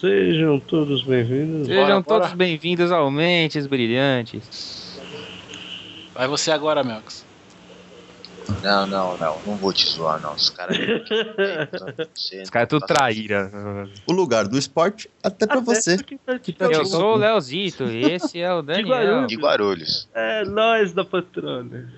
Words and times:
Sejam 0.00 0.58
todos 0.58 1.02
bem-vindos. 1.02 1.66
Sejam 1.66 2.00
bora, 2.00 2.20
todos 2.22 2.32
bem-vindos 2.32 2.90
ao 2.90 3.10
Mentes 3.10 3.66
Brilhantes. 3.66 4.98
Vai 6.14 6.26
você 6.26 6.50
agora, 6.50 6.82
Melks. 6.82 7.26
Não, 8.62 8.86
não, 8.86 9.18
não. 9.18 9.38
Não 9.46 9.56
vou 9.56 9.74
te 9.74 9.86
zoar, 9.86 10.18
não. 10.22 10.32
Os 10.32 10.48
caras. 10.48 10.78
Os 12.42 12.48
caras 12.48 12.64
é 12.64 12.66
tudo 12.66 12.86
traíra. 12.86 13.52
O 14.06 14.12
lugar 14.12 14.48
do 14.48 14.56
esporte, 14.56 15.10
até 15.22 15.46
pra 15.46 15.58
até 15.58 15.64
você. 15.66 15.98
Eu 16.58 16.86
sou 16.86 17.16
o 17.16 17.16
Leozito, 17.16 17.84
esse 17.84 18.40
é 18.40 18.50
o 18.54 18.62
Daniel. 18.62 18.86
De 18.86 18.90
Guarulhos. 18.90 19.28
De 19.28 19.36
Guarulhos. 19.36 20.08
É, 20.14 20.44
nós 20.46 20.94
da 20.94 21.04
patrona. 21.04 21.92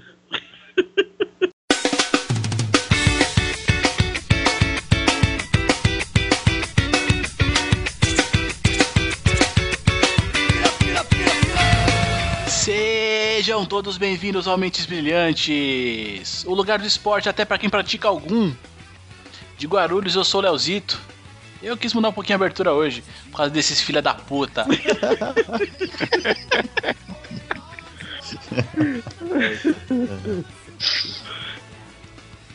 Sejam 13.42 13.66
todos 13.66 13.98
bem-vindos 13.98 14.46
ao 14.46 14.56
Mentes 14.56 14.86
Brilhantes, 14.86 16.44
o 16.46 16.54
lugar 16.54 16.78
do 16.78 16.86
esporte 16.86 17.28
até 17.28 17.44
para 17.44 17.58
quem 17.58 17.68
pratica 17.68 18.06
algum. 18.06 18.54
De 19.58 19.66
Guarulhos, 19.66 20.14
eu 20.14 20.22
sou 20.22 20.40
o 20.40 20.44
Leozito. 20.44 20.96
Eu 21.60 21.76
quis 21.76 21.92
mudar 21.92 22.10
um 22.10 22.12
pouquinho 22.12 22.36
a 22.36 22.38
abertura 22.38 22.72
hoje, 22.72 23.02
por 23.32 23.38
causa 23.38 23.50
desses 23.50 23.80
filha 23.80 24.00
da 24.00 24.14
puta. 24.14 24.64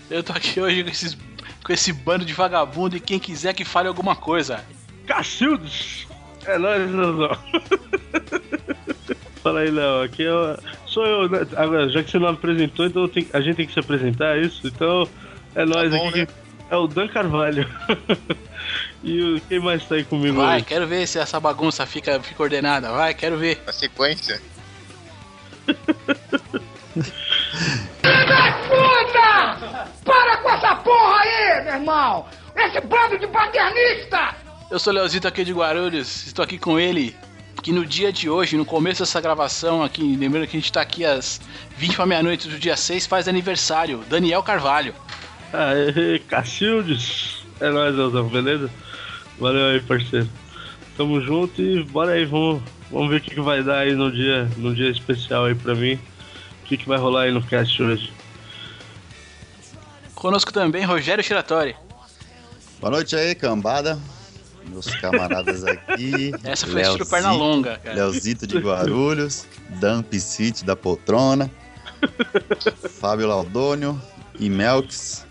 eu 0.10 0.24
tô 0.24 0.32
aqui 0.32 0.62
hoje 0.62 0.86
com, 0.86 0.90
esses, 0.90 1.18
com 1.66 1.74
esse 1.74 1.92
bando 1.92 2.24
de 2.24 2.32
vagabundo 2.32 2.96
e 2.96 3.02
quem 3.02 3.20
quiser 3.20 3.54
que 3.54 3.66
fale 3.66 3.90
alguma 3.90 4.16
coisa. 4.16 4.64
Cacildos! 5.06 6.08
É 6.46 6.58
nóis. 6.58 6.90
Fala 9.48 9.62
aí, 9.62 9.72
Léo. 9.72 10.04
Aqui 10.04 10.26
é, 10.26 10.58
sou 10.86 11.06
eu. 11.06 11.30
Né? 11.30 11.48
Agora, 11.56 11.88
já 11.88 12.04
que 12.04 12.12
você 12.12 12.20
não 12.20 12.28
apresentou, 12.28 12.86
então 12.86 13.08
tem, 13.08 13.26
a 13.32 13.40
gente 13.40 13.56
tem 13.56 13.66
que 13.66 13.72
se 13.72 13.80
apresentar, 13.80 14.38
é 14.38 14.42
isso? 14.42 14.68
Então, 14.68 15.08
é 15.56 15.64
nós 15.64 15.90
tá 15.90 15.98
bom, 15.98 16.10
aqui. 16.10 16.20
Né? 16.20 16.28
É 16.70 16.76
o 16.76 16.86
Dan 16.86 17.08
Carvalho. 17.08 17.66
e 19.02 19.22
o, 19.22 19.42
quem 19.48 19.62
mais 19.62 19.86
tá 19.86 19.96
aí 19.96 20.04
comigo 20.04 20.36
Vai, 20.36 20.62
quero 20.62 20.86
ver 20.86 21.08
se 21.08 21.18
essa 21.18 21.40
bagunça 21.40 21.86
fica, 21.86 22.20
fica 22.20 22.44
ordenada. 22.44 22.92
Vai, 22.92 23.14
quero 23.14 23.38
ver. 23.38 23.62
A 23.66 23.72
sequência. 23.72 24.42
Filha 28.02 28.54
puta! 28.68 29.88
Para 30.04 30.38
com 30.38 30.50
essa 30.50 30.76
porra 30.76 31.22
aí, 31.22 31.64
meu 31.64 31.74
irmão! 31.74 32.26
Esse 32.54 32.82
bando 32.82 33.18
de 33.18 33.28
paternista! 33.28 34.36
Eu 34.70 34.78
sou 34.78 34.92
o 34.92 34.96
Leozito 34.98 35.26
aqui 35.26 35.46
de 35.46 35.54
Guarulhos, 35.54 36.28
estou 36.28 36.44
aqui 36.44 36.58
com 36.58 36.78
ele, 36.78 37.16
que 37.62 37.72
no 37.72 37.86
dia 37.86 38.12
de 38.12 38.30
hoje, 38.30 38.58
no 38.58 38.66
começo 38.66 39.02
dessa 39.02 39.20
gravação 39.20 39.84
aqui, 39.84 40.16
lembrando 40.16 40.48
que 40.48 40.56
a 40.56 40.60
gente 40.60 40.72
tá 40.72 40.82
aqui 40.82 41.04
às 41.04 41.42
20 41.78 41.96
para 41.96 42.06
meia-noite 42.06 42.48
do 42.48 42.58
dia 42.58 42.76
6, 42.76 43.06
faz 43.06 43.28
aniversário, 43.28 44.04
Daniel 44.10 44.44
Carvalho. 44.44 44.94
Aê, 45.52 46.20
Cacildes! 46.20 47.46
É 47.60 47.70
nóis, 47.70 47.98
Elzão, 47.98 48.28
beleza? 48.28 48.70
Valeu 49.40 49.68
aí, 49.68 49.82
parceiro. 49.82 50.30
Tamo 50.96 51.22
junto 51.22 51.62
e 51.62 51.84
bora 51.84 52.14
aí, 52.14 52.26
vamos, 52.26 52.62
vamos 52.92 53.10
ver 53.10 53.18
o 53.18 53.22
que, 53.22 53.32
que 53.32 53.42
vai 53.42 53.64
dar 53.64 53.80
aí 53.80 53.94
no 53.94 54.12
dia, 54.12 54.50
no 54.58 54.74
dia 54.74 54.90
especial 54.90 55.46
aí 55.46 55.56
pra 55.56 55.76
mim. 55.76 55.96
O 56.64 56.66
que, 56.66 56.78
que 56.78 56.88
vai 56.88 56.98
rolar 56.98 57.24
aí 57.24 57.32
no 57.32 57.42
cast 57.42 57.82
hoje. 57.82 58.14
Conosco 60.14 60.52
também, 60.52 60.84
Rogério 60.84 61.24
Shiratori. 61.24 61.76
Boa 62.80 62.92
noite 62.92 63.16
aí, 63.16 63.34
cambada 63.34 64.00
meus 64.70 64.88
camaradas 64.96 65.64
aqui. 65.64 66.32
Essa 66.44 66.68
foi 66.68 66.82
estilo 66.82 67.06
perna 67.06 67.32
longa, 67.32 67.78
cara. 67.78 67.96
Leozito 67.96 68.46
de 68.46 68.58
Guarulhos, 68.58 69.46
Dan 69.80 70.04
City 70.20 70.66
da 70.66 70.76
Poltrona, 70.76 71.50
Fábio 73.00 73.28
Laudônio 73.28 74.02
e 74.40 74.50
Melks. 74.50 75.26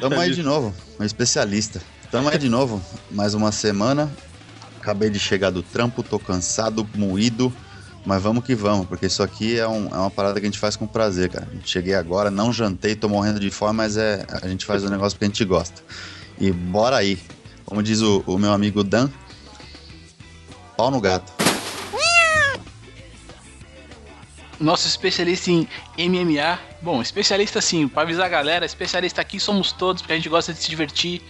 Tamo 0.00 0.18
aí 0.18 0.34
de 0.34 0.42
novo, 0.42 0.74
um 0.98 1.04
especialista. 1.04 1.80
Tamo 2.10 2.28
aí 2.28 2.38
de 2.38 2.48
novo, 2.48 2.82
mais 3.10 3.34
uma 3.34 3.52
semana. 3.52 4.10
Acabei 4.80 5.10
de 5.10 5.18
chegar 5.18 5.50
do 5.50 5.62
trampo, 5.62 6.02
tô 6.02 6.18
cansado, 6.18 6.88
moído, 6.94 7.52
mas 8.06 8.22
vamos 8.22 8.44
que 8.44 8.54
vamos, 8.54 8.86
porque 8.86 9.04
isso 9.04 9.22
aqui 9.22 9.58
é, 9.58 9.68
um, 9.68 9.88
é 9.88 9.98
uma 9.98 10.10
parada 10.10 10.40
que 10.40 10.46
a 10.46 10.48
gente 10.48 10.58
faz 10.58 10.76
com 10.76 10.86
prazer, 10.86 11.28
cara. 11.28 11.46
Cheguei 11.64 11.94
agora, 11.94 12.30
não 12.30 12.50
jantei, 12.50 12.94
tô 12.94 13.08
morrendo 13.08 13.38
de 13.38 13.50
fome, 13.50 13.74
mas 13.74 13.98
é, 13.98 14.24
a 14.40 14.48
gente 14.48 14.64
faz 14.64 14.82
o 14.82 14.86
um 14.86 14.90
negócio 14.90 15.18
porque 15.18 15.26
a 15.26 15.28
gente 15.28 15.44
gosta. 15.44 15.82
E 16.40 16.50
bora 16.50 16.96
aí, 16.96 17.18
como 17.68 17.82
diz 17.82 18.00
o, 18.00 18.24
o 18.26 18.38
meu 18.38 18.50
amigo 18.50 18.82
Dan, 18.82 19.10
pau 20.74 20.90
no 20.90 21.02
gato. 21.02 21.30
Nosso 24.58 24.88
especialista 24.88 25.50
em 25.50 25.68
MMA. 25.98 26.58
Bom, 26.80 27.02
especialista 27.02 27.60
sim, 27.60 27.86
para 27.86 28.02
avisar 28.02 28.24
a 28.24 28.28
galera, 28.28 28.64
especialista 28.64 29.20
aqui 29.20 29.38
somos 29.38 29.70
todos, 29.70 30.00
porque 30.00 30.14
a 30.14 30.16
gente 30.16 30.30
gosta 30.30 30.54
de 30.54 30.60
se 30.60 30.70
divertir. 30.70 31.22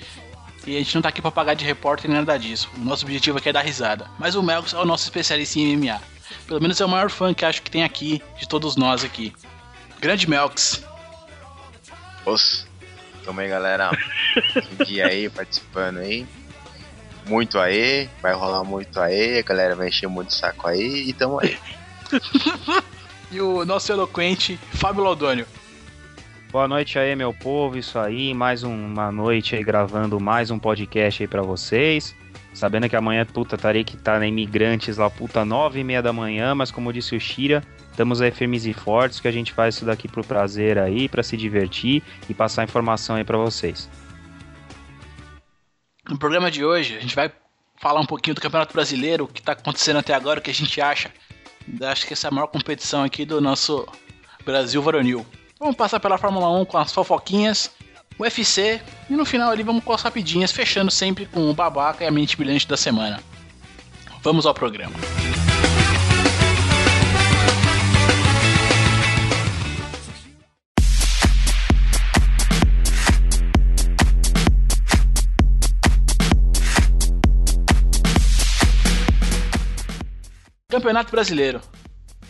E 0.64 0.76
a 0.76 0.78
gente 0.78 0.94
não 0.94 1.02
tá 1.02 1.08
aqui 1.08 1.20
pra 1.20 1.30
pagar 1.30 1.54
de 1.54 1.64
repórter 1.64 2.08
nem 2.08 2.20
nada 2.20 2.38
disso. 2.38 2.70
O 2.76 2.84
nosso 2.84 3.04
objetivo 3.04 3.38
aqui 3.38 3.48
é 3.48 3.52
dar 3.52 3.62
risada. 3.62 4.08
Mas 4.18 4.36
o 4.36 4.42
Melks 4.42 4.74
é 4.74 4.78
o 4.78 4.84
nosso 4.84 5.04
especialista 5.04 5.58
em 5.58 5.76
MMA. 5.76 6.00
Pelo 6.46 6.60
menos 6.60 6.80
é 6.80 6.84
o 6.84 6.88
maior 6.88 7.10
fã 7.10 7.34
que 7.34 7.44
acho 7.44 7.62
que 7.62 7.70
tem 7.70 7.82
aqui, 7.82 8.22
de 8.38 8.48
todos 8.48 8.76
nós 8.76 9.02
aqui. 9.02 9.34
Grande 10.00 10.28
Melks. 10.30 10.84
Os. 12.24 12.67
Tamo 13.28 13.40
aí, 13.40 13.48
galera. 13.50 13.90
Um 14.80 14.84
dia 14.86 15.06
aí 15.06 15.28
participando 15.28 15.98
aí. 15.98 16.26
Muito 17.26 17.58
aí, 17.58 18.08
vai 18.22 18.32
rolar 18.32 18.64
muito 18.64 18.98
aí, 18.98 19.40
a 19.40 19.42
galera 19.42 19.74
vai 19.74 19.88
encher 19.88 20.08
muito 20.08 20.32
saco 20.32 20.66
aí 20.66 21.10
e 21.10 21.12
tamo 21.12 21.38
aí. 21.38 21.58
e 23.30 23.38
o 23.38 23.66
nosso 23.66 23.92
eloquente 23.92 24.58
Fábio 24.72 25.04
Laudônio. 25.04 25.46
Boa 26.50 26.66
noite 26.66 26.98
aí, 26.98 27.14
meu 27.14 27.34
povo. 27.34 27.76
Isso 27.76 27.98
aí, 27.98 28.32
mais 28.32 28.62
uma 28.62 29.12
noite 29.12 29.54
aí 29.54 29.62
gravando 29.62 30.18
mais 30.18 30.50
um 30.50 30.58
podcast 30.58 31.22
aí 31.22 31.28
para 31.28 31.42
vocês. 31.42 32.16
Sabendo 32.54 32.88
que 32.88 32.96
amanhã, 32.96 33.26
puta, 33.26 33.56
estarei 33.56 33.84
que 33.84 33.98
tá 33.98 34.18
na 34.18 34.26
Imigrantes 34.26 34.96
lá, 34.96 35.10
puta, 35.10 35.44
nove 35.44 35.80
e 35.80 35.84
meia 35.84 36.00
da 36.00 36.14
manhã, 36.14 36.54
mas 36.54 36.70
como 36.70 36.94
disse 36.94 37.14
o 37.14 37.20
Shira, 37.20 37.62
Estamos 37.98 38.20
aí 38.20 38.30
firmes 38.30 38.64
e 38.64 38.72
fortes 38.72 39.18
que 39.18 39.26
a 39.26 39.32
gente 39.32 39.52
faz 39.52 39.74
isso 39.74 39.84
daqui 39.84 40.06
pro 40.06 40.22
prazer 40.22 40.78
aí, 40.78 41.08
para 41.08 41.20
se 41.20 41.36
divertir 41.36 42.00
e 42.30 42.32
passar 42.32 42.62
informação 42.62 43.16
aí 43.16 43.24
para 43.24 43.36
vocês. 43.36 43.90
No 46.08 46.16
programa 46.16 46.48
de 46.48 46.64
hoje, 46.64 46.96
a 46.96 47.00
gente 47.00 47.16
vai 47.16 47.32
falar 47.76 47.98
um 47.98 48.06
pouquinho 48.06 48.36
do 48.36 48.40
Campeonato 48.40 48.72
Brasileiro, 48.72 49.24
o 49.24 49.26
que 49.26 49.40
está 49.40 49.50
acontecendo 49.50 49.96
até 49.96 50.14
agora, 50.14 50.38
o 50.38 50.42
que 50.42 50.48
a 50.48 50.54
gente 50.54 50.80
acha. 50.80 51.10
Acho 51.82 52.06
que 52.06 52.12
essa 52.12 52.28
é 52.28 52.30
a 52.30 52.30
maior 52.30 52.46
competição 52.46 53.02
aqui 53.02 53.24
do 53.24 53.40
nosso 53.40 53.84
Brasil 54.44 54.80
varonil. 54.80 55.26
Vamos 55.58 55.74
passar 55.74 55.98
pela 55.98 56.16
Fórmula 56.16 56.48
1 56.56 56.66
com 56.66 56.78
as 56.78 56.92
fofoquinhas, 56.92 57.72
o 58.16 58.22
UFC 58.22 58.80
e 59.10 59.14
no 59.14 59.24
final 59.24 59.50
ali 59.50 59.64
vamos 59.64 59.82
com 59.82 59.92
as 59.92 60.02
rapidinhas, 60.02 60.52
fechando 60.52 60.92
sempre 60.92 61.26
com 61.26 61.50
o 61.50 61.52
babaca 61.52 62.04
e 62.04 62.06
a 62.06 62.12
mente 62.12 62.36
brilhante 62.36 62.68
da 62.68 62.76
semana. 62.76 63.20
Vamos 64.22 64.46
ao 64.46 64.54
programa. 64.54 64.94
Campeonato 80.78 81.10
Brasileiro. 81.10 81.60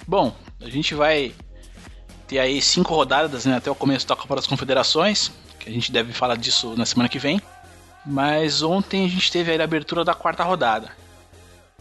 Bom, 0.06 0.34
a 0.59 0.70
gente 0.70 0.94
vai 0.94 1.34
ter 2.26 2.38
aí 2.38 2.62
cinco 2.62 2.94
rodadas 2.94 3.44
né, 3.44 3.56
até 3.59 3.70
o 3.70 3.75
começo 3.75 4.09
da 4.09 4.16
Copa 4.16 4.36
das 4.36 4.47
Confederações, 4.47 5.31
que 5.60 5.69
a 5.69 5.72
gente 5.72 5.92
deve 5.92 6.14
falar 6.14 6.34
disso 6.38 6.75
na 6.75 6.87
semana 6.87 7.10
que 7.10 7.19
vem. 7.19 7.42
Mas 8.06 8.62
ontem 8.62 9.04
a 9.04 9.08
gente 9.08 9.31
teve 9.31 9.53
aí 9.53 9.60
a 9.60 9.64
abertura 9.64 10.03
da 10.03 10.14
quarta 10.14 10.42
rodada. 10.42 10.88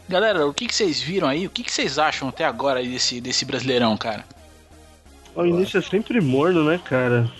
Galera, 0.09 0.45
o 0.45 0.53
que, 0.53 0.67
que 0.67 0.75
vocês 0.75 0.99
viram 0.99 1.29
aí? 1.29 1.47
O 1.47 1.49
que, 1.49 1.63
que 1.63 1.71
vocês 1.71 1.97
acham 1.97 2.27
até 2.27 2.43
agora 2.43 2.83
desse, 2.83 3.21
desse 3.21 3.45
Brasileirão, 3.45 3.95
cara? 3.95 4.25
O 5.33 5.45
início 5.45 5.77
é 5.77 5.81
sempre 5.81 6.19
morno, 6.19 6.65
né, 6.65 6.81
cara? 6.83 7.31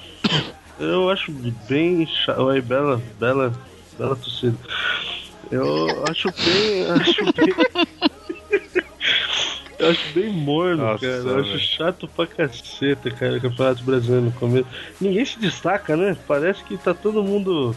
Eu 0.79 1.09
acho 1.09 1.33
bem 1.67 2.07
chato. 2.07 2.39
Oi, 2.43 2.61
bela, 2.61 3.01
bela, 3.19 3.53
bela 3.99 4.15
torcida. 4.15 4.57
Eu 5.51 6.05
acho 6.09 6.31
bem. 6.31 6.91
Acho 6.91 7.25
bem. 7.33 7.87
Eu 9.87 9.91
acho 9.91 10.13
bem 10.13 10.29
morno, 10.29 10.83
Nossa, 10.83 10.99
cara. 10.99 11.17
Eu 11.17 11.39
acho 11.39 11.59
chato 11.59 12.07
pra 12.07 12.27
caceta, 12.27 13.09
cara, 13.09 13.37
o 13.37 13.41
Campeonato 13.41 13.83
Brasileiro 13.83 14.25
no 14.25 14.31
começo. 14.33 14.67
Ninguém 14.99 15.25
se 15.25 15.39
destaca, 15.39 15.95
né? 15.95 16.17
Parece 16.27 16.63
que 16.63 16.77
tá 16.77 16.93
todo 16.93 17.23
mundo 17.23 17.75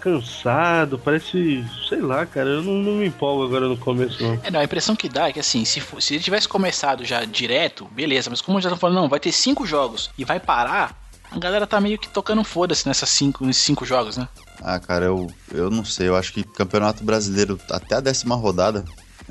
cansado, 0.00 0.98
parece, 0.98 1.64
sei 1.88 2.00
lá, 2.00 2.26
cara, 2.26 2.50
eu 2.50 2.62
não, 2.62 2.74
não, 2.74 2.92
me 2.92 3.06
empolgo 3.06 3.42
agora 3.42 3.66
no 3.66 3.76
começo, 3.76 4.22
não. 4.22 4.38
É, 4.42 4.50
não, 4.50 4.60
a 4.60 4.64
impressão 4.64 4.94
que 4.94 5.08
dá 5.08 5.30
é 5.30 5.32
que 5.32 5.40
assim, 5.40 5.64
se, 5.64 5.80
for, 5.80 6.02
se 6.02 6.14
ele 6.14 6.22
tivesse 6.22 6.46
começado 6.46 7.06
já 7.06 7.24
direto, 7.24 7.86
beleza, 7.86 8.28
mas 8.28 8.42
como 8.42 8.60
já 8.60 8.68
estão 8.68 8.78
falando, 8.78 8.96
não, 8.96 9.08
vai 9.08 9.18
ter 9.18 9.32
cinco 9.32 9.64
jogos 9.64 10.10
e 10.18 10.24
vai 10.24 10.38
parar, 10.38 10.94
a 11.30 11.38
galera 11.38 11.66
tá 11.66 11.80
meio 11.80 11.98
que 11.98 12.08
tocando 12.08 12.44
foda-se 12.44 12.86
nessas 12.86 13.08
cinco, 13.08 13.46
nesses 13.46 13.62
cinco 13.62 13.86
jogos, 13.86 14.18
né? 14.18 14.28
Ah, 14.62 14.78
cara, 14.78 15.06
eu, 15.06 15.26
eu 15.50 15.70
não 15.70 15.84
sei. 15.84 16.08
Eu 16.08 16.16
acho 16.16 16.34
que 16.34 16.44
Campeonato 16.44 17.02
Brasileiro 17.02 17.58
até 17.70 17.96
a 17.96 18.00
décima 18.00 18.34
rodada 18.34 18.84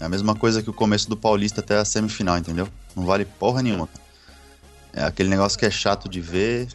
é 0.03 0.05
a 0.05 0.09
mesma 0.09 0.35
coisa 0.35 0.61
que 0.61 0.69
o 0.69 0.73
começo 0.73 1.09
do 1.09 1.15
Paulista 1.15 1.61
até 1.61 1.77
a 1.77 1.85
semifinal, 1.85 2.37
entendeu? 2.37 2.67
Não 2.93 3.05
vale 3.05 3.23
porra 3.23 3.61
nenhuma. 3.61 3.87
É 4.91 5.01
aquele 5.05 5.29
negócio 5.29 5.57
que 5.57 5.65
é 5.65 5.71
chato 5.71 6.09
de 6.09 6.19
ver, 6.19 6.67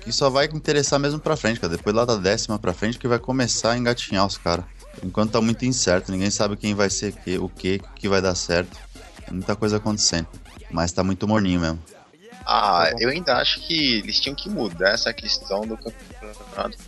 que 0.00 0.12
só 0.12 0.30
vai 0.30 0.46
interessar 0.46 1.00
mesmo 1.00 1.18
pra 1.18 1.36
frente, 1.36 1.58
cara. 1.58 1.76
Depois 1.76 1.94
lá 1.94 2.04
da 2.04 2.16
décima 2.16 2.60
pra 2.60 2.72
frente 2.72 2.96
que 2.96 3.08
vai 3.08 3.18
começar 3.18 3.72
a 3.72 3.76
engatinhar 3.76 4.24
os 4.24 4.38
caras. 4.38 4.64
Enquanto 5.02 5.32
tá 5.32 5.40
muito 5.40 5.64
incerto, 5.64 6.12
ninguém 6.12 6.30
sabe 6.30 6.56
quem 6.56 6.72
vai 6.72 6.88
ser 6.88 7.12
que, 7.12 7.38
o 7.38 7.48
que, 7.48 7.80
que 7.96 8.08
vai 8.08 8.22
dar 8.22 8.36
certo. 8.36 8.78
muita 9.32 9.56
coisa 9.56 9.78
acontecendo. 9.78 10.28
Mas 10.70 10.92
tá 10.92 11.02
muito 11.02 11.26
morninho 11.26 11.60
mesmo. 11.60 11.80
Ah, 12.46 12.92
eu 13.00 13.08
ainda 13.08 13.36
acho 13.36 13.60
que 13.66 13.98
eles 13.98 14.20
tinham 14.20 14.36
que 14.36 14.48
mudar 14.48 14.90
essa 14.90 15.12
questão 15.12 15.62
do 15.62 15.76
campeonato 15.76 16.78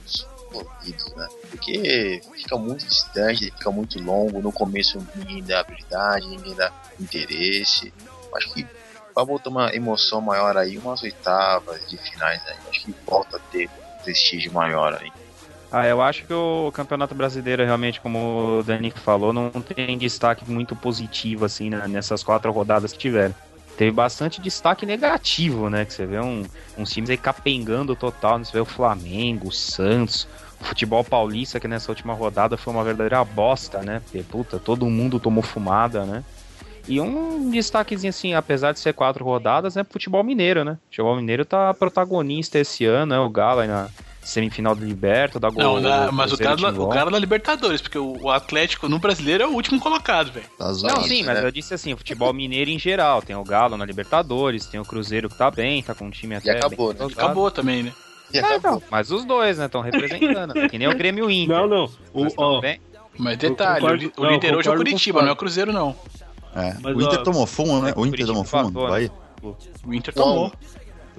né? 1.17 1.29
Porque 1.51 2.21
fica 2.37 2.57
muito 2.57 2.87
distante, 2.87 3.51
fica 3.51 3.71
muito 3.71 4.01
longo. 4.03 4.41
No 4.41 4.53
começo 4.53 4.99
ninguém 5.15 5.43
dá 5.43 5.61
habilidade, 5.61 6.29
ninguém 6.29 6.55
dá 6.55 6.73
interesse. 7.01 7.93
Acho 8.35 8.53
que 8.53 8.67
vai 9.15 9.25
botar 9.25 9.51
uma 9.51 9.75
emoção 9.75 10.21
maior 10.21 10.57
aí, 10.57 10.79
umas 10.79 11.03
oitavas 11.03 11.89
de 11.89 11.97
finais 11.97 12.43
aí. 12.47 12.57
Acho 12.71 12.85
que 12.85 12.95
volta 13.07 13.37
a 13.37 13.41
ter 13.41 13.69
prestígio 14.03 14.53
maior 14.53 14.99
aí. 15.01 15.13
Ah, 15.71 15.87
eu 15.87 16.03
acho 16.03 16.27
que 16.27 16.35
o 16.35 16.71
Campeonato 16.75 17.15
Brasileiro 17.15 17.65
realmente, 17.65 17.99
como 17.99 18.59
o 18.59 18.63
Dani 18.63 18.91
falou, 18.91 19.33
não 19.33 19.51
tem 19.51 19.97
destaque 19.97 20.49
muito 20.51 20.77
positivo 20.77 21.47
assim 21.47 21.71
né, 21.71 21.89
nessas 21.89 22.23
quatro 22.23 22.53
rodadas 22.53 22.93
que 22.93 22.99
tiveram. 22.99 23.35
Teve 23.77 23.91
bastante 23.91 24.39
destaque 24.39 24.85
negativo, 24.85 25.71
né? 25.71 25.87
Que 25.87 25.95
você 25.95 26.05
vê 26.05 26.21
um, 26.21 26.45
uns 26.77 26.91
times 26.91 27.09
aí 27.09 27.17
capengando 27.17 27.97
total, 27.97 28.39
né? 28.39 28.45
você 28.45 28.53
vê 28.53 28.61
o 28.61 28.67
Flamengo, 28.67 29.49
o 29.49 29.53
Santos, 29.53 30.29
futebol 30.63 31.03
paulista, 31.05 31.61
que 31.61 31.69
nessa 31.69 31.91
última 31.91 32.15
rodada 32.15 32.57
foi 32.57 32.73
uma 32.73 32.85
verdadeira 32.85 33.25
bosta, 33.25 33.83
né? 33.83 34.01
Porque, 34.05 34.23
puta, 34.23 34.59
todo 34.59 34.87
mundo 34.87 35.21
tomou 35.21 35.43
fumada, 35.43 36.05
né? 36.05 36.25
E 36.89 37.01
um 37.01 37.51
destaquezinho 37.51 38.11
assim, 38.11 38.35
apesar 38.35 38.73
de 38.73 38.81
ser 38.81 38.93
quatro 38.93 39.25
rodadas, 39.25 39.77
é 39.77 39.85
futebol 39.85 40.25
mineiro, 40.25 40.65
né? 40.65 40.73
O 40.73 40.87
futebol 40.87 41.17
mineiro 41.17 41.45
tá 41.45 41.73
protagonista 41.73 42.59
esse 42.59 42.85
ano, 42.85 43.15
né? 43.15 43.19
O 43.19 43.31
Galo 43.31 43.61
aí 43.61 43.69
na 43.69 43.89
semifinal 44.23 44.75
do 44.75 44.85
Liberto, 44.85 45.39
da 45.39 45.51
Gol. 45.51 45.63
Não, 45.63 45.81
na, 45.81 46.13
mas 46.13 46.33
o 46.33 46.39
cara, 46.39 46.81
o 46.81 46.89
cara 46.89 47.11
da 47.11 47.19
Libertadores, 47.19 47.81
porque 47.81 47.99
o, 47.99 48.31
Atlético 48.31 48.89
no 48.89 48.99
brasileiro 48.99 49.43
é 49.43 49.47
o 49.47 49.53
último 49.53 49.81
colocado, 49.81 50.33
velho. 50.33 50.47
Tá 50.57 50.73
não, 50.83 51.03
sim, 51.03 51.25
mas 51.25 51.41
né? 51.41 51.45
eu 51.45 51.51
disse 51.51 51.75
assim, 51.75 51.93
o 51.93 51.97
futebol 51.97 52.33
mineiro 52.33 52.71
em 52.71 52.79
geral. 52.79 53.21
Tem 53.21 53.35
o 53.37 53.45
Galo 53.45 53.77
na 53.77 53.85
Libertadores, 53.85 54.67
tem 54.67 54.81
o 54.81 54.85
Cruzeiro 54.85 55.29
que 55.29 55.37
tá 55.37 55.51
bem, 55.51 55.83
tá 55.83 55.95
com 55.95 56.07
um 56.07 56.11
time 56.11 56.37
até. 56.37 56.55
E 56.55 56.57
acabou, 56.57 56.95
né? 56.95 57.07
Acabou 57.13 57.51
também, 57.51 57.83
né? 57.83 57.93
É, 58.35 58.57
então, 58.57 58.83
mas 58.91 59.11
os 59.11 59.25
dois, 59.25 59.59
né, 59.59 59.67
estão 59.67 59.81
representando. 59.81 60.55
Né? 60.55 60.69
que 60.69 60.79
nem 60.79 60.89
o 60.89 60.97
Grêmio 60.97 61.31
Inter. 61.31 61.57
Não, 61.57 61.67
não. 61.67 61.91
O, 62.13 62.27
ó, 62.37 62.61
mas 63.19 63.37
detalhe, 63.37 63.81
concordo, 63.81 64.13
o, 64.17 64.27
líder 64.27 64.57
hoje 64.57 64.69
é 64.69 64.73
o 64.73 64.77
Curitiba, 64.77 65.23
não 65.23 65.29
é 65.29 65.33
o 65.33 65.37
Cruzeiro, 65.37 65.73
não. 65.73 65.95
É. 66.55 66.75
Mas, 66.81 66.97
o 66.97 67.01
Inter 67.01 67.21
ó, 67.21 67.23
tomou 67.23 67.47
fumo, 67.47 67.81
né? 67.83 67.93
O 67.97 68.07
Inter 68.07 68.27
tomou 68.27 68.45
fumo, 68.45 68.69
empatou, 68.71 68.89
vai. 68.89 69.03
Né? 69.03 69.11
O 69.85 69.95
Inter 69.95 70.15
tomou. 70.15 70.53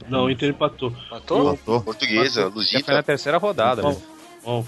Não, 0.07 0.25
o 0.25 0.29
Inter 0.29 0.49
empatou. 0.49 0.89
Empatou? 0.89 1.53
empatou. 1.53 1.81
Portuguesa, 1.81 2.47
Luzita. 2.47 2.85
Foi 2.85 2.93
na 2.93 3.03
terceira 3.03 3.37
rodada. 3.37 3.81
Bom, 3.81 4.01
bom. 4.43 4.65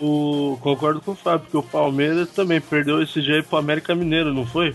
O, 0.00 0.56
concordo 0.60 1.00
com 1.00 1.10
o 1.10 1.14
Fábio, 1.16 1.40
porque 1.40 1.56
o 1.56 1.62
Palmeiras 1.62 2.28
também 2.30 2.60
perdeu 2.60 3.02
esse 3.02 3.20
jeito 3.20 3.48
pro 3.48 3.58
América 3.58 3.96
Mineiro, 3.96 4.32
não 4.32 4.46
foi? 4.46 4.74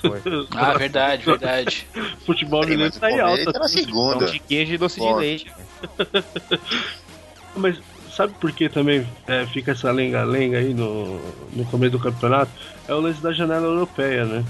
Foi. 0.00 0.20
ah, 0.50 0.76
verdade, 0.76 1.24
verdade. 1.24 1.86
Futebol 2.26 2.66
mineiro 2.66 2.92
tá 2.98 3.08
em 3.08 3.20
alta. 3.20 3.52
Tá 3.52 3.60
na 3.60 3.68
segunda. 3.68 4.26
de 4.26 4.40
queijo 4.40 4.74
e 4.74 4.78
doce 4.78 5.00
de 5.00 5.14
leite. 5.14 5.52
Mas 7.56 7.80
sabe 8.14 8.34
por 8.40 8.50
que 8.52 8.68
também 8.68 9.06
é, 9.26 9.46
fica 9.46 9.72
essa 9.72 9.90
lenga-lenga 9.90 10.58
aí 10.58 10.74
no, 10.74 11.20
no 11.52 11.64
começo 11.66 11.92
do 11.92 12.00
campeonato? 12.00 12.50
É 12.88 12.94
o 12.94 13.00
lance 13.00 13.20
da 13.20 13.32
janela 13.32 13.66
europeia, 13.66 14.24
né? 14.24 14.44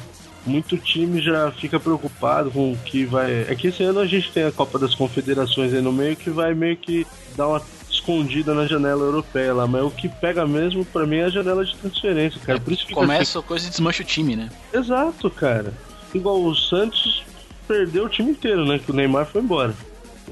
muito 0.47 0.77
time 0.77 1.21
já 1.21 1.51
fica 1.51 1.81
preocupado 1.81 2.51
com 2.51 2.73
o 2.73 2.77
que 2.77 3.05
vai. 3.05 3.47
É 3.49 3.55
que 3.55 3.69
esse 3.69 3.83
ano 3.83 4.01
a 4.01 4.07
gente 4.07 4.31
tem 4.31 4.45
a 4.45 4.53
Copa 4.53 4.79
das 4.79 4.95
Confederações 4.95 5.73
aí 5.73 5.81
no 5.81 5.93
meio 5.93 6.17
que 6.17 6.31
vai 6.31 6.55
meio 6.55 6.77
que 6.77 7.07
dar 7.37 7.49
uma 7.49 7.63
escondida 7.91 8.53
na 8.55 8.67
janela 8.67 9.03
europeia 9.03 9.55
lá, 9.55 9.67
mas 9.67 9.83
o 9.83 9.91
que 9.91 10.09
pega 10.09 10.47
mesmo 10.47 10.85
para 10.85 11.07
mim 11.07 11.17
é 11.17 11.25
a 11.25 11.31
janela 11.31 11.65
de 11.65 11.75
transferência, 11.77 12.41
cara. 12.45 12.61
Por 12.61 12.73
isso 12.73 12.87
começa 12.93 13.39
assim... 13.39 13.49
coisa 13.49 13.67
e 13.67 13.71
desmancha 13.71 14.03
o 14.03 14.07
time, 14.07 14.37
né? 14.37 14.51
Exato, 14.73 15.31
cara. 15.31 15.73
Igual 16.13 16.43
o 16.43 16.55
Santos 16.55 17.25
perdeu 17.67 18.05
o 18.05 18.09
time 18.09 18.33
inteiro, 18.33 18.67
né? 18.67 18.79
Que 18.79 18.91
o 18.91 18.95
Neymar 18.95 19.27
foi 19.27 19.41
embora. 19.41 19.75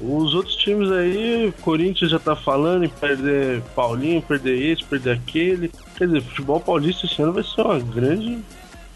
Os 0.01 0.33
outros 0.33 0.55
times 0.55 0.91
aí, 0.91 1.53
Corinthians 1.61 2.09
já 2.09 2.19
tá 2.19 2.35
falando 2.35 2.83
em 2.83 2.89
perder 2.89 3.61
Paulinho, 3.75 4.21
perder 4.21 4.59
esse, 4.59 4.83
perder 4.83 5.11
aquele. 5.11 5.71
Quer 5.95 6.07
dizer, 6.07 6.21
futebol 6.21 6.59
paulista 6.59 7.05
esse 7.05 7.21
ano 7.21 7.33
vai 7.33 7.43
ser 7.43 7.61
uma 7.61 7.79
grande 7.79 8.39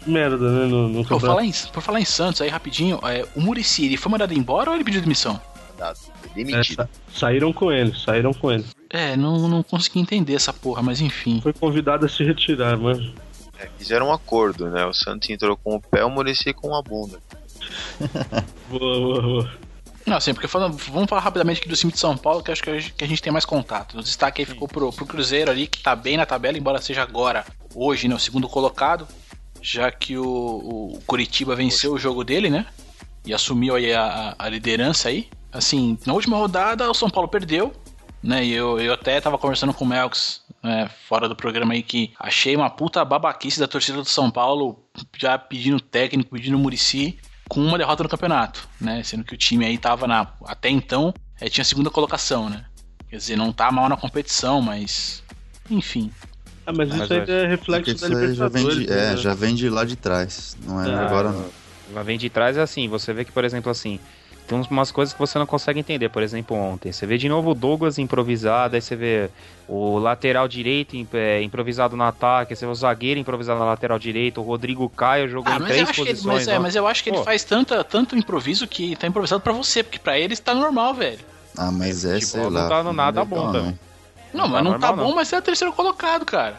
merda, 0.06 0.50
né? 0.50 0.66
No, 0.66 0.88
no 0.88 1.04
por, 1.04 1.20
falar 1.20 1.44
em, 1.44 1.52
por 1.72 1.82
falar 1.82 2.00
em 2.00 2.04
Santos, 2.04 2.40
aí 2.40 2.48
rapidinho, 2.48 2.98
é, 3.04 3.24
o 3.36 3.40
Murici, 3.40 3.84
ele 3.84 3.96
foi 3.96 4.10
mandado 4.10 4.34
embora 4.34 4.70
ou 4.70 4.76
ele 4.76 4.84
pediu 4.84 5.00
demissão? 5.00 5.40
Demitido. 6.34 6.82
É, 6.82 6.88
saíram 7.12 7.52
com 7.52 7.70
ele, 7.70 7.94
saíram 7.96 8.34
com 8.34 8.50
ele. 8.50 8.64
É, 8.90 9.16
não, 9.16 9.48
não 9.48 9.62
consegui 9.62 10.00
entender 10.00 10.34
essa 10.34 10.52
porra, 10.52 10.82
mas 10.82 11.00
enfim. 11.00 11.40
Foi 11.40 11.52
convidado 11.52 12.06
a 12.06 12.08
se 12.08 12.24
retirar, 12.24 12.76
mas. 12.76 12.98
É, 13.58 13.68
fizeram 13.78 14.08
um 14.08 14.12
acordo, 14.12 14.68
né? 14.68 14.84
O 14.84 14.92
Santos 14.92 15.28
entrou 15.30 15.56
com 15.56 15.76
o 15.76 15.80
pé, 15.80 16.04
o 16.04 16.10
Murici 16.10 16.52
com 16.52 16.74
a 16.74 16.82
bunda. 16.82 17.20
boa, 18.70 19.00
boa, 19.00 19.22
boa. 19.22 19.67
Não, 20.06 20.16
assim, 20.16 20.32
porque 20.32 20.48
falando, 20.48 20.76
vamos 20.76 21.08
falar 21.08 21.20
rapidamente 21.20 21.60
aqui 21.60 21.68
do 21.68 21.76
time 21.76 21.92
de 21.92 21.98
São 21.98 22.16
Paulo, 22.16 22.42
que 22.42 22.50
acho 22.50 22.62
que 22.62 22.70
a 22.70 22.78
gente, 22.78 22.92
que 22.94 23.04
a 23.04 23.06
gente 23.06 23.22
tem 23.22 23.32
mais 23.32 23.44
contato. 23.44 23.98
O 23.98 24.02
destaque 24.02 24.42
aí 24.42 24.46
ficou 24.46 24.66
pro, 24.66 24.92
pro 24.92 25.06
Cruzeiro 25.06 25.50
ali, 25.50 25.66
que 25.66 25.82
tá 25.82 25.94
bem 25.94 26.16
na 26.16 26.24
tabela, 26.24 26.56
embora 26.56 26.80
seja 26.80 27.02
agora, 27.02 27.44
hoje, 27.74 28.08
né, 28.08 28.14
o 28.14 28.18
segundo 28.18 28.48
colocado 28.48 29.06
já 29.62 29.90
que 29.90 30.16
o, 30.16 30.24
o 30.24 31.00
Curitiba 31.06 31.54
venceu 31.54 31.92
o 31.92 31.98
jogo 31.98 32.24
dele, 32.24 32.50
né? 32.50 32.66
E 33.24 33.34
assumiu 33.34 33.74
aí 33.74 33.92
a, 33.92 34.34
a, 34.38 34.48
liderança 34.48 35.08
aí. 35.08 35.28
Assim, 35.52 35.98
na 36.06 36.12
última 36.12 36.36
rodada 36.36 36.90
o 36.90 36.94
São 36.94 37.10
Paulo 37.10 37.28
perdeu, 37.28 37.72
né? 38.22 38.44
E 38.44 38.52
eu, 38.52 38.78
eu 38.78 38.92
até 38.94 39.20
tava 39.20 39.38
conversando 39.38 39.74
com 39.74 39.84
o 39.84 39.88
Melks 39.88 40.42
né, 40.62 40.90
fora 41.08 41.28
do 41.28 41.36
programa 41.36 41.74
aí 41.74 41.82
que 41.82 42.12
achei 42.18 42.54
uma 42.56 42.70
puta 42.70 43.04
babaquice 43.04 43.60
da 43.60 43.68
torcida 43.68 43.98
do 43.98 44.08
São 44.08 44.30
Paulo 44.30 44.82
já 45.16 45.38
pedindo 45.38 45.80
técnico, 45.80 46.30
pedindo 46.30 46.58
Murici 46.58 47.18
com 47.48 47.60
uma 47.60 47.78
derrota 47.78 48.02
no 48.02 48.08
campeonato, 48.08 48.68
né? 48.80 49.02
Sendo 49.02 49.24
que 49.24 49.34
o 49.34 49.36
time 49.36 49.64
aí 49.64 49.78
tava 49.78 50.06
na 50.06 50.26
até 50.44 50.68
então 50.68 51.14
é, 51.40 51.48
tinha 51.48 51.64
segunda 51.64 51.90
colocação, 51.90 52.48
né? 52.48 52.64
Quer 53.08 53.16
dizer, 53.16 53.36
não 53.36 53.52
tá 53.52 53.72
mal 53.72 53.88
na 53.88 53.96
competição, 53.96 54.60
mas 54.60 55.22
enfim, 55.70 56.10
ah, 56.68 56.72
mas, 56.72 56.94
isso 56.94 57.12
aí 57.12 57.20
é 57.20 57.46
reflexo 57.46 57.94
da 57.94 58.08
Libertadores. 58.08 58.36
Já 58.36 58.48
vem 58.48 58.68
de, 58.68 58.92
é, 58.92 59.10
né? 59.10 59.16
já 59.16 59.34
vem 59.34 59.54
de 59.54 59.70
lá 59.70 59.84
de 59.86 59.96
trás. 59.96 60.54
Não 60.66 60.84
é, 60.84 60.90
é 60.90 60.94
agora 60.94 61.32
não. 61.32 61.46
Já 61.94 62.02
vem 62.02 62.18
de 62.18 62.28
trás 62.28 62.58
é 62.58 62.60
assim, 62.60 62.86
você 62.88 63.14
vê 63.14 63.24
que, 63.24 63.32
por 63.32 63.42
exemplo, 63.42 63.72
assim, 63.72 63.98
tem 64.48 64.66
umas 64.70 64.90
coisas 64.90 65.12
que 65.12 65.20
você 65.20 65.38
não 65.38 65.44
consegue 65.44 65.78
entender. 65.78 66.08
Por 66.08 66.22
exemplo, 66.22 66.56
ontem, 66.56 66.90
você 66.90 67.06
vê 67.06 67.18
de 67.18 67.28
novo 67.28 67.50
o 67.50 67.54
Douglas 67.54 67.98
improvisado, 67.98 68.76
aí 68.76 68.80
você 68.80 68.96
vê 68.96 69.30
o 69.68 69.98
lateral 69.98 70.48
direito 70.48 70.96
é, 71.12 71.42
improvisado 71.42 71.94
no 71.94 72.02
ataque, 72.02 72.56
você 72.56 72.64
vê 72.64 72.72
o 72.72 72.74
zagueiro 72.74 73.20
improvisado 73.20 73.60
na 73.60 73.66
lateral 73.66 73.98
direito, 73.98 74.40
o 74.40 74.44
Rodrigo 74.44 74.88
Caio 74.88 75.28
jogou 75.28 75.52
ah, 75.52 75.56
em 75.56 75.64
três 75.64 75.92
posições. 75.92 76.18
Ele, 76.18 76.26
mas, 76.26 76.48
é, 76.48 76.58
mas 76.58 76.74
eu 76.74 76.86
acho 76.86 77.04
que 77.04 77.10
Pô. 77.10 77.16
ele 77.16 77.24
faz 77.24 77.44
tanta, 77.44 77.84
tanto 77.84 78.16
improviso 78.16 78.66
que 78.66 78.96
tá 78.96 79.06
improvisado 79.06 79.42
para 79.42 79.52
você, 79.52 79.82
porque 79.82 79.98
para 79.98 80.18
ele 80.18 80.32
está 80.32 80.54
normal, 80.54 80.94
velho. 80.94 81.20
Ah, 81.54 81.70
mas 81.70 82.06
é, 82.06 82.18
sei 82.18 82.42
lá. 82.44 82.62
Não 82.62 82.68
tá 82.68 82.82
no 82.82 82.92
nada 82.94 83.24
bom 83.26 83.52
também. 83.52 83.78
Não, 84.32 84.44
não 84.44 84.48
mas 84.48 84.64
não 84.64 84.78
tá 84.78 84.92
bom, 84.92 85.08
não. 85.08 85.14
mas 85.14 85.30
é 85.30 85.38
o 85.38 85.42
terceiro 85.42 85.74
colocado, 85.74 86.24
cara. 86.24 86.56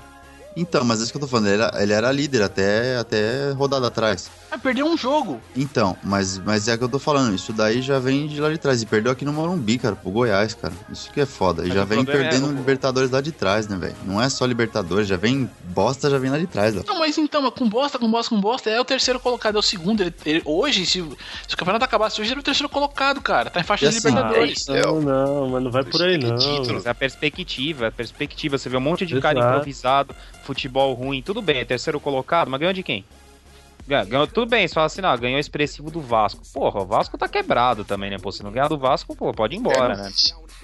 Então, 0.55 0.84
mas 0.84 1.00
é 1.00 1.03
isso 1.03 1.12
que 1.12 1.17
eu 1.17 1.22
tô 1.22 1.27
falando, 1.27 1.48
ele 1.48 1.62
era, 1.62 1.84
ele 1.84 1.93
era 1.93 2.12
líder 2.12 2.43
até, 2.43 2.98
até 2.98 3.51
rodada 3.51 3.88
atrás. 3.88 4.29
Ah, 4.51 4.58
perdeu 4.58 4.86
um 4.88 4.98
jogo. 4.98 5.39
Então, 5.56 5.96
mas, 6.03 6.39
mas 6.39 6.68
é 6.68 6.77
que 6.77 6.84
eu 6.84 6.89
tô 6.89 6.98
falando, 6.98 7.36
isso 7.36 7.53
daí 7.53 7.82
já 7.82 8.00
vem 8.00 8.27
de 8.27 8.41
lá 8.41 8.50
de 8.50 8.58
trás. 8.58 8.82
E 8.82 8.86
perdeu 8.86 9.12
aqui 9.12 9.24
no 9.24 9.32
Morumbi, 9.32 9.77
cara, 9.77 9.96
pro 9.96 10.10
Goiás, 10.10 10.53
cara. 10.53 10.74
Isso 10.91 11.12
que 11.12 11.22
é 11.22 11.25
foda. 11.25 11.68
E 11.68 11.72
já 11.72 11.86
vem 11.86 12.03
perdendo 12.03 12.50
é, 12.50 12.53
Libertadores 12.53 13.12
lá 13.12 13.22
de 13.22 13.32
trás, 13.32 13.68
né, 13.68 13.77
velho? 13.77 13.96
Não 14.06 14.22
é 14.22 14.27
só 14.29 14.46
Libertadores, 14.46 15.08
já 15.08 15.18
vem 15.18 15.50
bosta, 15.65 16.10
já 16.10 16.18
vem 16.18 16.32
lá 16.32 16.38
de 16.39 16.48
trás. 16.48 16.75
Ó. 16.75 16.84
Não, 16.86 17.00
mas 17.00 17.18
então, 17.18 17.50
com 17.51 17.70
bosta, 17.70 18.00
com 18.00 18.10
bosta, 18.10 18.29
com 18.29 18.41
bosta, 18.41 18.70
é 18.70 18.82
o 18.82 18.86
terceiro 18.86 19.20
colocado, 19.20 19.56
é 19.56 19.60
o 19.60 19.63
segundo. 19.63 20.01
Ele, 20.01 20.13
ele, 20.25 20.41
hoje, 20.46 20.86
se, 20.86 21.03
se, 21.48 21.53
o 21.53 21.58
campeonato 21.58 21.86
acabasse 21.86 22.20
hoje, 22.20 22.34
é 22.34 22.38
o 22.38 22.44
terceiro 22.44 22.70
colocado, 22.70 23.22
cara. 23.22 23.50
Tá 23.50 23.60
em 23.60 23.63
faixa 23.63 23.89
de 23.89 23.98
assim, 23.98 24.08
Libertadores. 24.08 24.68
Não, 24.68 25.01
não, 25.01 25.50
mas 25.50 25.63
não 25.63 25.72
vai 25.72 25.84
por 25.84 26.01
aí, 26.01 26.18
não. 26.18 26.36
Mas 26.74 26.88
a 26.88 26.96
perspectiva, 26.96 27.88
a 27.88 27.91
perspectiva, 27.91 28.58
você 28.58 28.68
vê 28.68 28.77
um 28.77 28.82
monte 28.82 29.06
de 29.06 29.13
Exato. 29.13 29.22
cara 29.22 29.39
improvisado, 29.39 30.15
futebol 30.44 30.94
ruim, 30.94 31.22
tudo 31.22 31.41
bem, 31.41 31.60
é 31.60 31.65
terceiro 31.65 32.00
colocado, 32.00 32.50
mas 32.50 32.60
ganhou 32.60 32.74
de 32.74 32.82
quem? 32.82 33.06
Ganhou, 33.89 34.27
tudo 34.27 34.48
bem, 34.48 34.67
você 34.67 34.74
fala 34.75 34.86
assim, 34.86 35.01
não, 35.01 35.17
ganhou 35.17 35.39
expressivo 35.39 35.89
do 35.89 36.00
Vasco. 36.00 36.41
Porra, 36.53 36.81
o 36.81 36.86
Vasco 36.86 37.17
tá 37.17 37.27
quebrado 37.27 37.84
também, 37.84 38.12
né? 38.12 38.17
Pô, 38.22 38.31
se 38.31 38.43
não 38.43 38.51
ganhar 38.51 38.67
do 38.67 38.77
Vasco, 38.77 39.15
pô, 39.15 39.34
pode 39.34 39.55
ir 39.55 39.58
embora, 39.58 39.96
né? 39.96 40.12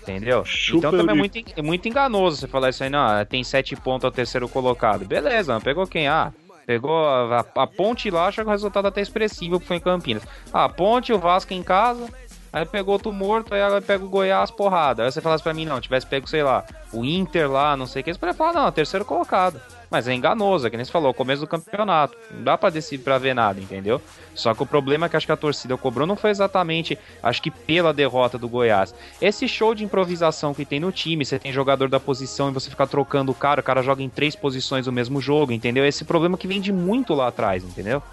Entendeu? 0.03 0.44
então 0.72 0.91
também 0.91 1.15
é 1.15 1.17
muito, 1.17 1.39
é 1.58 1.62
muito 1.63 1.88
enganoso 1.88 2.38
você 2.38 2.48
falar 2.48 2.70
isso 2.70 2.84
aí, 2.84 2.89
não, 2.91 3.25
tem 3.25 3.44
sete 3.44 3.75
pontos 3.75 4.05
ao 4.05 4.12
terceiro 4.12 4.48
colocado. 4.48 5.05
Beleza, 5.05 5.60
pegou 5.60 5.88
quem? 5.88 6.08
Ah, 6.08 6.32
pegou 6.67 7.08
a, 7.08 7.39
a, 7.39 7.63
a 7.63 7.67
Ponte 7.67 8.12
lá, 8.12 8.32
que 8.32 8.39
o 8.39 8.48
resultado 8.48 8.88
até 8.88 9.01
expressivo, 9.01 9.60
que 9.60 9.65
foi 9.65 9.77
em 9.77 9.82
Campinas. 9.82 10.22
Ah, 10.53 10.65
a 10.65 10.70
Ponte, 10.70 11.12
o 11.12 11.17
Vasco 11.17 11.51
em 11.51 11.63
casa, 11.63 12.08
Aí 12.55 12.65
pegou 12.65 12.94
outro 12.94 13.12
morto, 13.12 13.53
aí 13.53 13.60
ela 13.60 13.82
pega 13.82 14.05
o 14.05 14.08
Goiás 14.08 14.50
porrada. 14.50 15.03
Aí 15.03 15.12
você 15.12 15.20
falasse 15.20 15.44
pra 15.44 15.53
mim, 15.53 15.65
não, 15.65 15.82
tivesse 15.82 16.08
pego, 16.08 16.25
sei 16.25 16.41
lá, 16.41 16.63
o 16.94 17.03
Inter 17.03 17.51
lá, 17.51 17.75
não 17.75 17.86
sei 17.86 18.01
o 18.01 18.05
que, 18.05 18.13
você 18.13 18.17
poderia 18.17 18.38
falar, 18.38 18.53
não, 18.53 18.72
terceiro 18.72 19.03
colocado. 19.03 19.60
Mas 19.95 20.09
é 20.09 20.13
enganoso, 20.13 20.67
é 20.67 20.69
que 20.69 20.75
nem 20.75 20.83
você 20.83 20.91
falou, 20.91 21.13
começo 21.13 21.39
do 21.39 21.47
campeonato. 21.47 22.17
Não 22.29 22.43
dá 22.43 22.57
pra 22.57 22.69
decidir 22.69 23.01
pra 23.01 23.17
ver 23.17 23.33
nada, 23.33 23.61
entendeu? 23.61 24.01
Só 24.33 24.53
que 24.53 24.61
o 24.61 24.65
problema 24.65 25.05
é 25.05 25.09
que 25.09 25.15
acho 25.15 25.25
que 25.25 25.31
a 25.31 25.37
torcida 25.37 25.77
cobrou 25.77 26.05
não 26.05 26.17
foi 26.17 26.31
exatamente, 26.31 26.99
acho 27.23 27.41
que 27.41 27.49
pela 27.49 27.93
derrota 27.93 28.37
do 28.37 28.49
Goiás. 28.49 28.93
Esse 29.21 29.47
show 29.47 29.73
de 29.73 29.85
improvisação 29.85 30.53
que 30.53 30.65
tem 30.65 30.81
no 30.81 30.91
time, 30.91 31.23
você 31.23 31.39
tem 31.39 31.53
jogador 31.53 31.87
da 31.87 31.97
posição 31.97 32.49
e 32.49 32.51
você 32.51 32.69
fica 32.69 32.85
trocando 32.85 33.31
o 33.31 33.33
cara, 33.33 33.61
o 33.61 33.63
cara 33.63 33.81
joga 33.81 34.03
em 34.03 34.09
três 34.09 34.35
posições 34.35 34.85
no 34.85 34.91
mesmo 34.91 35.21
jogo, 35.21 35.53
entendeu? 35.53 35.85
Esse 35.85 36.03
problema 36.03 36.37
que 36.37 36.45
vem 36.45 36.59
de 36.59 36.73
muito 36.73 37.13
lá 37.13 37.29
atrás, 37.29 37.63
entendeu? 37.63 38.03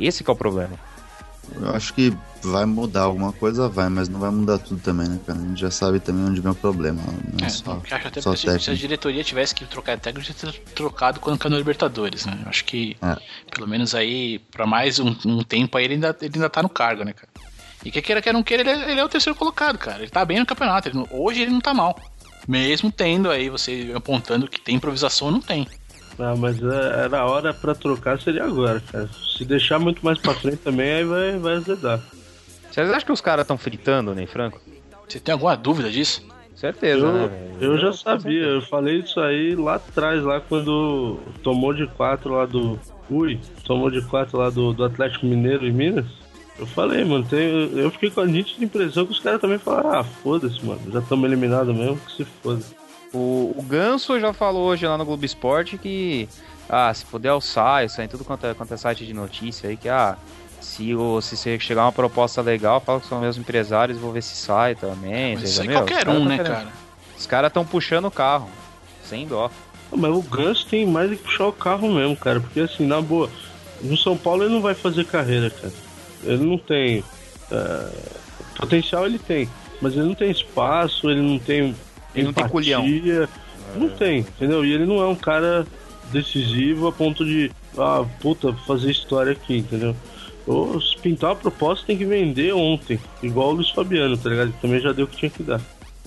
Esse 0.00 0.24
é 0.26 0.32
o 0.32 0.34
problema. 0.34 0.74
Eu 1.54 1.70
acho 1.70 1.94
que 1.94 2.12
vai 2.42 2.64
mudar 2.64 3.02
alguma 3.02 3.32
coisa, 3.32 3.68
vai, 3.68 3.88
mas 3.88 4.08
não 4.08 4.20
vai 4.20 4.30
mudar 4.30 4.58
tudo 4.58 4.80
também, 4.80 5.08
né, 5.08 5.18
cara? 5.26 5.38
A 5.38 5.42
gente 5.42 5.60
já 5.60 5.70
sabe 5.70 6.00
também 6.00 6.24
onde 6.24 6.40
vem 6.40 6.50
o 6.50 6.54
problema. 6.54 7.00
Não 7.02 7.44
é, 7.44 7.46
é 7.46 7.48
só, 7.48 7.80
acho 7.90 8.06
até 8.06 8.20
só 8.20 8.34
se, 8.34 8.60
se, 8.60 8.70
a 8.70 8.74
diretoria 8.74 9.24
tivesse 9.24 9.54
que 9.54 9.64
trocar 9.64 9.98
técnico, 9.98 10.26
já 10.26 10.34
teria 10.34 10.60
trocado 10.74 11.20
quando 11.20 11.38
caiu 11.38 11.52
no 11.52 11.58
Libertadores, 11.58 12.26
né? 12.26 12.38
Eu 12.42 12.48
acho 12.48 12.64
que, 12.64 12.96
é. 13.02 13.16
pelo 13.54 13.66
menos 13.66 13.94
aí, 13.94 14.38
pra 14.50 14.66
mais 14.66 14.98
um, 14.98 15.14
um, 15.24 15.42
tempo 15.42 15.76
aí, 15.78 15.84
ele 15.84 15.94
ainda, 15.94 16.16
ele 16.20 16.32
ainda 16.34 16.50
tá 16.50 16.62
no 16.62 16.68
cargo, 16.68 17.04
né, 17.04 17.12
cara? 17.12 17.28
E 17.84 17.90
que 17.90 18.02
queira, 18.02 18.20
quer 18.20 18.32
não 18.32 18.42
queira, 18.42 18.62
ele 18.62 18.70
é, 18.70 18.90
ele 18.90 19.00
é, 19.00 19.04
o 19.04 19.08
terceiro 19.08 19.38
colocado, 19.38 19.78
cara. 19.78 19.98
Ele 19.98 20.10
tá 20.10 20.24
bem 20.24 20.38
no 20.38 20.46
campeonato. 20.46 20.88
Ele, 20.88 21.04
hoje 21.10 21.42
ele 21.42 21.52
não 21.52 21.60
tá 21.60 21.72
mal. 21.72 21.98
Mesmo 22.46 22.90
tendo 22.90 23.30
aí, 23.30 23.48
você 23.48 23.92
apontando 23.94 24.48
que 24.48 24.60
tem 24.60 24.76
improvisação, 24.76 25.30
não 25.30 25.40
tem. 25.40 25.66
Ah, 26.18 26.34
mas 26.36 26.60
é, 26.60 27.04
era 27.04 27.24
hora 27.26 27.54
pra 27.54 27.74
trocar, 27.74 28.20
seria 28.20 28.44
agora, 28.44 28.80
cara. 28.80 29.08
Se 29.36 29.44
deixar 29.44 29.78
muito 29.78 30.04
mais 30.04 30.18
pra 30.18 30.34
frente 30.34 30.56
também, 30.56 30.90
aí 30.90 31.04
vai, 31.04 31.38
vai 31.38 31.54
azedar. 31.54 32.02
Vocês 32.70 32.88
acham 32.90 33.06
que 33.06 33.12
os 33.12 33.20
caras 33.20 33.44
estão 33.44 33.58
fritando, 33.58 34.14
né, 34.14 34.26
Franco? 34.26 34.60
Você 35.08 35.18
tem 35.18 35.32
alguma 35.32 35.56
dúvida 35.56 35.90
disso? 35.90 36.26
Certeza, 36.54 37.06
eu, 37.06 37.12
né? 37.12 37.30
Eu 37.60 37.78
já 37.78 37.92
sabia, 37.92 38.42
eu 38.42 38.62
falei 38.62 38.98
isso 38.98 39.20
aí 39.20 39.54
lá 39.54 39.76
atrás, 39.76 40.22
lá 40.24 40.40
quando 40.40 41.18
tomou 41.42 41.72
de 41.72 41.86
4 41.86 42.32
lá 42.32 42.46
do. 42.46 42.78
Ui, 43.08 43.38
tomou 43.64 43.90
de 43.90 44.02
4 44.02 44.36
lá 44.36 44.50
do, 44.50 44.72
do 44.72 44.84
Atlético 44.84 45.24
Mineiro 45.24 45.66
em 45.66 45.72
Minas. 45.72 46.06
Eu 46.58 46.66
falei, 46.66 47.04
mano, 47.04 47.24
tem, 47.24 47.70
eu 47.78 47.90
fiquei 47.92 48.10
com 48.10 48.22
a 48.22 48.26
nítida 48.26 48.64
impressão 48.64 49.06
que 49.06 49.12
os 49.12 49.20
caras 49.20 49.40
também 49.40 49.58
falaram, 49.58 50.00
ah, 50.00 50.04
foda-se, 50.04 50.64
mano, 50.64 50.80
já 50.92 50.98
estamos 50.98 51.24
eliminados 51.24 51.74
mesmo, 51.74 51.96
que 51.98 52.12
se 52.12 52.24
foda. 52.24 52.60
O, 53.14 53.54
o 53.56 53.62
Ganso 53.62 54.18
já 54.18 54.32
falou 54.32 54.66
hoje 54.66 54.84
lá 54.84 54.98
no 54.98 55.04
Globo 55.04 55.24
Esporte 55.24 55.78
que, 55.78 56.28
ah, 56.68 56.92
se 56.92 57.04
puder 57.06 57.28
alçar, 57.28 57.84
isso 57.84 58.00
aí 58.00 58.08
tudo 58.08 58.24
quanto 58.24 58.46
é, 58.46 58.54
quanto 58.54 58.74
é 58.74 58.76
site 58.76 59.06
de 59.06 59.14
notícia 59.14 59.70
aí, 59.70 59.76
que, 59.76 59.88
ah, 59.88 60.18
se, 60.60 60.94
o, 60.94 61.20
se 61.20 61.36
chegar 61.58 61.84
uma 61.84 61.92
proposta 61.92 62.40
legal, 62.42 62.80
fala 62.80 63.00
que 63.00 63.06
são 63.06 63.20
meus 63.20 63.36
empresários, 63.36 63.98
vou 63.98 64.12
ver 64.12 64.22
se 64.22 64.36
sai 64.36 64.74
também. 64.74 65.34
Mas 65.34 65.50
isso 65.50 65.62
aí 65.62 65.68
qualquer 65.68 66.08
um, 66.08 66.24
né, 66.24 66.38
cara? 66.38 66.68
Os 67.16 67.26
caras 67.26 67.48
estão 67.48 67.64
puxando 67.64 68.06
o 68.06 68.10
carro, 68.10 68.48
sem 69.02 69.26
dó. 69.26 69.50
Mas 69.90 70.10
o 70.10 70.22
Ganso 70.22 70.66
tem 70.66 70.86
mais 70.86 71.10
que 71.10 71.16
puxar 71.16 71.46
o 71.46 71.52
carro 71.52 71.92
mesmo, 71.92 72.16
cara, 72.16 72.40
porque 72.40 72.60
assim, 72.60 72.86
na 72.86 73.00
boa, 73.00 73.30
no 73.80 73.96
São 73.96 74.16
Paulo 74.16 74.44
ele 74.44 74.52
não 74.52 74.60
vai 74.60 74.74
fazer 74.74 75.04
carreira, 75.04 75.50
cara. 75.50 75.72
Ele 76.24 76.44
não 76.44 76.58
tem. 76.58 77.00
Uh, 77.50 78.18
potencial 78.56 79.06
ele 79.06 79.18
tem, 79.18 79.48
mas 79.80 79.94
ele 79.94 80.04
não 80.04 80.14
tem 80.14 80.30
espaço, 80.30 81.08
ele 81.08 81.22
não 81.22 81.38
tem 81.38 81.74
ele 82.14 82.26
não 82.26 82.32
tem 82.32 82.48
culhão. 82.48 82.84
Não 83.76 83.88
tem, 83.90 84.20
entendeu? 84.20 84.64
E 84.64 84.72
ele 84.72 84.86
não 84.86 85.00
é 85.00 85.06
um 85.06 85.14
cara 85.14 85.66
decisivo 86.10 86.88
a 86.88 86.92
ponto 86.92 87.24
de, 87.24 87.50
ah, 87.76 88.04
puta, 88.20 88.52
fazer 88.66 88.90
história 88.90 89.32
aqui, 89.32 89.58
entendeu? 89.58 89.94
Ou 90.48 90.80
se 90.80 90.96
pintar 90.96 91.32
a 91.32 91.36
proposta 91.36 91.86
tem 91.86 91.98
que 91.98 92.06
vender 92.06 92.54
ontem, 92.54 92.98
igual 93.22 93.50
o 93.50 93.52
Luiz 93.52 93.68
Fabiano, 93.68 94.16
tá 94.16 94.30
ligado? 94.30 94.54
Também 94.62 94.80
já 94.80 94.92
deu 94.92 95.04
o 95.04 95.08
que 95.08 95.18
tinha 95.18 95.30
que 95.30 95.42
dar. 95.42 95.60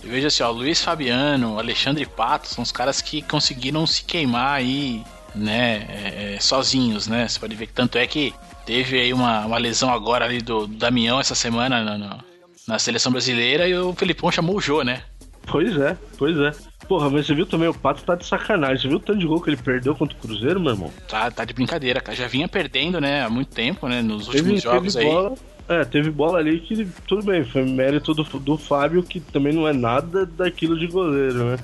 Eu 0.03 0.10
vejo 0.10 0.25
assim, 0.25 0.41
ó, 0.41 0.50
Luiz 0.50 0.83
Fabiano, 0.83 1.60
Alexandre 1.60 2.07
Pato 2.07 2.48
são 2.48 2.63
os 2.63 2.71
caras 2.71 3.01
que 3.01 3.21
conseguiram 3.21 3.86
se 3.86 4.03
queimar 4.03 4.55
aí, 4.55 5.03
né, 5.36 5.86
é, 5.88 6.33
é, 6.36 6.39
sozinhos, 6.39 7.07
né? 7.07 7.27
Você 7.27 7.39
pode 7.39 7.55
ver 7.55 7.67
que 7.67 7.74
tanto 7.74 8.00
é 8.00 8.07
que 8.07 8.33
teve 8.65 9.00
aí 9.00 9.13
uma, 9.13 9.45
uma 9.45 9.60
lesão 9.60 9.93
agora 9.93 10.25
ali 10.25 10.41
do, 10.41 10.65
do 10.65 10.75
Damião 10.75 11.19
essa 11.19 11.36
semana 11.36 11.83
na, 11.83 11.98
na, 12.00 12.19
na 12.67 12.79
seleção 12.79 13.12
brasileira 13.12 13.67
e 13.67 13.75
o 13.75 13.93
Felipão 13.93 14.31
chamou 14.31 14.57
o 14.57 14.62
Jô, 14.62 14.81
né? 14.81 15.03
Pois 15.48 15.77
é, 15.77 15.98
pois 16.17 16.38
é. 16.38 16.51
Porra, 16.88 17.10
mas 17.10 17.25
você 17.25 17.33
viu 17.33 17.45
também, 17.45 17.67
o 17.67 17.74
Pato 17.74 18.03
tá 18.03 18.15
de 18.15 18.25
sacanagem. 18.25 18.77
Você 18.77 18.88
viu 18.88 18.98
o 18.98 19.00
tanto 19.00 19.19
de 19.19 19.25
gol 19.25 19.41
que 19.41 19.50
ele 19.50 19.57
perdeu 19.57 19.95
contra 19.95 20.17
o 20.17 20.19
Cruzeiro, 20.19 20.60
meu 20.60 20.74
irmão? 20.74 20.91
Tá, 21.07 21.31
tá 21.31 21.45
de 21.45 21.53
brincadeira, 21.53 22.01
cara. 22.01 22.17
Já 22.17 22.27
vinha 22.27 22.48
perdendo, 22.48 23.00
né, 23.00 23.24
há 23.24 23.29
muito 23.29 23.53
tempo, 23.53 23.88
né, 23.88 24.01
nos 24.01 24.27
últimos 24.27 24.48
teve, 24.48 24.57
jogos 24.60 24.93
teve 24.93 25.07
aí. 25.07 25.13
Bola, 25.13 25.36
é, 25.69 25.86
teve 25.86 26.10
bola 26.10 26.39
ali 26.39 26.60
que, 26.60 26.86
tudo 27.07 27.24
bem, 27.24 27.45
foi 27.45 27.63
mérito 27.63 28.13
do, 28.13 28.24
do 28.24 28.57
Fábio, 28.57 29.03
que 29.03 29.19
também 29.19 29.53
não 29.53 29.67
é 29.67 29.74
nada 29.74 30.25
daquilo 30.25 30.77
de 30.77 30.88
goleiro, 30.88 31.45
né? 31.45 31.57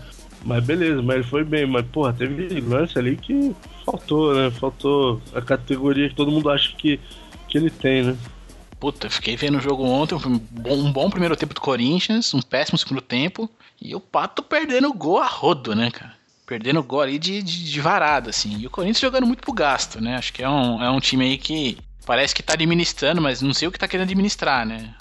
Mas 0.45 0.63
beleza, 0.63 1.01
mas 1.01 1.17
ele 1.17 1.25
foi 1.25 1.43
bem. 1.43 1.65
Mas, 1.65 1.85
porra, 1.87 2.13
teve 2.13 2.61
lance 2.61 2.97
ali 2.97 3.17
que 3.17 3.53
faltou, 3.85 4.33
né? 4.33 4.49
Faltou 4.51 5.21
a 5.33 5.41
categoria 5.41 6.07
que 6.07 6.15
todo 6.15 6.31
mundo 6.31 6.49
acha 6.49 6.73
que, 6.77 6.99
que 7.49 7.57
ele 7.57 7.69
tem, 7.69 8.03
né? 8.03 8.17
Puta, 8.79 9.09
fiquei 9.09 9.35
vendo 9.35 9.57
o 9.57 9.61
jogo 9.61 9.83
ontem, 9.83 10.15
um 10.15 10.91
bom, 10.91 11.09
primeiro 11.09 11.35
tempo 11.35 11.53
do 11.53 11.61
Corinthians, 11.61 12.33
um 12.33 12.41
péssimo 12.41 12.77
segundo 12.77 13.01
tempo. 13.01 13.49
E 13.81 13.95
o 13.95 13.99
Pato 13.99 14.43
perdendo 14.43 14.93
gol 14.93 15.17
a 15.17 15.27
rodo, 15.27 15.75
né, 15.75 15.89
cara? 15.89 16.13
Perdendo 16.45 16.83
gol 16.83 17.01
ali 17.01 17.17
de, 17.17 17.41
de, 17.41 17.71
de, 17.71 17.81
varada, 17.81 18.29
assim. 18.29 18.57
E 18.59 18.67
o 18.67 18.69
Corinthians 18.69 18.99
jogando 18.99 19.25
muito 19.25 19.41
pro 19.41 19.51
gasto, 19.51 19.99
né? 19.99 20.15
Acho 20.15 20.31
que 20.31 20.43
é 20.43 20.49
um, 20.49 20.81
é 20.81 20.89
um 20.89 20.99
time 20.99 21.25
aí 21.25 21.37
que 21.37 21.77
parece 22.05 22.33
que 22.33 22.43
tá 22.43 22.53
administrando, 22.53 23.21
mas 23.21 23.41
não 23.41 23.53
sei 23.53 23.67
o 23.67 23.71
que 23.71 23.79
tá 23.79 23.87
querendo 23.87 24.05
administrar, 24.05 24.65
né? 24.65 24.93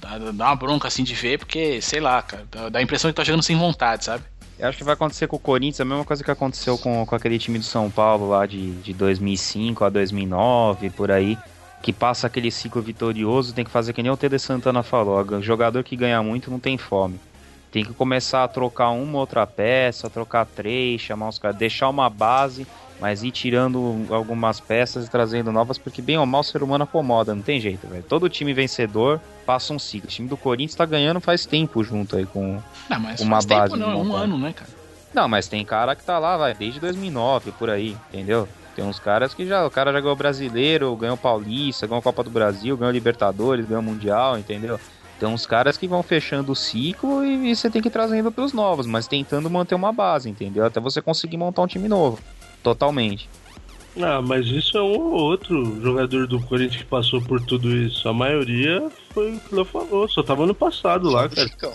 Dá, 0.00 0.18
dá 0.18 0.46
uma 0.46 0.56
bronca 0.56 0.88
assim 0.88 1.02
de 1.02 1.14
ver, 1.14 1.38
porque, 1.38 1.80
sei 1.80 2.00
lá, 2.00 2.22
cara, 2.22 2.46
dá, 2.50 2.68
dá 2.68 2.78
a 2.78 2.82
impressão 2.82 3.10
que 3.10 3.16
tá 3.16 3.24
jogando 3.24 3.42
sem 3.42 3.56
vontade, 3.56 4.04
sabe? 4.04 4.24
Eu 4.58 4.68
acho 4.68 4.78
que 4.78 4.84
vai 4.84 4.94
acontecer 4.94 5.26
com 5.26 5.36
o 5.36 5.40
Corinthians 5.40 5.80
a 5.80 5.84
mesma 5.84 6.04
coisa 6.04 6.22
que 6.22 6.30
aconteceu 6.30 6.78
com, 6.78 7.04
com 7.04 7.14
aquele 7.14 7.38
time 7.38 7.58
do 7.58 7.64
São 7.64 7.90
Paulo 7.90 8.28
lá 8.28 8.46
de, 8.46 8.72
de 8.76 8.92
2005 8.92 9.84
a 9.84 9.88
2009, 9.88 10.90
por 10.90 11.10
aí. 11.10 11.36
Que 11.82 11.92
passa 11.92 12.28
aquele 12.28 12.50
ciclo 12.50 12.80
vitorioso, 12.80 13.52
tem 13.52 13.64
que 13.64 13.70
fazer 13.70 13.92
que 13.92 14.02
nem 14.02 14.12
o 14.12 14.16
Tede 14.16 14.38
Santana 14.38 14.82
falou. 14.82 15.42
Jogador 15.42 15.82
que 15.82 15.96
ganha 15.96 16.22
muito 16.22 16.50
não 16.50 16.60
tem 16.60 16.78
fome. 16.78 17.20
Tem 17.72 17.84
que 17.84 17.92
começar 17.92 18.44
a 18.44 18.48
trocar 18.48 18.90
uma 18.90 19.18
outra 19.18 19.46
peça, 19.46 20.08
trocar 20.08 20.46
três, 20.46 21.00
chamar 21.00 21.28
os 21.30 21.38
caras, 21.38 21.56
deixar 21.56 21.88
uma 21.88 22.08
base, 22.10 22.66
mas 23.00 23.24
ir 23.24 23.30
tirando 23.30 24.06
algumas 24.10 24.60
peças 24.60 25.06
e 25.06 25.10
trazendo 25.10 25.50
novas, 25.50 25.78
porque 25.78 26.02
bem 26.02 26.18
ou 26.18 26.26
mal 26.26 26.42
o 26.42 26.44
ser 26.44 26.62
humano 26.62 26.84
acomoda, 26.84 27.34
não 27.34 27.42
tem 27.42 27.58
jeito, 27.58 27.86
velho. 27.88 28.04
Todo 28.04 28.28
time 28.28 28.52
vencedor 28.52 29.20
passa 29.46 29.72
um 29.72 29.78
ciclo. 29.78 30.06
O 30.06 30.12
time 30.12 30.28
do 30.28 30.36
Corinthians 30.36 30.76
tá 30.76 30.84
ganhando 30.84 31.18
faz 31.18 31.46
tempo 31.46 31.82
junto 31.82 32.16
aí 32.16 32.26
com, 32.26 32.60
não, 32.88 33.00
mas 33.00 33.20
uma 33.20 33.38
base. 33.38 33.72
Tempo, 33.72 33.76
não, 33.76 33.90
é 33.90 33.96
um 33.96 34.14
ano, 34.14 34.38
né, 34.38 34.52
cara? 34.52 34.70
Não, 35.14 35.26
mas 35.26 35.48
tem 35.48 35.64
cara 35.64 35.96
que 35.96 36.04
tá 36.04 36.18
lá, 36.18 36.36
vai, 36.36 36.54
desde 36.54 36.78
2009, 36.78 37.52
por 37.52 37.70
aí, 37.70 37.96
entendeu? 38.10 38.46
Tem 38.74 38.84
uns 38.84 38.98
caras 38.98 39.34
que 39.34 39.46
já, 39.46 39.66
o 39.66 39.70
cara 39.70 39.92
já 39.92 40.00
ganhou 40.00 40.16
brasileiro, 40.16 40.96
ganhou 40.96 41.16
paulista, 41.16 41.86
ganhou 41.86 42.02
Copa 42.02 42.24
do 42.24 42.30
Brasil, 42.30 42.76
ganhou 42.76 42.92
Libertadores, 42.92 43.66
ganhou 43.66 43.82
Mundial, 43.82 44.38
entendeu? 44.38 44.80
Então 45.16 45.34
os 45.34 45.46
caras 45.46 45.76
que 45.76 45.86
vão 45.86 46.02
fechando 46.02 46.52
o 46.52 46.56
ciclo 46.56 47.24
e, 47.24 47.50
e 47.50 47.56
você 47.56 47.70
tem 47.70 47.80
que 47.80 47.88
ir 47.88 47.92
trazendo 47.92 48.32
para 48.32 48.44
os 48.44 48.52
novos, 48.52 48.86
mas 48.86 49.06
tentando 49.06 49.48
manter 49.48 49.74
uma 49.74 49.92
base, 49.92 50.28
entendeu? 50.28 50.64
Até 50.64 50.80
você 50.80 51.00
conseguir 51.00 51.36
montar 51.36 51.62
um 51.62 51.66
time 51.66 51.86
novo. 51.86 52.18
Totalmente. 52.62 53.28
Ah, 54.00 54.22
mas 54.22 54.46
isso 54.46 54.78
é 54.78 54.82
um 54.82 54.98
ou 54.98 55.12
outro 55.12 55.80
jogador 55.82 56.26
do 56.26 56.40
Corinthians 56.40 56.82
que 56.82 56.88
passou 56.88 57.20
por 57.20 57.40
tudo 57.40 57.70
isso. 57.76 58.08
A 58.08 58.12
maioria 58.12 58.90
foi 59.12 59.34
o 59.34 59.40
que 59.40 59.52
eu 59.52 59.64
falou, 59.64 60.08
só 60.08 60.22
tava 60.22 60.46
no 60.46 60.54
passado 60.54 61.10
lá, 61.10 61.28
cara. 61.28 61.48
Chicão. 61.48 61.74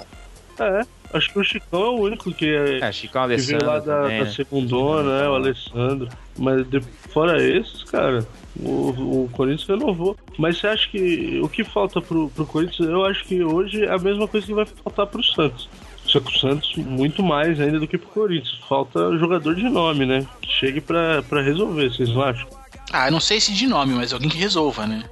É, 0.60 0.82
acho 1.14 1.32
que 1.32 1.40
o 1.40 1.44
Chicão 1.44 1.82
é 1.82 1.90
o 1.90 2.00
único 2.02 2.32
que 2.34 2.46
é. 2.46 2.80
É, 2.80 2.92
Chicão 2.92 3.28
que 3.28 3.38
veio 3.38 3.66
lá 3.66 3.80
da, 3.80 4.04
também, 4.04 4.20
da 4.20 4.26
né? 4.26 4.32
segundona, 4.32 5.22
né? 5.22 5.30
O 5.30 5.36
Alessandro. 5.36 6.10
Mas 6.38 6.68
de, 6.68 6.82
fora 7.12 7.42
esses, 7.42 7.84
cara, 7.84 8.26
o, 8.60 9.24
o 9.24 9.30
Corinthians 9.32 9.68
renovou. 9.68 10.18
Mas 10.38 10.58
você 10.58 10.68
acha 10.68 10.90
que 10.90 11.40
o 11.44 11.50
que 11.50 11.64
falta 11.64 12.02
pro, 12.02 12.30
pro 12.30 12.46
Corinthians? 12.46 12.90
Eu 12.90 13.06
acho 13.06 13.24
que 13.26 13.44
hoje 13.44 13.84
é 13.84 13.94
a 13.94 13.98
mesma 13.98 14.28
coisa 14.28 14.46
que 14.46 14.54
vai 14.54 14.66
faltar 14.66 15.08
pro 15.08 15.24
Santos. 15.24 15.70
Só 16.06 16.20
que 16.20 16.30
o 16.30 16.40
Santos 16.40 16.76
muito 16.78 17.22
mais 17.22 17.60
ainda 17.60 17.80
do 17.80 17.88
que 17.88 17.98
pro 17.98 18.10
Corinthians. 18.10 18.60
Falta 18.68 19.18
jogador 19.18 19.54
de 19.56 19.64
nome, 19.64 20.06
né? 20.06 20.26
Que 20.42 20.52
chegue 20.52 20.82
pra, 20.82 21.22
pra 21.24 21.42
resolver, 21.42 21.90
vocês 21.90 22.10
não 22.10 22.22
acham? 22.22 22.48
Ah, 22.94 23.08
eu 23.08 23.12
não 23.12 23.20
sei 23.20 23.42
se 23.42 23.54
de 23.54 23.68
nome, 23.68 23.94
mas 23.94 24.14
alguém 24.14 24.30
que 24.30 24.38
resolva, 24.38 24.88
né? 24.88 25.04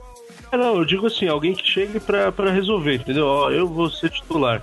É, 0.52 0.58
não, 0.58 0.78
eu 0.78 0.86
digo 0.86 1.08
assim, 1.08 1.28
alguém 1.28 1.54
que 1.54 1.68
chegue 1.68 2.00
pra, 2.00 2.32
pra 2.32 2.52
resolver, 2.52 2.96
entendeu? 2.96 3.26
Ó, 3.26 3.52
eu 3.52 3.68
vou 3.68 3.90
ser 3.90 4.10
titular. 4.10 4.62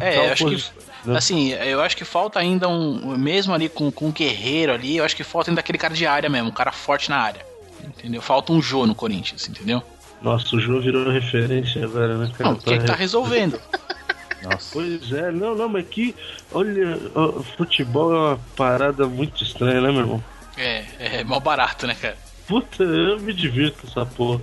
É, 0.00 0.18
eu 0.18 0.32
acho 0.32 0.46
que 0.46 0.86
né? 1.06 1.16
Assim, 1.16 1.52
eu 1.52 1.80
acho 1.80 1.96
que 1.96 2.04
falta 2.04 2.40
ainda 2.40 2.68
um. 2.68 3.16
Mesmo 3.16 3.54
ali 3.54 3.68
com, 3.68 3.90
com 3.92 4.08
o 4.08 4.12
Guerreiro 4.12 4.72
ali, 4.72 4.96
eu 4.96 5.04
acho 5.04 5.14
que 5.14 5.22
falta 5.22 5.50
ainda 5.50 5.60
aquele 5.60 5.78
cara 5.78 5.94
de 5.94 6.04
área 6.04 6.28
mesmo, 6.28 6.48
um 6.48 6.52
cara 6.52 6.72
forte 6.72 7.08
na 7.08 7.18
área. 7.18 7.46
Entendeu? 7.84 8.20
Falta 8.20 8.52
um 8.52 8.60
Jô 8.60 8.86
no 8.86 8.94
Corinthians, 8.94 9.48
entendeu? 9.48 9.82
Nossa, 10.20 10.56
o 10.56 10.60
Jô 10.60 10.80
virou 10.80 11.08
referência 11.08 11.84
agora, 11.84 12.18
né, 12.18 12.32
cara? 12.36 12.50
Não, 12.50 12.56
porque 12.56 12.74
é 12.74 12.78
que 12.78 12.84
tá 12.84 12.94
resolvendo. 12.94 13.60
Nossa. 14.42 14.70
Pois 14.72 15.12
é, 15.12 15.30
não, 15.30 15.54
não, 15.54 15.68
mas 15.68 15.86
que. 15.88 16.14
Olha, 16.52 16.98
o 17.14 17.42
futebol 17.56 18.12
é 18.12 18.18
uma 18.18 18.40
parada 18.56 19.06
muito 19.06 19.42
estranha, 19.42 19.80
né, 19.80 19.90
meu 19.92 20.00
irmão? 20.00 20.24
É, 20.56 20.84
é 20.98 21.24
mal 21.24 21.40
barato, 21.40 21.86
né, 21.86 21.94
cara? 21.94 22.16
Puta, 22.48 22.82
eu 22.82 23.20
me 23.20 23.32
divirto 23.32 23.82
com 23.82 23.88
essa 23.88 24.06
porra. 24.06 24.40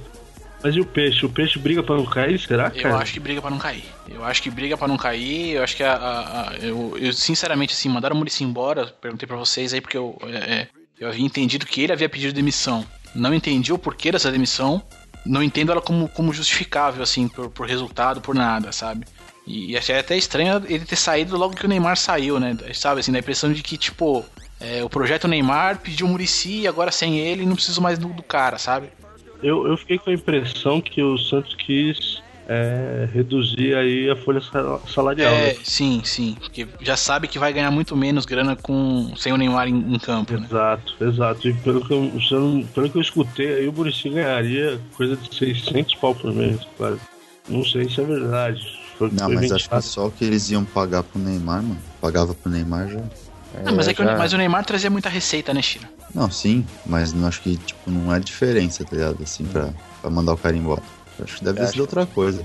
Mas 0.63 0.75
e 0.75 0.79
o 0.79 0.85
peixe? 0.85 1.25
O 1.25 1.29
peixe 1.29 1.59
briga 1.59 1.83
pra 1.83 1.97
não 1.97 2.05
cair, 2.05 2.39
será, 2.39 2.71
cara? 2.71 2.95
Eu 2.95 2.97
acho 2.97 3.13
que 3.13 3.19
briga 3.19 3.41
pra 3.41 3.51
não 3.51 3.59
cair. 3.59 3.83
Eu 4.07 4.23
acho 4.23 4.41
que 4.41 4.49
briga 4.49 4.77
pra 4.77 4.87
não 4.87 4.95
cair. 4.95 5.55
Eu 5.55 5.63
acho 5.63 5.75
que 5.75 5.83
a. 5.83 5.93
a, 5.93 6.49
a 6.49 6.55
eu, 6.55 6.97
eu, 6.97 7.11
sinceramente, 7.11 7.73
assim, 7.73 7.89
mandaram 7.89 8.15
o 8.15 8.17
Murici 8.17 8.45
embora. 8.45 8.87
Perguntei 8.87 9.27
pra 9.27 9.35
vocês 9.35 9.73
aí, 9.73 9.81
porque 9.81 9.97
eu, 9.97 10.17
é, 10.23 10.37
é, 10.37 10.67
eu 10.97 11.09
havia 11.09 11.25
entendido 11.25 11.65
que 11.65 11.81
ele 11.81 11.91
havia 11.91 12.07
pedido 12.07 12.33
demissão. 12.33 12.85
Não 13.13 13.33
entendi 13.33 13.73
o 13.73 13.77
porquê 13.77 14.09
dessa 14.09 14.31
demissão. 14.31 14.81
Não 15.25 15.43
entendo 15.43 15.71
ela 15.71 15.81
como, 15.81 16.07
como 16.07 16.33
justificável, 16.33 17.03
assim, 17.03 17.27
por, 17.27 17.49
por 17.49 17.67
resultado, 17.67 18.21
por 18.21 18.33
nada, 18.33 18.71
sabe? 18.71 19.05
E, 19.45 19.71
e 19.71 19.77
achei 19.77 19.97
até 19.97 20.15
estranho 20.15 20.63
ele 20.67 20.85
ter 20.85 20.95
saído 20.95 21.37
logo 21.37 21.55
que 21.55 21.65
o 21.65 21.69
Neymar 21.69 21.97
saiu, 21.97 22.39
né? 22.39 22.55
Sabe, 22.73 23.01
assim, 23.01 23.11
da 23.11 23.19
impressão 23.19 23.51
de 23.51 23.61
que, 23.61 23.77
tipo, 23.77 24.25
é, 24.61 24.81
o 24.81 24.89
projeto 24.89 25.27
Neymar 25.27 25.79
pediu 25.79 26.07
o 26.07 26.09
Murici 26.09 26.61
e 26.61 26.67
agora 26.67 26.89
sem 26.89 27.19
ele 27.19 27.45
não 27.45 27.55
preciso 27.55 27.81
mais 27.81 27.99
do, 27.99 28.07
do 28.07 28.23
cara, 28.23 28.57
sabe? 28.57 28.89
Eu, 29.43 29.67
eu 29.67 29.77
fiquei 29.77 29.99
com 29.99 30.09
a 30.09 30.13
impressão 30.13 30.79
que 30.79 31.03
o 31.03 31.17
Santos 31.17 31.53
quis 31.55 32.23
é, 32.47 33.07
reduzir 33.13 33.75
aí 33.75 34.09
a 34.09 34.15
folha 34.15 34.41
salarial. 34.87 35.33
É, 35.33 35.53
né? 35.53 35.55
sim, 35.63 36.01
sim. 36.03 36.35
Porque 36.39 36.67
já 36.81 36.97
sabe 36.97 37.27
que 37.27 37.39
vai 37.39 37.53
ganhar 37.53 37.71
muito 37.71 37.95
menos 37.95 38.25
grana 38.25 38.55
com 38.55 39.13
sem 39.17 39.31
o 39.31 39.37
Neymar 39.37 39.67
em, 39.67 39.95
em 39.95 39.99
campo. 39.99 40.33
Né? 40.33 40.45
Exato, 40.49 40.95
né? 40.99 41.07
exato. 41.07 41.47
E 41.47 41.53
pelo 41.53 41.85
que, 41.85 41.93
eu, 41.93 42.65
pelo 42.73 42.89
que 42.89 42.97
eu 42.97 43.01
escutei, 43.01 43.55
aí 43.55 43.67
o 43.67 43.73
Murici 43.73 44.09
ganharia 44.09 44.79
coisa 44.95 45.15
de 45.15 45.33
600 45.35 45.95
pau 45.95 46.15
por 46.15 46.33
mês, 46.33 46.59
claro. 46.77 46.99
Não 47.47 47.63
sei 47.65 47.89
se 47.89 47.99
é 47.99 48.05
verdade. 48.05 48.79
Foi, 48.97 49.09
não, 49.11 49.25
foi 49.25 49.35
mas 49.35 49.51
acho 49.51 49.69
que 49.69 49.81
só 49.81 50.07
o 50.07 50.11
que 50.11 50.23
eles 50.23 50.49
iam 50.49 50.63
pagar 50.63 51.03
pro 51.03 51.19
Neymar, 51.19 51.61
mano. 51.61 51.79
Pagava 51.99 52.33
pro 52.33 52.51
Neymar 52.51 52.87
já. 52.89 52.99
É, 53.65 53.71
mas, 53.71 53.87
é 53.87 53.93
que 53.93 54.03
já... 54.03 54.15
o, 54.15 54.17
mas 54.17 54.33
o 54.33 54.37
Neymar 54.37 54.65
trazia 54.65 54.89
muita 54.89 55.09
receita, 55.09 55.53
né, 55.53 55.61
China? 55.61 55.89
Não, 56.13 56.29
sim, 56.29 56.65
mas 56.85 57.11
não 57.11 57.27
acho 57.27 57.41
que 57.41 57.57
tipo, 57.57 57.89
não 57.89 58.13
é 58.13 58.19
diferença, 58.19 58.85
tá 58.85 58.95
ligado? 58.95 59.23
Assim, 59.23 59.45
pra, 59.45 59.73
pra 60.01 60.09
mandar 60.09 60.33
o 60.33 60.37
cara 60.37 60.55
embora. 60.55 60.81
Acho 61.21 61.37
que 61.37 61.43
deve 61.43 61.59
ter 61.59 61.67
sido 61.67 61.81
outra 61.81 62.05
coisa. 62.05 62.43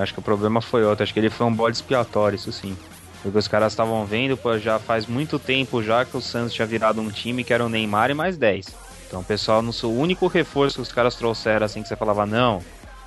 Acho 0.00 0.12
que 0.12 0.18
o 0.18 0.22
problema 0.22 0.60
foi 0.60 0.84
outro. 0.84 1.02
Acho 1.02 1.12
que 1.12 1.20
ele 1.20 1.30
foi 1.30 1.46
um 1.46 1.54
bode 1.54 1.76
expiatório, 1.76 2.36
isso 2.36 2.52
sim. 2.52 2.76
Porque 3.22 3.38
os 3.38 3.48
caras 3.48 3.72
estavam 3.72 4.04
vendo, 4.06 4.36
pô, 4.36 4.58
já 4.58 4.78
faz 4.78 5.06
muito 5.06 5.38
tempo 5.38 5.82
já 5.82 6.04
que 6.04 6.16
o 6.16 6.20
Santos 6.20 6.54
tinha 6.54 6.66
virado 6.66 7.00
um 7.00 7.10
time 7.10 7.44
que 7.44 7.52
era 7.52 7.64
o 7.64 7.68
Neymar 7.68 8.10
e 8.10 8.14
mais 8.14 8.36
10. 8.36 8.66
Então 9.06 9.20
o 9.20 9.24
pessoal, 9.24 9.60
no 9.60 9.72
seu 9.72 9.92
único 9.92 10.26
reforço 10.26 10.76
que 10.76 10.82
os 10.82 10.92
caras 10.92 11.14
trouxeram, 11.14 11.66
assim, 11.66 11.82
que 11.82 11.88
você 11.88 11.96
falava, 11.96 12.24
não, 12.24 12.62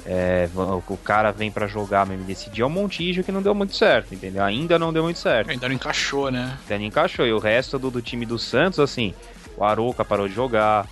é, 0.05 0.49
o 0.87 0.97
cara 0.97 1.31
vem 1.31 1.49
para 1.49 1.65
jogar 1.65 2.05
mesmo 2.05 2.25
decidir 2.25 2.61
é 2.61 2.65
o 2.65 2.69
Montijo 2.69 3.23
que 3.23 3.31
não 3.31 3.41
deu 3.41 3.55
muito 3.55 3.75
certo, 3.75 4.13
entendeu? 4.13 4.43
Ainda 4.43 4.77
não 4.77 4.91
deu 4.91 5.03
muito 5.03 5.19
certo. 5.19 5.49
Ainda 5.49 5.67
não 5.67 5.75
encaixou, 5.75 6.29
né? 6.29 6.57
Ainda 6.63 6.77
não 6.77 6.85
encaixou. 6.85 7.25
E 7.25 7.31
o 7.31 7.39
resto 7.39 7.79
do, 7.79 7.89
do 7.89 8.01
time 8.01 8.25
do 8.25 8.37
Santos, 8.37 8.79
assim, 8.79 9.13
o 9.57 9.63
Arouca 9.63 10.03
parou 10.03 10.27
de 10.27 10.33
jogar. 10.33 10.87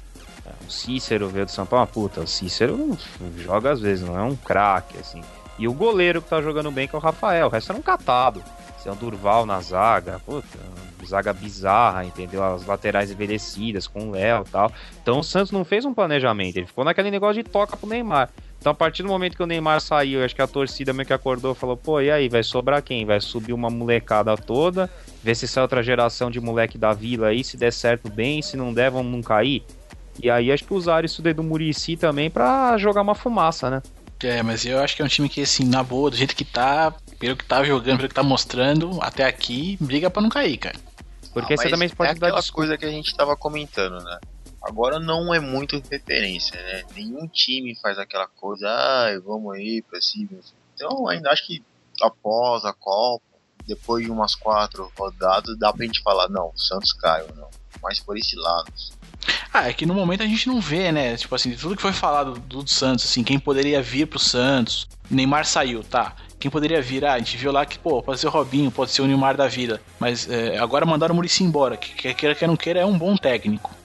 É, 0.46 0.50
o 0.68 0.72
Cícero 0.72 1.30
veio 1.30 1.46
do 1.46 1.52
São 1.52 1.66
Paulo. 1.66 1.88
Puta, 1.88 2.22
o 2.22 2.28
Cícero 2.28 2.98
joga 3.38 3.72
às 3.72 3.80
vezes, 3.80 4.08
não 4.08 4.18
é 4.18 4.24
um 4.24 4.36
craque, 4.36 4.98
assim. 4.98 5.22
E 5.58 5.68
o 5.68 5.74
goleiro 5.74 6.22
que 6.22 6.30
tá 6.30 6.42
jogando 6.42 6.72
bem, 6.72 6.88
que 6.88 6.96
é 6.96 6.98
o 7.00 7.02
Rafael. 7.02 7.48
O 7.48 7.50
resto 7.50 7.72
era 7.72 7.80
um 7.80 7.84
catado. 7.84 8.44
Você 8.78 8.90
é 8.90 8.92
um 8.92 8.96
Durval 8.96 9.46
na 9.46 9.62
zaga. 9.62 10.20
Puta, 10.26 10.58
zaga 11.06 11.34
bizarra, 11.34 12.04
entendeu? 12.04 12.44
As 12.44 12.66
laterais 12.66 13.12
envelhecidas 13.12 13.86
com 13.88 14.08
o 14.08 14.12
Léo 14.12 14.44
e 14.48 14.50
tal. 14.50 14.72
Então 15.02 15.20
o 15.20 15.24
Santos 15.24 15.52
não 15.52 15.64
fez 15.64 15.86
um 15.86 15.94
planejamento. 15.94 16.58
Ele 16.58 16.66
ficou 16.66 16.84
naquele 16.84 17.12
negócio 17.12 17.44
de 17.44 17.50
toca 17.50 17.78
pro 17.78 17.88
Neymar. 17.88 18.30
Então, 18.62 18.72
a 18.72 18.76
partir 18.76 19.02
do 19.02 19.10
momento 19.10 19.36
que 19.36 19.42
o 19.42 19.48
Neymar 19.48 19.82
saiu, 19.82 20.24
acho 20.24 20.36
que 20.36 20.42
a 20.42 20.48
torcida 20.48 20.94
meio 20.94 21.08
que 21.08 21.14
acordou 21.14 21.56
falou: 21.56 21.76
pô, 21.76 22.00
e 22.00 22.12
aí, 22.12 22.30
vai 22.30 22.44
sobrar 22.44 22.82
quem? 22.84 23.06
Vai 23.06 23.20
subir 23.20 23.54
uma 23.54 23.72
molecada 23.72 24.38
toda, 24.38 24.88
ver 25.24 25.36
se 25.36 25.48
sai 25.48 25.64
outra 25.64 25.84
geração 25.84 26.32
de 26.32 26.40
moleque 26.40 26.78
da 26.78 26.94
vila 26.94 27.28
aí, 27.28 27.44
se 27.44 27.58
der 27.58 27.72
certo 27.72 28.10
bem, 28.10 28.42
se 28.42 28.58
não 28.58 28.74
der, 28.74 28.92
vamos 28.92 29.12
não 29.12 29.22
cair. 29.22 29.64
E 30.22 30.30
aí, 30.30 30.52
acho 30.52 30.66
que 30.66 30.74
usaram 30.74 31.06
isso 31.06 31.22
daí 31.22 31.34
do 31.34 31.44
Murici 31.44 31.96
também 31.96 32.30
pra 32.30 32.78
jogar 32.78 33.02
uma 33.02 33.16
fumaça, 33.16 33.70
né? 33.70 33.82
É, 34.24 34.44
mas 34.44 34.66
eu 34.66 34.80
acho 34.80 34.96
que 34.96 35.02
é 35.02 35.06
um 35.06 35.08
time 35.08 35.28
que, 35.28 35.42
assim, 35.42 35.66
na 35.66 35.82
boa, 35.82 36.12
do 36.12 36.16
jeito 36.16 36.36
que 36.36 36.46
tá, 36.46 36.94
pelo 37.18 37.36
que 37.36 37.46
tá 37.46 37.64
jogando, 37.64 37.98
pelo 37.98 38.10
que 38.10 38.16
tá 38.16 38.22
mostrando, 38.22 39.00
até 39.02 39.26
aqui, 39.26 39.78
briga 39.82 40.10
pra 40.10 40.22
não 40.22 40.30
cair, 40.30 40.58
cara. 40.58 40.78
Porque 41.34 41.54
ah, 41.54 41.58
você 41.58 41.70
também 41.70 41.90
pode 41.90 42.12
é 42.12 42.14
dar. 42.16 42.28
aquelas 42.28 42.50
coisas 42.50 42.78
que 42.78 42.86
a 42.86 42.90
gente 42.90 43.16
tava 43.16 43.36
comentando, 43.36 44.04
né? 44.04 44.20
Agora 44.62 45.00
não 45.00 45.34
é 45.34 45.40
muito 45.40 45.82
referência, 45.90 46.62
né? 46.62 46.84
Nenhum 46.96 47.28
time 47.28 47.76
faz 47.82 47.98
aquela 47.98 48.28
coisa, 48.28 48.68
ah, 48.70 49.20
vamos 49.26 49.56
aí 49.56 49.82
pra 49.82 50.00
cima. 50.00 50.30
Então 50.76 51.08
ainda 51.08 51.32
acho 51.32 51.48
que 51.48 51.64
após 52.00 52.64
a 52.64 52.74
Copa, 52.74 53.24
depois 53.72 54.06
de 54.06 54.12
umas 54.12 54.36
quatro 54.36 54.92
rodadas, 54.98 55.58
dá 55.58 55.72
pra 55.72 55.86
gente 55.86 56.02
falar, 56.02 56.30
não, 56.30 56.52
o 56.54 56.58
Santos 56.58 56.92
caiu, 56.94 57.28
não. 57.36 57.50
Mas 57.82 58.00
por 58.00 58.18
esse 58.18 58.36
lado. 58.36 58.72
Ah, 59.54 59.70
é 59.70 59.74
que 59.74 59.86
no 59.86 59.94
momento 59.94 60.24
a 60.24 60.28
gente 60.28 60.48
não 60.48 60.60
vê, 60.60 60.92
né? 60.92 61.16
Tipo 61.16 61.36
assim, 61.36 61.52
tudo 61.56 61.76
que 61.76 61.82
foi 61.82 61.94
falado 61.94 62.34
do, 62.34 62.64
do 62.64 62.70
Santos, 62.70 63.06
assim, 63.06 63.24
quem 63.24 63.40
poderia 63.40 63.82
vir 63.82 64.08
pro 64.08 64.20
Santos. 64.20 64.88
Neymar 65.10 65.46
saiu, 65.46 65.84
tá. 65.84 66.16
Quem 66.40 66.50
poderia 66.50 66.82
vir? 66.82 67.06
Ah, 67.06 67.14
a 67.14 67.20
gente 67.20 67.38
viu 67.38 67.52
lá 67.52 67.66
que, 67.66 67.78
pô, 67.78 68.02
pode 68.02 68.20
ser 68.20 68.28
o 68.28 68.32
Robinho, 68.32 68.72
pode 68.72 68.92
ser 68.92 69.02
o 69.02 69.08
Neymar 69.08 69.36
da 69.36 69.48
vida. 69.48 69.82
Mas 70.00 70.30
é, 70.30 70.58
agora 70.58 70.86
mandaram 70.86 71.14
o 71.14 71.16
Murici 71.16 71.44
embora, 71.44 71.78
que 71.78 71.94
quer 71.94 72.14
queira, 72.14 72.48
não 72.48 72.58
queira, 72.58 72.80
é 72.80 72.86
um 72.86 72.98
bom 72.98 73.16
técnico 73.16 73.81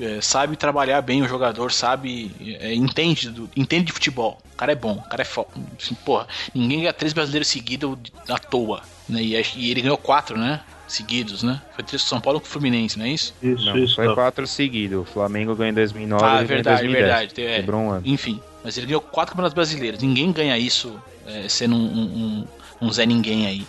é, 0.00 0.20
sabe 0.20 0.56
trabalhar 0.56 1.02
bem 1.02 1.22
o 1.22 1.28
jogador, 1.28 1.70
sabe, 1.72 2.30
é, 2.60 2.74
entende, 2.74 3.30
do, 3.30 3.50
entende 3.54 3.86
de 3.86 3.92
futebol. 3.92 4.40
O 4.52 4.56
cara 4.56 4.72
é 4.72 4.74
bom, 4.74 4.94
o 4.94 5.08
cara 5.08 5.22
é 5.22 5.24
foda. 5.24 5.48
Assim, 5.80 5.94
porra, 5.94 6.26
ninguém 6.54 6.80
ganha 6.80 6.92
três 6.92 7.12
brasileiros 7.12 7.48
seguidos 7.48 7.98
à 8.28 8.38
toa. 8.38 8.82
Né? 9.08 9.22
E, 9.22 9.42
e, 9.56 9.70
ele 9.70 9.82
ganhou 9.82 9.98
quatro, 9.98 10.38
né? 10.38 10.60
Seguidos, 10.88 11.42
né? 11.42 11.60
Foi 11.74 11.84
três 11.84 12.02
São 12.02 12.20
Paulo 12.20 12.40
com 12.40 12.46
o 12.46 12.48
Fluminense, 12.48 12.98
não 12.98 13.06
é 13.06 13.10
isso? 13.10 13.32
Isso, 13.40 13.64
não, 13.64 13.78
isso. 13.78 13.94
Foi 13.94 14.06
não. 14.06 14.14
quatro 14.14 14.46
seguidos. 14.46 15.00
O 15.00 15.04
Flamengo 15.04 15.54
ganhou 15.54 15.70
em 15.70 15.74
2009 15.74 16.24
ah, 16.24 16.42
e 16.42 16.44
verdade, 16.44 16.86
em 16.86 16.90
2010. 16.90 16.92
verdade. 16.92 17.42
É, 17.42 17.56
Quebrou 17.60 17.80
um 17.80 17.90
ano. 17.90 18.02
Enfim, 18.04 18.40
mas 18.64 18.76
ele 18.76 18.86
ganhou 18.86 19.00
quatro 19.00 19.32
campeonatos 19.32 19.54
brasileiros. 19.54 20.02
Ninguém 20.02 20.32
ganha 20.32 20.58
isso 20.58 21.00
é, 21.26 21.48
sendo 21.48 21.76
um, 21.76 21.78
um, 21.78 22.46
um 22.80 22.92
Zé 22.92 23.06
Ninguém 23.06 23.46
aí. 23.46 23.66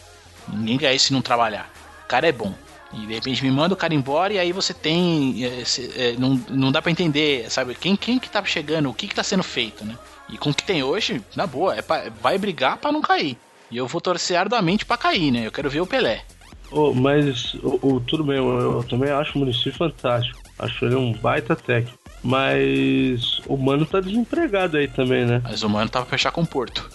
Ninguém 0.52 0.78
ganha 0.78 0.94
isso 0.94 1.08
se 1.08 1.13
não 1.13 1.22
trabalhar. 1.22 1.72
O 2.06 2.08
cara 2.08 2.28
é 2.28 2.32
bom. 2.32 2.54
E 2.93 3.06
de 3.06 3.13
repente 3.13 3.43
me 3.43 3.51
manda 3.51 3.73
o 3.73 3.77
cara 3.77 3.93
embora 3.93 4.34
e 4.34 4.39
aí 4.39 4.51
você 4.51 4.73
tem. 4.73 5.45
É, 5.45 5.63
é, 5.95 6.12
não, 6.17 6.39
não 6.49 6.71
dá 6.71 6.82
para 6.82 6.91
entender, 6.91 7.49
sabe? 7.49 7.75
Quem, 7.75 7.95
quem 7.95 8.19
que 8.19 8.30
tá 8.30 8.43
chegando, 8.43 8.89
o 8.89 8.93
que 8.93 9.08
que 9.08 9.15
tá 9.15 9.23
sendo 9.23 9.43
feito, 9.43 9.86
né? 9.86 9.97
E 10.30 10.38
com 10.38 10.49
o 10.49 10.54
que 10.54 10.63
tem 10.63 10.84
hoje, 10.84 11.21
na 11.36 11.47
boa, 11.47 11.75
é 11.75 11.82
pra, 11.82 12.10
vai 12.21 12.38
brigar 12.38 12.77
para 12.77 12.91
não 12.91 13.01
cair. 13.01 13.38
E 13.69 13.77
eu 13.77 13.88
vou 13.88 14.01
torcer 14.01 14.38
arduamente 14.38 14.86
para 14.86 14.97
cair, 14.97 15.32
né? 15.32 15.45
Eu 15.45 15.51
quero 15.51 15.69
ver 15.69 15.82
o 15.82 15.88
Pelé. 15.88 16.23
Oh, 16.71 16.93
mas 16.93 17.56
oh, 17.63 17.80
oh, 17.82 17.99
tudo 17.99 18.23
bem, 18.23 18.38
eu, 18.38 18.60
eu, 18.60 18.84
também 18.84 19.10
acho 19.10 19.36
o 19.36 19.39
município 19.39 19.73
fantástico. 19.73 20.39
Acho 20.60 20.86
ele 20.86 20.95
um 20.95 21.13
baita 21.13 21.56
técnico. 21.56 21.97
Mas 22.23 23.41
o 23.47 23.58
Mano 23.58 23.86
tá 23.86 23.99
desempregado 23.99 24.77
aí 24.77 24.88
também, 24.88 25.25
né? 25.25 25.41
Mas 25.43 25.63
o 25.63 25.69
Mano 25.69 25.89
tá 25.89 26.01
pra 26.01 26.10
fechar 26.10 26.32
com 26.32 26.41
o 26.41 26.47
Porto. 26.47 26.89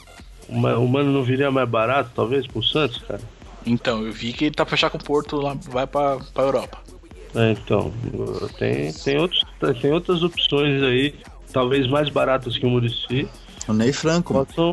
O, 0.48 0.54
o 0.54 0.88
Mano 0.88 1.12
não 1.12 1.22
viria 1.22 1.50
mais 1.50 1.68
barato, 1.68 2.10
talvez, 2.14 2.46
pro 2.46 2.62
Santos, 2.62 2.98
cara? 2.98 3.20
Então, 3.66 4.06
eu 4.06 4.12
vi 4.12 4.32
que 4.32 4.46
ele 4.46 4.54
tá 4.54 4.64
fechar 4.64 4.88
com 4.90 4.96
o 4.96 5.02
Porto 5.02 5.36
lá, 5.36 5.56
vai 5.68 5.86
pra, 5.86 6.18
pra 6.32 6.44
Europa. 6.44 6.78
É, 7.34 7.50
então, 7.50 7.92
tem, 8.58 8.92
tem, 8.92 9.18
outros, 9.18 9.42
tem 9.82 9.92
outras 9.92 10.22
opções 10.22 10.82
aí, 10.82 11.14
talvez 11.52 11.86
mais 11.88 12.08
baratas 12.08 12.56
que 12.56 12.64
o 12.64 12.70
Murici. 12.70 13.28
O 13.68 13.72
Ney 13.72 13.92
Franco. 13.92 14.32
Botam... 14.32 14.72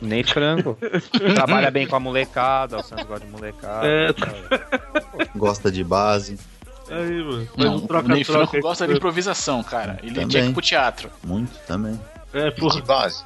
Ney 0.00 0.24
Franco. 0.24 0.78
Trabalha 1.34 1.70
bem 1.70 1.86
com 1.86 1.94
a 1.94 2.00
molecada, 2.00 2.78
o 2.78 2.82
Santos 2.82 3.04
gosta 3.06 3.26
de 3.26 3.30
molecada. 3.30 3.86
É. 3.86 4.08
Gosta 5.36 5.70
de 5.70 5.84
base. 5.84 6.38
Aí, 6.90 7.22
mano. 7.22 7.48
Não, 7.56 7.80
troca, 7.80 8.06
o 8.06 8.08
Ney 8.08 8.24
Franco 8.24 8.58
gosta 8.60 8.88
de 8.88 8.94
improvisação, 8.94 9.62
cara. 9.62 10.00
Ele 10.02 10.14
também. 10.14 10.28
tinha 10.28 10.42
que 10.42 10.48
ir 10.48 10.52
pro 10.52 10.62
teatro. 10.62 11.10
Muito, 11.22 11.52
também. 11.66 12.00
É, 12.32 12.50
por... 12.50 12.72
De 12.72 12.82
base. 12.82 13.22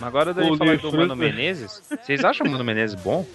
Agora 0.00 0.32
daí 0.32 0.56
falar 0.56 0.76
do 0.78 0.92
Mano 0.92 1.16
Menezes, 1.16 1.82
vocês 1.88 2.24
acham 2.24 2.46
o 2.46 2.50
Mano 2.50 2.64
Menezes 2.64 2.94
bom? 3.00 3.26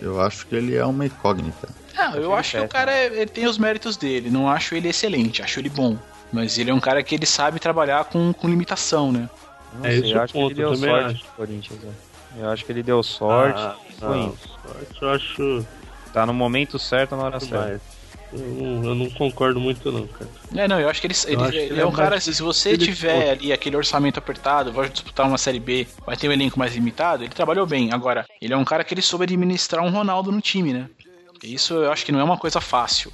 Eu 0.00 0.20
acho 0.20 0.46
que 0.46 0.54
ele 0.54 0.76
é 0.76 0.84
uma 0.84 1.06
incógnita. 1.06 1.68
Não, 1.94 2.14
eu 2.16 2.34
acho 2.34 2.58
que 2.58 2.64
o 2.64 2.68
cara 2.68 2.92
é, 2.92 3.06
ele 3.06 3.26
tem 3.26 3.46
os 3.46 3.56
méritos 3.56 3.96
dele. 3.96 4.30
Não 4.30 4.48
acho 4.48 4.74
ele 4.74 4.88
excelente, 4.88 5.42
acho 5.42 5.60
ele 5.60 5.68
bom. 5.68 5.96
Mas 6.32 6.58
ele 6.58 6.70
é 6.70 6.74
um 6.74 6.80
cara 6.80 7.02
que 7.02 7.14
ele 7.14 7.26
sabe 7.26 7.60
trabalhar 7.60 8.04
com, 8.06 8.32
com 8.32 8.48
limitação, 8.48 9.12
né? 9.12 9.28
Não 9.78 9.86
é 9.86 9.94
isso 9.94 10.14
eu 10.14 10.22
acho 10.22 10.32
ponto, 10.32 10.54
que 10.54 10.60
ele 10.60 10.68
deu 10.68 10.76
sorte 10.76 11.14
acho. 11.14 11.24
Corinthians. 11.36 11.80
Né? 11.80 11.92
Eu 12.38 12.48
acho 12.50 12.64
que 12.64 12.72
ele 12.72 12.82
deu 12.82 13.02
sorte. 13.02 13.60
Ah, 13.60 13.76
não, 14.00 14.34
sorte 14.36 15.02
eu 15.02 15.10
acho. 15.10 15.66
Tá 16.12 16.26
no 16.26 16.34
momento 16.34 16.78
certo 16.78 17.16
na 17.16 17.24
hora 17.24 17.40
certa. 17.40 17.80
Eu 18.34 18.40
não, 18.40 18.84
eu 18.84 18.94
não, 18.94 19.10
concordo 19.10 19.60
muito, 19.60 19.92
não, 19.92 20.06
cara. 20.08 20.28
É, 20.56 20.66
não, 20.66 20.80
eu 20.80 20.88
acho 20.88 21.00
que 21.00 21.06
ele, 21.06 21.14
ele, 21.26 21.42
ele, 21.42 21.56
ele 21.56 21.80
é 21.80 21.86
um 21.86 21.92
cara, 21.92 22.20
se 22.20 22.42
você 22.42 22.76
tiver 22.76 23.30
ali 23.30 23.52
aquele 23.52 23.76
orçamento 23.76 24.18
apertado, 24.18 24.72
vai 24.72 24.88
disputar 24.88 25.26
uma 25.26 25.38
série 25.38 25.60
B, 25.60 25.86
vai 26.04 26.16
ter 26.16 26.28
um 26.28 26.32
elenco 26.32 26.58
mais 26.58 26.74
limitado, 26.74 27.22
ele 27.22 27.32
trabalhou 27.32 27.64
bem. 27.64 27.92
Agora, 27.92 28.26
ele 28.42 28.52
é 28.52 28.56
um 28.56 28.64
cara 28.64 28.82
que 28.82 28.92
ele 28.92 29.02
soube 29.02 29.24
administrar 29.24 29.84
um 29.84 29.90
Ronaldo 29.90 30.32
no 30.32 30.40
time, 30.40 30.72
né? 30.72 30.88
Isso 31.42 31.74
eu 31.74 31.92
acho 31.92 32.04
que 32.04 32.10
não 32.10 32.20
é 32.20 32.24
uma 32.24 32.38
coisa 32.38 32.60
fácil. 32.60 33.12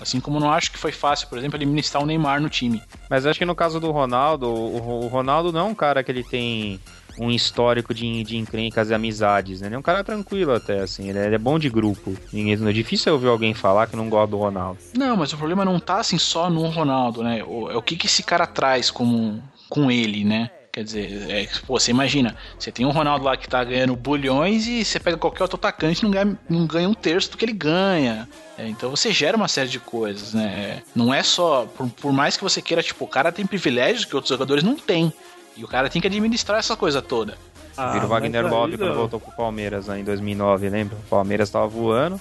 Assim 0.00 0.20
como 0.20 0.38
não 0.38 0.52
acho 0.52 0.70
que 0.70 0.78
foi 0.78 0.92
fácil, 0.92 1.28
por 1.28 1.38
exemplo, 1.38 1.56
administrar 1.56 2.02
o 2.02 2.06
Neymar 2.06 2.40
no 2.40 2.48
time. 2.48 2.82
Mas 3.10 3.26
acho 3.26 3.38
que 3.38 3.44
no 3.44 3.54
caso 3.54 3.80
do 3.80 3.90
Ronaldo, 3.90 4.46
o, 4.46 5.04
o 5.04 5.08
Ronaldo 5.08 5.52
não 5.52 5.60
é 5.60 5.64
um 5.64 5.74
cara 5.74 6.04
que 6.04 6.12
ele 6.12 6.22
tem 6.22 6.78
um 7.18 7.30
histórico 7.30 7.92
de, 7.92 8.22
de 8.22 8.36
encrencas 8.36 8.90
e 8.90 8.94
amizades, 8.94 9.60
né? 9.60 9.68
Ele 9.68 9.74
é 9.74 9.78
um 9.78 9.82
cara 9.82 10.04
tranquilo 10.04 10.52
até, 10.52 10.80
assim, 10.80 11.08
ele 11.08 11.18
é, 11.18 11.26
ele 11.26 11.34
é 11.34 11.38
bom 11.38 11.58
de 11.58 11.68
grupo. 11.68 12.14
É 12.32 12.72
difícil 12.72 13.12
ouvir 13.12 13.28
alguém 13.28 13.54
falar 13.54 13.86
que 13.86 13.96
não 13.96 14.08
gosta 14.08 14.28
do 14.28 14.38
Ronaldo. 14.38 14.78
Não, 14.96 15.16
mas 15.16 15.32
o 15.32 15.36
problema 15.36 15.64
não 15.64 15.80
tá 15.80 16.00
assim 16.00 16.18
só 16.18 16.48
no 16.48 16.66
Ronaldo, 16.68 17.22
né? 17.22 17.42
O, 17.44 17.70
é 17.70 17.76
o 17.76 17.82
que, 17.82 17.96
que 17.96 18.06
esse 18.06 18.22
cara 18.22 18.46
traz 18.46 18.90
como, 18.90 19.42
com 19.68 19.90
ele, 19.90 20.24
né? 20.24 20.50
Quer 20.70 20.84
dizer, 20.84 21.30
é, 21.30 21.48
pô, 21.66 21.80
você 21.80 21.90
imagina, 21.90 22.36
você 22.56 22.70
tem 22.70 22.86
um 22.86 22.90
Ronaldo 22.90 23.24
lá 23.24 23.36
que 23.36 23.48
tá 23.48 23.64
ganhando 23.64 23.96
bulhões 23.96 24.66
e 24.66 24.84
você 24.84 25.00
pega 25.00 25.16
qualquer 25.16 25.42
outro 25.42 25.56
atacante 25.56 26.04
não 26.04 26.10
ganha, 26.10 26.38
não 26.48 26.66
ganha 26.66 26.88
um 26.88 26.94
terço 26.94 27.32
do 27.32 27.36
que 27.36 27.44
ele 27.44 27.52
ganha. 27.52 28.28
É, 28.56 28.68
então 28.68 28.88
você 28.90 29.10
gera 29.10 29.36
uma 29.36 29.48
série 29.48 29.68
de 29.68 29.80
coisas, 29.80 30.34
né? 30.34 30.82
Não 30.94 31.12
é 31.12 31.22
só, 31.22 31.66
por, 31.66 31.88
por 31.88 32.12
mais 32.12 32.36
que 32.36 32.44
você 32.44 32.62
queira, 32.62 32.82
tipo, 32.82 33.04
o 33.04 33.08
cara 33.08 33.32
tem 33.32 33.44
privilégios 33.44 34.04
que 34.04 34.14
outros 34.14 34.28
jogadores 34.28 34.62
não 34.62 34.76
têm. 34.76 35.12
E 35.58 35.64
o 35.64 35.68
cara 35.68 35.90
tem 35.90 36.00
que 36.00 36.06
administrar 36.06 36.60
essa 36.60 36.76
coisa 36.76 37.02
toda. 37.02 37.36
Ah, 37.76 37.90
Vira 37.90 38.06
o 38.06 38.08
Wagner 38.08 38.46
Love 38.46 38.78
quando 38.78 38.94
voltou 38.94 39.20
pro 39.20 39.32
Palmeiras 39.32 39.88
né, 39.88 39.98
em 39.98 40.04
2009, 40.04 40.68
lembra? 40.68 40.96
O 40.96 41.08
Palmeiras 41.08 41.50
tava 41.50 41.66
voando, 41.66 42.14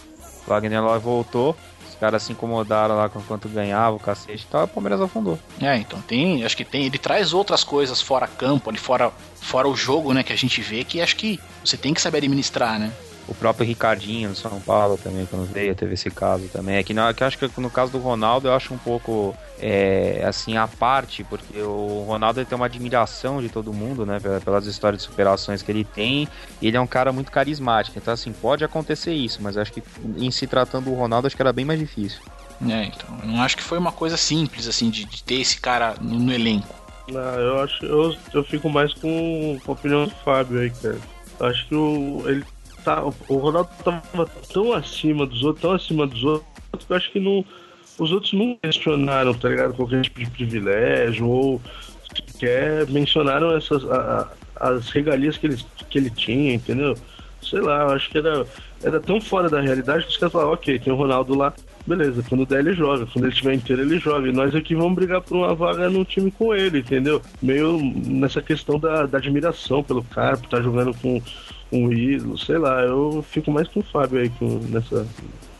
o 0.45 0.49
Wagner 0.49 0.83
Love 0.83 1.03
voltou, 1.03 1.55
os 1.87 1.93
caras 1.95 2.23
se 2.23 2.31
incomodaram 2.31 2.95
lá 2.95 3.07
com 3.09 3.21
quanto 3.21 3.47
ganhava, 3.47 3.95
o 3.95 3.99
cacete 3.99 4.43
e 4.43 4.51
tal, 4.51 4.65
o 4.65 4.67
Palmeiras 4.67 4.99
afundou. 4.99 5.37
É, 5.61 5.77
então 5.77 6.01
tem, 6.01 6.43
acho 6.43 6.57
que 6.57 6.65
tem, 6.65 6.85
ele 6.87 6.97
traz 6.97 7.31
outras 7.31 7.63
coisas 7.63 8.01
fora 8.01 8.27
campo, 8.27 8.71
ali 8.71 8.79
fora, 8.79 9.11
fora 9.35 9.67
o 9.67 9.75
jogo, 9.75 10.13
né, 10.13 10.23
que 10.23 10.33
a 10.33 10.37
gente 10.37 10.59
vê, 10.61 10.83
que 10.83 10.99
acho 10.99 11.15
que 11.15 11.39
você 11.63 11.77
tem 11.77 11.93
que 11.93 12.01
saber 12.01 12.17
administrar, 12.17 12.79
né? 12.79 12.91
O 13.27 13.35
próprio 13.35 13.67
Ricardinho 13.67 14.29
no 14.29 14.35
São 14.35 14.59
Paulo 14.61 14.97
também, 14.97 15.25
quando 15.25 15.45
veio, 15.51 15.75
teve 15.75 15.95
esse 15.95 16.09
caso 16.09 16.47
também. 16.47 16.77
É 16.77 16.83
que, 16.83 16.93
não, 16.93 17.13
que 17.13 17.23
eu 17.23 17.27
acho 17.27 17.37
que 17.37 17.49
no 17.59 17.69
caso 17.69 17.91
do 17.91 17.97
Ronaldo, 17.97 18.47
eu 18.47 18.53
acho 18.53 18.73
um 18.73 18.77
pouco 18.77 19.35
é, 19.59 20.23
assim, 20.25 20.55
a 20.55 20.67
parte, 20.67 21.23
porque 21.23 21.59
o 21.59 22.05
Ronaldo 22.07 22.43
tem 22.45 22.55
uma 22.55 22.67
admiração 22.67 23.41
de 23.41 23.49
todo 23.49 23.73
mundo, 23.73 24.05
né? 24.05 24.19
Pelas 24.43 24.65
histórias 24.65 25.01
de 25.01 25.09
superações 25.09 25.61
que 25.61 25.71
ele 25.71 25.83
tem. 25.83 26.27
E 26.61 26.67
ele 26.67 26.77
é 26.77 26.81
um 26.81 26.87
cara 26.87 27.11
muito 27.11 27.31
carismático. 27.31 27.97
Então, 27.97 28.13
assim, 28.13 28.31
pode 28.31 28.63
acontecer 28.63 29.13
isso, 29.13 29.39
mas 29.41 29.55
eu 29.55 29.61
acho 29.61 29.73
que 29.73 29.83
em 30.17 30.31
se 30.31 30.47
tratando 30.47 30.85
do 30.85 30.93
Ronaldo, 30.93 31.27
acho 31.27 31.35
que 31.35 31.41
era 31.41 31.51
bem 31.51 31.65
mais 31.65 31.79
difícil. 31.79 32.21
É, 32.61 32.85
então, 32.85 33.19
eu 33.21 33.27
não 33.27 33.41
acho 33.41 33.57
que 33.57 33.63
foi 33.63 33.77
uma 33.77 33.91
coisa 33.91 34.17
simples, 34.17 34.67
assim, 34.67 34.89
de, 34.89 35.05
de 35.05 35.23
ter 35.23 35.35
esse 35.41 35.59
cara 35.59 35.95
no, 35.99 36.17
no 36.17 36.33
elenco. 36.33 36.75
Não, 37.09 37.21
eu 37.21 37.61
acho, 37.61 37.85
eu, 37.85 38.15
eu 38.33 38.43
fico 38.43 38.69
mais 38.69 38.93
com, 38.93 39.59
a 39.65 39.71
opinião 39.71 40.05
do 40.05 40.15
Fábio 40.23 40.59
aí, 40.59 40.69
cara. 40.71 40.97
Eu 41.39 41.45
acho 41.45 41.67
que 41.67 41.75
o, 41.75 42.23
ele 42.25 42.43
tá, 42.87 43.03
o 43.03 43.35
Ronaldo 43.35 43.69
tava 43.83 44.25
tão 44.53 44.71
acima 44.71 45.25
dos 45.25 45.43
outros, 45.43 45.61
tão 45.61 45.73
acima 45.73 46.07
dos 46.07 46.23
outros, 46.23 46.85
que 46.85 46.93
eu 46.93 46.95
acho 46.95 47.11
que 47.11 47.19
não, 47.19 47.43
os 47.99 48.13
outros 48.13 48.31
não 48.31 48.57
questionaram, 48.61 49.33
tá 49.33 49.49
ligado? 49.49 49.73
Qualquer 49.73 50.01
tipo 50.03 50.21
de 50.21 50.29
privilégio, 50.29 51.27
ou 51.27 51.61
sequer 52.15 52.87
mencionaram 52.87 53.57
essas, 53.57 53.83
a, 53.91 54.31
as 54.55 54.89
regalias 54.89 55.37
que 55.37 55.47
ele, 55.47 55.57
que 55.89 55.97
ele 55.97 56.09
tinha, 56.09 56.53
entendeu? 56.53 56.95
Sei 57.41 57.59
lá, 57.59 57.83
eu 57.83 57.89
acho 57.89 58.09
que 58.09 58.17
era, 58.19 58.47
era 58.81 59.01
tão 59.01 59.19
fora 59.19 59.49
da 59.49 59.59
realidade 59.59 60.05
que 60.05 60.11
os 60.11 60.17
caras 60.17 60.31
falaram, 60.31 60.53
ok, 60.53 60.79
tem 60.79 60.93
o 60.93 60.95
Ronaldo 60.95 61.35
lá, 61.35 61.53
beleza, 61.85 62.23
quando 62.29 62.45
der 62.45 62.59
ele 62.59 62.73
joga, 62.73 63.05
quando 63.05 63.25
ele 63.25 63.33
estiver 63.33 63.53
inteiro 63.53 63.81
ele 63.81 63.99
joga. 63.99 64.29
E 64.29 64.31
nós 64.31 64.55
aqui 64.55 64.75
vamos 64.75 64.95
brigar 64.95 65.21
por 65.21 65.35
uma 65.35 65.53
vaga 65.53 65.89
no 65.89 66.05
time 66.05 66.31
com 66.31 66.53
ele, 66.53 66.79
entendeu? 66.79 67.21
Meio 67.41 67.79
nessa 67.81 68.41
questão 68.41 68.79
da, 68.79 69.05
da 69.05 69.17
admiração 69.17 69.83
pelo 69.83 70.03
cara, 70.05 70.37
por 70.37 70.45
estar 70.45 70.57
tá 70.57 70.63
jogando 70.63 70.93
com 71.01 71.21
um 71.71 71.91
ídolo, 71.91 72.37
sei 72.37 72.57
lá, 72.57 72.81
eu 72.81 73.23
fico 73.27 73.51
mais 73.51 73.67
com 73.67 73.79
o 73.79 73.83
Fábio 73.83 74.19
aí 74.19 74.29
com, 74.29 74.59
nessa, 74.69 75.07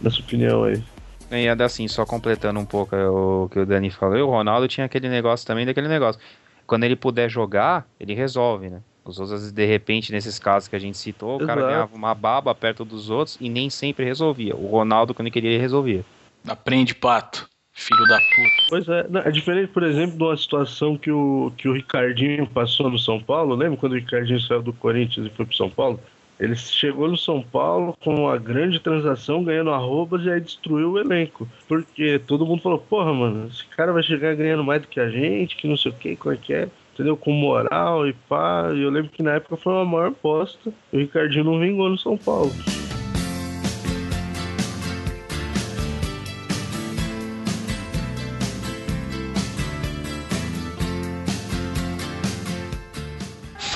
nessa 0.02 0.20
opinião 0.20 0.64
aí. 0.64 0.82
E 1.30 1.48
assim, 1.62 1.88
só 1.88 2.06
completando 2.06 2.60
um 2.60 2.66
pouco 2.66 2.96
o 2.96 3.50
que 3.50 3.60
o 3.60 3.66
Dani 3.66 3.90
falou, 3.92 4.30
o 4.30 4.32
Ronaldo 4.32 4.68
tinha 4.68 4.86
aquele 4.86 5.10
negócio 5.10 5.46
também 5.46 5.66
daquele 5.66 5.90
negócio. 5.90 6.22
Quando 6.66 6.86
ele 6.86 6.96
puder 6.96 7.30
jogar, 7.30 7.86
ele 8.00 8.14
resolve, 8.14 8.70
né? 8.70 8.82
Os 9.04 9.20
outros, 9.20 9.52
de 9.52 9.66
repente, 9.66 10.12
nesses 10.12 10.38
casos 10.38 10.68
que 10.68 10.76
a 10.76 10.80
gente 10.80 10.98
citou, 10.98 11.38
Exato. 11.38 11.44
o 11.44 11.48
cara 11.48 11.62
ganhava 11.62 11.96
uma 11.96 12.14
baba 12.14 12.54
perto 12.54 12.84
dos 12.84 13.10
outros 13.10 13.38
e 13.40 13.50
nem 13.50 13.70
sempre 13.70 14.04
resolvia. 14.04 14.56
O 14.56 14.68
Ronaldo, 14.68 15.14
quando 15.14 15.28
ele 15.28 15.34
queria, 15.34 15.52
ele 15.52 15.62
resolvia. 15.62 16.04
Aprende, 16.46 16.94
pato. 16.94 17.48
Filho 17.78 18.08
da 18.08 18.18
puta. 18.18 18.66
Pois 18.70 18.90
é, 18.90 19.06
é 19.24 19.32
diferente, 19.32 19.68
por 19.68 19.84
exemplo, 19.84 20.18
de 20.18 20.24
uma 20.24 20.36
situação 20.36 20.98
que 20.98 21.12
o, 21.12 21.54
que 21.56 21.70
o 21.70 21.74
Ricardinho 21.74 22.48
passou 22.48 22.90
no 22.90 22.98
São 22.98 23.22
Paulo. 23.22 23.54
Lembra 23.54 23.78
quando 23.78 23.92
o 23.92 23.96
Ricardinho 23.96 24.42
saiu 24.42 24.64
do 24.64 24.74
Corinthians 24.74 25.28
e 25.28 25.30
foi 25.30 25.46
pro 25.46 25.56
São 25.56 25.70
Paulo? 25.70 26.00
Ele 26.40 26.56
chegou 26.56 27.08
no 27.08 27.16
São 27.16 27.42
Paulo 27.42 27.96
com 28.04 28.16
uma 28.16 28.38
grande 28.38 28.80
transação, 28.80 29.44
ganhando 29.44 29.70
arrobas 29.70 30.26
e 30.26 30.30
aí 30.32 30.42
destruiu 30.42 30.94
o 30.94 31.00
elenco. 31.00 31.48
Porque 31.68 32.20
todo 32.26 32.48
mundo 32.48 32.64
falou, 32.64 32.80
porra, 32.80 33.14
mano, 33.14 33.48
esse 33.48 33.66
cara 33.68 33.94
vai 33.94 34.02
chegar 34.02 34.36
ganhando 34.36 34.64
mais 34.64 34.82
do 34.82 34.88
que 34.88 35.00
a 35.00 35.10
gente, 35.10 35.56
que 35.56 35.68
não 35.68 35.78
sei 35.78 35.92
o 35.92 35.96
que, 35.96 36.16
qual 36.16 36.34
é 36.34 36.38
que 36.38 36.54
é, 36.54 36.68
entendeu? 36.96 37.16
Com 37.16 37.32
moral 37.32 38.08
e 38.08 38.14
pá. 38.14 38.72
E 38.74 38.82
eu 38.82 38.90
lembro 38.90 39.12
que 39.12 39.22
na 39.22 39.34
época 39.34 39.56
foi 39.56 39.74
uma 39.74 39.86
maior 39.86 40.08
aposta. 40.08 40.74
E 40.92 40.98
o 40.98 41.00
Ricardinho 41.00 41.46
não 41.46 41.60
vingou 41.60 41.90
no 41.90 41.98
São 41.98 42.18
Paulo. 42.18 42.52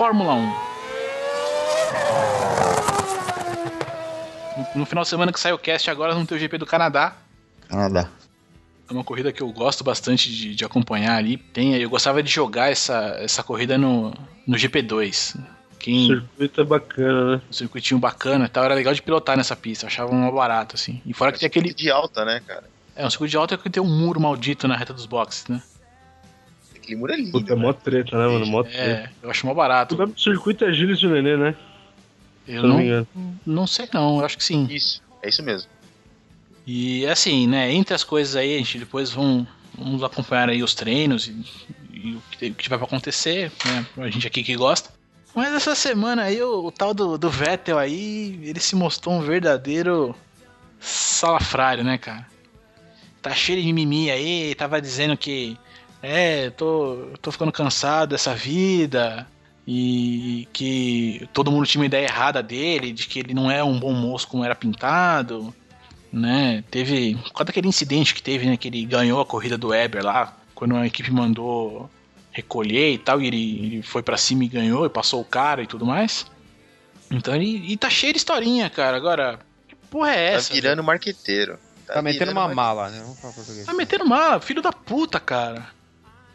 Fórmula 0.02 0.34
1. 0.34 0.54
No 4.74 4.84
final 4.84 5.04
de 5.04 5.10
semana 5.10 5.32
que 5.32 5.40
saiu 5.40 5.58
o 5.58 5.60
cast 5.60 5.92
agora 5.92 6.16
não 6.16 6.26
tem 6.26 6.36
o 6.36 6.42
GP 6.42 6.58
do 6.58 6.66
Canadá. 6.66 7.16
Canadá. 7.70 8.10
É 8.90 8.94
uma 8.94 9.04
corrida 9.04 9.32
que 9.32 9.44
eu 9.44 9.52
gosto 9.52 9.84
bastante 9.84 10.32
de, 10.32 10.56
de 10.56 10.66
acompanhar 10.66 11.18
ali. 11.18 11.38
Tem, 11.38 11.76
eu 11.76 11.88
gostava 11.88 12.24
de 12.24 12.32
jogar 12.32 12.72
essa, 12.72 13.16
essa 13.20 13.44
corrida 13.44 13.78
no, 13.78 14.12
no 14.48 14.58
GP2. 14.58 15.40
Quem... 15.78 16.12
O 16.12 16.16
circuito 16.22 16.62
é 16.62 16.64
bacana, 16.64 17.36
né? 17.36 17.42
Um 17.48 17.54
circuitinho 17.54 18.00
bacana 18.00 18.46
e 18.46 18.50
tal. 18.50 18.64
Era 18.64 18.74
legal 18.74 18.96
de 18.96 19.04
pilotar 19.04 19.38
nessa 19.38 19.56
pista. 19.56 19.86
achava 19.86 20.12
um 20.12 20.32
barato, 20.32 20.78
assim. 20.78 21.00
E 21.06 21.14
fora 21.14 21.30
é 21.30 21.34
que 21.34 21.42
tem 21.42 21.46
aquele. 21.46 21.76
de 21.76 21.92
alta, 21.92 22.26
né, 22.26 22.42
cara? 22.48 22.64
É, 22.96 23.06
um 23.06 23.10
circuito 23.12 23.30
de 23.30 23.38
alta 23.38 23.54
é 23.54 23.58
que 23.60 23.70
tem 23.70 23.84
um 23.84 24.00
muro 24.00 24.20
maldito 24.20 24.68
na 24.68 24.76
reta 24.76 24.96
dos 24.96 25.06
boxes, 25.06 25.46
né? 25.46 25.62
Aquele 26.82 26.96
muro 26.98 27.14
é 27.14 27.18
lindo. 27.18 27.32
Puta, 27.32 27.54
é 27.54 27.56
mó 27.56 27.72
treta, 27.72 28.18
né, 28.18 28.28
mano? 28.28 28.46
Mó 28.48 28.62
é, 28.62 28.64
treta. 28.64 28.82
É, 28.82 29.10
eu 29.24 29.30
acho 29.30 29.46
mó 29.46 29.54
barato. 29.54 30.02
O 30.02 30.20
circuito 30.20 30.66
é 30.66 30.74
Gilles 30.74 31.00
de 31.00 31.08
Nenê, 31.08 31.38
né? 31.38 31.56
Eu 32.48 32.64
não, 32.64 32.80
não, 32.80 33.08
não 33.46 33.68
sei 33.68 33.88
não, 33.94 34.20
eu 34.20 34.26
acho 34.26 34.38
que 34.38 34.44
sim. 34.44 34.68
Isso, 34.70 35.02
é 35.22 35.30
isso 35.30 35.44
mesmo. 35.44 35.70
E 36.66 37.06
assim, 37.08 37.48
né, 37.48 37.72
entre 37.72 37.94
as 37.94 38.04
coisas 38.04 38.36
aí, 38.36 38.56
a 38.56 38.58
gente 38.58 38.80
depois 38.80 39.12
vamos, 39.12 39.48
vamos 39.78 40.04
acompanhar 40.04 40.50
aí 40.50 40.64
os 40.64 40.74
treinos 40.74 41.28
e, 41.28 41.46
e 41.94 42.16
o 42.16 42.22
que, 42.32 42.52
que 42.52 42.70
vai 42.70 42.80
acontecer, 42.80 43.52
né, 43.66 43.86
a 43.98 44.10
gente 44.10 44.28
aqui 44.28 44.44
que 44.44 44.56
gosta. 44.56 44.90
Mas 45.36 45.54
essa 45.54 45.76
semana 45.76 46.24
aí, 46.24 46.42
o, 46.42 46.66
o 46.66 46.72
tal 46.72 46.94
do, 46.94 47.18
do 47.18 47.30
Vettel 47.30 47.78
aí, 47.78 48.40
ele 48.44 48.60
se 48.60 48.76
mostrou 48.76 49.16
um 49.16 49.22
verdadeiro 49.22 50.16
salafrário, 50.80 51.84
né, 51.84 51.98
cara? 51.98 52.28
Tá 53.22 53.32
cheio 53.32 53.62
de 53.62 53.72
mimimi 53.72 54.10
aí, 54.10 54.56
tava 54.56 54.82
dizendo 54.82 55.16
que 55.16 55.58
é, 56.02 56.50
tô, 56.52 57.10
tô 57.22 57.32
ficando 57.32 57.52
cansado 57.52 58.10
dessa 58.12 58.34
vida 58.34 59.28
e 59.68 60.48
que 60.52 61.30
todo 61.32 61.52
mundo 61.52 61.68
tinha 61.68 61.82
uma 61.82 61.86
ideia 61.86 62.06
errada 62.06 62.42
dele, 62.42 62.92
de 62.92 63.08
que 63.08 63.20
ele 63.20 63.34
não 63.34 63.50
é 63.50 63.64
um 63.64 63.80
bom 63.80 63.94
moço 63.94 64.28
como 64.28 64.44
era 64.44 64.56
pintado, 64.56 65.54
né? 66.12 66.64
Teve 66.72 67.18
quando 67.34 67.50
aquele 67.50 67.68
incidente 67.68 68.14
que 68.14 68.22
teve, 68.22 68.46
né, 68.46 68.58
que 68.58 68.68
ele 68.68 68.84
ganhou 68.86 69.22
a 69.22 69.26
corrida 69.26 69.58
do 69.58 69.70
Weber 69.70 70.04
lá, 70.04 70.36
quando 70.56 70.76
a 70.76 70.86
equipe 70.86 71.12
mandou 71.12 71.90
recolher 72.32 72.94
e 72.94 72.98
tal, 72.98 73.22
e 73.22 73.28
ele, 73.28 73.66
ele 73.66 73.82
foi 73.82 74.02
para 74.02 74.18
cima 74.18 74.44
e 74.44 74.48
ganhou 74.48 74.86
e 74.86 74.90
passou 74.90 75.22
o 75.22 75.26
cara 75.26 75.62
e 75.62 75.68
tudo 75.68 75.86
mais. 75.86 76.26
Então 77.10 77.36
ele 77.36 77.72
e 77.72 77.78
tá 77.78 77.90
cheio 77.90 78.14
de 78.14 78.20
historinha, 78.20 78.70
cara. 78.70 78.98
Agora, 78.98 79.40
que 79.68 79.76
porra 79.76 80.12
é 80.12 80.32
tá 80.32 80.38
essa? 80.38 80.50
Tá 80.50 80.56
virando 80.56 80.84
marqueteiro. 80.84 81.60
Tá, 81.86 81.96
tá 81.96 82.02
metendo 82.02 82.32
uma 82.32 82.48
mala, 82.48 82.90
né? 82.90 83.00
Vamos 83.02 83.20
falar 83.20 83.34
português. 83.34 83.66
Tá 83.66 83.74
metendo 83.74 84.06
mala, 84.06 84.40
filho 84.40 84.62
da 84.62 84.72
puta, 84.72 85.20
cara. 85.20 85.68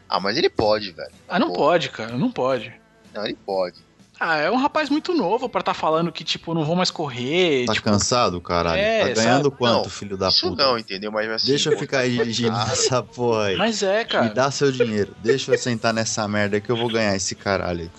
Ah, 0.09 0.21
mas 0.21 0.37
ele 0.37 0.49
pode, 0.49 0.93
velho. 0.93 1.11
Ah, 1.29 1.39
não 1.39 1.49
Pô. 1.49 1.55
pode, 1.55 1.91
cara, 1.91 2.17
não 2.17 2.31
pode. 2.31 2.73
Não, 3.13 3.25
ele 3.25 3.39
pode. 3.45 3.87
Ah, 4.19 4.39
é 4.39 4.51
um 4.51 4.57
rapaz 4.57 4.89
muito 4.89 5.13
novo 5.13 5.47
para 5.47 5.61
estar 5.61 5.75
tá 5.75 5.79
falando 5.79 6.11
que, 6.11 6.25
tipo, 6.25 6.55
não 6.55 6.65
vou 6.65 6.75
mais 6.75 6.91
correr. 6.91 7.67
Tá 7.67 7.75
tipo... 7.75 7.85
cansado, 7.85 8.41
caralho? 8.41 8.81
É, 8.81 9.09
tá 9.09 9.23
ganhando 9.23 9.45
sabe? 9.45 9.57
quanto, 9.57 9.85
não, 9.85 9.91
filho 9.91 10.17
da 10.17 10.29
isso 10.29 10.49
puta? 10.49 10.63
Isso 10.63 10.71
não, 10.71 10.79
entendeu? 10.79 11.13
Mas 11.13 11.31
assim, 11.31 11.47
Deixa 11.49 11.71
eu 11.71 11.79
ficar 11.79 12.01
aí 12.01 12.17
dirigindo 12.17 12.57
essa 12.73 13.03
porra 13.03 13.47
aí. 13.47 13.57
Mas 13.57 13.83
é, 13.83 14.05
cara. 14.05 14.25
Me 14.25 14.35
dá 14.35 14.51
seu 14.51 14.73
dinheiro. 14.73 15.15
Deixa 15.23 15.53
eu 15.53 15.59
sentar 15.59 15.93
nessa 15.93 16.27
merda 16.27 16.61
que 16.61 16.71
eu 16.71 16.77
vou 16.77 16.89
ganhar 16.89 17.15
esse 17.15 17.35
caralho 17.35 17.83
aí. 17.83 17.91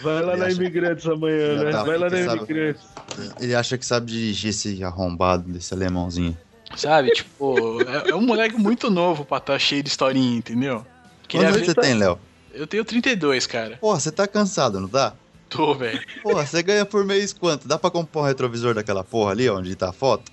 Vai 0.00 0.22
lá 0.22 0.32
ele 0.32 0.40
na 0.40 0.46
acha... 0.46 0.56
Imigrantes 0.56 1.06
amanhã, 1.06 1.64
né? 1.64 1.70
Tá, 1.70 1.82
Vai 1.82 1.98
lá 1.98 2.08
na 2.08 2.24
sabe... 2.24 2.38
Imigrantes. 2.38 2.82
Ele 3.38 3.54
acha 3.54 3.76
que 3.76 3.84
sabe 3.84 4.06
dirigir 4.06 4.50
esse 4.50 4.82
arrombado 4.82 5.52
desse 5.52 5.74
alemãozinho. 5.74 6.36
Sabe, 6.74 7.10
tipo, 7.10 7.80
é, 7.82 8.10
é 8.10 8.14
um 8.14 8.22
moleque 8.22 8.56
muito 8.56 8.90
novo 8.90 9.24
pra 9.24 9.38
estar 9.38 9.52
tá 9.52 9.58
cheio 9.58 9.82
de 9.82 9.88
historinha, 9.88 10.38
entendeu? 10.38 10.84
Quantos 11.30 11.66
você 11.66 11.74
tem, 11.74 11.94
Léo? 11.94 12.18
Eu 12.52 12.66
tenho 12.66 12.84
32, 12.84 13.46
cara. 13.46 13.76
Porra, 13.76 14.00
você 14.00 14.10
tá 14.10 14.26
cansado, 14.26 14.80
não 14.80 14.88
tá? 14.88 15.14
Tô, 15.48 15.74
velho. 15.74 16.00
Porra, 16.22 16.44
você 16.44 16.62
ganha 16.62 16.84
por 16.84 17.04
mês 17.04 17.32
quanto? 17.32 17.68
Dá 17.68 17.78
pra 17.78 17.90
comprar 17.90 18.22
um 18.22 18.24
retrovisor 18.24 18.74
daquela 18.74 19.04
porra 19.04 19.32
ali, 19.32 19.48
onde 19.48 19.74
tá 19.74 19.90
a 19.90 19.92
foto? 19.92 20.32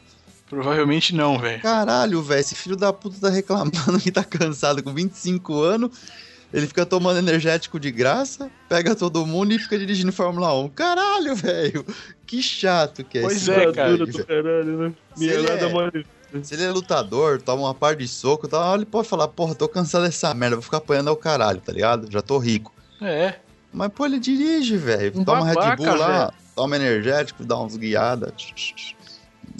Provavelmente 0.50 1.16
não, 1.16 1.38
velho. 1.38 1.62
Caralho, 1.62 2.22
velho, 2.22 2.40
esse 2.40 2.56
filho 2.56 2.76
da 2.76 2.94
puta 2.94 3.18
tá 3.20 3.30
reclamando 3.30 4.00
que 4.02 4.12
tá 4.12 4.24
cansado 4.24 4.82
com 4.84 4.94
25 4.94 5.62
anos. 5.62 5.92
Ele 6.54 6.68
fica 6.68 6.86
tomando 6.86 7.18
energético 7.18 7.80
de 7.80 7.90
graça, 7.90 8.52
pega 8.70 8.96
todo 8.96 9.26
mundo 9.26 9.54
e 9.54 9.60
fica 9.60 9.78
dirigindo 9.78 10.12
Fórmula 10.12 10.54
1. 10.62 10.70
Caralho, 10.70 11.36
velho. 11.36 11.84
Que 12.28 12.44
chato 12.44 13.04
que 13.04 13.18
é 13.18 13.22
Pois 13.22 13.50
é, 13.50 13.72
cara. 13.72 13.98
Caralho, 14.24 14.78
né? 14.78 14.94
Minha 15.18 15.34
é... 15.34 15.74
mais 15.74 16.06
se 16.42 16.54
ele 16.54 16.64
é 16.64 16.72
lutador, 16.72 17.42
toma 17.42 17.64
uma 17.64 17.74
par 17.74 17.96
de 17.96 18.08
soco, 18.08 18.48
tá, 18.48 18.74
ele 18.74 18.86
pode 18.86 19.08
falar, 19.08 19.28
porra, 19.28 19.54
tô 19.54 19.68
cansado 19.68 20.04
dessa 20.06 20.34
merda, 20.34 20.56
vou 20.56 20.64
ficar 20.64 20.78
apanhando 20.78 21.10
ao 21.10 21.16
caralho, 21.16 21.62
tá 21.62 21.72
ligado? 21.72 22.12
Já 22.12 22.22
tô 22.22 22.38
rico. 22.38 22.74
É. 23.02 23.36
Mas, 23.72 23.90
pô, 23.90 24.06
ele 24.06 24.20
dirige, 24.20 24.78
velho. 24.78 25.12
Um 25.16 25.24
toma 25.24 25.46
babaca, 25.46 25.70
Red 25.70 25.76
Bull 25.76 25.96
lá, 25.96 26.18
véio. 26.28 26.34
toma 26.56 26.76
energético, 26.76 27.44
dá 27.44 27.58
umas 27.58 27.76
guiadas. 27.76 28.32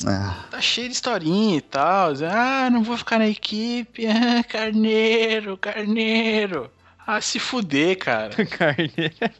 Ah. 0.06 0.46
Tá 0.50 0.62
cheio 0.62 0.88
de 0.88 0.94
historinha 0.94 1.58
e 1.58 1.62
tal. 1.62 2.14
Ah, 2.30 2.70
não 2.70 2.84
vou 2.84 2.98
ficar 2.98 3.20
na 3.20 3.28
equipe. 3.28 4.06
Ah, 4.08 4.44
carneiro, 4.44 5.58
carneiro. 5.58 6.72
Ah, 7.06 7.20
se 7.20 7.40
fuder, 7.40 7.98
cara. 7.98 8.34
carneiro. 8.46 9.34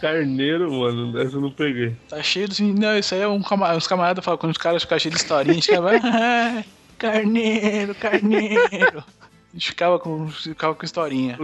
Carneiro, 0.00 0.72
mano, 0.72 1.12
dessa 1.12 1.36
eu 1.36 1.40
não 1.40 1.50
peguei. 1.50 1.94
Tá 2.08 2.22
cheio 2.22 2.48
de. 2.48 2.62
Não, 2.62 2.98
isso 2.98 3.14
aí 3.14 3.20
é 3.20 3.28
um 3.28 3.42
camarada, 3.42 3.78
uns 3.78 3.86
camaradas 3.86 4.24
falam, 4.24 4.38
quando 4.38 4.52
os 4.52 4.58
caras 4.58 4.82
ficam 4.82 4.98
cheios 4.98 5.14
de 5.14 5.20
historinha, 5.22 5.52
a 5.52 5.54
gente 5.54 5.66
ficava. 5.66 5.90
Ah, 6.04 6.64
carneiro, 6.98 7.94
carneiro. 7.94 8.98
A 8.98 9.52
gente 9.52 9.68
ficava 9.68 9.98
com, 9.98 10.28
ficava 10.28 10.74
com 10.74 10.84
historinha. 10.84 11.38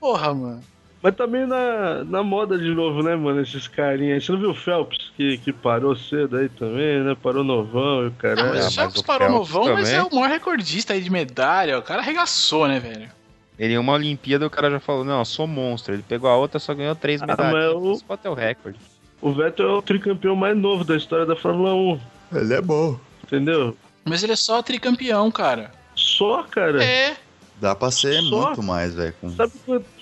Porra, 0.00 0.34
mano. 0.34 0.62
Mas 1.02 1.14
também 1.16 1.46
na, 1.46 2.02
na 2.02 2.22
moda 2.22 2.56
de 2.58 2.74
novo, 2.74 3.02
né, 3.02 3.14
mano? 3.14 3.42
Esses 3.42 3.68
carinhas. 3.68 4.24
Você 4.24 4.32
não 4.32 4.38
viu 4.38 4.50
o 4.50 4.54
Phelps 4.54 5.12
que, 5.16 5.36
que 5.38 5.52
parou 5.52 5.94
cedo 5.94 6.38
aí 6.38 6.48
também, 6.48 7.00
né? 7.04 7.14
Parou 7.22 7.44
novão 7.44 8.04
e 8.04 8.06
o 8.06 8.12
cara. 8.12 8.36
Não, 8.36 8.54
mas 8.54 8.68
o 8.68 8.72
Phelps 8.72 9.02
parou 9.02 9.28
Phelps 9.28 9.50
novão, 9.52 9.62
também. 9.64 9.82
mas 9.82 9.92
é 9.92 10.02
o 10.02 10.14
maior 10.14 10.30
recordista 10.30 10.94
aí 10.94 11.02
de 11.02 11.10
medalha. 11.10 11.78
O 11.78 11.82
cara 11.82 12.00
arregaçou, 12.00 12.66
né, 12.66 12.80
velho? 12.80 13.10
Ele 13.58 13.74
em 13.74 13.78
uma 13.78 13.92
Olimpíada 13.92 14.46
o 14.46 14.50
cara 14.50 14.70
já 14.70 14.80
falou, 14.80 15.04
não, 15.04 15.20
eu 15.20 15.24
sou 15.24 15.46
monstro. 15.46 15.94
Ele 15.94 16.02
pegou 16.02 16.28
a 16.28 16.36
outra, 16.36 16.58
só 16.58 16.74
ganhou 16.74 16.94
três 16.94 17.22
ah, 17.22 17.26
medalhas. 17.26 17.74
o... 17.74 17.92
Isso 17.92 18.04
pode 18.04 18.22
ter 18.22 18.28
o 18.28 18.34
recorde. 18.34 18.78
O 19.20 19.32
Vettel 19.32 19.68
é 19.68 19.72
o 19.72 19.82
tricampeão 19.82 20.36
mais 20.36 20.56
novo 20.56 20.84
da 20.84 20.96
história 20.96 21.24
da 21.24 21.36
Fórmula 21.36 21.74
1. 21.74 22.00
Ele 22.34 22.54
é 22.54 22.60
bom. 22.60 22.98
Entendeu? 23.22 23.76
Mas 24.04 24.22
ele 24.22 24.32
é 24.32 24.36
só 24.36 24.60
tricampeão, 24.62 25.30
cara. 25.30 25.72
Só, 25.94 26.42
cara? 26.42 26.84
É. 26.84 27.16
Dá 27.60 27.74
pra 27.74 27.90
ser 27.90 28.20
Só, 28.22 28.46
muito 28.46 28.62
mais, 28.62 28.94
velho. 28.94 29.14
Com... 29.20 29.32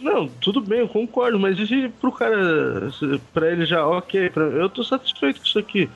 Não, 0.01 0.27
tudo 0.41 0.61
bem, 0.61 0.81
eu 0.81 0.89
concordo, 0.89 1.39
mas 1.39 1.59
e 1.59 1.67
se 1.67 1.89
pro 2.01 2.11
cara, 2.11 2.91
pra 3.33 3.53
ele 3.53 3.67
já, 3.67 3.87
ok, 3.87 4.31
pra, 4.31 4.45
eu 4.45 4.69
tô 4.69 4.83
satisfeito 4.83 5.39
com 5.41 5.47
isso 5.47 5.59
aqui. 5.59 5.89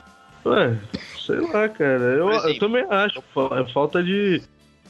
Ué, 0.45 0.77
sei 1.19 1.41
lá, 1.41 1.67
cara. 1.67 2.03
Eu, 2.15 2.29
exemplo, 2.29 2.49
eu 2.49 2.59
também 2.59 2.85
acho. 2.89 3.19
É 3.19 3.73
falta 3.73 4.01
de, 4.03 4.41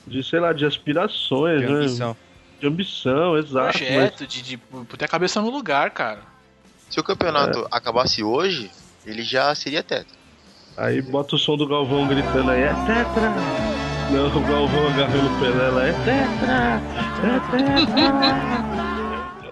de, 0.06 0.22
sei 0.24 0.40
lá, 0.40 0.54
de 0.54 0.66
aspirações, 0.66 1.62
de 1.62 2.00
né? 2.00 2.16
De 2.60 2.68
ambição, 2.68 3.38
exato. 3.38 3.78
Projeto, 3.78 4.22
mas... 4.22 4.30
de, 4.30 4.42
de 4.42 4.58
ter 4.98 5.06
a 5.06 5.08
cabeça 5.08 5.42
no 5.42 5.50
lugar, 5.50 5.92
cara. 5.92 6.22
Se 6.90 7.00
o 7.00 7.04
campeonato 7.04 7.60
é. 7.60 7.68
acabasse 7.72 8.24
hoje, 8.24 8.72
ele 9.06 9.24
já 9.24 9.54
seria 9.54 9.84
tetra. 9.84 10.18
Aí 10.76 11.02
bota 11.02 11.36
o 11.36 11.40
som 11.40 11.58
do 11.58 11.68
Galvão 11.68 12.08
gritando 12.08 12.52
aí, 12.52 12.62
é 12.62 12.74
tetra! 12.74 13.34
Não, 14.12 14.28
o 14.28 14.48
Galvão 14.48 14.88
agarrando 14.88 15.36
o 15.36 15.40
Pelé 15.40 15.70
lá, 15.70 15.86
é 15.86 15.94
tetra! 15.94 16.82
É 17.26 17.40
tetra! 17.40 18.88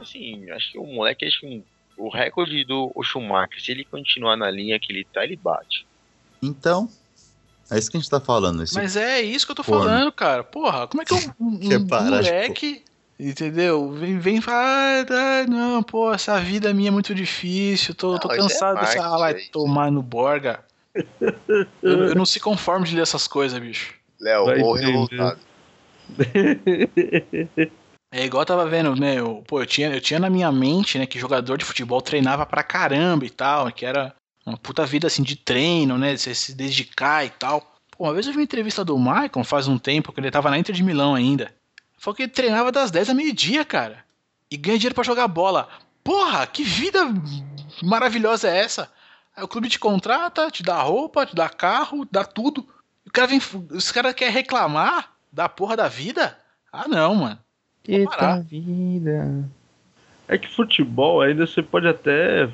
assim, 0.01 0.49
acho 0.51 0.71
que 0.71 0.77
o 0.77 0.85
moleque, 0.85 1.25
acho 1.25 1.39
que 1.41 1.63
o 1.97 2.09
recorde 2.09 2.63
do 2.63 2.93
Schumacher, 3.03 3.61
se 3.61 3.71
ele 3.71 3.83
continuar 3.83 4.37
na 4.37 4.49
linha 4.49 4.79
que 4.79 4.91
ele 4.91 5.05
tá, 5.05 5.23
ele 5.23 5.35
bate. 5.35 5.85
Então, 6.41 6.89
é 7.71 7.77
isso 7.77 7.89
que 7.89 7.97
a 7.97 7.99
gente 7.99 8.09
tá 8.09 8.19
falando. 8.19 8.63
Esse 8.63 8.75
Mas 8.75 8.95
é 8.95 9.21
isso 9.21 9.45
que 9.45 9.51
eu 9.51 9.55
tô 9.55 9.63
forno. 9.63 9.85
falando, 9.85 10.11
cara. 10.11 10.43
Porra, 10.43 10.87
como 10.87 11.01
é 11.01 11.05
que 11.05 11.13
um, 11.13 11.33
um 11.39 11.59
moleque, 11.87 12.83
entendeu? 13.19 13.91
Vem, 13.91 14.19
vem 14.19 14.41
falar, 14.41 15.05
ah, 15.09 15.47
não, 15.47 15.81
pô, 15.81 16.13
essa 16.13 16.39
vida 16.39 16.73
minha 16.73 16.89
é 16.89 16.91
muito 16.91 17.13
difícil, 17.15 17.95
tô, 17.95 18.13
não, 18.13 18.19
tô 18.19 18.31
é 18.31 18.37
cansado 18.37 18.77
é 18.77 18.81
dessa. 18.81 19.17
vai 19.17 19.33
tomar 19.51 19.91
no 19.91 20.01
Borga. 20.01 20.63
eu, 21.81 22.07
eu 22.07 22.15
não 22.15 22.25
se 22.25 22.39
conformo 22.39 22.85
de 22.85 22.95
ler 22.95 23.01
essas 23.01 23.27
coisas, 23.27 23.59
bicho. 23.59 23.93
Léo, 24.19 24.63
ou 24.63 24.73
revoltado. 24.73 25.39
É 28.11 28.23
igual 28.23 28.43
eu 28.43 28.45
tava 28.45 28.65
vendo, 28.65 28.95
meu, 28.95 29.43
pô, 29.45 29.61
eu 29.61 29.65
tinha, 29.65 29.89
eu 29.89 29.99
tinha 29.99 30.19
na 30.19 30.29
minha 30.29 30.49
mente, 30.49 30.97
né, 30.97 31.05
que 31.05 31.19
jogador 31.19 31.57
de 31.57 31.65
futebol 31.65 32.01
treinava 32.01 32.45
pra 32.45 32.63
caramba 32.63 33.25
e 33.25 33.29
tal, 33.29 33.69
que 33.73 33.85
era 33.85 34.13
uma 34.45 34.57
puta 34.57 34.85
vida 34.85 35.07
assim 35.07 35.21
de 35.21 35.35
treino, 35.35 35.97
né, 35.97 36.15
você 36.15 36.33
se 36.33 36.53
dedicar 36.53 37.25
e 37.25 37.29
tal. 37.29 37.59
Pô, 37.91 38.05
uma 38.05 38.13
vez 38.13 38.25
eu 38.25 38.31
vi 38.31 38.39
uma 38.39 38.43
entrevista 38.43 38.85
do 38.85 38.97
Maicon 38.97 39.43
faz 39.43 39.67
um 39.67 39.77
tempo, 39.77 40.13
que 40.13 40.19
ele 40.21 40.31
tava 40.31 40.49
na 40.49 40.57
Inter 40.57 40.73
de 40.73 40.83
Milão 40.83 41.13
ainda. 41.13 41.51
Falou 42.05 42.15
que 42.15 42.21
ele 42.21 42.31
treinava 42.31 42.71
das 42.71 42.91
10 42.91 43.09
a 43.09 43.13
meio-dia, 43.15 43.65
cara. 43.65 44.05
E 44.51 44.55
ganha 44.55 44.77
dinheiro 44.77 44.93
para 44.93 45.03
jogar 45.03 45.27
bola. 45.27 45.67
Porra, 46.03 46.45
que 46.45 46.63
vida 46.63 46.99
maravilhosa 47.81 48.47
é 48.47 48.59
essa? 48.59 48.91
Aí 49.35 49.43
o 49.43 49.47
clube 49.47 49.67
te 49.67 49.79
contrata, 49.79 50.51
te 50.51 50.61
dá 50.61 50.79
roupa, 50.83 51.25
te 51.25 51.35
dá 51.35 51.49
carro, 51.49 52.07
dá 52.11 52.23
tudo. 52.23 52.63
O 53.07 53.11
cara 53.11 53.25
vem. 53.25 53.41
Os 53.71 53.91
caras 53.91 54.13
querem 54.13 54.31
reclamar 54.31 55.13
da 55.33 55.49
porra 55.49 55.75
da 55.75 55.87
vida? 55.87 56.37
Ah, 56.71 56.87
não, 56.87 57.15
mano. 57.15 57.39
Eita 57.87 58.39
vida. 58.41 59.43
É 60.27 60.37
que 60.37 60.47
futebol 60.47 61.21
ainda 61.21 61.47
você 61.47 61.63
pode 61.63 61.87
até 61.87 62.47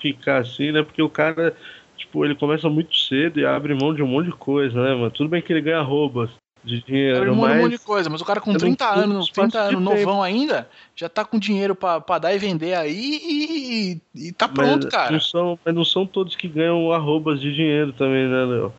ficar 0.00 0.38
assim, 0.38 0.72
né? 0.72 0.82
Porque 0.82 1.02
o 1.02 1.10
cara, 1.10 1.54
tipo, 1.98 2.24
ele 2.24 2.34
começa 2.34 2.70
muito 2.70 2.96
cedo 2.96 3.38
e 3.38 3.44
abre 3.44 3.74
mão 3.74 3.94
de 3.94 4.02
um 4.02 4.06
monte 4.06 4.30
de 4.30 4.36
coisa, 4.36 4.82
né, 4.82 4.94
mano? 4.94 5.10
Tudo 5.10 5.28
bem 5.28 5.42
que 5.42 5.52
ele 5.52 5.60
ganha 5.60 5.82
roubas 5.82 6.30
de 6.64 6.82
dinheiro, 6.82 7.36
mão 7.36 7.46
mas... 7.46 7.58
um 7.58 7.62
monte 7.62 7.72
de 7.72 7.78
coisa, 7.78 8.08
mas 8.08 8.20
o 8.20 8.24
cara 8.24 8.40
com 8.40 8.54
30 8.54 8.88
anos, 8.88 9.28
30 9.28 9.58
anos, 9.60 9.82
novão 9.82 10.22
ainda, 10.22 10.68
já 10.96 11.08
tá 11.08 11.24
com 11.24 11.38
dinheiro 11.38 11.74
pra, 11.74 12.00
pra 12.00 12.18
dar 12.18 12.34
e 12.34 12.38
vender 12.38 12.74
aí 12.74 13.20
e, 13.22 14.00
e, 14.14 14.28
e 14.28 14.32
tá 14.32 14.48
pronto, 14.48 14.84
mas 14.84 14.92
cara. 14.92 15.12
Não 15.12 15.20
são, 15.20 15.58
mas 15.64 15.74
não 15.74 15.84
são 15.84 16.06
todos 16.06 16.34
que 16.34 16.48
ganham 16.48 16.90
arrobas 16.90 17.40
de 17.40 17.54
dinheiro 17.54 17.92
também, 17.92 18.26
né, 18.26 18.44
Léo? 18.44 18.72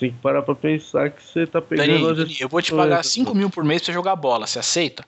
tem 0.00 0.10
que 0.10 0.18
parar 0.18 0.42
pra 0.42 0.54
pensar 0.54 1.10
que 1.10 1.22
você 1.22 1.46
tá 1.46 1.60
pegando. 1.60 2.14
Dani, 2.14 2.36
eu 2.40 2.48
vou 2.48 2.62
te 2.62 2.74
pagar 2.74 3.04
5 3.04 3.34
mil 3.34 3.50
por 3.50 3.62
mês 3.62 3.82
pra 3.82 3.86
você 3.86 3.92
jogar 3.92 4.16
bola, 4.16 4.46
você 4.46 4.58
aceita? 4.58 5.04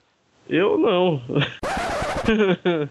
Eu 0.46 0.76
não. 0.76 1.22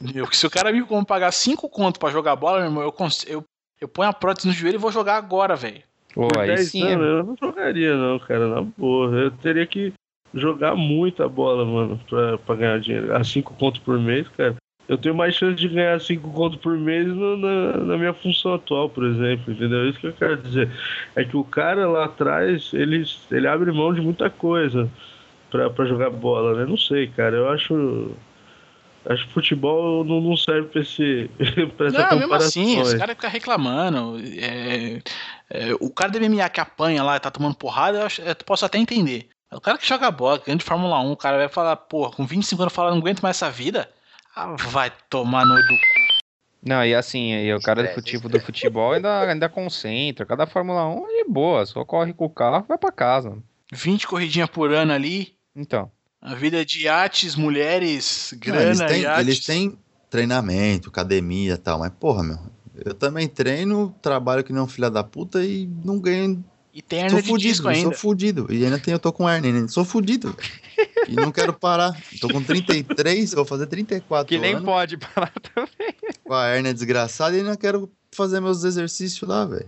Meu, 0.00 0.30
se 0.32 0.46
o 0.46 0.50
cara 0.50 0.72
me 0.72 0.84
pagar 1.06 1.32
5 1.32 1.68
conto 1.68 2.00
pra 2.00 2.10
jogar 2.10 2.34
bola, 2.36 2.58
meu 2.58 2.66
irmão, 2.66 2.82
eu, 2.82 2.94
eu, 3.26 3.44
eu 3.80 3.88
ponho 3.88 4.10
a 4.10 4.12
prótese 4.12 4.48
no 4.48 4.52
joelho 4.52 4.74
e 4.74 4.78
vou 4.78 4.92
jogar 4.92 5.16
agora, 5.16 5.56
velho. 5.56 5.82
Pô, 6.16 6.26
aí 6.36 6.58
sim. 6.64 6.82
Anos, 6.82 7.06
eu 7.06 7.24
não 7.24 7.36
jogaria, 7.40 7.96
não, 7.96 8.18
cara, 8.18 8.48
na 8.48 8.62
boa. 8.62 9.14
Eu 9.14 9.30
teria 9.30 9.66
que 9.66 9.92
jogar 10.34 10.74
muita 10.74 11.28
bola, 11.28 11.64
mano, 11.64 12.00
pra, 12.08 12.38
pra 12.38 12.56
ganhar 12.56 12.80
dinheiro. 12.80 13.14
A 13.14 13.22
5 13.22 13.54
conto 13.54 13.80
por 13.82 13.96
mês, 14.00 14.26
cara 14.30 14.56
eu 14.88 14.96
tenho 14.96 15.14
mais 15.14 15.34
chance 15.34 15.56
de 15.56 15.68
ganhar 15.68 16.00
5 16.00 16.30
contos 16.32 16.58
por 16.60 16.76
mês 16.78 17.06
no, 17.08 17.36
na, 17.36 17.76
na, 17.78 17.98
minha 17.98 18.14
função 18.14 18.54
atual, 18.54 18.88
por 18.88 19.04
exemplo, 19.04 19.52
entendeu? 19.52 19.80
É 19.80 19.88
isso 19.88 19.98
que 19.98 20.06
eu 20.06 20.12
quero 20.12 20.36
dizer. 20.36 20.70
É 21.14 21.24
que 21.24 21.36
o 21.36 21.44
cara 21.44 21.88
lá 21.88 22.04
atrás, 22.04 22.70
ele, 22.72 23.04
ele 23.30 23.48
abre 23.48 23.72
mão 23.72 23.92
de 23.92 24.00
muita 24.00 24.30
coisa 24.30 24.88
pra, 25.50 25.84
jogar 25.86 26.10
bola, 26.10 26.56
né? 26.58 26.66
Não 26.66 26.76
sei, 26.76 27.08
cara, 27.08 27.36
eu 27.36 27.48
acho... 27.48 28.12
Acho 29.08 29.24
que 29.24 29.34
futebol 29.34 30.04
não, 30.04 30.20
não 30.20 30.36
serve 30.36 30.66
pra, 30.66 30.80
esse, 30.80 31.30
pra 31.76 31.86
essa 31.86 32.10
Não, 32.10 32.18
mesmo 32.18 32.34
assim, 32.34 32.80
esse 32.80 32.98
cara 32.98 33.14
fica 33.14 33.28
reclamando. 33.28 34.18
É, 34.36 35.00
é, 35.50 35.74
o 35.80 35.90
cara 35.90 36.10
do 36.10 36.20
MMA 36.20 36.48
que 36.48 36.60
apanha 36.60 37.02
lá 37.02 37.16
e 37.16 37.20
tá 37.20 37.30
tomando 37.30 37.54
porrada, 37.54 37.98
eu, 37.98 38.06
acho, 38.06 38.22
eu 38.22 38.34
posso 38.36 38.64
até 38.64 38.78
entender. 38.78 39.28
O 39.52 39.60
cara 39.60 39.78
que 39.78 39.86
joga 39.86 40.10
bola, 40.10 40.38
que 40.38 40.54
de 40.54 40.64
Fórmula 40.64 41.00
1, 41.00 41.12
o 41.12 41.16
cara 41.16 41.36
vai 41.36 41.48
falar, 41.48 41.76
porra, 41.76 42.10
com 42.12 42.26
25 42.26 42.62
anos 42.62 42.74
falando, 42.74 42.94
não 42.94 43.00
aguento 43.00 43.22
mais 43.22 43.36
essa 43.36 43.50
vida 43.50 43.88
ah, 44.34 44.54
vai 44.68 44.92
tomar 45.08 45.46
no 45.46 45.54
do 45.54 45.62
cu. 45.62 46.16
Não, 46.62 46.84
e 46.84 46.94
assim, 46.94 47.32
e 47.32 47.54
o 47.54 47.60
cara 47.60 47.84
do 47.84 47.94
futebol, 47.94 48.30
do 48.30 48.40
futebol 48.40 48.92
ainda, 48.92 49.20
ainda 49.30 49.48
concentra. 49.48 50.26
Cada 50.26 50.46
Fórmula 50.46 50.86
1 50.88 51.06
é 51.06 51.24
de 51.24 51.30
boa, 51.30 51.64
só 51.64 51.84
corre 51.84 52.12
com 52.12 52.26
o 52.26 52.30
carro 52.30 52.64
e 52.64 52.68
vai 52.68 52.76
pra 52.76 52.90
casa. 52.90 53.38
20 53.72 54.06
corridinhas 54.06 54.50
por 54.50 54.72
ano 54.72 54.92
ali. 54.92 55.36
Então. 55.54 55.90
A 56.20 56.34
vida 56.34 56.64
de 56.64 56.82
iates, 56.82 57.36
mulheres, 57.36 58.34
grana, 58.36 58.60
Não, 58.60 58.66
eles 58.66 58.80
têm, 58.80 59.02
iates. 59.02 59.20
Eles 59.20 59.46
têm 59.46 59.78
treinamento, 60.10 60.88
academia 60.88 61.54
e 61.54 61.58
tal, 61.58 61.78
mas 61.78 61.92
porra, 61.92 62.22
meu. 62.22 62.38
Eu 62.84 62.94
também 62.94 63.28
treino, 63.28 63.94
trabalho 64.02 64.44
que 64.44 64.52
nem 64.52 64.62
um 64.62 64.66
filho 64.66 64.90
da 64.90 65.02
puta 65.02 65.44
e 65.44 65.68
não 65.84 65.98
ganho 65.98 66.44
e 66.76 66.82
tem 66.82 67.00
hernia 67.00 67.22
de 67.22 67.28
fudido, 67.28 67.52
disco 67.52 67.68
ainda. 67.68 67.84
Sou 67.84 67.92
fudido. 67.94 68.46
E 68.50 68.62
ainda 68.62 68.78
tem, 68.78 68.92
eu 68.92 68.98
tô 68.98 69.10
com 69.10 69.26
hernia, 69.26 69.50
né? 69.50 69.66
Sou 69.66 69.82
fudido. 69.82 70.36
e 71.08 71.14
não 71.14 71.32
quero 71.32 71.54
parar. 71.54 71.98
Tô 72.20 72.28
com 72.28 72.42
33, 72.42 73.32
vou 73.32 73.46
fazer 73.46 73.66
34 73.66 74.28
Que 74.28 74.38
nem 74.38 74.56
anos, 74.56 74.66
pode 74.66 74.98
parar 74.98 75.32
também. 75.54 75.94
Com 76.22 76.34
a 76.34 76.54
hernia 76.54 76.74
desgraçada 76.74 77.34
e 77.34 77.40
ainda 77.40 77.56
quero 77.56 77.90
fazer 78.12 78.40
meus 78.40 78.62
exercícios 78.62 79.26
lá, 79.26 79.46
velho. 79.46 79.66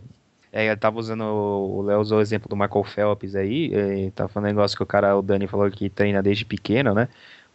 É, 0.52 0.70
eu 0.70 0.76
tava 0.76 0.98
usando, 0.98 1.22
o 1.22 1.80
Léo 1.80 2.00
usou 2.00 2.18
o 2.18 2.20
exemplo 2.20 2.46
do 2.46 2.56
Michael 2.56 2.84
Phelps 2.84 3.34
aí, 3.34 4.10
tava 4.14 4.28
falando 4.28 4.46
um 4.46 4.54
negócio 4.54 4.76
que 4.76 4.82
o 4.82 4.86
cara, 4.86 5.16
o 5.16 5.22
Dani 5.22 5.46
falou 5.46 5.70
que 5.70 5.88
treina 5.88 6.22
desde 6.22 6.44
pequeno, 6.44 6.94
né? 6.94 7.08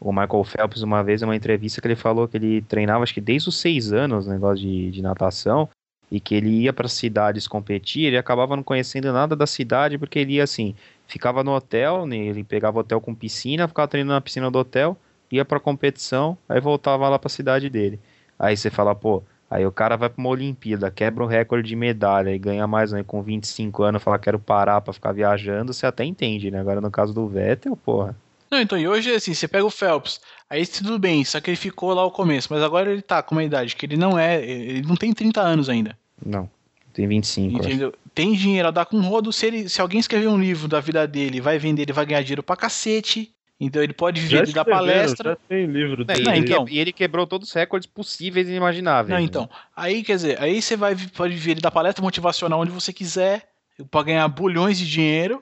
O 0.04 0.12
Michael 0.12 0.44
Phelps, 0.44 0.82
uma 0.82 1.02
vez, 1.02 1.22
em 1.22 1.26
uma 1.26 1.36
entrevista 1.36 1.80
que 1.80 1.88
ele 1.88 1.96
falou 1.96 2.28
que 2.28 2.36
ele 2.36 2.62
treinava, 2.62 3.04
acho 3.04 3.13
que 3.13 3.22
desde 3.22 3.48
os 3.48 3.58
seis 3.58 3.94
anos, 3.94 4.28
negócio 4.28 4.58
de, 4.58 4.92
de 4.92 5.02
natação, 5.02 5.70
e 6.12 6.20
que 6.20 6.36
ele 6.36 6.50
ia 6.50 6.74
para 6.74 6.89
cidades 6.89 7.48
competir, 7.48 8.04
ele 8.04 8.18
acabava 8.18 8.56
não 8.56 8.63
conhecendo 8.63 9.12
nada 9.13 9.34
da 9.34 9.48
cidade, 9.48 9.98
porque 9.98 10.20
ele 10.20 10.34
ia 10.34 10.44
assim, 10.44 10.76
ficava 11.08 11.42
no 11.42 11.52
hotel, 11.52 12.06
né, 12.06 12.18
ele 12.18 12.44
pegava 12.44 12.80
hotel 12.80 13.00
com 13.00 13.16
piscina, 13.16 13.68
ficava 13.68 13.88
treinando 13.88 14.13
na 14.13 14.22
piscina 14.22 14.52
do 14.52 14.60
hotel, 14.60 14.98
ia 15.32 15.46
para 15.46 15.60
competição, 15.60 16.38
aí 16.48 16.60
voltava 16.60 17.08
lá 17.08 17.18
para 17.18 17.28
a 17.28 17.32
cidade 17.32 17.70
dele. 17.70 18.00
Aí 18.38 18.58
você 18.58 18.70
fala, 18.70 18.94
pô, 18.94 19.24
aí 19.50 19.66
o 19.66 19.72
cara 19.72 19.96
vai 19.96 20.10
para 20.10 20.20
uma 20.20 20.30
Olimpíada, 20.30 20.92
quebra 20.92 21.24
o 21.24 21.28
recorde 21.28 21.68
de 21.68 21.76
medalha 21.78 22.30
e 22.30 22.38
ganha 22.38 22.68
mais 22.68 22.92
né, 22.92 23.04
com 23.04 23.24
25 23.24 23.84
anos, 23.84 24.04
fala 24.04 24.20
quero 24.20 24.38
parar 24.38 24.82
para 24.82 24.92
ficar 24.94 25.13
viajando, 25.13 25.74
você 25.74 25.86
até 25.86 26.04
entende, 26.04 26.52
né? 26.52 26.60
Agora 26.60 26.82
no 26.82 26.92
caso 26.92 27.13
do 27.13 27.26
Vettel, 27.26 27.76
porra. 27.78 28.16
Não, 28.54 28.62
então, 28.62 28.78
e 28.78 28.88
hoje, 28.88 29.12
assim, 29.12 29.34
você 29.34 29.48
pega 29.48 29.66
o 29.66 29.70
Phelps, 29.70 30.20
Aí 30.54 30.68
tudo 30.68 31.00
bem, 31.00 31.26
só 31.26 31.42
que 31.42 31.50
ele 31.50 31.58
ficou 31.58 31.92
lá 31.96 32.06
o 32.06 32.12
começo, 32.12 32.48
mas 32.52 32.62
agora 32.62 32.92
ele 32.92 33.02
tá 33.02 33.24
com 33.24 33.34
uma 33.34 33.44
idade 33.44 33.76
que 33.76 33.88
ele 33.88 33.98
não 33.98 34.20
é, 34.20 34.39
ele 34.46 34.84
não 34.84 34.96
tem 34.96 35.12
30 35.12 35.42
anos 35.42 35.68
ainda. 35.68 35.98
Não, 36.24 36.48
tem 36.94 37.08
25. 37.08 37.58
Entendeu? 37.58 37.92
Tem 38.13 38.34
dinheiro 38.36 38.68
a 38.68 38.72
dar 38.72 38.86
com 38.86 39.02
rodo, 39.02 39.34
se, 39.34 39.48
ele, 39.48 39.68
se 39.68 39.82
alguém 39.82 40.00
escrever 40.00 40.28
um 40.28 40.39
livro 40.39 40.68
da 40.68 40.80
vida 40.80 41.08
dele, 41.08 41.42
vai 41.42 41.58
vender, 41.58 41.82
ele 41.82 41.92
vai 41.92 42.06
ganhar 42.06 42.22
dinheiro 42.22 42.44
pra 42.44 42.56
cacete. 42.56 43.34
Então 43.60 43.82
ele 43.82 43.94
pode 43.94 44.22
vir 44.22 44.46
dar 44.54 44.63
palestra. 44.63 45.32
Já 45.32 45.38
tem 45.50 45.66
livro 45.66 46.06
dele. 46.06 46.22
Não, 46.22 46.36
então, 46.36 46.70
e 46.70 46.78
ele 46.78 46.94
quebrou 46.94 47.26
todos 47.26 47.50
os 47.50 47.54
recordes 47.56 47.89
possíveis 47.89 48.48
e 48.48 48.54
imagináveis. 48.54 49.10
Não, 49.10 49.18
né? 49.18 49.24
então. 49.24 49.50
Aí, 49.76 50.04
quer 50.04 50.18
dizer, 50.18 50.39
aí 50.39 50.62
você 50.62 50.78
vai 50.78 50.96
pode 51.16 51.34
vir 51.34 51.52
ele 51.52 51.62
dar 51.62 51.72
palestra 51.72 52.04
motivacional 52.04 52.60
onde 52.60 52.70
você 52.70 52.94
quiser, 52.94 53.50
pra 53.89 54.04
ganhar 54.04 54.28
bulhões 54.28 54.78
de 54.78 54.88
dinheiro 54.88 55.42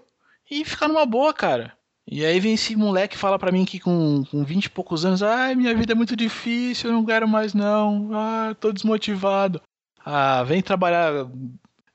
e 0.50 0.64
ficar 0.64 0.88
numa 0.88 1.06
boa, 1.06 1.34
cara. 1.34 1.74
E 2.08 2.26
aí 2.26 2.40
vem 2.40 2.54
esse 2.54 2.76
moleque 2.76 3.18
fala 3.18 3.38
para 3.38 3.52
mim 3.52 3.64
que 3.64 3.80
com, 3.80 4.24
com 4.30 4.44
20 4.44 4.66
e 4.66 4.70
poucos 4.70 5.06
anos, 5.06 5.22
ai, 5.22 5.56
minha 5.56 5.74
vida 5.76 5.94
é 5.94 5.96
muito 5.96 6.16
difícil, 6.16 6.90
eu 6.90 6.94
não 6.94 7.06
quero 7.06 7.28
mais 7.28 7.54
não, 7.54 8.10
ah, 8.14 8.56
tô 8.60 8.72
desmotivado. 8.72 9.62
Ah, 10.04 10.44
vem 10.44 10.62
trabalhar, 10.62 11.28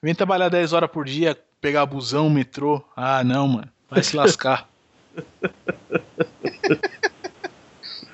vem 0.01 0.15
trabalhar 0.15 0.49
10 0.49 0.73
horas 0.73 0.91
por 0.91 1.05
dia, 1.05 1.37
pegar 1.61 1.85
busão, 1.87 2.31
metrô. 2.31 2.83
Ah, 2.97 3.25
não, 3.25 3.49
mano, 3.49 3.69
vai 3.91 4.03
se 4.03 4.15
lascar. 4.15 4.69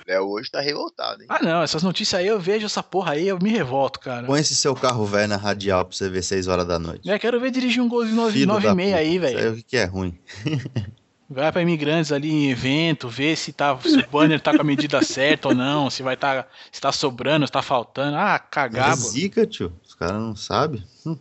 Léo 0.08 0.24
hoje 0.32 0.50
tá 0.50 0.60
revoltado, 0.60 1.22
hein? 1.22 1.28
Ah, 1.30 1.42
não, 1.42 1.62
essas 1.62 1.82
notícias 1.82 2.20
aí 2.20 2.26
eu 2.26 2.40
vejo 2.40 2.64
essa 2.64 2.82
porra 2.82 3.12
aí, 3.12 3.28
eu 3.28 3.38
me 3.38 3.50
revolto, 3.50 4.00
cara. 4.00 4.26
Põe 4.26 4.40
esse 4.40 4.56
seu 4.56 4.74
carro 4.74 5.04
velho 5.04 5.28
na 5.28 5.36
radial 5.36 5.84
pra 5.84 5.94
você 5.94 6.08
ver 6.08 6.22
6 6.22 6.48
horas 6.48 6.66
da 6.66 6.78
noite. 6.78 7.08
É, 7.08 7.18
quero 7.18 7.38
ver 7.38 7.50
dirigir 7.50 7.82
um 7.82 7.88
golzinho 7.88 8.16
9,5 8.16 8.94
aí, 8.94 9.18
velho. 9.18 9.52
O 9.52 9.62
que 9.62 9.76
é 9.76 9.84
ruim. 9.84 10.18
Vai 11.32 11.50
para 11.50 11.62
imigrantes 11.62 12.12
ali 12.12 12.30
em 12.30 12.50
evento, 12.50 13.08
ver 13.08 13.36
se, 13.36 13.52
tá, 13.52 13.76
se 13.78 13.98
o 13.98 14.10
banner 14.10 14.40
tá 14.40 14.54
com 14.54 14.60
a 14.60 14.64
medida 14.64 15.00
certa 15.04 15.48
ou 15.48 15.54
não, 15.54 15.88
se 15.88 16.02
vai 16.02 16.16
tá, 16.16 16.46
se 16.70 16.80
tá 16.80 16.92
sobrando, 16.92 17.46
se 17.46 17.52
tá 17.52 17.62
faltando. 17.62 18.16
Ah, 18.16 18.38
cagar, 18.38 18.92
é 18.92 18.96
zica, 18.96 19.46
tio. 19.46 19.72
Os 19.84 19.94
caras 19.94 20.20
não 20.20 20.36
sabem. 20.36 20.82
Hum. 21.06 21.16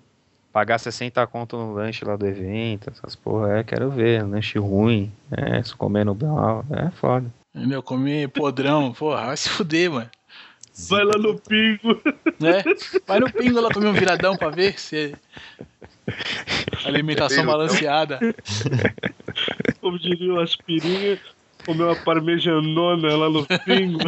Pagar 0.51 0.79
60 0.79 1.25
conto 1.27 1.57
no 1.57 1.73
lanche 1.73 2.03
lá 2.03 2.17
do 2.17 2.27
evento, 2.27 2.89
essas 2.89 3.15
porra, 3.15 3.59
é, 3.59 3.63
quero 3.63 3.89
ver. 3.89 4.23
Lanche 4.23 4.59
ruim, 4.59 5.11
é, 5.31 5.63
se 5.63 5.73
comer 5.73 6.05
no 6.05 6.13
mal, 6.13 6.65
é 6.71 6.91
foda. 6.91 7.31
Meu, 7.53 7.81
comer 7.81 8.29
podrão, 8.29 8.93
porra, 8.93 9.27
vai 9.27 9.37
se 9.37 9.49
fuder, 9.49 9.91
mano. 9.91 10.09
Vai 10.89 11.03
lá 11.03 11.17
no 11.17 11.39
pingo. 11.39 12.01
É, 12.41 12.63
vai 13.05 13.19
no 13.19 13.31
pingo 13.31 13.59
lá 13.59 13.69
comer 13.73 13.87
um 13.87 13.93
viradão 13.93 14.35
pra 14.35 14.49
ver 14.49 14.79
se. 14.79 15.13
Alimentação 16.85 17.45
balanceada. 17.45 18.19
Como 19.81 19.97
diria 19.97 20.33
o 20.33 20.39
aspirinha, 20.39 21.19
comeu 21.65 21.87
uma 21.87 21.95
parmejanona 21.95 23.15
lá 23.17 23.29
no 23.29 23.45
pingo. 23.65 23.99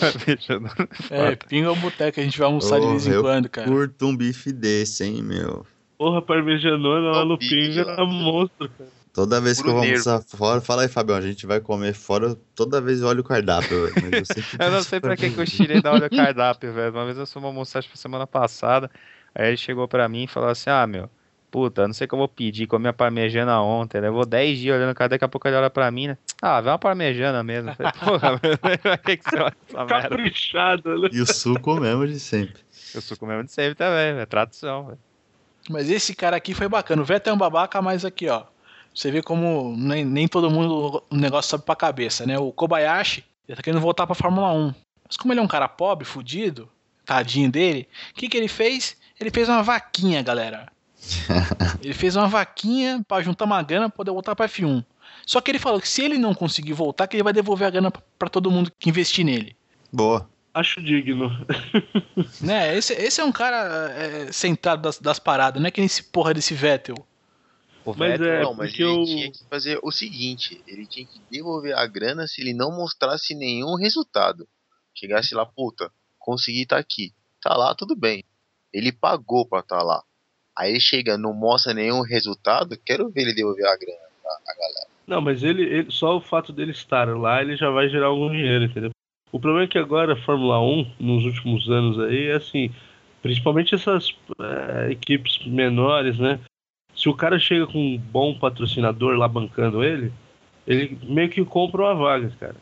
parmejanona. 0.00 0.88
É, 1.10 1.36
pingo 1.36 1.68
é 1.68 1.72
um 1.72 1.80
boteco, 1.80 2.20
a 2.20 2.22
gente 2.22 2.38
vai 2.38 2.46
almoçar 2.46 2.78
oh, 2.78 2.80
de 2.80 2.86
vez 2.88 3.06
em 3.06 3.20
quando, 3.20 3.48
cara. 3.48 3.66
Curto 3.66 4.06
um 4.06 4.16
bife 4.16 4.52
desse, 4.52 5.04
hein, 5.04 5.22
meu. 5.22 5.66
Porra, 5.96 6.20
parmejanona 6.20 7.10
lá 7.10 7.24
no 7.24 7.38
pingo 7.38 7.80
era 7.80 8.04
monstro, 8.04 8.68
cara. 8.68 8.90
Toda 9.14 9.40
vez 9.40 9.62
que 9.62 9.68
eu 9.68 9.74
vou 9.74 9.84
almoçar 9.84 10.20
fora, 10.22 10.60
fala 10.60 10.82
aí, 10.82 10.88
Fabião, 10.88 11.16
a 11.16 11.20
gente 11.20 11.46
vai 11.46 11.60
comer 11.60 11.94
fora, 11.94 12.36
toda 12.52 12.80
vez 12.80 13.00
eu 13.00 13.06
olho 13.06 13.20
o 13.20 13.24
cardápio, 13.24 13.86
velho. 13.86 14.16
Eu, 14.16 14.22
eu 14.66 14.72
não 14.72 14.82
sei 14.82 14.98
pra 14.98 15.16
que, 15.16 15.30
que 15.30 15.38
eu 15.38 15.46
tirei 15.46 15.80
da 15.80 15.92
olho 15.92 16.06
o 16.06 16.10
cardápio, 16.10 16.72
velho. 16.72 16.92
Uma 16.92 17.04
vez 17.04 17.16
eu 17.16 17.24
fui 17.24 17.44
almoçar, 17.44 17.78
acho 17.78 17.88
que 17.88 17.96
semana 17.96 18.26
passada, 18.26 18.90
aí 19.32 19.46
ele 19.46 19.56
chegou 19.56 19.86
pra 19.86 20.08
mim 20.08 20.24
e 20.24 20.26
falou 20.26 20.48
assim, 20.48 20.68
ah, 20.68 20.84
meu, 20.84 21.08
puta, 21.54 21.86
não 21.86 21.94
sei 21.94 22.06
o 22.06 22.08
que 22.08 22.14
eu 22.14 22.18
vou 22.18 22.26
pedir, 22.26 22.66
comi 22.66 22.88
a 22.88 22.92
parmejana 22.92 23.62
ontem, 23.62 24.00
levou 24.00 24.26
10 24.26 24.58
dias 24.58 24.76
olhando, 24.76 24.92
cara, 24.92 25.10
daqui 25.10 25.24
a 25.24 25.28
pouco 25.28 25.46
ele 25.46 25.56
olha 25.56 25.70
pra 25.70 25.88
mim, 25.88 26.08
né? 26.08 26.18
Ah, 26.42 26.60
vê 26.60 26.68
uma 26.68 26.80
parmejana 26.80 27.44
mesmo. 27.44 27.72
falei, 27.76 27.92
porra, 27.92 28.40
que 28.98 29.16
que 29.18 29.30
você 29.30 29.36
vai 29.36 30.02
Caprichado, 30.02 30.98
né? 30.98 31.10
E 31.12 31.20
o 31.20 31.32
suco 31.32 31.76
mesmo 31.76 32.08
de 32.08 32.18
sempre. 32.18 32.60
O 32.92 33.00
suco 33.00 33.24
mesmo 33.24 33.44
de 33.44 33.52
sempre 33.52 33.76
também, 33.76 34.20
é 34.20 34.26
tradição, 34.26 34.86
velho. 34.86 34.98
Mas 35.70 35.88
esse 35.88 36.12
cara 36.12 36.36
aqui 36.36 36.54
foi 36.54 36.66
bacana. 36.68 37.02
O 37.02 37.04
Vettel 37.04 37.30
é 37.30 37.34
um 37.36 37.38
babaca, 37.38 37.80
mas 37.80 38.04
aqui, 38.04 38.28
ó. 38.28 38.42
Você 38.92 39.12
vê 39.12 39.22
como 39.22 39.76
nem, 39.78 40.04
nem 40.04 40.26
todo 40.26 40.50
mundo 40.50 41.04
o 41.08 41.16
negócio 41.16 41.50
sobe 41.50 41.64
pra 41.64 41.76
cabeça, 41.76 42.26
né? 42.26 42.36
O 42.36 42.50
Kobayashi, 42.50 43.24
ele 43.48 43.54
tá 43.54 43.62
querendo 43.62 43.80
voltar 43.80 44.08
pra 44.08 44.16
Fórmula 44.16 44.52
1. 44.52 44.74
Mas 45.06 45.16
como 45.16 45.32
ele 45.32 45.38
é 45.38 45.42
um 45.42 45.48
cara 45.48 45.68
pobre, 45.68 46.04
fudido, 46.04 46.68
tadinho 47.04 47.48
dele, 47.48 47.88
o 48.10 48.14
que, 48.14 48.28
que 48.28 48.36
ele 48.36 48.48
fez? 48.48 48.96
Ele 49.20 49.30
fez 49.30 49.48
uma 49.48 49.62
vaquinha, 49.62 50.20
galera. 50.20 50.73
ele 51.82 51.94
fez 51.94 52.16
uma 52.16 52.28
vaquinha 52.28 53.04
para 53.06 53.22
juntar 53.22 53.44
uma 53.44 53.62
grana 53.62 53.88
pra 53.88 53.96
poder 53.96 54.10
voltar 54.10 54.34
pra 54.34 54.48
F1. 54.48 54.84
Só 55.26 55.40
que 55.40 55.50
ele 55.50 55.58
falou 55.58 55.80
que 55.80 55.88
se 55.88 56.02
ele 56.02 56.18
não 56.18 56.34
conseguir 56.34 56.72
voltar, 56.72 57.06
que 57.06 57.16
ele 57.16 57.22
vai 57.22 57.32
devolver 57.32 57.66
a 57.66 57.70
grana 57.70 57.92
para 58.18 58.28
todo 58.28 58.50
mundo 58.50 58.70
que 58.78 58.90
investir 58.90 59.24
nele. 59.24 59.56
Boa. 59.92 60.28
Acho 60.52 60.80
digno. 60.80 61.30
né, 62.40 62.76
esse, 62.76 62.92
esse 62.92 63.20
é 63.20 63.24
um 63.24 63.32
cara 63.32 63.90
é, 63.90 64.30
centrado 64.30 64.82
das, 64.82 65.00
das 65.00 65.18
paradas, 65.18 65.60
não 65.60 65.66
é 65.66 65.70
que 65.70 65.80
nem 65.80 65.86
esse 65.86 66.02
porra 66.02 66.32
desse 66.32 66.54
Vettel. 66.54 66.94
O 67.84 67.92
mas 67.92 68.12
Vettel, 68.12 68.32
é, 68.32 68.42
não, 68.42 68.54
mas 68.54 68.72
ele 68.72 68.84
eu... 68.84 69.04
tinha 69.04 69.32
que 69.32 69.44
fazer 69.50 69.80
o 69.82 69.90
seguinte: 69.90 70.62
ele 70.66 70.86
tinha 70.86 71.04
que 71.04 71.20
devolver 71.28 71.76
a 71.76 71.84
grana 71.86 72.26
se 72.28 72.40
ele 72.40 72.54
não 72.54 72.70
mostrasse 72.70 73.34
nenhum 73.34 73.74
resultado. 73.74 74.48
Chegasse 74.94 75.34
lá, 75.34 75.44
puta, 75.44 75.90
consegui 76.18 76.62
estar 76.62 76.76
tá 76.76 76.80
aqui. 76.80 77.12
Tá 77.42 77.56
lá, 77.56 77.74
tudo 77.74 77.96
bem. 77.96 78.24
Ele 78.72 78.92
pagou 78.92 79.44
pra 79.44 79.58
estar 79.58 79.78
tá 79.78 79.82
lá. 79.82 80.04
Aí 80.56 80.70
ele 80.70 80.80
chega, 80.80 81.18
não 81.18 81.34
mostra 81.34 81.74
nenhum 81.74 82.02
resultado, 82.02 82.78
quero 82.84 83.10
ver 83.10 83.22
ele 83.22 83.34
devolver 83.34 83.66
a 83.66 83.76
grana 83.76 83.98
pra 84.22 84.32
a 84.32 84.56
galera. 84.56 84.86
Não, 85.06 85.20
mas 85.20 85.42
ele, 85.42 85.62
ele, 85.62 85.90
só 85.90 86.16
o 86.16 86.20
fato 86.20 86.52
dele 86.52 86.72
estar 86.72 87.08
lá, 87.08 87.42
ele 87.42 87.56
já 87.56 87.70
vai 87.70 87.88
gerar 87.88 88.06
algum 88.06 88.30
dinheiro, 88.30 88.64
entendeu? 88.64 88.90
O 89.32 89.40
problema 89.40 89.64
é 89.64 89.68
que 89.68 89.78
agora 89.78 90.12
a 90.14 90.22
Fórmula 90.22 90.60
1, 90.60 90.94
nos 91.00 91.24
últimos 91.24 91.68
anos 91.68 91.98
aí, 91.98 92.28
é 92.28 92.36
assim, 92.36 92.72
principalmente 93.20 93.74
essas 93.74 94.14
é, 94.40 94.92
equipes 94.92 95.44
menores, 95.44 96.18
né? 96.18 96.40
se 96.94 97.08
o 97.08 97.14
cara 97.14 97.38
chega 97.38 97.66
com 97.66 97.78
um 97.78 97.98
bom 97.98 98.38
patrocinador 98.38 99.16
lá 99.16 99.26
bancando 99.26 99.82
ele, 99.82 100.12
ele 100.66 100.98
meio 101.02 101.28
que 101.28 101.44
compra 101.44 101.82
uma 101.82 101.94
vaga, 101.94 102.30
cara. 102.38 102.56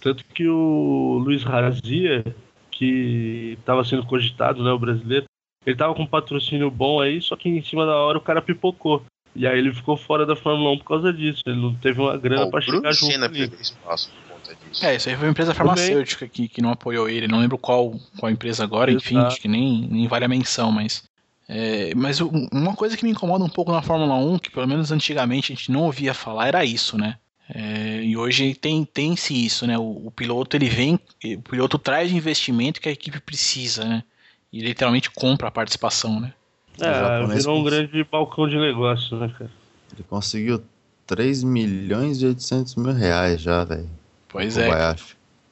Tanto 0.00 0.24
que 0.24 0.46
o 0.46 1.18
Luiz 1.24 1.42
Razia, 1.42 2.24
que 2.70 3.56
estava 3.58 3.84
sendo 3.84 4.06
cogitado, 4.06 4.62
né, 4.62 4.70
o 4.70 4.78
brasileiro, 4.78 5.24
ele 5.66 5.76
tava 5.76 5.94
com 5.94 6.02
um 6.02 6.06
patrocínio 6.06 6.70
bom 6.70 7.00
aí, 7.00 7.20
só 7.20 7.36
que 7.36 7.48
em 7.48 7.62
cima 7.62 7.84
da 7.84 7.96
hora 7.96 8.18
o 8.18 8.22
cara 8.22 8.40
pipocou. 8.42 9.04
E 9.34 9.46
aí 9.46 9.58
ele 9.58 9.72
ficou 9.72 9.96
fora 9.96 10.26
da 10.26 10.34
Fórmula 10.34 10.70
1 10.72 10.78
por 10.78 10.84
causa 10.84 11.12
disso. 11.12 11.42
Ele 11.46 11.60
não 11.60 11.74
teve 11.74 12.00
uma 12.00 12.16
grana 12.16 12.50
para 12.50 12.60
chegar 12.60 12.92
junto. 12.92 13.12
Senna 13.12 13.30
espaço 13.60 14.10
por 14.10 14.34
conta 14.34 14.54
disso. 14.54 14.84
É, 14.84 14.96
isso 14.96 15.08
aí 15.08 15.16
foi 15.16 15.26
uma 15.26 15.30
empresa 15.30 15.54
farmacêutica 15.54 16.26
que, 16.26 16.48
que 16.48 16.62
não 16.62 16.70
apoiou 16.70 17.08
ele. 17.08 17.28
Não 17.28 17.38
lembro 17.38 17.58
qual, 17.58 17.94
qual 18.18 18.32
empresa 18.32 18.64
agora, 18.64 18.90
Exato. 18.90 19.04
enfim, 19.04 19.18
acho 19.18 19.40
que 19.40 19.48
nem, 19.48 19.86
nem 19.88 20.08
vale 20.08 20.24
a 20.24 20.28
menção, 20.28 20.72
mas 20.72 21.04
é, 21.48 21.94
mas 21.94 22.20
uma 22.20 22.76
coisa 22.76 22.96
que 22.96 23.04
me 23.04 23.10
incomoda 23.10 23.42
um 23.42 23.48
pouco 23.48 23.72
na 23.72 23.80
Fórmula 23.80 24.14
1, 24.16 24.38
que 24.38 24.50
pelo 24.50 24.68
menos 24.68 24.92
antigamente 24.92 25.50
a 25.50 25.56
gente 25.56 25.72
não 25.72 25.84
ouvia 25.84 26.12
falar, 26.12 26.48
era 26.48 26.64
isso, 26.64 26.98
né? 26.98 27.16
É, 27.48 28.02
e 28.02 28.14
hoje 28.14 28.54
tem 28.54 28.84
tem-se 28.84 29.46
isso, 29.46 29.66
né? 29.66 29.78
O, 29.78 30.06
o, 30.06 30.10
piloto 30.10 30.54
ele 30.54 30.68
vem, 30.68 31.00
o 31.24 31.40
piloto 31.40 31.78
traz 31.78 32.12
o 32.12 32.16
investimento 32.16 32.80
que 32.80 32.88
a 32.90 32.92
equipe 32.92 33.18
precisa, 33.20 33.84
né? 33.84 34.04
E 34.52 34.60
literalmente 34.60 35.10
compra 35.10 35.48
a 35.48 35.50
participação, 35.50 36.20
né? 36.20 36.32
É, 36.80 37.26
virou 37.26 37.58
um 37.58 37.64
grande 37.64 38.04
balcão 38.04 38.48
de 38.48 38.56
negócio, 38.56 39.16
né, 39.16 39.32
cara? 39.36 39.50
Ele 39.92 40.04
conseguiu 40.08 40.62
3 41.06 41.42
milhões 41.42 42.22
e 42.22 42.26
800 42.26 42.76
mil 42.76 42.92
reais 42.92 43.40
já, 43.40 43.64
velho. 43.64 43.88
Pois 44.28 44.56
é. 44.56 44.68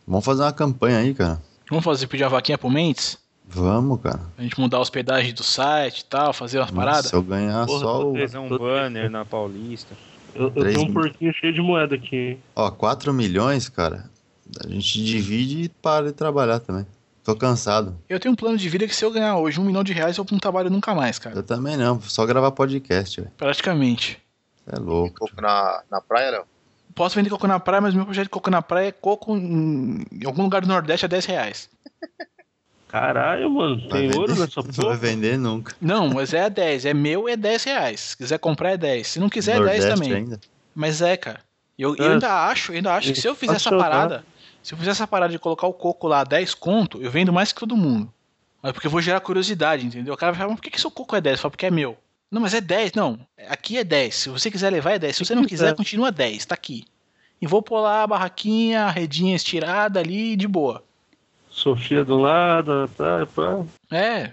Vamos 0.06 0.24
fazer 0.24 0.42
uma 0.42 0.52
campanha 0.52 0.98
aí, 0.98 1.12
cara. 1.14 1.42
Vamos 1.68 1.84
fazer 1.84 2.06
pedir 2.06 2.22
uma 2.22 2.30
vaquinha 2.30 2.56
pro 2.56 2.70
Mendes? 2.70 3.18
Vamos, 3.48 4.00
cara. 4.00 4.20
A 4.36 4.42
gente 4.42 4.58
mudar 4.60 4.78
a 4.78 4.80
hospedagem 4.80 5.32
do 5.32 5.42
site 5.42 6.00
e 6.00 6.04
tal, 6.04 6.32
fazer 6.32 6.58
umas 6.58 6.70
paradas. 6.70 7.06
Se 7.06 7.14
eu 7.14 7.22
ganhar 7.22 7.66
Porra, 7.66 7.80
só 7.80 8.10
o. 8.10 8.18
Fazer 8.18 8.38
um 8.38 8.48
banner 8.48 9.10
na 9.10 9.24
Paulista. 9.24 9.96
Eu, 10.34 10.52
eu 10.54 10.64
tenho 10.64 10.82
um 10.82 10.92
porquinho 10.92 11.32
cheio 11.32 11.52
de 11.52 11.62
moeda 11.62 11.94
aqui, 11.94 12.16
hein? 12.16 12.38
Ó, 12.54 12.70
4 12.70 13.12
milhões, 13.12 13.68
cara. 13.68 14.10
A 14.64 14.68
gente 14.68 15.02
divide 15.02 15.62
e 15.62 15.68
para 15.68 16.06
de 16.06 16.12
trabalhar 16.12 16.60
também. 16.60 16.86
Tô 17.26 17.34
cansado. 17.34 18.00
Eu 18.08 18.20
tenho 18.20 18.34
um 18.34 18.36
plano 18.36 18.56
de 18.56 18.68
vida 18.68 18.86
que 18.86 18.94
se 18.94 19.04
eu 19.04 19.10
ganhar 19.10 19.36
hoje 19.36 19.60
um 19.60 19.64
milhão 19.64 19.82
de 19.82 19.92
reais, 19.92 20.16
eu 20.16 20.24
não 20.30 20.38
trabalho 20.38 20.70
nunca 20.70 20.94
mais, 20.94 21.18
cara. 21.18 21.34
Eu 21.34 21.42
também 21.42 21.76
não, 21.76 22.00
só 22.00 22.24
gravar 22.24 22.52
podcast, 22.52 23.20
velho. 23.20 23.32
Praticamente. 23.36 24.22
É 24.64 24.78
louco. 24.78 25.18
Coco 25.18 25.42
na, 25.42 25.82
na 25.90 26.00
praia, 26.00 26.30
não? 26.30 26.44
Posso 26.94 27.16
vender 27.16 27.28
coco 27.28 27.48
na 27.48 27.58
praia, 27.58 27.80
mas 27.80 27.94
meu 27.94 28.04
projeto 28.04 28.26
de 28.26 28.30
coco 28.30 28.48
na 28.48 28.62
praia 28.62 28.88
é 28.90 28.92
coco 28.92 29.36
em, 29.36 30.04
em 30.12 30.24
algum 30.24 30.44
lugar 30.44 30.62
do 30.62 30.68
Nordeste 30.68 31.04
a 31.04 31.08
10 31.08 31.24
reais. 31.24 31.68
Caralho, 32.86 33.50
mano, 33.50 33.88
tem 33.88 34.16
ouro 34.16 34.36
nessa 34.36 34.62
porra? 34.62 34.72
Não 34.78 34.88
vai 34.90 34.96
vender 34.96 35.36
nunca. 35.36 35.74
Não, 35.80 36.08
mas 36.08 36.32
é 36.32 36.48
10. 36.48 36.84
É 36.84 36.94
meu, 36.94 37.28
é 37.28 37.36
10 37.36 37.64
reais. 37.64 38.00
Se 38.00 38.16
quiser 38.16 38.38
comprar, 38.38 38.70
é 38.70 38.76
10. 38.76 39.04
Se 39.04 39.18
não 39.18 39.28
quiser, 39.28 39.56
Nordeste 39.56 39.86
é 39.86 39.88
10 39.88 39.98
também. 39.98 40.14
Ainda? 40.14 40.40
Mas 40.72 41.02
é, 41.02 41.16
cara. 41.16 41.40
Eu, 41.76 41.96
eu 41.96 42.12
ainda 42.12 42.46
acho, 42.46 42.70
ainda 42.70 42.94
acho 42.94 43.12
que 43.12 43.20
se 43.20 43.26
eu 43.26 43.34
fizer 43.34 43.56
essa 43.56 43.76
parada, 43.76 44.24
se 44.66 44.74
eu 44.74 44.78
fizer 44.78 44.90
essa 44.90 45.06
parada 45.06 45.30
de 45.30 45.38
colocar 45.38 45.68
o 45.68 45.72
coco 45.72 46.08
lá 46.08 46.24
10 46.24 46.52
conto, 46.54 47.00
eu 47.00 47.08
vendo 47.08 47.32
mais 47.32 47.52
que 47.52 47.60
todo 47.60 47.76
mundo. 47.76 48.12
Mas 48.60 48.72
porque 48.72 48.88
eu 48.88 48.90
vou 48.90 49.00
gerar 49.00 49.20
curiosidade, 49.20 49.86
entendeu? 49.86 50.12
O 50.12 50.16
cara 50.16 50.32
vai 50.32 50.40
falar, 50.40 50.50
mas 50.50 50.58
por 50.58 50.64
que, 50.64 50.72
que 50.72 50.80
seu 50.80 50.90
coco 50.90 51.14
é 51.14 51.20
10? 51.20 51.36
Eu 51.36 51.42
falo, 51.42 51.52
porque 51.52 51.66
é 51.66 51.70
meu. 51.70 51.96
Não, 52.28 52.42
mas 52.42 52.52
é 52.52 52.60
10, 52.60 52.94
não. 52.94 53.16
Aqui 53.48 53.78
é 53.78 53.84
10. 53.84 54.12
Se 54.12 54.28
você 54.28 54.50
quiser 54.50 54.70
levar, 54.70 54.94
é 54.94 54.98
10. 54.98 55.14
Se 55.14 55.24
você 55.24 55.36
não 55.36 55.44
quiser, 55.46 55.76
continua 55.76 56.10
10, 56.10 56.46
tá 56.46 56.56
aqui. 56.56 56.84
e 57.40 57.46
vou 57.46 57.62
pular 57.62 58.02
a 58.02 58.06
barraquinha, 58.08 58.86
a 58.86 58.90
redinha 58.90 59.36
estirada 59.36 60.00
ali, 60.00 60.34
de 60.34 60.48
boa. 60.48 60.82
Sofia 61.48 62.04
do 62.04 62.16
lado, 62.16 62.90
tá, 62.96 63.24
pá. 63.24 63.64
É, 63.88 64.32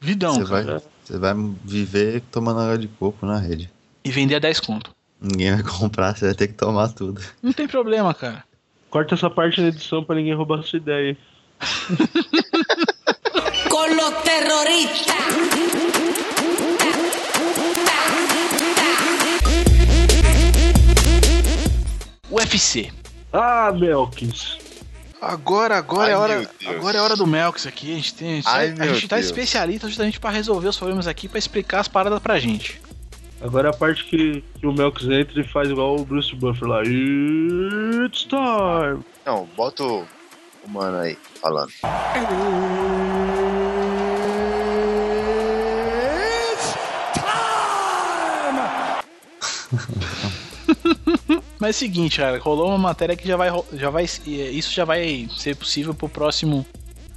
vidão, 0.00 0.34
Você 0.34 0.44
vai, 0.44 0.64
você 1.02 1.18
vai 1.18 1.34
viver 1.64 2.22
tomando 2.30 2.60
água 2.60 2.78
de 2.78 2.86
coco 2.86 3.26
na 3.26 3.36
rede. 3.36 3.68
E 4.04 4.12
vender 4.12 4.36
a 4.36 4.38
10 4.38 4.60
conto. 4.60 4.94
Ninguém 5.20 5.56
vai 5.56 5.64
comprar, 5.64 6.16
você 6.16 6.26
vai 6.26 6.34
ter 6.36 6.46
que 6.46 6.54
tomar 6.54 6.90
tudo. 6.90 7.20
Não 7.42 7.52
tem 7.52 7.66
problema, 7.66 8.14
cara. 8.14 8.44
Corta 8.92 9.14
essa 9.14 9.30
parte 9.30 9.58
na 9.58 9.68
edição 9.68 10.04
pra 10.04 10.14
ninguém 10.14 10.34
roubar 10.34 10.60
a 10.60 10.62
sua 10.62 10.76
ideia. 10.76 11.16
Con 13.70 13.96
los 13.96 14.12
terroristas. 14.22 15.16
UFC. 22.30 22.90
Ah, 23.32 23.72
Melkins. 23.72 24.58
Agora, 25.20 25.76
agora 25.78 26.06
Ai, 26.06 26.12
é 26.12 26.16
hora, 26.16 26.50
agora 26.66 26.98
é 26.98 27.00
hora 27.00 27.16
do 27.16 27.26
Melks 27.26 27.64
aqui. 27.66 27.92
A 27.92 27.94
gente 27.94 28.14
tem, 28.14 28.32
a 28.32 28.34
gente, 28.34 28.48
Ai, 28.48 28.74
a 28.76 28.92
gente 28.92 29.08
tá 29.08 29.16
Deus. 29.16 29.26
especialista 29.26 29.86
justamente 29.86 30.18
pra 30.18 30.30
resolver 30.30 30.66
os 30.66 30.76
problemas 30.76 31.06
aqui, 31.06 31.28
pra 31.28 31.38
explicar 31.38 31.78
as 31.80 31.86
paradas 31.88 32.18
pra 32.18 32.40
gente. 32.40 32.81
Agora 33.42 33.68
é 33.68 33.70
a 33.70 33.74
parte 33.74 34.04
que, 34.04 34.44
que 34.60 34.66
o 34.66 34.72
Melkins 34.72 35.10
entra 35.10 35.40
e 35.40 35.44
faz 35.44 35.68
igual 35.68 35.96
o 35.96 36.04
Bruce 36.04 36.32
Buffer 36.36 36.68
lá. 36.68 36.82
It's 36.82 38.22
time! 38.22 39.02
Não, 39.26 39.46
bota 39.56 39.82
o, 39.82 40.06
o 40.64 40.68
mano 40.68 40.98
aí 40.98 41.18
falando. 41.40 41.72
Mas 51.58 51.68
é 51.68 51.70
o 51.70 51.78
seguinte, 51.78 52.18
cara, 52.18 52.38
rolou 52.38 52.68
uma 52.68 52.78
matéria 52.78 53.16
que 53.16 53.26
já 53.26 53.36
vai, 53.36 53.50
já 53.72 53.90
vai, 53.90 54.04
isso 54.04 54.72
já 54.72 54.84
vai 54.84 55.28
ser 55.36 55.56
possível 55.56 55.92
pro 55.94 56.08
próximo 56.08 56.64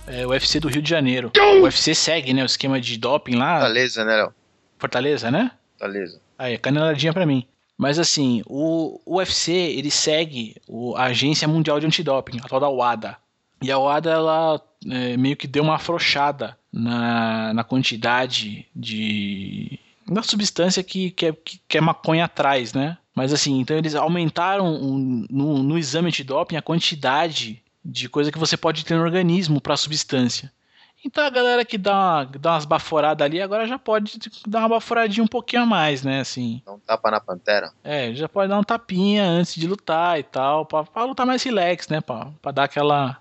é, 0.07 0.25
UFC 0.25 0.59
do 0.59 0.67
Rio 0.69 0.81
de 0.81 0.89
Janeiro. 0.89 1.31
O 1.37 1.63
UFC 1.63 1.93
segue, 1.93 2.33
né, 2.33 2.41
o 2.41 2.45
esquema 2.45 2.81
de 2.81 2.97
doping 2.97 3.35
lá, 3.35 3.59
Fortaleza, 3.59 4.05
né, 4.05 4.15
Léo? 4.15 4.33
Fortaleza, 4.77 5.31
né? 5.31 5.51
Fortaleza. 5.77 6.19
Aí, 6.37 6.57
caneladinha 6.57 7.13
pra 7.13 7.25
mim. 7.25 7.45
Mas 7.77 7.99
assim, 7.99 8.41
o, 8.47 8.99
UFC, 9.05 9.51
ele 9.51 9.91
segue 9.91 10.55
o- 10.67 10.95
a 10.95 11.05
Agência 11.05 11.47
Mundial 11.47 11.79
de 11.79 11.85
Antidoping, 11.85 12.39
a 12.43 12.47
tal 12.47 12.59
da 12.59 12.69
WADA. 12.69 13.17
E 13.61 13.71
a 13.71 13.77
WADA, 13.77 14.11
ela 14.11 14.61
é, 14.89 15.17
meio 15.17 15.35
que 15.35 15.47
deu 15.47 15.63
uma 15.63 15.75
afrouxada 15.75 16.57
na, 16.71 17.53
na 17.53 17.63
quantidade 17.63 18.65
de... 18.75 19.77
da 20.07 20.21
substância 20.23 20.83
que, 20.83 21.11
que, 21.11 21.25
é, 21.27 21.33
que, 21.33 21.59
que 21.67 21.77
a 21.77 21.81
maconha 21.81 22.27
traz, 22.27 22.73
né? 22.73 22.97
Mas 23.13 23.33
assim, 23.33 23.59
então 23.59 23.77
eles 23.77 23.95
aumentaram 23.95 24.67
um- 24.67 25.25
no, 25.29 25.63
no 25.63 25.77
exame 25.77 26.07
antidoping 26.09 26.55
a 26.57 26.61
quantidade 26.61 27.61
de 27.83 28.07
coisa 28.09 28.31
que 28.31 28.37
você 28.39 28.55
pode 28.57 28.83
ter 28.85 28.95
no 28.95 29.01
organismo 29.03 29.59
para 29.61 29.73
a 29.73 29.77
substância. 29.77 30.51
Então 31.05 31.23
a 31.23 31.29
galera 31.29 31.63
que 31.63 31.77
dá, 31.77 31.93
uma- 31.93 32.25
dá 32.25 32.51
umas 32.53 32.65
baforadas 32.65 33.23
ali 33.23 33.39
agora 33.41 33.67
já 33.67 33.77
pode 33.77 34.17
dar 34.47 34.59
uma 34.61 34.69
baforadinha 34.69 35.23
um 35.23 35.27
pouquinho 35.27 35.61
a 35.61 35.65
mais, 35.65 36.01
né? 36.03 36.19
Assim, 36.21 36.61
Não 36.65 36.79
tapa 36.79 37.11
na 37.11 37.19
pantera? 37.21 37.71
é, 37.83 38.11
já 38.15 38.27
pode 38.27 38.49
dar 38.49 38.57
um 38.57 38.63
tapinha 38.63 39.23
antes 39.23 39.53
de 39.55 39.67
lutar 39.67 40.19
e 40.19 40.23
tal, 40.23 40.65
pra, 40.65 40.83
pra 40.83 41.03
lutar 41.05 41.25
mais 41.25 41.43
relax, 41.43 41.87
né? 41.89 42.01
Pra, 42.01 42.27
pra 42.41 42.51
dar 42.51 42.63
aquela. 42.63 43.17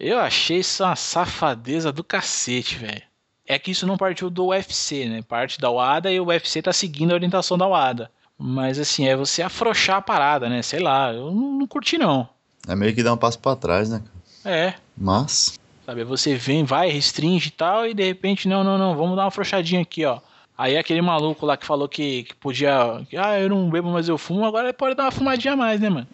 Eu 0.00 0.18
achei 0.18 0.58
isso 0.60 0.82
uma 0.82 0.96
safadeza 0.96 1.92
do 1.92 2.02
cacete, 2.02 2.76
velho. 2.76 3.02
É 3.46 3.58
que 3.58 3.70
isso 3.70 3.86
não 3.86 3.96
partiu 3.96 4.28
do 4.30 4.46
UFC, 4.46 5.06
né? 5.08 5.22
Parte 5.22 5.60
da 5.60 5.70
WADA 5.70 6.10
e 6.10 6.18
o 6.18 6.26
UFC 6.26 6.60
tá 6.62 6.72
seguindo 6.72 7.12
a 7.12 7.14
orientação 7.14 7.56
da 7.56 7.66
WADA. 7.66 8.10
Mas 8.38 8.78
assim, 8.78 9.06
é 9.06 9.14
você 9.16 9.40
afrouxar 9.42 9.96
a 9.98 10.02
parada, 10.02 10.48
né? 10.48 10.62
Sei 10.62 10.80
lá, 10.80 11.12
eu 11.12 11.30
não, 11.30 11.58
não 11.60 11.66
curti 11.66 11.96
não. 11.96 12.28
É 12.68 12.74
meio 12.74 12.94
que 12.94 13.02
dar 13.02 13.12
um 13.14 13.16
passo 13.16 13.38
pra 13.38 13.54
trás, 13.56 13.88
né? 13.88 14.02
cara? 14.42 14.56
É, 14.56 14.74
Mas, 14.96 15.58
Sabe, 15.86 16.02
você 16.02 16.34
vem, 16.34 16.64
vai, 16.64 16.90
restringe 16.90 17.46
e 17.48 17.52
tal, 17.52 17.86
e 17.86 17.94
de 17.94 18.02
repente, 18.02 18.48
não, 18.48 18.64
não, 18.64 18.76
não, 18.76 18.96
vamos 18.96 19.14
dar 19.14 19.22
uma 19.22 19.28
afrouxadinha 19.28 19.80
aqui, 19.82 20.04
ó. 20.04 20.18
Aí 20.58 20.76
aquele 20.76 21.00
maluco 21.00 21.46
lá 21.46 21.56
que 21.56 21.64
falou 21.64 21.88
que, 21.88 22.24
que 22.24 22.34
podia. 22.34 23.04
que, 23.08 23.16
ah, 23.16 23.38
eu 23.38 23.48
não 23.48 23.70
bebo, 23.70 23.90
mas 23.90 24.08
eu 24.08 24.18
fumo, 24.18 24.44
agora 24.44 24.64
ele 24.68 24.72
pode 24.72 24.96
dar 24.96 25.04
uma 25.04 25.12
fumadinha 25.12 25.52
a 25.52 25.56
mais, 25.56 25.80
né, 25.80 25.88
mano? 25.88 26.06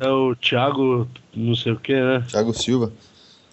é, 0.00 0.06
É 0.06 0.08
o 0.10 0.34
Thiago, 0.34 1.06
não 1.32 1.54
sei 1.54 1.72
o 1.72 1.78
que, 1.78 1.92
né? 1.92 2.24
Thiago 2.28 2.52
Silva. 2.52 2.92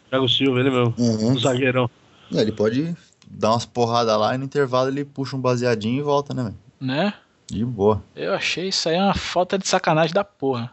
Thiago 0.10 0.28
Silva, 0.28 0.60
ele 0.62 0.72
mesmo. 0.72 0.96
Uhum. 0.98 1.34
O 1.34 1.40
zagueirão. 1.40 1.90
É, 2.34 2.42
ele 2.42 2.54
pode 2.54 2.96
dar 3.30 3.52
umas 3.52 3.66
porradas 3.66 4.18
lá 4.18 4.34
e 4.34 4.38
no 4.38 4.46
intervalo 4.46 4.90
ele 4.90 5.06
puxa 5.06 5.36
um 5.36 5.42
baseadinho 5.42 6.00
e 6.00 6.02
volta, 6.02 6.34
né, 6.34 6.44
velho? 6.44 6.56
Né? 6.80 7.14
De 7.52 7.64
boa. 7.64 8.02
Eu 8.16 8.34
achei 8.34 8.70
isso 8.70 8.90
aí 8.90 8.98
uma 8.98 9.14
falta 9.14 9.60
de 9.60 9.68
sacanagem 9.68 10.14
da 10.14 10.24
porra. 10.24 10.72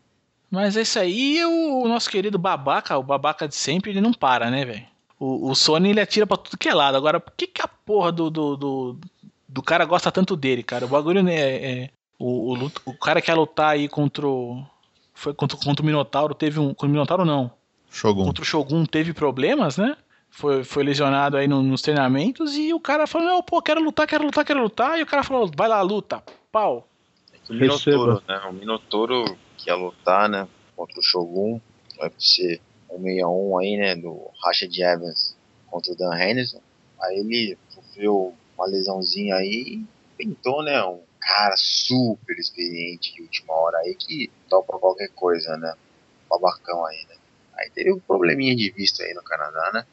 Mas 0.51 0.75
é 0.75 0.81
isso 0.81 0.99
aí. 0.99 1.37
E 1.37 1.45
o, 1.45 1.83
o 1.83 1.87
nosso 1.87 2.09
querido 2.09 2.37
babaca, 2.37 2.97
o 2.97 3.03
babaca 3.03 3.47
de 3.47 3.55
sempre, 3.55 3.89
ele 3.91 4.01
não 4.01 4.11
para, 4.11 4.51
né, 4.51 4.65
velho? 4.65 4.85
O, 5.17 5.49
o 5.49 5.55
Sony 5.55 5.91
ele 5.91 6.01
atira 6.01 6.27
pra 6.27 6.35
tudo 6.35 6.57
que 6.57 6.67
é 6.67 6.73
lado. 6.73 6.97
Agora, 6.97 7.19
por 7.19 7.31
que, 7.37 7.47
que 7.47 7.61
a 7.61 7.67
porra 7.67 8.11
do, 8.11 8.29
do, 8.29 8.57
do, 8.57 8.97
do 9.47 9.61
cara 9.63 9.85
gosta 9.85 10.11
tanto 10.11 10.35
dele, 10.35 10.61
cara? 10.61 10.85
O 10.85 10.89
bagulho 10.89 11.23
né, 11.23 11.35
é. 11.35 11.89
o, 12.19 12.49
o, 12.51 12.55
lut- 12.55 12.81
o 12.85 12.93
cara 12.93 13.21
que 13.21 13.31
ia 13.31 13.35
lutar 13.35 13.69
aí 13.69 13.87
contra 13.87 14.27
o. 14.27 14.61
Foi 15.13 15.33
contra, 15.33 15.55
contra 15.57 15.83
o 15.83 15.85
Minotauro, 15.85 16.33
teve 16.33 16.59
um. 16.59 16.69
Contra 16.73 16.87
o 16.87 16.91
Minotauro 16.91 17.23
não. 17.23 17.51
Shogun. 17.89 18.25
Contra 18.25 18.41
o 18.41 18.45
Shogun 18.45 18.85
teve 18.85 19.13
problemas, 19.13 19.77
né? 19.77 19.95
Foi, 20.29 20.63
foi 20.63 20.83
lesionado 20.83 21.37
aí 21.37 21.47
no- 21.47 21.61
nos 21.61 21.81
treinamentos 21.81 22.55
e 22.57 22.73
o 22.73 22.79
cara 22.79 23.05
falou, 23.05 23.27
não, 23.27 23.43
pô, 23.43 23.61
quero 23.61 23.81
lutar, 23.83 24.07
quero 24.07 24.23
lutar, 24.25 24.43
quero 24.45 24.61
lutar. 24.63 24.97
E 24.97 25.03
o 25.03 25.05
cara 25.05 25.23
falou, 25.23 25.49
vai 25.55 25.67
lá, 25.67 25.81
luta, 25.81 26.23
pau. 26.51 26.87
O 27.49 27.53
Minotouro, 27.53 28.23
né? 28.27 28.41
O 28.49 28.53
Minotouro 28.53 29.37
que 29.61 29.69
ia 29.69 29.75
lutar, 29.75 30.27
né? 30.27 30.47
Contra 30.75 30.99
o 30.99 31.03
Shogun, 31.03 31.61
no 31.97 32.03
UFC 32.03 32.59
161 32.89 33.59
aí, 33.59 33.77
né? 33.77 33.95
Do 33.95 34.29
Rashad 34.43 34.75
Evans 34.77 35.35
contra 35.69 35.93
o 35.93 35.95
Dan 35.95 36.15
Henderson. 36.15 36.61
Aí 36.99 37.19
ele 37.19 37.57
sofreu 37.69 38.33
uma 38.57 38.67
lesãozinha 38.67 39.35
aí 39.35 39.79
e 39.79 39.85
pintou, 40.17 40.63
né? 40.63 40.83
Um 40.83 41.01
cara 41.19 41.55
super 41.57 42.37
experiente 42.37 43.13
de 43.13 43.21
última 43.21 43.53
hora 43.53 43.77
aí 43.79 43.95
que 43.95 44.29
topa 44.49 44.77
qualquer 44.79 45.09
coisa, 45.09 45.55
né? 45.57 45.73
Babacão 46.29 46.85
aí, 46.85 47.05
né? 47.09 47.15
Aí 47.57 47.69
teve 47.69 47.91
um 47.91 47.99
probleminha 47.99 48.55
de 48.55 48.71
vista 48.71 49.03
aí 49.03 49.13
no 49.13 49.23
Canadá, 49.23 49.71
né? 49.73 49.85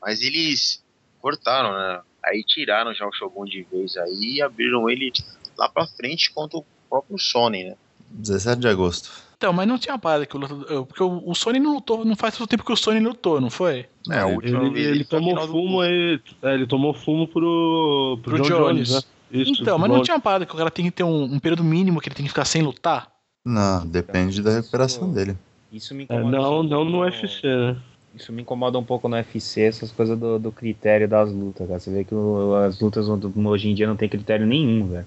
Mas 0.00 0.22
eles 0.22 0.82
cortaram, 1.20 1.72
né? 1.72 2.02
Aí 2.24 2.42
tiraram 2.44 2.94
já 2.94 3.06
o 3.06 3.12
Shogun 3.12 3.44
de 3.44 3.62
vez 3.64 3.96
aí 3.96 4.36
e 4.36 4.42
abriram 4.42 4.88
ele 4.88 5.12
lá 5.56 5.68
pra 5.68 5.86
frente 5.86 6.32
contra 6.32 6.58
o 6.58 6.64
próprio 6.88 7.18
Sony, 7.18 7.64
né? 7.64 7.76
17 8.10 8.60
de 8.60 8.68
agosto. 8.68 9.10
Então, 9.36 9.52
mas 9.52 9.68
não 9.68 9.78
tinha 9.78 9.92
uma 9.94 9.98
parada 9.98 10.24
que 10.24 10.34
o 10.34 10.40
lutador. 10.40 10.86
Porque 10.86 11.02
o, 11.02 11.22
o 11.26 11.34
Sony 11.34 11.58
não 11.60 11.74
lutou, 11.74 12.04
não 12.04 12.16
faz 12.16 12.36
tanto 12.36 12.48
tempo 12.48 12.64
que 12.64 12.72
o 12.72 12.76
Sony 12.76 13.00
lutou, 13.00 13.40
não 13.40 13.50
foi? 13.50 13.86
É, 14.10 14.18
a 14.20 14.28
Ele- 14.30 14.56
Ele, 14.56 14.80
ele 14.80 15.04
tomou 15.04 15.34
do 15.34 15.46
fumo 15.46 15.80
aí. 15.80 16.18
É, 16.42 16.54
ele 16.54 16.66
tomou 16.66 16.94
fumo 16.94 17.28
pro, 17.28 18.18
pro, 18.22 18.34
Pro 18.34 18.42
John 18.42 18.48
Jones. 18.48 18.88
Jones, 18.88 18.90
né? 18.90 19.00
Isso, 19.42 19.60
então, 19.62 19.76
mas 19.76 19.90
não 19.90 20.02
tinha 20.02 20.14
uma 20.14 20.20
parada 20.20 20.46
que 20.46 20.54
o 20.54 20.56
cara 20.56 20.70
tem 20.70 20.84
que 20.86 20.90
ter 20.90 21.02
um, 21.04 21.24
um 21.24 21.38
período 21.38 21.62
mínimo 21.64 22.00
que 22.00 22.08
ele 22.08 22.14
tem 22.14 22.24
que 22.24 22.30
ficar 22.30 22.44
sem 22.44 22.62
lutar? 22.62 23.08
Não, 23.44 23.86
depende 23.86 24.40
da 24.40 24.52
recuperação 24.52 25.12
dele. 25.12 25.36
Isso 25.70 25.94
me 25.94 26.02
É, 26.08 26.14
incomoda. 26.14 26.36
não, 26.36 26.60
um 26.60 26.62
não 26.62 26.84
no 26.84 27.00
UFC, 27.00 27.46
né? 27.46 27.76
Isso 28.14 28.32
me 28.32 28.40
incomoda 28.42 28.78
um 28.78 28.84
pouco 28.84 29.08
no 29.08 29.16
UFC, 29.16 29.60
essas 29.62 29.92
coisas 29.92 30.18
do, 30.18 30.38
do 30.38 30.50
critério 30.50 31.06
das 31.06 31.30
lutas, 31.30 31.66
cara. 31.68 31.78
Você 31.78 31.90
vê 31.90 32.04
que 32.04 32.14
o- 32.14 32.54
as 32.54 32.80
lutas 32.80 33.06
hoje 33.08 33.68
em 33.68 33.74
dia 33.74 33.86
não 33.86 33.96
tem 33.96 34.08
critério 34.08 34.46
nenhum, 34.46 34.86
velho. 34.88 35.06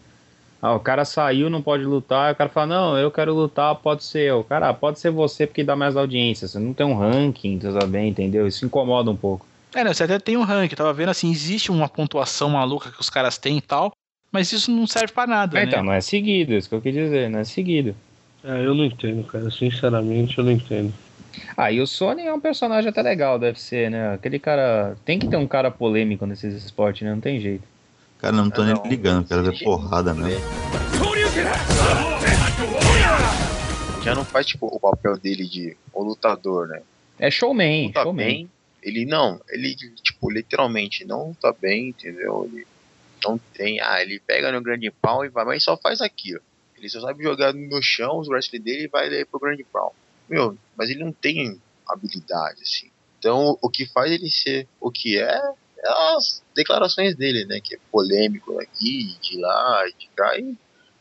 Ah, 0.62 0.74
o 0.76 0.80
cara 0.80 1.06
saiu, 1.06 1.50
não 1.50 1.62
pode 1.62 1.86
lutar, 1.86 2.30
e 2.30 2.34
o 2.34 2.36
cara 2.36 2.50
fala, 2.50 2.68
não, 2.68 2.98
eu 2.98 3.10
quero 3.10 3.34
lutar, 3.34 3.74
pode 3.76 4.04
ser 4.04 4.24
eu. 4.30 4.44
Cara, 4.44 4.74
pode 4.74 5.00
ser 5.00 5.10
você 5.10 5.48
porque 5.48 5.64
dá 5.64 5.76
mais 5.76 5.96
audiência. 5.96 6.48
Você 6.48 6.60
não 6.60 6.74
tem 6.74 6.86
um 6.86 6.98
ranking, 6.98 7.58
tudo 7.58 7.88
bem, 7.88 8.10
entendeu? 8.10 8.46
Isso 8.46 8.66
incomoda 8.66 9.10
um 9.10 9.16
pouco. 9.16 9.46
É, 9.74 9.84
né? 9.84 9.94
Você 9.94 10.04
até 10.04 10.20
tem 10.20 10.36
um 10.36 10.44
ranking, 10.44 10.74
eu 10.74 10.78
tava 10.78 10.94
vendo 10.94 11.10
assim, 11.10 11.32
existe 11.32 11.72
uma 11.72 11.88
pontuação 11.88 12.50
maluca 12.50 12.92
que 12.92 13.00
os 13.00 13.10
caras 13.10 13.38
têm 13.38 13.58
e 13.58 13.62
tal, 13.62 13.94
mas 14.32 14.52
isso 14.52 14.70
não 14.70 14.86
serve 14.86 15.14
pra 15.14 15.26
nada, 15.26 15.58
É, 15.58 15.62
né? 15.64 15.72
então, 15.72 15.84
não 15.84 15.94
é 15.94 16.02
seguido, 16.02 16.54
isso 16.54 16.68
que 16.68 16.76
eu 16.76 16.82
quis 16.82 16.94
dizer, 16.94 17.30
não 17.30 17.40
é 17.40 17.44
seguido. 17.46 17.96
É, 18.44 18.66
eu 18.66 18.74
não 18.74 18.84
entendo, 18.86 19.24
cara. 19.26 19.50
Sinceramente, 19.50 20.38
eu 20.38 20.44
não 20.44 20.52
entendo. 20.52 20.94
Ah, 21.56 21.72
e 21.72 21.80
o 21.80 21.88
Sony 21.88 22.24
é 22.24 22.34
um 22.34 22.40
personagem 22.40 22.90
até 22.90 23.02
legal 23.02 23.38
do 23.38 23.46
UFC, 23.46 23.90
né? 23.90 24.14
Aquele 24.14 24.40
cara. 24.40 24.96
Tem 25.06 25.20
que 25.20 25.28
ter 25.28 25.38
um 25.38 25.48
cara 25.48 25.70
polêmico 25.70 26.26
nesses 26.26 26.54
esportes, 26.56 27.02
né? 27.04 27.14
Não 27.14 27.22
tem 27.22 27.40
jeito. 27.40 27.64
Cara, 28.20 28.34
não 28.34 28.50
tô 28.50 28.64
nem 28.64 28.74
não. 28.74 28.84
ligando, 28.86 29.28
quero 29.28 29.44
ver 29.44 29.64
porrada 29.64 30.14
mesmo. 30.14 30.44
Já 34.02 34.14
não 34.16 34.26
faz, 34.26 34.46
tipo, 34.46 34.68
o 34.68 34.80
papel 34.80 35.18
dele 35.18 35.46
de 35.48 35.76
o 35.94 36.04
lutador, 36.04 36.68
né? 36.68 36.82
É 37.18 37.32
showman, 37.32 37.88
Luta 37.88 38.04
showman. 38.04 38.26
bem. 38.26 38.52
Ele 38.82 39.06
não, 39.06 39.42
ele, 39.50 39.76
tipo, 39.76 40.30
literalmente 40.30 41.04
não 41.06 41.30
luta 41.30 41.54
bem, 41.60 41.90
entendeu? 41.90 42.50
Ele 42.52 42.66
não 43.24 43.38
tem. 43.54 43.82
Ah, 43.82 44.02
ele 44.02 44.20
pega 44.20 44.52
no 44.52 44.62
grande 44.62 44.90
pau 44.90 45.26
e 45.26 45.30
vai, 45.30 45.44
mas 45.44 45.64
só 45.64 45.76
faz 45.76 46.00
aquilo. 46.02 46.42
Ele 46.78 46.88
só 46.90 47.02
sabe 47.02 47.24
jogar 47.24 47.54
no 47.54 47.82
chão, 47.82 48.20
os 48.20 48.30
wrestlers 48.30 48.64
dele 48.64 48.84
e 48.84 48.88
vai 48.88 49.10
daí 49.10 49.26
pro 49.26 49.40
grande 49.40 49.66
pau. 49.66 49.94
Meu, 50.30 50.58
mas 50.78 50.90
ele 50.90 51.04
não 51.04 51.12
tem 51.12 51.60
habilidade, 51.86 52.62
assim. 52.64 52.90
Então, 53.18 53.58
o 53.62 53.70
que 53.70 53.86
faz 53.86 54.12
ele 54.12 54.30
ser 54.30 54.66
o 54.80 54.90
que 54.90 55.18
é 55.18 55.42
as 55.86 56.44
declarações 56.56 57.16
dele, 57.16 57.46
né? 57.46 57.60
Que 57.64 57.76
é 57.76 57.80
polêmico 57.92 58.60
aqui, 58.60 59.18
de 59.22 59.40
lá, 59.40 59.84
de 59.98 60.10
cá, 60.16 60.38
e 60.38 60.58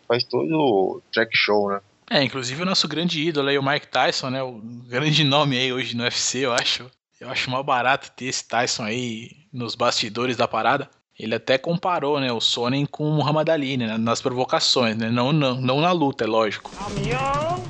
faz 0.06 0.24
todo 0.24 0.52
o 0.52 1.02
track 1.12 1.30
show, 1.34 1.70
né? 1.70 1.80
É, 2.10 2.22
inclusive 2.22 2.62
o 2.62 2.66
nosso 2.66 2.88
grande 2.88 3.20
ídolo 3.20 3.48
aí, 3.48 3.58
o 3.58 3.62
Mike 3.62 3.88
Tyson, 3.88 4.30
né? 4.30 4.42
O 4.42 4.60
grande 4.88 5.24
nome 5.24 5.58
aí 5.58 5.72
hoje 5.72 5.96
no 5.96 6.04
UFC, 6.04 6.38
eu 6.38 6.52
acho. 6.52 6.90
Eu 7.20 7.28
acho 7.28 7.50
mal 7.50 7.64
barato 7.64 8.12
ter 8.12 8.26
esse 8.26 8.46
Tyson 8.46 8.84
aí 8.84 9.30
nos 9.52 9.74
bastidores 9.74 10.36
da 10.36 10.46
parada. 10.46 10.88
Ele 11.18 11.34
até 11.34 11.58
comparou, 11.58 12.20
né, 12.20 12.30
o 12.32 12.40
Sonnen 12.40 12.86
com 12.86 13.10
o 13.10 13.12
Muhammad 13.12 13.48
Ali, 13.48 13.76
né, 13.76 13.98
nas 13.98 14.22
provocações, 14.22 14.96
né? 14.96 15.10
Não, 15.10 15.32
não, 15.32 15.60
não 15.60 15.80
na 15.80 15.90
luta, 15.90 16.22
é 16.22 16.28
lógico. 16.28 16.70
I'm 16.78 17.10
young, 17.10 17.64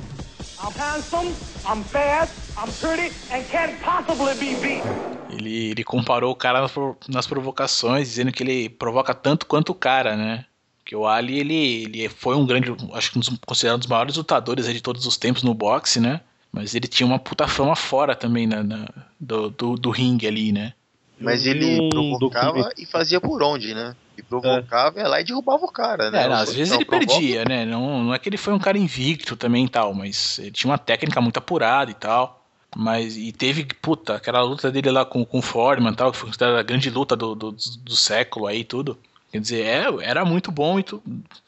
I'm 0.61 0.73
handsome, 0.73 1.33
I'm 1.65 1.83
fast, 1.83 2.33
I'm 2.57 2.69
pretty 2.81 3.13
and 3.31 3.43
can't 3.49 3.79
possibly 3.81 4.33
be 4.35 4.55
beat. 4.59 4.83
Ele, 5.29 5.69
ele 5.71 5.83
comparou 5.85 6.31
o 6.31 6.35
cara 6.35 6.69
nas 7.07 7.25
provocações, 7.25 8.09
dizendo 8.09 8.31
que 8.31 8.43
ele 8.43 8.67
provoca 8.67 9.13
tanto 9.13 9.45
quanto 9.45 9.69
o 9.69 9.75
cara, 9.75 10.17
né? 10.17 10.45
Porque 10.79 10.95
o 10.95 11.07
Ali, 11.07 11.39
ele, 11.39 11.83
ele 11.83 12.09
foi 12.09 12.35
um 12.35 12.45
grande, 12.45 12.75
acho 12.93 13.11
que 13.11 13.17
um 13.17 13.21
dos, 13.21 13.29
considerado 13.45 13.77
um 13.77 13.79
dos 13.79 13.87
maiores 13.87 14.17
lutadores 14.17 14.65
de 14.65 14.81
todos 14.81 15.05
os 15.05 15.15
tempos 15.15 15.43
no 15.43 15.53
boxe, 15.53 15.99
né? 15.99 16.19
Mas 16.51 16.75
ele 16.75 16.87
tinha 16.87 17.07
uma 17.07 17.19
puta 17.19 17.47
fama 17.47 17.75
fora 17.75 18.15
também 18.15 18.47
na, 18.47 18.63
na 18.63 18.87
do, 19.19 19.49
do, 19.51 19.75
do, 19.75 19.89
ringue 19.91 20.27
ali, 20.27 20.51
né? 20.51 20.73
Mas 21.19 21.45
ele 21.45 21.89
provocava 21.89 22.71
e 22.77 22.85
fazia 22.85 23.19
por 23.19 23.43
onde, 23.43 23.73
né? 23.73 23.95
E 24.17 24.23
provocava, 24.23 24.99
é. 24.99 25.07
lá 25.07 25.21
e 25.21 25.23
derrubava 25.23 25.65
o 25.65 25.71
cara, 25.71 26.09
né? 26.09 26.23
É, 26.23 26.29
não, 26.29 26.35
às 26.35 26.53
vezes 26.53 26.73
ele 26.73 26.85
provoca... 26.85 27.13
perdia, 27.13 27.43
né? 27.45 27.65
Não, 27.65 28.03
não 28.03 28.13
é 28.13 28.19
que 28.19 28.29
ele 28.29 28.37
foi 28.37 28.53
um 28.53 28.59
cara 28.59 28.77
invicto 28.77 29.35
também 29.35 29.65
e 29.65 29.69
tal, 29.69 29.93
mas 29.93 30.39
ele 30.39 30.51
tinha 30.51 30.71
uma 30.71 30.77
técnica 30.77 31.19
muito 31.19 31.37
apurada 31.37 31.91
e 31.91 31.93
tal. 31.93 32.39
Mas, 32.75 33.17
e 33.17 33.31
teve, 33.31 33.65
puta, 33.65 34.15
aquela 34.15 34.41
luta 34.43 34.71
dele 34.71 34.91
lá 34.91 35.03
com, 35.03 35.25
com 35.25 35.39
o 35.39 35.41
Foreman 35.41 35.91
e 35.91 35.95
tal, 35.95 36.11
que 36.11 36.17
foi 36.17 36.27
considerada 36.27 36.59
a 36.59 36.63
grande 36.63 36.89
luta 36.89 37.15
do, 37.15 37.33
do, 37.33 37.51
do 37.51 37.95
século 37.95 38.45
aí 38.45 38.63
tudo. 38.63 38.97
Quer 39.31 39.39
dizer, 39.39 39.63
é, 39.63 39.85
era 40.01 40.25
muito 40.25 40.51
bom 40.51 40.79
e 40.79 40.85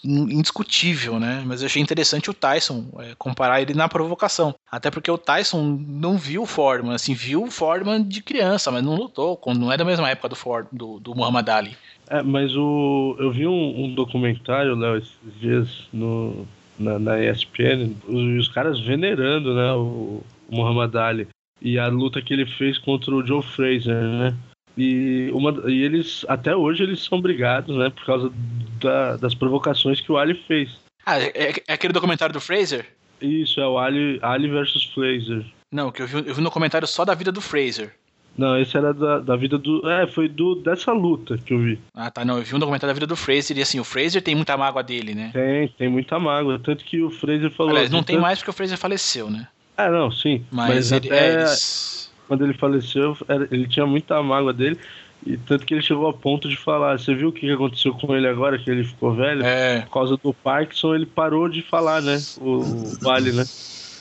indiscutível, 0.04 1.20
né? 1.20 1.44
Mas 1.46 1.62
eu 1.62 1.66
achei 1.66 1.82
interessante 1.82 2.30
o 2.30 2.34
Tyson 2.34 2.86
é, 3.00 3.16
comparar 3.18 3.60
ele 3.60 3.74
na 3.74 3.90
provocação. 3.90 4.54
Até 4.72 4.92
porque 4.92 5.10
o 5.10 5.18
Tyson 5.18 5.80
não 5.88 6.16
viu 6.18 6.44
o 6.44 6.46
Foreman, 6.46 6.94
assim, 6.94 7.16
viu 7.16 7.44
o 7.44 7.52
Foreman 7.52 8.04
de 8.04 8.22
criança, 8.22 8.70
mas 8.72 8.84
não 8.84 8.96
lutou, 8.96 9.40
não 9.58 9.72
é 9.72 9.78
da 9.78 9.86
mesma 9.86 10.10
época 10.10 10.30
do, 10.30 10.68
do, 10.72 11.00
do 11.00 11.16
Muhammad 11.16 11.50
Ali. 11.50 11.76
É, 12.08 12.22
mas 12.22 12.56
o, 12.56 13.16
eu 13.20 13.32
vi 13.32 13.48
um, 13.48 13.86
um 13.86 13.96
documentário, 13.96 14.76
Léo, 14.76 14.98
esses 14.98 15.40
dias 15.40 15.88
no, 15.92 16.46
na, 16.78 17.00
na 17.00 17.24
ESPN, 17.24 17.96
os, 18.08 18.42
os, 18.42 18.48
caras 18.50 18.80
venerando, 18.80 19.56
né, 19.56 19.72
o, 19.74 20.22
o 20.50 20.56
Muhammad 20.56 20.96
Ali. 20.96 21.28
E 21.62 21.80
a 21.80 21.88
luta 21.88 22.22
que 22.22 22.34
ele 22.34 22.46
fez 22.46 22.78
contra 22.78 23.16
o 23.16 23.26
Joe 23.26 23.42
Fraser, 23.42 23.96
né? 23.96 24.36
E, 24.78 25.30
uma, 25.34 25.70
e 25.70 25.84
eles, 25.84 26.26
até 26.28 26.56
hoje, 26.56 26.84
eles 26.84 27.04
são 27.04 27.20
brigados, 27.20 27.76
né? 27.76 27.90
Por 27.90 28.06
causa 28.06 28.32
da, 28.80 29.18
das 29.18 29.36
provocações 29.36 30.00
que 30.00 30.12
o 30.12 30.18
Ali 30.18 30.36
fez. 30.48 30.70
Ah, 31.06 31.20
é, 31.20 31.32
é, 31.68 31.74
aquele 31.74 31.94
documentário 31.94 32.34
do 32.34 32.42
Fraser? 32.42 32.86
Isso, 33.22 33.60
é 33.60 33.68
o 33.68 33.78
Ali, 33.78 34.20
Ali 34.22 34.48
versus 34.48 34.84
Fraser. 34.86 35.46
Não, 35.72 35.92
que 35.92 36.02
eu 36.02 36.08
vi, 36.08 36.24
eu 36.26 36.36
vi 36.36 36.42
no 36.42 36.52
comentário 36.52 36.88
só 36.88 37.06
da 37.06 37.14
vida 37.14 37.32
do 37.32 37.42
Fraser. 37.42 37.94
Não, 38.38 38.58
esse 38.58 38.78
era 38.78 38.94
da, 38.94 39.20
da 39.20 39.36
vida 39.36 39.58
do. 39.58 39.88
É, 39.90 40.08
foi 40.08 40.30
do, 40.30 40.56
dessa 40.56 40.92
luta 40.94 41.38
que 41.38 41.54
eu 41.54 41.60
vi. 41.60 41.80
Ah, 41.94 42.10
tá. 42.10 42.24
Não, 42.24 42.38
eu 42.38 42.44
vi 42.44 42.56
um 42.56 42.60
documentário 42.60 42.90
da 42.90 42.94
vida 42.94 43.08
do 43.08 43.16
Fraser 43.16 43.58
e 43.58 43.62
assim, 43.62 43.80
o 43.80 43.84
Fraser 43.84 44.22
tem 44.22 44.36
muita 44.36 44.56
mágoa 44.56 44.82
dele, 44.82 45.14
né? 45.14 45.32
Tem, 45.34 45.68
tem 45.68 45.90
muita 45.90 46.18
mágoa. 46.18 46.58
Tanto 46.58 46.84
que 46.86 47.02
o 47.02 47.12
Fraser 47.12 47.52
falou. 47.52 47.74
Aliás, 47.74 47.92
não 47.92 48.04
tem 48.04 48.16
tanto... 48.16 48.24
mais 48.24 48.40
porque 48.40 48.52
o 48.52 48.54
Fraser 48.54 48.78
faleceu, 48.78 49.30
né? 49.30 49.48
Ah, 49.76 49.90
não, 49.90 50.12
sim. 50.12 50.46
Mas, 50.50 50.70
mas 50.70 50.92
ele, 50.92 51.08
até... 51.08 51.28
é, 51.28 51.34
eles 51.34 52.01
quando 52.32 52.46
ele 52.46 52.54
faleceu, 52.54 53.18
ele 53.52 53.68
tinha 53.68 53.86
muita 53.86 54.24
mágoa 54.24 54.54
dele. 54.54 54.80
E 55.28 55.36
tanto 55.36 55.66
que 55.66 55.74
ele 55.74 55.82
chegou 55.82 56.08
a 56.08 56.14
ponto 56.14 56.48
de 56.48 56.56
falar, 56.56 56.98
você 56.98 57.14
viu 57.14 57.28
o 57.28 57.32
que 57.34 57.52
aconteceu 57.52 57.94
com 57.94 58.16
ele 58.16 58.26
agora, 58.26 58.58
que 58.58 58.72
ele 58.72 58.86
ficou 58.86 59.14
velho? 59.14 59.46
É. 59.46 59.82
Por 59.82 59.92
causa 59.92 60.16
do 60.16 60.34
Parkinson, 60.34 60.96
ele 60.96 61.06
parou 61.06 61.50
de 61.50 61.62
falar, 61.62 62.02
né? 62.02 62.18
O, 62.40 62.60
o 62.60 62.98
Vale, 63.02 63.34
né? 63.34 63.44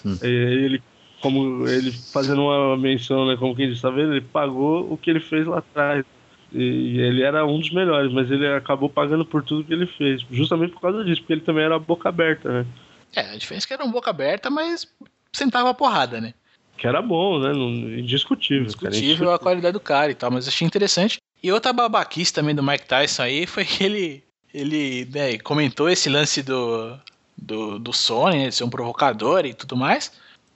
Hum. 0.06 0.16
ele, 0.22 0.80
como 1.20 1.66
ele 1.66 1.90
fazendo 1.90 2.42
uma 2.42 2.76
menção, 2.76 3.26
né? 3.26 3.36
Como 3.36 3.56
quem 3.56 3.68
disse, 3.68 3.82
tá 3.82 3.90
vendo? 3.90 4.12
Ele 4.12 4.20
pagou 4.20 4.92
o 4.92 4.96
que 4.96 5.10
ele 5.10 5.20
fez 5.20 5.44
lá 5.44 5.58
atrás. 5.58 6.04
E 6.52 7.00
ele 7.00 7.22
era 7.22 7.44
um 7.44 7.58
dos 7.58 7.72
melhores, 7.72 8.12
mas 8.12 8.30
ele 8.30 8.46
acabou 8.46 8.88
pagando 8.88 9.24
por 9.24 9.42
tudo 9.42 9.64
que 9.64 9.72
ele 9.72 9.86
fez. 9.86 10.24
Justamente 10.30 10.72
por 10.72 10.82
causa 10.82 11.04
disso, 11.04 11.20
porque 11.22 11.32
ele 11.32 11.40
também 11.40 11.64
era 11.64 11.80
boca 11.80 12.08
aberta, 12.08 12.48
né? 12.48 12.66
É, 13.12 13.32
a 13.32 13.36
diferença 13.36 13.66
é 13.66 13.68
que 13.68 13.74
era 13.74 13.84
um 13.84 13.90
boca 13.90 14.08
aberta, 14.08 14.48
mas 14.48 14.86
sentava 15.32 15.70
a 15.70 15.74
porrada, 15.74 16.20
né? 16.20 16.32
Que 16.80 16.86
era 16.86 17.02
bom, 17.02 17.38
né? 17.38 17.52
Indiscutível. 18.00 18.62
Indiscutível 18.62 19.26
cara, 19.26 19.36
a 19.36 19.38
qualidade 19.38 19.72
do 19.74 19.80
cara 19.80 20.10
e 20.10 20.14
tal, 20.14 20.30
mas 20.30 20.48
achei 20.48 20.66
interessante. 20.66 21.18
E 21.42 21.52
outra 21.52 21.74
babaquice 21.74 22.32
também 22.32 22.54
do 22.54 22.62
Mike 22.62 22.86
Tyson 22.86 23.22
aí 23.22 23.46
foi 23.46 23.66
que 23.66 23.84
ele, 23.84 24.24
ele 24.52 25.06
né, 25.12 25.36
comentou 25.38 25.90
esse 25.90 26.08
lance 26.08 26.42
do, 26.42 26.98
do, 27.36 27.78
do 27.78 27.92
Sony, 27.92 28.38
né, 28.38 28.48
de 28.48 28.54
ser 28.54 28.64
um 28.64 28.70
provocador 28.70 29.44
e 29.44 29.52
tudo 29.52 29.76
mais. 29.76 30.10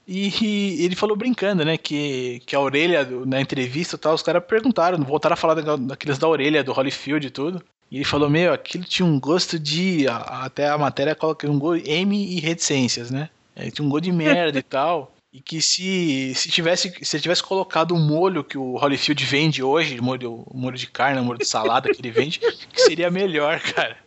E, 0.08 0.32
e, 0.42 0.84
ele 0.86 0.96
falou 0.96 1.14
brincando, 1.14 1.62
né, 1.62 1.76
que, 1.76 2.40
que 2.46 2.56
a 2.56 2.60
orelha 2.60 3.06
na 3.26 3.38
entrevista 3.38 3.98
tal, 3.98 4.14
os 4.14 4.22
caras 4.22 4.42
perguntaram, 4.46 4.96
voltaram 5.04 5.34
a 5.34 5.36
falar 5.36 5.54
da, 5.54 5.76
daqueles 5.76 6.16
da 6.16 6.26
orelha 6.26 6.64
do 6.64 6.72
Holyfield 6.72 7.26
e 7.26 7.30
tudo. 7.30 7.62
E 7.90 7.96
ele 7.96 8.04
falou, 8.04 8.30
meu, 8.30 8.54
aquilo 8.54 8.84
tinha 8.84 9.04
um 9.04 9.20
gosto 9.20 9.58
de. 9.58 10.06
Até 10.08 10.70
a 10.70 10.78
matéria 10.78 11.14
coloca 11.14 11.46
um 11.50 11.58
gosto 11.58 11.86
M 11.86 12.16
e 12.16 12.40
reticências, 12.40 13.10
né? 13.10 13.28
É, 13.54 13.70
tinha 13.70 13.86
um 13.86 13.90
gosto 13.90 14.04
de 14.04 14.12
merda 14.12 14.58
e 14.58 14.62
tal. 14.62 15.13
E 15.34 15.40
que 15.40 15.60
se, 15.60 16.32
se 16.36 16.48
tivesse 16.48 16.94
se 17.02 17.16
ele 17.16 17.22
tivesse 17.22 17.42
colocado 17.42 17.90
o 17.90 17.98
molho 17.98 18.44
que 18.44 18.56
o 18.56 18.76
Holyfield 18.76 19.24
vende 19.24 19.64
hoje, 19.64 20.00
molho, 20.00 20.46
molho 20.54 20.78
de 20.78 20.86
carne, 20.86 21.20
molho 21.20 21.40
de 21.40 21.44
salada 21.44 21.92
que 21.92 22.00
ele 22.00 22.12
vende, 22.12 22.38
que 22.72 22.80
seria 22.80 23.10
melhor, 23.10 23.58
cara. 23.58 23.96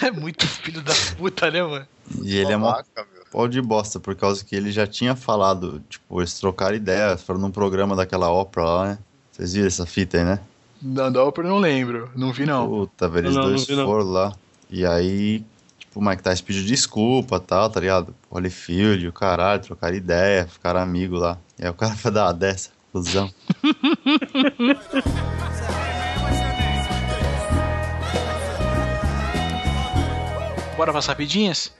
É 0.00 0.10
muito 0.10 0.46
filho 0.46 0.80
da 0.80 0.94
puta, 1.18 1.50
né, 1.50 1.62
mano? 1.62 1.86
E 2.22 2.38
ele 2.38 2.52
é 2.52 2.56
uma 2.56 2.82
pau 3.30 3.46
de 3.46 3.60
bosta, 3.60 4.00
por 4.00 4.14
causa 4.14 4.42
que 4.42 4.56
ele 4.56 4.72
já 4.72 4.86
tinha 4.86 5.14
falado, 5.14 5.82
tipo, 5.90 6.20
eles 6.20 6.38
trocaram 6.38 6.74
ideias, 6.74 7.22
foram 7.22 7.38
num 7.38 7.50
programa 7.50 7.94
daquela 7.94 8.30
ópera 8.30 8.64
lá, 8.64 8.86
né? 8.86 8.98
Vocês 9.30 9.52
viram 9.52 9.66
essa 9.66 9.84
fita 9.84 10.16
aí, 10.16 10.24
né? 10.24 10.40
Não, 10.80 11.12
da 11.12 11.22
ópera 11.22 11.46
não 11.48 11.58
lembro, 11.58 12.10
não 12.14 12.32
vi 12.32 12.46
não. 12.46 12.66
Puta, 12.66 13.08
velho, 13.10 13.26
eles 13.26 13.36
não, 13.36 13.42
dois 13.42 13.68
não 13.68 13.84
foram 13.84 14.06
lá. 14.06 14.34
E 14.70 14.86
aí 14.86 15.44
tipo, 15.88 16.00
o 16.00 16.02
Mike 16.02 16.22
Tyson 16.22 16.44
pediu 16.44 16.64
desculpa 16.64 17.36
e 17.36 17.40
tal, 17.40 17.70
tá 17.70 17.80
ligado? 17.80 18.14
Holyfield, 18.30 19.08
o 19.08 19.12
caralho, 19.12 19.62
trocaram 19.62 19.96
ideia, 19.96 20.46
ficaram 20.46 20.80
amigos 20.80 21.20
lá. 21.20 21.38
E 21.58 21.64
aí 21.64 21.70
o 21.70 21.74
cara 21.74 21.94
foi 21.96 22.10
dar 22.10 22.26
uma 22.26 22.34
dessa, 22.34 22.70
cuzão. 22.92 23.32
Bora 30.76 30.92
para 30.92 31.00
as 31.00 31.06
rapidinhas? 31.06 31.74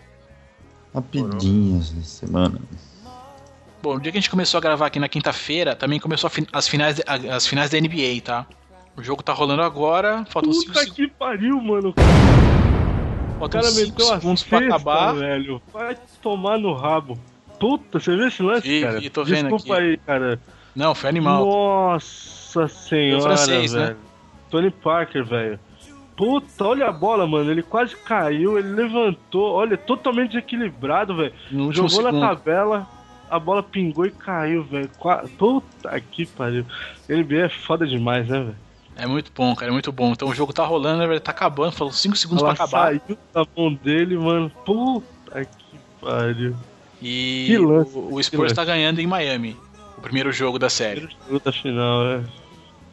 Rapidinhas 0.92 1.90
da 1.90 2.02
semana. 2.02 2.60
Bom, 3.80 3.94
no 3.94 4.00
dia 4.00 4.10
que 4.10 4.18
a 4.18 4.20
gente 4.20 4.30
começou 4.30 4.58
a 4.58 4.60
gravar 4.60 4.86
aqui 4.86 4.98
na 4.98 5.08
quinta-feira, 5.08 5.76
também 5.76 6.00
começou 6.00 6.28
as 6.52 6.66
finais, 6.66 7.00
as 7.06 7.46
finais 7.46 7.70
da 7.70 7.78
NBA, 7.78 8.20
tá? 8.24 8.44
O 8.96 9.02
jogo 9.02 9.22
tá 9.22 9.32
rolando 9.32 9.62
agora, 9.62 10.26
faltam 10.28 10.52
5 10.52 10.62
segundos. 10.64 10.82
Puta 10.82 10.94
que 10.96 11.06
pariu, 11.06 11.60
mano. 11.60 11.94
O 13.40 13.48
cara 13.48 13.70
meteu 13.70 14.12
a 14.12 14.20
segundos 14.20 14.42
pra 14.42 14.58
acabar. 14.58 15.12
velho. 15.14 15.62
Vai 15.72 15.96
tomar 16.22 16.58
no 16.58 16.72
rabo. 16.74 17.18
Puta, 17.58 17.98
você 17.98 18.16
viu 18.16 18.28
esse 18.28 18.42
lance, 18.42 18.68
vi, 18.68 18.82
cara? 18.82 19.00
Vi, 19.00 19.10
tô 19.10 19.24
vendo 19.24 19.48
Desculpa 19.50 19.74
aqui. 19.74 19.90
aí, 19.90 19.96
cara. 19.98 20.40
Não, 20.74 20.94
foi 20.94 21.10
animal. 21.10 21.44
Nossa 21.44 22.68
senhora, 22.68 23.22
francês, 23.22 23.72
né? 23.72 23.80
velho. 23.80 23.94
Né? 23.94 24.00
Tony 24.50 24.70
Parker, 24.70 25.24
velho. 25.24 25.58
Puta, 26.16 26.64
olha 26.64 26.88
a 26.88 26.92
bola, 26.92 27.26
mano. 27.26 27.50
Ele 27.50 27.62
quase 27.62 27.96
caiu, 27.96 28.58
ele 28.58 28.68
levantou. 28.68 29.54
Olha, 29.54 29.76
totalmente 29.76 30.30
desequilibrado, 30.30 31.16
velho. 31.16 31.32
Jogou 31.72 31.88
segundo. 31.88 32.18
na 32.18 32.28
tabela, 32.28 32.86
a 33.30 33.38
bola 33.38 33.62
pingou 33.62 34.06
e 34.06 34.10
caiu, 34.10 34.64
velho. 34.64 34.90
Puta 35.36 36.00
que 36.00 36.26
pariu. 36.26 36.64
NBA 37.08 37.46
é 37.46 37.48
foda 37.48 37.86
demais, 37.86 38.28
né, 38.28 38.40
velho? 38.40 38.67
É 38.98 39.06
muito 39.06 39.30
bom, 39.32 39.54
cara, 39.54 39.70
é 39.70 39.72
muito 39.72 39.92
bom. 39.92 40.10
Então 40.10 40.28
o 40.28 40.34
jogo 40.34 40.52
tá 40.52 40.64
rolando, 40.64 41.04
ele 41.04 41.20
tá 41.20 41.30
acabando, 41.30 41.70
falou 41.70 41.92
5 41.92 42.16
segundos 42.16 42.42
Ela 42.42 42.52
pra 42.52 42.64
acabar. 42.64 42.86
saiu 42.88 43.16
da 43.32 43.46
mão 43.56 43.72
dele, 43.72 44.18
mano. 44.18 44.50
Puta 44.66 45.44
que 45.44 45.78
pariu. 46.00 46.56
E 47.00 47.44
que 47.46 47.58
lance, 47.58 47.96
o, 47.96 48.14
o 48.14 48.22
Spurs 48.22 48.52
tá 48.52 48.64
ganhando 48.64 49.00
em 49.00 49.06
Miami. 49.06 49.56
O 49.96 50.00
primeiro 50.00 50.32
jogo 50.32 50.58
da 50.58 50.68
série. 50.68 51.02
Primeiro 51.02 51.22
jogo 51.28 51.44
da 51.44 51.52
final, 51.52 52.06
é. 52.06 52.24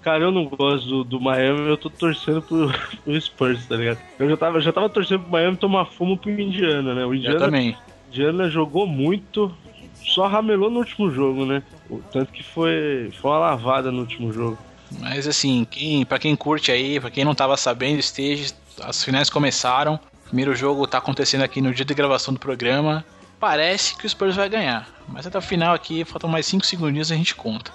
Cara, 0.03 0.23
eu 0.23 0.31
não 0.31 0.45
gosto 0.45 0.87
do, 0.87 1.03
do 1.03 1.19
Miami, 1.19 1.67
eu 1.67 1.77
tô 1.77 1.89
torcendo 1.89 2.39
pro, 2.39 2.71
pro 3.03 3.19
Spurs, 3.21 3.65
tá 3.65 3.75
ligado? 3.75 3.97
Eu 4.19 4.29
já 4.29 4.37
tava, 4.37 4.61
já 4.61 4.71
tava 4.71 4.87
torcendo 4.87 5.21
pro 5.21 5.31
Miami 5.31 5.57
tomar 5.57 5.85
fumo 5.85 6.15
pro 6.15 6.29
Indiana, 6.29 6.93
né? 6.93 7.03
O 7.03 7.15
Indiana, 7.15 7.37
eu 7.37 7.39
também. 7.39 7.75
Indiana 8.09 8.47
jogou 8.47 8.85
muito, 8.85 9.51
só 9.95 10.27
ramelou 10.27 10.69
no 10.69 10.77
último 10.77 11.09
jogo, 11.09 11.47
né? 11.47 11.63
Tanto 12.11 12.31
que 12.31 12.43
foi, 12.43 13.11
foi 13.19 13.31
uma 13.31 13.39
lavada 13.39 13.91
no 13.91 14.01
último 14.01 14.31
jogo. 14.31 14.59
Mas 14.99 15.27
assim, 15.27 15.65
quem, 15.69 16.05
para 16.05 16.19
quem 16.19 16.35
curte 16.35 16.71
aí, 16.71 16.99
para 16.99 17.11
quem 17.11 17.25
não 17.25 17.35
tava 17.35 17.55
sabendo, 17.57 17.99
esteja, 17.99 18.53
as 18.83 19.03
finais 19.03 19.29
começaram. 19.29 19.99
O 20.25 20.27
primeiro 20.27 20.55
jogo 20.55 20.87
tá 20.87 20.97
acontecendo 20.97 21.43
aqui 21.43 21.61
no 21.61 21.73
dia 21.73 21.85
de 21.85 21.93
gravação 21.93 22.33
do 22.33 22.39
programa. 22.39 23.05
Parece 23.39 23.95
que 23.95 24.05
o 24.05 24.09
Spurs 24.09 24.35
vai 24.35 24.49
ganhar, 24.49 24.87
mas 25.07 25.27
até 25.27 25.37
o 25.37 25.41
final 25.41 25.75
aqui, 25.75 26.03
faltam 26.05 26.29
mais 26.29 26.45
5 26.45 26.65
segundinhos 26.65 27.11
a 27.11 27.15
gente 27.15 27.35
conta. 27.35 27.71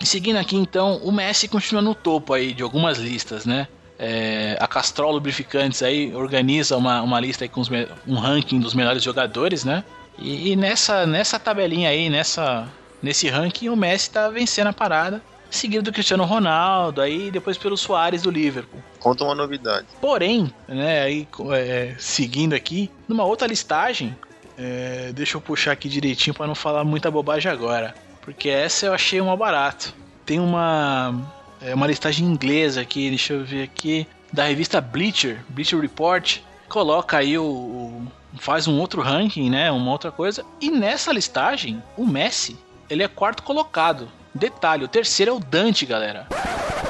E 0.00 0.06
seguindo 0.06 0.38
aqui 0.38 0.56
então, 0.56 0.96
o 0.98 1.12
Messi 1.12 1.46
continua 1.46 1.82
no 1.82 1.94
topo 1.94 2.32
aí 2.32 2.54
de 2.54 2.62
algumas 2.62 2.96
listas, 2.96 3.44
né? 3.44 3.68
É, 3.98 4.56
a 4.58 4.66
Castrol 4.66 5.12
Lubrificantes 5.12 5.82
aí 5.82 6.14
organiza 6.14 6.74
uma, 6.74 7.02
uma 7.02 7.20
lista 7.20 7.44
aí 7.44 7.50
com 7.50 7.60
os, 7.60 7.68
um 8.06 8.14
ranking 8.14 8.58
dos 8.58 8.72
melhores 8.72 9.02
jogadores, 9.02 9.62
né? 9.62 9.84
E, 10.18 10.52
e, 10.52 10.56
nessa, 10.56 11.04
nessa 11.06 11.38
tabelinha 11.38 11.90
aí, 11.90 12.08
nessa, 12.08 12.66
nesse 13.02 13.28
ranking, 13.28 13.68
o 13.68 13.76
Messi 13.76 14.10
tá 14.10 14.30
vencendo 14.30 14.68
a 14.68 14.72
parada. 14.72 15.22
Seguido 15.50 15.82
do 15.82 15.92
Cristiano 15.92 16.24
Ronaldo, 16.24 17.00
aí 17.00 17.30
depois 17.30 17.58
pelo 17.58 17.76
Soares 17.76 18.22
do 18.22 18.30
Liverpool. 18.30 18.80
Conta 18.98 19.24
uma 19.24 19.34
novidade. 19.34 19.86
Porém, 20.00 20.52
né, 20.68 21.02
aí 21.02 21.28
é, 21.52 21.94
seguindo 21.98 22.54
aqui, 22.54 22.90
numa 23.08 23.24
outra 23.24 23.48
listagem, 23.48 24.16
é, 24.56 25.10
deixa 25.12 25.36
eu 25.36 25.40
puxar 25.40 25.72
aqui 25.72 25.88
direitinho 25.88 26.34
para 26.34 26.46
não 26.46 26.54
falar 26.54 26.84
muita 26.84 27.10
bobagem 27.10 27.50
agora. 27.50 27.94
Porque 28.20 28.48
essa 28.48 28.86
eu 28.86 28.92
achei 28.92 29.20
uma 29.20 29.36
barato. 29.36 29.94
Tem 30.24 30.38
uma, 30.38 31.32
é, 31.60 31.74
uma 31.74 31.86
listagem 31.86 32.26
inglesa 32.26 32.82
aqui, 32.82 33.08
deixa 33.08 33.32
eu 33.32 33.44
ver 33.44 33.64
aqui, 33.64 34.06
da 34.32 34.44
revista 34.44 34.80
Bleacher, 34.80 35.40
Bleacher 35.48 35.80
Report. 35.80 36.38
Coloca 36.68 37.16
aí 37.18 37.36
o, 37.36 37.44
o 37.44 38.08
faz 38.38 38.68
um 38.68 38.78
outro 38.78 39.00
ranking, 39.00 39.50
né? 39.50 39.70
Uma 39.70 39.90
outra 39.90 40.12
coisa. 40.12 40.44
E 40.60 40.70
nessa 40.70 41.12
listagem, 41.12 41.82
o 41.96 42.06
Messi, 42.06 42.56
ele 42.88 43.02
é 43.02 43.08
quarto 43.08 43.42
colocado. 43.42 44.08
Detalhe, 44.34 44.84
o 44.84 44.88
terceiro 44.88 45.32
é 45.32 45.34
o 45.34 45.40
Dante, 45.40 45.84
galera. 45.84 46.26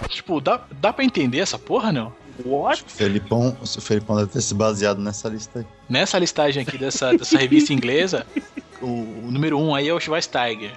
Tipo, 0.09 0.41
dá, 0.41 0.61
dá 0.72 0.93
pra 0.93 1.05
entender 1.05 1.38
essa 1.38 1.59
porra, 1.59 1.93
não? 1.93 2.12
What? 2.45 2.84
O 2.84 2.91
Felipão, 2.91 3.57
o 3.61 3.66
Felipão 3.80 4.16
deve 4.16 4.30
ter 4.30 4.41
se 4.41 4.55
baseado 4.55 4.99
nessa 4.99 5.28
lista 5.28 5.61
aí. 5.61 5.66
Nessa 5.88 6.18
listagem 6.18 6.62
aqui 6.62 6.78
dessa, 6.78 7.16
dessa 7.16 7.38
revista 7.38 7.72
inglesa, 7.72 8.26
o, 8.80 8.86
o, 8.86 9.28
número 9.30 9.59
um 9.59 9.74
aí 9.74 9.88
é 9.88 9.95
o 9.95 10.01
Schweinsteiger. 10.01 10.72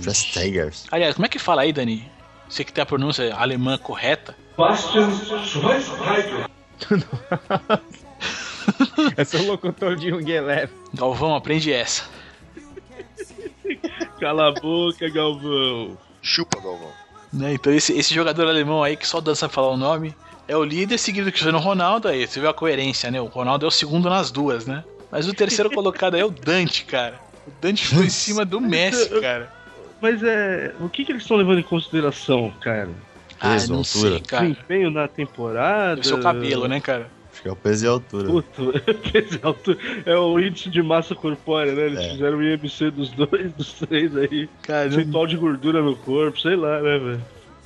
Schweinsteiger. 0.00 0.72
Aliás, 0.90 1.14
como 1.14 1.26
é 1.26 1.28
que 1.28 1.38
fala 1.38 1.62
aí, 1.62 1.72
Dani? 1.72 2.10
Você 2.48 2.64
que 2.64 2.72
tem 2.72 2.82
a 2.82 2.86
pronúncia 2.86 3.34
alemã 3.34 3.78
correta. 3.78 4.36
Bastian 4.56 5.10
Schweinsteiger. 5.44 6.48
Esse 9.16 9.36
é 9.36 9.40
o 9.40 9.46
locutor 9.46 9.96
de 9.96 10.12
um 10.12 10.20
Elef. 10.20 10.72
Galvão, 10.94 11.34
aprende 11.34 11.72
essa. 11.72 12.04
Cala 14.20 14.48
a 14.48 14.52
boca, 14.52 15.08
Galvão. 15.08 15.96
Chupa, 16.22 16.60
Galvão. 16.60 16.90
Né, 17.32 17.54
então 17.54 17.72
esse, 17.72 17.96
esse 17.96 18.12
jogador 18.12 18.48
alemão 18.48 18.82
aí 18.82 18.96
que 18.96 19.06
só 19.06 19.20
dança 19.20 19.48
falar 19.48 19.68
o 19.68 19.76
nome 19.76 20.12
é 20.48 20.56
o 20.56 20.64
líder 20.64 20.98
seguido 20.98 21.26
do 21.26 21.32
Cristiano 21.32 21.58
Ronaldo 21.58 22.08
aí. 22.08 22.26
Você 22.26 22.40
viu 22.40 22.50
a 22.50 22.54
coerência, 22.54 23.08
né? 23.10 23.20
O 23.20 23.26
Ronaldo 23.26 23.64
é 23.64 23.68
o 23.68 23.70
segundo 23.70 24.10
nas 24.10 24.32
duas, 24.32 24.66
né? 24.66 24.82
Mas 25.10 25.28
o 25.28 25.32
terceiro 25.32 25.70
colocado 25.70 26.14
aí 26.14 26.20
é 26.20 26.24
o 26.24 26.30
Dante, 26.30 26.84
cara. 26.84 27.20
O 27.46 27.52
Dante 27.60 27.86
foi 27.86 28.06
em 28.06 28.10
cima 28.10 28.44
do 28.44 28.60
Messi, 28.60 29.08
cara. 29.20 29.52
Mas 30.00 30.22
é. 30.22 30.74
O 30.80 30.88
que, 30.88 31.04
que 31.04 31.12
eles 31.12 31.22
estão 31.22 31.36
levando 31.36 31.60
em 31.60 31.62
consideração, 31.62 32.52
cara? 32.60 32.90
Ah, 33.40 33.56
não 33.68 33.84
sei, 33.84 34.20
cara. 34.20 34.48
Desempenho 34.48 34.90
na 34.90 35.06
temporada. 35.06 36.00
O 36.00 36.04
seu 36.04 36.20
cabelo, 36.20 36.66
né, 36.66 36.80
cara? 36.80 37.08
Acho 37.40 37.42
que 37.42 37.48
é 37.48 37.52
o 37.52 37.56
peso 37.56 37.84
e 37.86 37.88
altura. 37.88 38.28
Puta, 38.28 38.80
peso 39.10 39.40
e 39.42 39.46
altura. 39.46 39.78
É 40.04 40.16
o 40.16 40.38
índice 40.38 40.68
de 40.68 40.82
massa 40.82 41.14
corpórea, 41.14 41.72
né? 41.72 41.86
Eles 41.86 42.00
é. 42.00 42.10
fizeram 42.10 42.38
o 42.38 42.42
IMC 42.42 42.90
dos 42.90 43.10
dois, 43.10 43.52
dos 43.54 43.72
três 43.74 44.14
aí. 44.14 44.48
Cara, 44.62 44.90
Percentual 44.90 45.26
de 45.26 45.36
gordura 45.36 45.82
no 45.82 45.96
corpo, 45.96 46.38
sei 46.38 46.54
lá, 46.54 46.80
né, 46.82 46.98
velho? 46.98 47.24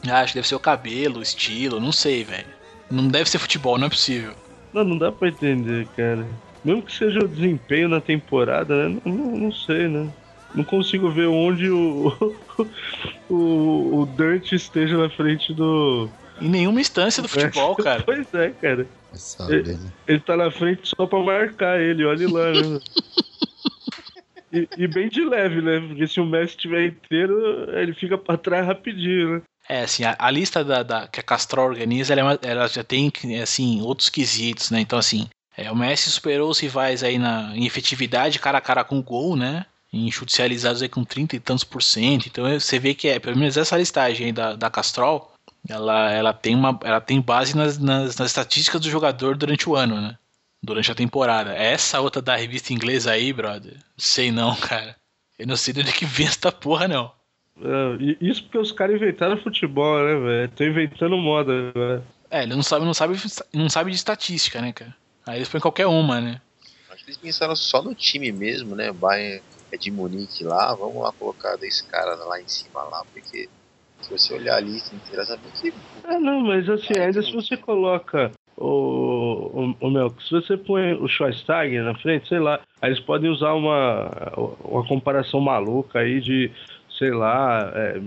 Ah, 0.09 0.20
acho 0.20 0.33
que 0.33 0.39
deve 0.39 0.49
ser 0.49 0.55
o 0.55 0.61
cabelo, 0.61 1.18
o 1.18 1.22
estilo, 1.22 1.81
não 1.81 1.91
sei, 1.91 2.22
velho. 2.22 2.47
Não 2.91 3.09
deve 3.09 3.29
ser 3.29 3.39
futebol, 3.39 3.77
não 3.77 3.87
é 3.87 3.91
possível. 3.91 4.35
Não, 4.72 4.85
não 4.85 4.99
dá 4.99 5.11
pra 5.11 5.29
entender, 5.29 5.89
cara. 5.97 6.25
Mesmo 6.64 6.83
que 6.83 6.93
seja 6.93 7.18
o 7.18 7.29
desempenho 7.29 7.89
na 7.89 8.01
temporada, 8.01 8.89
né? 8.89 9.01
Não, 9.05 9.12
não, 9.12 9.37
não 9.37 9.53
sei, 9.53 9.89
né? 9.89 10.09
Não 10.55 10.62
consigo 10.62 11.11
ver 11.11 11.27
onde 11.27 11.68
o, 11.68 12.37
o, 13.29 14.03
o 14.03 14.07
Dante 14.16 14.55
esteja 14.55 14.97
na 14.97 15.11
frente 15.11 15.53
do. 15.53 16.09
Em 16.41 16.49
nenhuma 16.49 16.81
instância 16.81 17.22
do 17.22 17.29
futebol, 17.29 17.75
cara. 17.75 18.03
Pois 18.07 18.33
é, 18.35 18.51
cara. 18.51 18.87
Sabe, 19.17 19.55
ele, 19.55 19.73
né? 19.73 19.93
ele 20.07 20.21
tá 20.21 20.37
na 20.37 20.51
frente 20.51 20.89
só 20.89 21.07
pra 21.07 21.19
marcar 21.19 21.81
ele, 21.81 22.05
olha 22.05 22.29
lá, 22.29 22.53
né? 22.53 22.81
e, 24.53 24.69
e, 24.77 24.87
bem 24.87 25.09
de 25.09 25.25
leve, 25.25 25.61
né? 25.61 25.81
Porque 25.81 26.07
se 26.07 26.21
o 26.21 26.27
Messi 26.27 26.57
estiver 26.57 26.87
inteiro, 26.87 27.71
ele 27.79 27.93
fica 27.95 28.17
pra 28.17 28.37
trás 28.37 28.67
rapidinho, 28.67 29.37
né? 29.37 29.43
É, 29.69 29.83
assim, 29.83 30.05
a, 30.05 30.15
a 30.19 30.31
lista 30.31 30.62
da, 30.62 30.83
da, 30.83 31.09
que 31.09 31.19
a 31.19 31.23
Castrol 31.23 31.67
organiza, 31.67 32.12
ela, 32.12 32.35
é 32.35 32.51
ela, 32.51 32.69
já 32.69 32.85
tem, 32.85 33.11
assim, 33.43 33.81
outros 33.81 34.09
quesitos, 34.09 34.71
né? 34.71 34.81
Então, 34.81 34.99
assim, 34.99 35.29
é, 35.57 35.71
o 35.71 35.77
Messi 35.77 36.11
superou 36.11 36.51
os 36.51 36.59
rivais 36.59 37.03
aí 37.03 37.19
na, 37.19 37.57
em 37.57 37.65
efetividade, 37.65 38.39
cara 38.39 38.59
a 38.59 38.61
cara 38.61 38.85
com 38.85 39.03
gol, 39.03 39.37
né? 39.37 39.65
Em 39.93 40.11
chutes 40.11 40.37
realizados 40.37 40.83
aí 40.83 40.89
com 40.89 41.05
30 41.05 41.37
e 41.37 41.41
tantos 41.41 41.65
por 41.65 41.83
cento. 41.83 42.27
Então, 42.27 42.45
você 42.59 42.79
vê 42.79 42.95
que 42.95 43.09
é, 43.09 43.19
pelo 43.19 43.39
menos 43.39 43.57
essa 43.57 43.77
listagem 43.77 44.27
aí 44.27 44.33
da, 44.33 44.55
da 44.55 44.69
Castrol, 44.69 45.33
ela, 45.69 46.11
ela, 46.12 46.33
tem, 46.33 46.55
uma, 46.55 46.79
ela 46.83 47.01
tem 47.01 47.21
base 47.21 47.57
nas, 47.57 47.79
nas, 47.79 48.17
nas 48.17 48.31
estatísticas 48.31 48.81
do 48.81 48.91
jogador 48.91 49.37
durante 49.37 49.69
o 49.69 49.75
ano, 49.75 50.01
né? 50.01 50.19
Durante 50.62 50.91
a 50.91 50.95
temporada. 50.95 51.55
Essa 51.55 52.01
outra 52.01 52.21
da 52.21 52.37
revista 52.37 52.73
inglesa 52.73 53.12
aí, 53.12 53.33
brother, 53.33 53.77
sei 53.97 54.31
não, 54.31 54.55
cara. 54.61 54.97
Eu 55.39 55.47
não 55.47 55.57
sei 55.57 55.75
de 55.75 55.81
onde 55.81 55.93
que 55.93 56.05
vem 56.07 56.27
essa 56.27 56.53
porra, 56.53 56.87
não. 56.87 57.12
É, 57.61 58.17
isso 58.21 58.43
porque 58.45 58.59
os 58.59 58.73
caras 58.73 58.97
inventaram 58.97 59.37
futebol, 59.37 59.99
né, 59.99 60.15
velho? 60.15 60.49
Tô 60.51 60.65
inventando 60.65 61.17
moda, 61.17 61.73
velho. 61.73 62.05
É, 62.31 62.43
ele 62.43 62.55
não 62.55 62.62
sabe, 62.62 62.85
não 62.85 62.95
sabe, 62.95 63.17
não 63.53 63.69
sabe 63.69 63.91
de 63.91 63.97
estatística, 63.97 64.61
né, 64.61 64.73
cara? 64.73 64.95
Aí 65.27 65.39
eles 65.39 65.49
põem 65.49 65.61
qualquer 65.61 65.87
uma, 65.87 66.21
né? 66.21 66.41
Acho 66.91 67.05
que 67.05 67.11
eles 67.11 67.21
pensaram 67.21 67.57
só 67.57 67.83
no 67.83 67.95
time 67.95 68.31
mesmo, 68.33 68.75
né? 68.75 68.91
O 68.91 68.95
Bayern 68.95 69.43
é 69.73 69.77
de 69.77 69.91
Munique 69.91 70.45
lá, 70.45 70.75
vamos 70.75 71.03
lá 71.03 71.12
colocar 71.12 71.57
desse 71.57 71.85
cara 71.85 72.15
lá 72.17 72.41
em 72.41 72.49
cima 72.49 72.83
lá, 72.83 73.05
porque 73.12 73.49
se 74.05 74.11
você 74.11 74.35
olhar 74.35 74.57
a 74.57 74.61
lista 74.61 74.95
inteira, 74.95 75.25
sabe 75.25 75.43
que. 75.61 75.73
É, 76.05 76.19
não, 76.19 76.41
mas 76.41 76.69
assim, 76.69 76.99
ainda 76.99 77.23
se 77.23 77.33
você 77.33 77.57
coloca 77.57 78.31
o, 78.57 78.67
o, 79.53 79.77
o 79.81 79.91
meu, 79.91 80.15
se 80.21 80.31
você 80.31 80.57
põe 80.57 80.95
o 80.95 81.09
Schweinsteiger 81.09 81.83
na 81.83 81.95
frente, 81.95 82.29
sei 82.29 82.39
lá, 82.39 82.61
aí 82.81 82.91
eles 82.91 83.01
podem 83.01 83.31
usar 83.31 83.55
uma, 83.55 84.11
uma 84.65 84.87
comparação 84.87 85.41
maluca 85.41 86.01
aí 86.01 86.21
de 86.21 86.51
sei 86.99 87.11
lá, 87.11 87.73
é, 87.75 88.01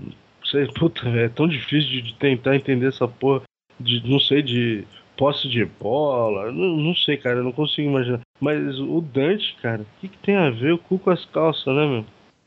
sei, 0.44 0.66
puta, 0.78 1.08
é 1.08 1.28
tão 1.28 1.46
difícil 1.46 1.90
de, 1.90 2.02
de, 2.02 2.14
tentar 2.14 2.56
entender 2.56 2.86
essa 2.86 3.06
porra 3.06 3.42
de, 3.78 4.08
não 4.08 4.18
sei, 4.18 4.42
de 4.42 4.84
posse 5.16 5.48
de 5.48 5.64
bola, 5.64 6.52
não, 6.52 6.76
não 6.76 6.94
sei, 6.94 7.16
cara, 7.16 7.38
eu 7.38 7.44
não 7.44 7.52
consigo 7.52 7.88
imaginar. 7.88 8.20
Mas 8.40 8.78
o 8.78 9.00
Dante, 9.00 9.56
cara, 9.60 9.82
o 9.82 10.00
que, 10.00 10.08
que 10.08 10.18
tem 10.18 10.36
a 10.36 10.48
ver 10.48 10.72
o 10.72 10.78
cu 10.78 10.98
com 10.98 11.10
as 11.10 11.24
calças, 11.24 11.74
né, 11.74 11.86
meu? 11.86 12.04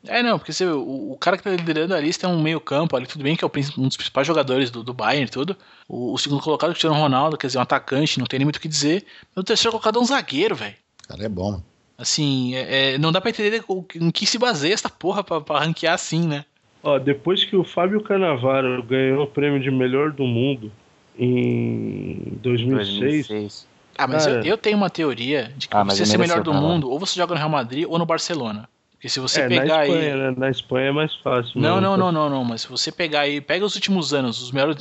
É, 0.07 0.23
não, 0.23 0.39
porque 0.39 0.51
você, 0.51 0.65
o, 0.65 1.11
o 1.11 1.17
cara 1.17 1.37
que 1.37 1.43
tá 1.43 1.51
liderando 1.51 1.93
a 1.93 1.99
lista 1.99 2.25
é 2.25 2.29
um 2.29 2.41
meio 2.41 2.59
campo 2.59 2.95
ali, 2.95 3.05
tudo 3.05 3.23
bem 3.23 3.35
que 3.35 3.43
é 3.43 3.47
um 3.47 3.87
dos 3.87 3.97
principais 3.97 4.25
jogadores 4.25 4.71
do, 4.71 4.83
do 4.83 4.93
Bayern 4.93 5.25
e 5.25 5.29
tudo. 5.29 5.55
O, 5.87 6.13
o, 6.13 6.17
segundo 6.17 6.41
colocado, 6.41 6.69
o 6.69 6.73
Cristiano 6.73 6.95
Ronaldo, 6.95 7.37
quer 7.37 7.47
dizer, 7.47 7.59
um 7.59 7.61
atacante, 7.61 8.17
não 8.17 8.25
tem 8.25 8.39
nem 8.39 8.45
muito 8.45 8.57
o 8.57 8.59
que 8.59 8.67
dizer. 8.67 9.05
Mas 9.35 9.43
o 9.43 9.45
terceiro 9.45 9.71
colocado 9.71 9.99
é 9.99 10.01
um 10.01 10.05
zagueiro, 10.05 10.55
velho. 10.55 10.75
Cara, 11.07 11.23
é 11.23 11.29
bom. 11.29 11.61
Assim, 11.97 12.55
é, 12.55 12.93
é, 12.93 12.97
não 12.97 13.11
dá 13.11 13.21
pra 13.21 13.29
entender 13.29 13.63
em 13.95 14.09
que 14.09 14.25
se 14.25 14.39
baseia 14.39 14.73
essa 14.73 14.89
porra 14.89 15.23
pra, 15.23 15.39
pra 15.39 15.59
ranquear 15.59 15.93
assim, 15.93 16.27
né? 16.27 16.45
Ó, 16.81 16.97
depois 16.97 17.43
que 17.43 17.55
o 17.55 17.63
Fábio 17.63 18.01
Canavaro 18.01 18.81
ganhou 18.81 19.23
o 19.23 19.27
prêmio 19.27 19.59
de 19.59 19.69
melhor 19.69 20.11
do 20.11 20.23
mundo 20.23 20.71
em 21.17 22.39
2006. 22.41 22.99
2006. 22.99 23.67
Ah, 23.97 24.07
mas 24.07 24.25
eu, 24.25 24.41
eu, 24.41 24.57
tenho 24.57 24.77
uma 24.77 24.89
teoria 24.89 25.53
de 25.55 25.67
que 25.67 25.75
ah, 25.75 25.83
você 25.83 26.05
ser 26.07 26.17
melhor 26.17 26.41
do 26.41 26.53
mundo, 26.53 26.89
ou 26.89 26.97
você 26.97 27.19
joga 27.19 27.35
no 27.35 27.39
Real 27.39 27.49
Madrid 27.49 27.85
ou 27.87 27.99
no 27.99 28.05
Barcelona. 28.05 28.67
Porque 29.01 29.09
se 29.09 29.19
você 29.19 29.41
é, 29.41 29.47
pegar 29.47 29.65
na 29.65 29.83
Espanha, 29.83 30.13
aí. 30.13 30.19
Né? 30.19 30.35
Na 30.37 30.49
Espanha 30.51 30.89
é 30.89 30.91
mais 30.91 31.15
fácil. 31.15 31.59
Não, 31.59 31.81
não, 31.81 31.97
não, 31.97 32.11
não, 32.11 32.29
não. 32.29 32.43
Mas 32.45 32.61
se 32.61 32.69
você 32.69 32.91
pegar 32.91 33.21
aí, 33.21 33.41
pega 33.41 33.65
os 33.65 33.73
últimos 33.73 34.13
anos, 34.13 34.39
os 34.39 34.51
melhores. 34.51 34.77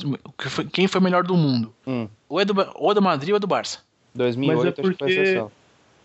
Quem 0.71 0.85
foi 0.85 1.01
melhor 1.01 1.23
do 1.23 1.35
mundo? 1.35 1.73
Hum. 1.87 2.07
Ou, 2.29 2.39
é 2.39 2.45
do, 2.45 2.53
ou 2.75 2.91
é 2.91 2.93
do 2.93 3.01
Madrid 3.01 3.31
ou 3.31 3.37
é 3.37 3.39
do 3.39 3.47
Barça. 3.47 3.79
2008 4.13 4.63
mas 4.63 4.67
é 4.67 4.71
porque... 4.71 5.43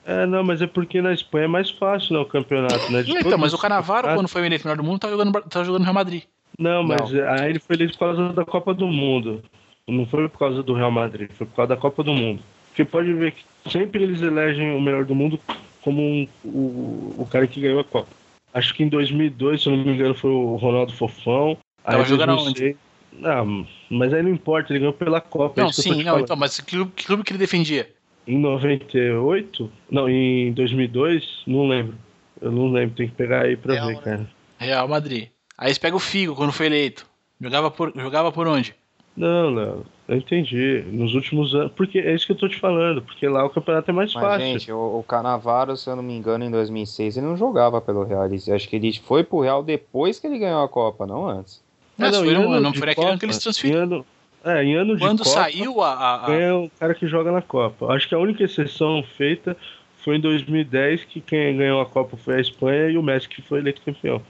É, 0.07 0.25
não, 0.25 0.43
mas 0.43 0.63
é 0.63 0.67
porque 0.67 1.03
na 1.03 1.13
Espanha 1.13 1.45
é 1.45 1.49
mais 1.49 1.69
fácil 1.69 2.15
né, 2.15 2.21
o 2.21 2.25
campeonato, 2.25 2.91
né? 2.91 3.05
então, 3.21 3.37
mas 3.37 3.53
o 3.53 3.59
Canavaro, 3.59 4.15
quando 4.15 4.29
foi 4.29 4.47
eleito 4.47 4.65
melhor 4.65 4.79
do 4.79 4.85
mundo, 4.85 5.01
tá 5.01 5.11
jogando, 5.11 5.33
tá 5.43 5.63
jogando 5.63 5.81
no 5.81 5.85
Real 5.85 5.95
Madrid. 5.95 6.23
Não, 6.59 6.83
mas 6.83 7.11
não. 7.11 7.29
aí 7.29 7.51
ele 7.51 7.59
foi 7.59 7.77
eleito 7.77 7.99
por 7.99 8.07
causa 8.07 8.33
da 8.33 8.47
Copa 8.47 8.73
do 8.73 8.87
Mundo. 8.87 9.43
Não 9.87 10.07
foi 10.07 10.27
por 10.31 10.39
causa 10.39 10.63
do 10.63 10.73
Real 10.73 10.91
Madrid, 10.91 11.31
foi 11.33 11.47
por 11.47 11.57
causa 11.57 11.69
da 11.69 11.77
Copa 11.77 12.03
do 12.03 12.15
Mundo. 12.15 12.41
Porque 12.69 12.83
pode 12.83 13.13
ver 13.13 13.33
que 13.33 13.71
sempre 13.71 14.05
eles 14.05 14.23
elegem 14.23 14.75
o 14.75 14.81
melhor 14.81 15.05
do 15.05 15.15
mundo 15.15 15.39
como 15.87 16.03
um, 16.03 16.27
o, 16.45 17.15
o 17.19 17.29
cara 17.31 17.47
que 17.47 17.61
ganhou 17.61 17.79
a 17.79 17.85
Copa. 17.85 18.09
Acho 18.53 18.75
que 18.75 18.83
em 18.83 18.89
2002, 18.89 19.63
se 19.63 19.69
eu 19.69 19.77
não 19.77 19.85
me 19.85 19.93
engano, 19.93 20.17
foi 20.17 20.33
o 20.33 20.57
Ronaldo 20.57 20.93
Fofão. 20.93 21.57
Tava 21.85 22.03
aí, 22.03 22.09
jogando? 22.09 22.35
Não, 23.13 23.65
mas 23.89 24.13
aí 24.13 24.21
não 24.21 24.31
importa, 24.31 24.73
ele 24.73 24.81
ganhou 24.81 24.93
pela 24.93 25.21
Copa. 25.21 25.61
É 25.61 25.63
não, 25.63 25.71
é 25.71 25.73
sim, 25.73 26.03
não, 26.03 26.19
então, 26.19 26.35
mas 26.35 26.59
que 26.59 26.75
clube, 26.75 26.91
que 26.97 27.07
clube 27.07 27.23
que 27.23 27.31
ele 27.31 27.39
defendia? 27.39 27.89
Em 28.27 28.37
98? 28.37 29.71
Não, 29.89 30.09
em 30.09 30.53
2002? 30.55 31.45
Não 31.47 31.69
lembro. 31.69 31.97
Eu 32.41 32.51
não 32.51 32.73
lembro, 32.73 32.97
tem 32.97 33.09
que 33.09 33.15
pegar 33.15 33.43
aí 33.43 33.57
pra 33.57 33.75
Real, 33.75 33.87
ver, 33.87 34.01
cara. 34.01 34.31
Real 34.59 34.89
Madrid. 34.89 35.29
Aí 35.57 35.73
você 35.73 35.79
pega 35.79 35.95
o 35.95 36.01
Figo 36.01 36.35
quando 36.35 36.53
foi 36.53 36.67
eleito. 36.67 37.07
Jogava 37.41 37.71
por, 37.71 37.93
jogava 37.95 38.33
por 38.33 38.49
onde? 38.49 38.75
Não, 39.17 39.51
não. 39.51 39.85
Eu 40.07 40.17
entendi. 40.17 40.85
Nos 40.93 41.15
últimos 41.15 41.55
anos. 41.55 41.73
Porque 41.75 41.99
é 41.99 42.15
isso 42.15 42.27
que 42.27 42.33
eu 42.33 42.37
tô 42.37 42.49
te 42.49 42.59
falando. 42.59 43.03
Porque 43.03 43.27
lá 43.27 43.45
o 43.45 43.51
campeonato 43.51 43.91
é 43.91 43.95
mais 43.95 44.13
Mas, 44.15 44.23
fácil. 44.23 44.47
Gente, 44.47 44.73
o, 44.73 44.99
o 44.99 45.03
Canavaro, 45.03 45.77
se 45.77 45.89
eu 45.89 45.97
não 45.97 46.03
me 46.03 46.15
engano, 46.15 46.45
em 46.45 46.51
2006, 46.51 47.17
ele 47.17 47.27
não 47.27 47.37
jogava 47.37 47.81
pelo 47.81 48.05
Real. 48.05 48.27
Ele, 48.27 48.37
acho 48.37 48.69
que 48.69 48.77
ele 48.77 48.93
foi 49.05 49.25
pro 49.25 49.41
Real 49.41 49.63
depois 49.63 50.21
que 50.21 50.27
ele 50.27 50.39
ganhou 50.39 50.63
a 50.63 50.69
Copa, 50.69 51.07
não 51.07 51.27
antes. 51.29 51.65
Mas 51.97 52.13
não, 52.13 52.25
não, 52.25 52.61
não 52.61 52.75
foi 52.75 52.91
aquele 52.91 53.07
ano 53.09 53.19
que 53.19 53.25
eles 53.25 53.39
transferiram. 53.39 54.05
É, 54.45 54.63
em 54.63 54.77
ano 54.77 54.97
Quando 54.99 55.25
de 55.25 55.25
Copa, 55.25 55.41
saiu 55.43 55.81
a, 55.83 56.27
a... 56.27 56.33
é 56.33 56.53
o 56.53 56.71
cara 56.79 56.95
que 56.95 57.07
joga 57.09 57.33
na 57.33 57.43
Copa. 57.43 57.87
Acho 57.87 58.09
que 58.09 58.15
a 58.15 58.19
única 58.19 58.45
exceção 58.45 59.03
feita 59.03 59.57
foi 60.05 60.19
em 60.19 60.21
2010 60.21 61.05
que 61.05 61.21
quem 61.21 61.57
ganhou 61.57 61.81
a 61.81 61.87
Copa 61.87 62.17
foi 62.17 62.37
a 62.37 62.41
Espanha 62.41 62.91
e 62.91 62.97
o 62.97 63.03
Messi 63.03 63.29
que 63.29 63.43
foi 63.43 63.59
eleito 63.59 63.83
campeão. 63.83 64.23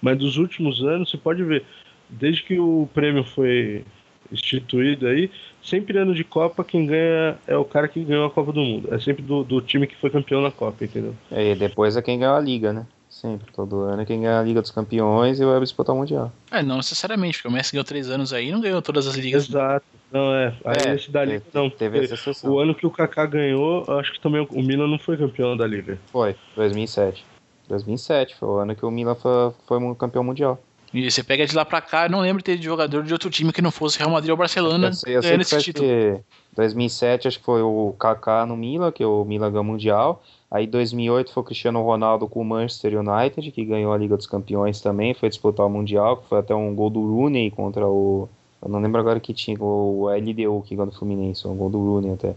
Mas 0.00 0.18
dos 0.18 0.36
últimos 0.36 0.84
anos, 0.84 1.10
você 1.10 1.16
pode 1.16 1.42
ver, 1.42 1.64
desde 2.08 2.44
que 2.44 2.60
o 2.60 2.88
prêmio 2.94 3.24
foi 3.24 3.84
instituído 4.32 5.06
aí, 5.06 5.30
sempre 5.62 5.98
ano 5.98 6.14
de 6.14 6.24
Copa, 6.24 6.64
quem 6.64 6.86
ganha 6.86 7.36
é 7.46 7.56
o 7.56 7.64
cara 7.64 7.88
que 7.88 8.02
ganhou 8.04 8.26
a 8.26 8.30
Copa 8.30 8.52
do 8.52 8.60
Mundo. 8.60 8.92
É 8.92 8.98
sempre 8.98 9.22
do, 9.22 9.42
do 9.44 9.60
time 9.60 9.86
que 9.86 9.96
foi 9.96 10.10
campeão 10.10 10.40
na 10.40 10.50
Copa, 10.50 10.84
entendeu? 10.84 11.14
É, 11.30 11.52
e 11.52 11.54
depois 11.54 11.96
é 11.96 12.02
quem 12.02 12.18
ganhou 12.18 12.34
a 12.34 12.40
Liga, 12.40 12.72
né? 12.72 12.86
Sempre, 13.08 13.50
todo 13.52 13.80
ano 13.80 14.02
é 14.02 14.04
quem 14.04 14.20
ganha 14.20 14.40
a 14.40 14.42
Liga 14.42 14.60
dos 14.60 14.70
Campeões 14.70 15.40
e 15.40 15.44
vai 15.44 15.58
disputar 15.60 15.94
o 15.94 15.98
Mundial. 15.98 16.30
É, 16.50 16.62
não 16.62 16.76
necessariamente, 16.76 17.38
porque 17.38 17.48
o 17.48 17.50
Messi 17.50 17.72
ganhou 17.72 17.84
três 17.84 18.10
anos 18.10 18.32
aí 18.32 18.48
e 18.48 18.52
não 18.52 18.60
ganhou 18.60 18.82
todas 18.82 19.06
as 19.06 19.14
ligas. 19.14 19.48
Exato. 19.48 19.86
Não, 20.12 20.34
é. 20.34 20.54
Aí 20.64 20.76
é, 20.86 20.94
esse 20.94 21.10
da 21.10 21.24
Liga 21.24 21.42
não. 21.54 21.70
Teve 21.70 22.04
essa. 22.04 22.48
O 22.48 22.58
ano 22.58 22.74
que 22.74 22.86
o 22.86 22.90
Kaká 22.90 23.24
ganhou, 23.24 23.84
acho 23.98 24.12
que 24.12 24.20
também 24.20 24.46
o 24.50 24.62
Milan 24.62 24.86
não 24.86 24.98
foi 24.98 25.16
campeão 25.16 25.56
da 25.56 25.66
Liga. 25.66 25.98
Foi, 26.12 26.36
2007. 26.54 27.24
2007 27.68 28.36
foi 28.36 28.48
o 28.48 28.58
ano 28.58 28.76
que 28.76 28.84
o 28.84 28.90
Milan 28.90 29.14
foi, 29.14 29.52
foi 29.66 29.94
campeão 29.96 30.22
mundial. 30.22 30.60
E 30.94 31.10
você 31.10 31.22
pega 31.22 31.46
de 31.46 31.54
lá 31.54 31.64
pra 31.64 31.80
cá, 31.80 32.06
eu 32.06 32.10
não 32.10 32.20
lembro 32.20 32.38
de 32.38 32.44
ter 32.44 32.62
jogador 32.62 33.02
de 33.02 33.12
outro 33.12 33.28
time 33.28 33.52
que 33.52 33.60
não 33.60 33.70
fosse 33.70 33.98
Real 33.98 34.10
Madrid 34.10 34.30
ou 34.30 34.36
Barcelona 34.36 34.90
eu, 35.04 35.14
eu 35.14 35.22
ganhando 35.22 35.40
esse 35.42 35.58
título. 35.60 35.86
Que 35.86 36.20
2007 36.54 37.28
acho 37.28 37.38
que 37.38 37.44
foi 37.44 37.60
o 37.62 37.94
Kaká 37.98 38.46
no 38.46 38.56
Milan, 38.56 38.90
que 38.92 39.04
o 39.04 39.24
Milan 39.24 39.50
ganhou 39.50 39.64
o 39.64 39.66
Mundial. 39.66 40.22
Aí 40.50 40.66
2008 40.66 41.32
foi 41.32 41.42
o 41.42 41.44
Cristiano 41.44 41.82
Ronaldo 41.82 42.28
com 42.28 42.40
o 42.40 42.44
Manchester 42.44 42.98
United, 42.98 43.50
que 43.50 43.64
ganhou 43.64 43.92
a 43.92 43.98
Liga 43.98 44.16
dos 44.16 44.26
Campeões 44.26 44.80
também, 44.80 45.12
foi 45.12 45.28
disputar 45.28 45.66
o 45.66 45.70
Mundial, 45.70 46.18
que 46.18 46.28
foi 46.28 46.38
até 46.38 46.54
um 46.54 46.74
gol 46.74 46.88
do 46.88 47.00
Rooney 47.00 47.50
contra 47.50 47.86
o... 47.86 48.28
Eu 48.62 48.68
não 48.68 48.80
lembro 48.80 49.00
agora 49.00 49.20
que 49.20 49.34
tinha 49.34 49.56
o 49.60 50.08
LDU 50.08 50.62
que 50.62 50.74
ganhou 50.74 50.90
do 50.90 50.96
Fluminense, 50.96 51.46
um 51.46 51.56
gol 51.56 51.68
do 51.68 51.78
Rooney 51.78 52.12
até. 52.12 52.34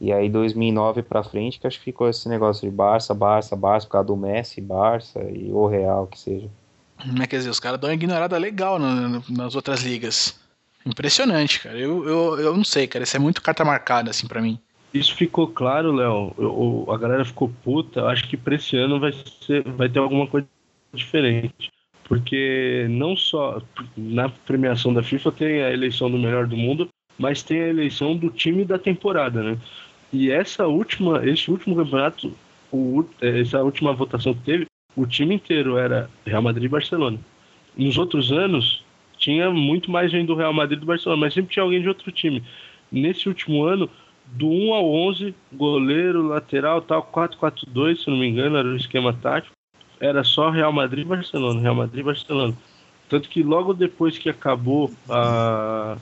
E 0.00 0.12
aí 0.12 0.28
2009 0.28 1.02
pra 1.02 1.22
frente 1.22 1.60
que 1.60 1.66
acho 1.66 1.78
que 1.78 1.84
ficou 1.84 2.08
esse 2.08 2.28
negócio 2.28 2.68
de 2.68 2.74
Barça, 2.74 3.14
Barça, 3.14 3.54
Barça, 3.54 3.86
por 3.86 3.92
causa 3.92 4.08
do 4.08 4.16
Messi, 4.16 4.60
Barça 4.60 5.22
e 5.30 5.52
o 5.52 5.66
Real, 5.66 6.08
que 6.08 6.18
seja. 6.18 6.48
Mas 7.06 7.26
quer 7.26 7.38
dizer, 7.38 7.50
os 7.50 7.60
caras 7.60 7.80
dão 7.80 7.90
uma 7.90 7.94
ignorada 7.94 8.36
legal 8.38 8.78
nas 8.78 9.54
outras 9.54 9.82
ligas. 9.82 10.38
Impressionante, 10.84 11.60
cara. 11.60 11.78
Eu, 11.78 12.06
eu, 12.08 12.40
eu 12.40 12.56
não 12.56 12.64
sei, 12.64 12.86
cara. 12.86 13.04
Isso 13.04 13.16
é 13.16 13.20
muito 13.20 13.42
carta 13.42 13.64
marcada, 13.64 14.10
assim, 14.10 14.26
para 14.26 14.42
mim. 14.42 14.58
Isso 14.92 15.14
ficou 15.14 15.48
claro, 15.48 15.92
Léo. 15.92 16.86
A 16.92 16.98
galera 16.98 17.24
ficou 17.24 17.52
puta. 17.62 18.00
Eu 18.00 18.08
acho 18.08 18.28
que 18.28 18.36
pra 18.36 18.56
esse 18.56 18.76
ano 18.76 19.00
vai, 19.00 19.12
ser, 19.12 19.62
vai 19.70 19.88
ter 19.88 19.98
alguma 19.98 20.26
coisa 20.26 20.46
diferente. 20.92 21.70
Porque 22.04 22.86
não 22.90 23.16
só 23.16 23.62
na 23.96 24.28
premiação 24.28 24.92
da 24.92 25.02
FIFA 25.02 25.32
tem 25.32 25.62
a 25.62 25.72
eleição 25.72 26.10
do 26.10 26.18
melhor 26.18 26.46
do 26.46 26.56
mundo, 26.56 26.88
mas 27.18 27.42
tem 27.42 27.62
a 27.62 27.68
eleição 27.68 28.16
do 28.16 28.28
time 28.28 28.64
da 28.64 28.78
temporada, 28.78 29.42
né? 29.42 29.58
E 30.12 30.30
essa 30.30 30.66
última, 30.66 31.26
esse 31.26 31.50
último 31.50 31.74
campeonato, 31.74 32.36
o, 32.70 33.04
essa 33.20 33.62
última 33.62 33.94
votação 33.94 34.34
que 34.34 34.42
teve, 34.42 34.66
o 34.96 35.06
time 35.06 35.34
inteiro 35.34 35.78
era 35.78 36.08
Real 36.26 36.42
Madrid 36.42 36.64
e 36.64 36.68
Barcelona. 36.68 37.18
Nos 37.76 37.96
outros 37.96 38.30
anos, 38.30 38.84
tinha 39.16 39.50
muito 39.50 39.90
mais 39.90 40.10
gente 40.10 40.26
do 40.26 40.34
Real 40.34 40.52
Madrid 40.52 40.78
e 40.78 40.80
do 40.80 40.86
Barcelona, 40.86 41.20
mas 41.20 41.34
sempre 41.34 41.52
tinha 41.52 41.62
alguém 41.62 41.80
de 41.80 41.88
outro 41.88 42.10
time. 42.10 42.42
Nesse 42.90 43.28
último 43.28 43.64
ano, 43.64 43.88
do 44.26 44.48
1 44.48 44.74
ao 44.74 44.92
11, 44.92 45.34
goleiro, 45.52 46.26
lateral, 46.26 46.82
tal, 46.82 47.02
4-4-2, 47.04 48.04
se 48.04 48.10
não 48.10 48.16
me 48.16 48.28
engano, 48.28 48.56
era 48.56 48.68
o 48.68 48.76
esquema 48.76 49.12
tático. 49.12 49.54
Era 50.00 50.24
só 50.24 50.50
Real 50.50 50.72
Madrid 50.72 51.04
e 51.04 51.08
Barcelona, 51.08 51.60
Real 51.60 51.74
Madrid 51.74 52.00
e 52.00 52.04
Barcelona. 52.04 52.54
Tanto 53.08 53.28
que 53.28 53.42
logo 53.42 53.72
depois 53.72 54.18
que 54.18 54.28
acabou 54.28 54.90
a, 55.08 55.96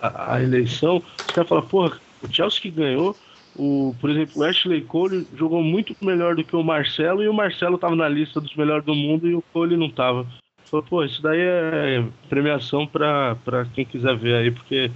a, 0.00 0.34
a 0.34 0.42
eleição, 0.42 1.02
os 1.18 1.26
caras 1.26 1.48
falaram, 1.48 1.68
porra, 1.68 2.00
o 2.22 2.32
Chelsea 2.32 2.60
que 2.60 2.70
ganhou, 2.70 3.16
o, 3.58 3.94
por 4.00 4.10
exemplo, 4.10 4.42
o 4.42 4.44
Ashley 4.44 4.82
Cole 4.82 5.26
jogou 5.34 5.62
muito 5.62 5.96
melhor 6.00 6.34
do 6.34 6.44
que 6.44 6.54
o 6.54 6.62
Marcelo 6.62 7.22
e 7.22 7.28
o 7.28 7.34
Marcelo 7.34 7.76
estava 7.76 7.96
na 7.96 8.08
lista 8.08 8.40
dos 8.40 8.54
melhores 8.54 8.84
do 8.84 8.94
mundo 8.94 9.26
e 9.28 9.34
o 9.34 9.42
Cole 9.52 9.76
não 9.76 9.86
estava. 9.86 10.26
Falei, 10.64 10.86
pô, 10.88 11.04
isso 11.04 11.22
daí 11.22 11.40
é 11.40 12.04
premiação 12.28 12.86
para 12.86 13.66
quem 13.74 13.84
quiser 13.84 14.16
ver 14.16 14.36
aí, 14.36 14.50
porque 14.50 14.90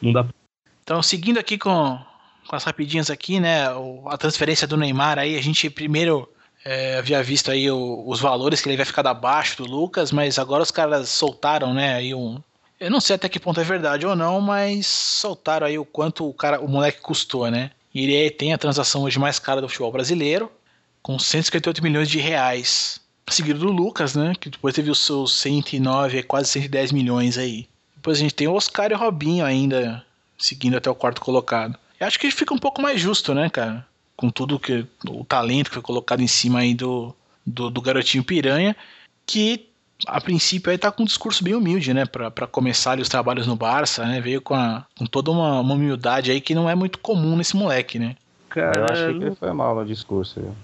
não 0.00 0.12
dá 0.12 0.26
Então, 0.82 1.02
seguindo 1.02 1.38
aqui 1.38 1.58
com, 1.58 1.98
com 2.46 2.56
as 2.56 2.64
rapidinhas 2.64 3.10
aqui, 3.10 3.38
né, 3.38 3.66
a 4.06 4.16
transferência 4.16 4.66
do 4.66 4.76
Neymar 4.76 5.18
aí, 5.18 5.36
a 5.36 5.42
gente 5.42 5.68
primeiro 5.68 6.28
é, 6.64 6.96
havia 6.96 7.22
visto 7.22 7.50
aí 7.50 7.70
o, 7.70 8.02
os 8.06 8.18
valores 8.18 8.60
que 8.60 8.68
ele 8.68 8.76
vai 8.76 8.86
ficar 8.86 9.06
abaixo 9.06 9.62
do 9.62 9.70
Lucas, 9.70 10.10
mas 10.10 10.38
agora 10.38 10.62
os 10.62 10.70
caras 10.70 11.08
soltaram, 11.10 11.74
né, 11.74 11.94
aí 11.94 12.14
um... 12.14 12.40
Eu 12.80 12.90
não 12.90 13.00
sei 13.00 13.16
até 13.16 13.28
que 13.28 13.38
ponto 13.38 13.60
é 13.60 13.64
verdade 13.64 14.04
ou 14.04 14.16
não, 14.16 14.40
mas 14.40 14.86
soltaram 14.86 15.66
aí 15.66 15.78
o 15.78 15.84
quanto 15.84 16.28
o 16.28 16.34
cara, 16.34 16.60
o 16.60 16.68
moleque 16.68 17.00
custou, 17.00 17.50
né? 17.50 17.70
E 17.94 18.02
ele 18.02 18.30
tem 18.30 18.52
a 18.52 18.58
transação 18.58 19.02
hoje 19.02 19.18
mais 19.18 19.38
cara 19.38 19.60
do 19.60 19.68
futebol 19.68 19.92
brasileiro, 19.92 20.50
com 21.00 21.18
158 21.18 21.82
milhões 21.82 22.10
de 22.10 22.18
reais. 22.18 23.00
Seguido 23.28 23.60
do 23.60 23.70
Lucas, 23.70 24.14
né? 24.14 24.34
Que 24.38 24.50
depois 24.50 24.74
teve 24.74 24.90
os 24.90 24.98
seus 24.98 25.34
109, 25.36 26.22
quase 26.24 26.48
110 26.48 26.92
milhões 26.92 27.38
aí. 27.38 27.68
Depois 27.94 28.18
a 28.18 28.20
gente 28.20 28.34
tem 28.34 28.48
o 28.48 28.54
Oscar 28.54 28.90
e 28.90 28.94
o 28.94 28.98
Robinho 28.98 29.44
ainda, 29.44 30.04
seguindo 30.36 30.76
até 30.76 30.90
o 30.90 30.94
quarto 30.94 31.20
colocado. 31.20 31.78
Eu 31.98 32.06
acho 32.06 32.18
que 32.18 32.30
fica 32.30 32.52
um 32.52 32.58
pouco 32.58 32.82
mais 32.82 33.00
justo, 33.00 33.32
né, 33.32 33.48
cara? 33.48 33.86
Com 34.16 34.28
tudo 34.28 34.58
que. 34.58 34.84
o 35.08 35.24
talento 35.24 35.68
que 35.68 35.74
foi 35.74 35.82
colocado 35.82 36.20
em 36.20 36.26
cima 36.26 36.60
aí 36.60 36.74
do, 36.74 37.14
do, 37.46 37.70
do 37.70 37.80
garotinho 37.80 38.24
piranha, 38.24 38.76
que 39.24 39.68
a 40.06 40.20
princípio 40.20 40.70
aí 40.70 40.78
tá 40.78 40.90
com 40.90 41.02
um 41.02 41.06
discurso 41.06 41.42
bem 41.42 41.54
humilde, 41.54 41.92
né, 41.94 42.04
para 42.06 42.46
começar 42.46 42.92
ali 42.92 43.02
os 43.02 43.08
trabalhos 43.08 43.46
no 43.46 43.56
Barça, 43.56 44.04
né, 44.04 44.20
veio 44.20 44.40
com, 44.40 44.54
a, 44.54 44.84
com 44.98 45.06
toda 45.06 45.30
uma, 45.30 45.60
uma, 45.60 45.74
humildade 45.74 46.30
aí 46.30 46.40
que 46.40 46.54
não 46.54 46.68
é 46.68 46.74
muito 46.74 46.98
comum 46.98 47.36
nesse 47.36 47.56
moleque, 47.56 47.98
né. 47.98 48.16
Cara, 48.48 48.80
eu 48.80 48.86
achei 48.90 49.18
que 49.18 49.24
ele 49.24 49.34
foi 49.34 49.52
mal 49.52 49.74
no 49.74 49.84
discurso, 49.84 50.40
viu? 50.40 50.54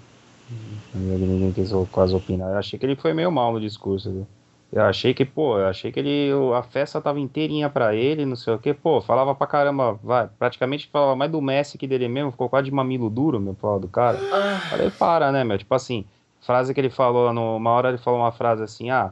Ninguém 0.93 1.51
quis 1.51 1.71
quase 1.91 2.13
opinar. 2.15 2.49
Eu 2.49 2.57
achei 2.57 2.77
que 2.77 2.85
ele 2.85 2.95
foi 2.95 3.13
meio 3.13 3.31
mal 3.31 3.53
no 3.53 3.59
discurso, 3.59 4.11
viu? 4.11 4.27
Eu 4.71 4.83
achei 4.83 5.13
que, 5.13 5.25
pô, 5.25 5.59
eu 5.59 5.67
achei 5.67 5.91
que 5.91 5.99
ele, 5.99 6.31
a 6.55 6.63
festa 6.63 7.01
tava 7.01 7.19
inteirinha 7.19 7.69
pra 7.69 7.93
ele, 7.93 8.25
não 8.25 8.37
sei 8.37 8.53
o 8.53 8.57
que, 8.57 8.73
pô, 8.73 9.01
falava 9.01 9.35
pra 9.35 9.45
caramba, 9.45 9.99
vai, 10.01 10.29
praticamente 10.39 10.87
falava 10.87 11.13
mais 11.13 11.29
do 11.29 11.41
Messi 11.41 11.77
que 11.77 11.85
dele 11.85 12.07
mesmo, 12.07 12.31
ficou 12.31 12.47
quase 12.47 12.65
de 12.65 12.71
mamilo 12.71 13.09
duro, 13.09 13.37
meu, 13.37 13.53
pau 13.53 13.77
do 13.77 13.89
cara. 13.89 14.17
Ah. 14.31 14.59
Falei, 14.69 14.89
para, 14.89 15.29
né, 15.29 15.43
meu, 15.43 15.57
tipo 15.57 15.75
assim, 15.75 16.05
frase 16.39 16.73
que 16.73 16.79
ele 16.79 16.89
falou, 16.89 17.33
no, 17.33 17.57
uma 17.57 17.71
hora 17.71 17.89
ele 17.89 17.97
falou 17.97 18.21
uma 18.21 18.31
frase 18.31 18.63
assim, 18.63 18.89
ah, 18.89 19.11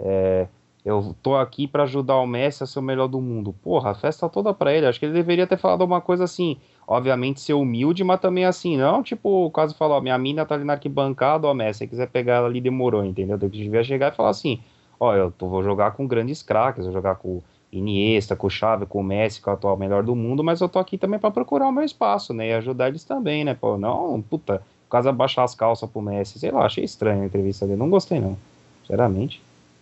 é, 0.00 0.46
eu 0.84 1.14
tô 1.22 1.36
aqui 1.36 1.66
para 1.66 1.82
ajudar 1.82 2.16
o 2.16 2.26
Messi 2.26 2.62
a 2.62 2.66
ser 2.66 2.78
o 2.78 2.82
melhor 2.82 3.06
do 3.06 3.20
mundo. 3.20 3.54
Porra, 3.62 3.90
a 3.90 3.94
festa 3.94 4.28
toda 4.28 4.54
para 4.54 4.72
ele. 4.72 4.86
Acho 4.86 4.98
que 4.98 5.06
ele 5.06 5.12
deveria 5.12 5.46
ter 5.46 5.58
falado 5.58 5.82
alguma 5.82 6.00
coisa 6.00 6.24
assim. 6.24 6.56
Obviamente 6.86 7.40
ser 7.40 7.52
humilde, 7.52 8.02
mas 8.02 8.18
também 8.18 8.44
assim, 8.44 8.76
não, 8.76 9.00
tipo, 9.00 9.46
o 9.46 9.50
caso 9.50 9.76
falou, 9.76 10.00
minha 10.00 10.18
mina 10.18 10.44
tá 10.44 10.56
ali 10.56 10.64
na 10.64 10.72
arquibancada, 10.72 11.46
ó, 11.46 11.54
Messi, 11.54 11.80
se 11.80 11.86
quiser 11.86 12.08
pegar 12.08 12.36
ela 12.36 12.48
ali, 12.48 12.60
demorou, 12.60 13.04
entendeu? 13.04 13.38
Eu 13.40 13.48
devia 13.48 13.84
chegar 13.84 14.12
e 14.12 14.16
falar 14.16 14.30
assim, 14.30 14.58
ó, 14.98 15.14
eu 15.14 15.30
tô, 15.30 15.46
vou 15.46 15.62
jogar 15.62 15.92
com 15.92 16.04
grandes 16.04 16.42
craques, 16.42 16.84
vou 16.84 16.92
jogar 16.92 17.14
com 17.14 17.40
Iniesta, 17.70 18.34
com 18.34 18.48
o 18.48 18.50
Xavi, 18.50 18.86
com 18.86 18.98
o 18.98 19.04
Messi, 19.04 19.40
com 19.40 19.52
o 19.52 19.54
atual 19.54 19.76
melhor 19.76 20.02
do 20.02 20.16
mundo, 20.16 20.42
mas 20.42 20.60
eu 20.60 20.68
tô 20.68 20.80
aqui 20.80 20.98
também 20.98 21.20
para 21.20 21.30
procurar 21.30 21.68
o 21.68 21.72
meu 21.72 21.84
espaço, 21.84 22.34
né, 22.34 22.48
e 22.48 22.52
ajudar 22.54 22.88
eles 22.88 23.04
também, 23.04 23.44
né, 23.44 23.54
pô, 23.54 23.78
não, 23.78 24.20
puta, 24.20 24.60
o 24.88 24.90
caso 24.90 25.08
abaixar 25.08 25.44
as 25.44 25.54
calças 25.54 25.88
pro 25.88 26.02
Messi, 26.02 26.40
sei 26.40 26.50
lá, 26.50 26.66
achei 26.66 26.82
estranho 26.82 27.22
a 27.22 27.26
entrevista 27.26 27.66
dele, 27.66 27.78
não 27.78 27.88
gostei 27.88 28.18
não, 28.18 28.36
sinceramente. 28.80 29.40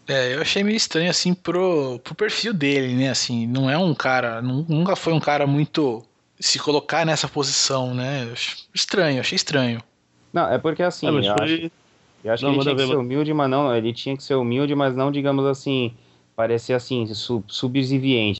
É, 0.09 0.34
eu 0.34 0.40
achei 0.40 0.64
meio 0.64 0.76
estranho, 0.76 1.11
assim, 1.11 1.34
pro, 1.34 2.00
pro 2.02 2.14
perfil 2.14 2.54
dele, 2.54 2.94
né? 2.94 3.11
Assim, 3.11 3.46
não 3.46 3.68
é 3.68 3.76
um 3.76 3.94
cara. 3.94 4.40
Nunca 4.40 4.96
foi 4.96 5.12
um 5.12 5.20
cara 5.20 5.46
muito. 5.46 6.02
Se 6.40 6.59
colocar 6.59 7.04
nessa 7.04 7.28
posição, 7.28 7.94
né? 7.94 8.26
Estranho, 8.72 9.20
achei 9.20 9.36
estranho. 9.36 9.82
Não, 10.32 10.48
é 10.50 10.56
porque 10.56 10.82
assim. 10.82 11.06
É, 11.06 11.11
eu 11.11 11.22
foi... 11.22 11.28
acho, 11.28 11.70
eu 12.24 12.32
acho 12.32 12.44
não, 12.44 12.52
que 12.52 12.59
ele 12.59 12.64
tinha 12.64 12.76
que 12.76 12.86
ser 12.86 12.96
humilde, 12.96 13.34
mas 13.34 13.50
não. 13.50 13.76
Ele 13.76 13.92
tinha 13.92 14.16
que 14.16 14.22
ser 14.22 14.34
humilde, 14.34 14.74
mas 14.74 14.96
não, 14.96 15.12
digamos 15.12 15.44
assim. 15.44 15.92
Parecer 16.34 16.72
assim, 16.72 17.04
sub, 17.14 17.44
subserviente. 17.48 18.38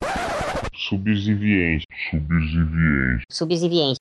Subserviente. 0.73 1.85
Subserviente. 2.11 3.25
Subserviente. 3.29 3.99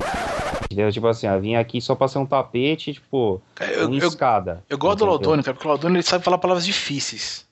Entendeu? 0.65 0.91
Tipo 0.91 1.07
assim, 1.07 1.27
ah, 1.27 1.37
vim 1.37 1.55
aqui 1.55 1.81
só 1.81 1.95
pra 1.95 2.07
ser 2.07 2.19
um 2.19 2.25
tapete, 2.25 2.93
tipo, 2.93 3.41
eu, 3.59 3.87
uma 3.87 3.97
eu, 3.97 4.07
escada. 4.07 4.63
Eu, 4.69 4.75
eu 4.75 4.77
gosto 4.77 4.99
do 4.99 5.05
Laudônio, 5.05 5.43
cara, 5.43 5.55
porque 5.55 5.67
o 5.67 5.71
Laudônio 5.71 5.95
ele 5.95 6.03
sabe 6.03 6.23
falar 6.23 6.37
palavras 6.37 6.65
difíceis. 6.65 7.46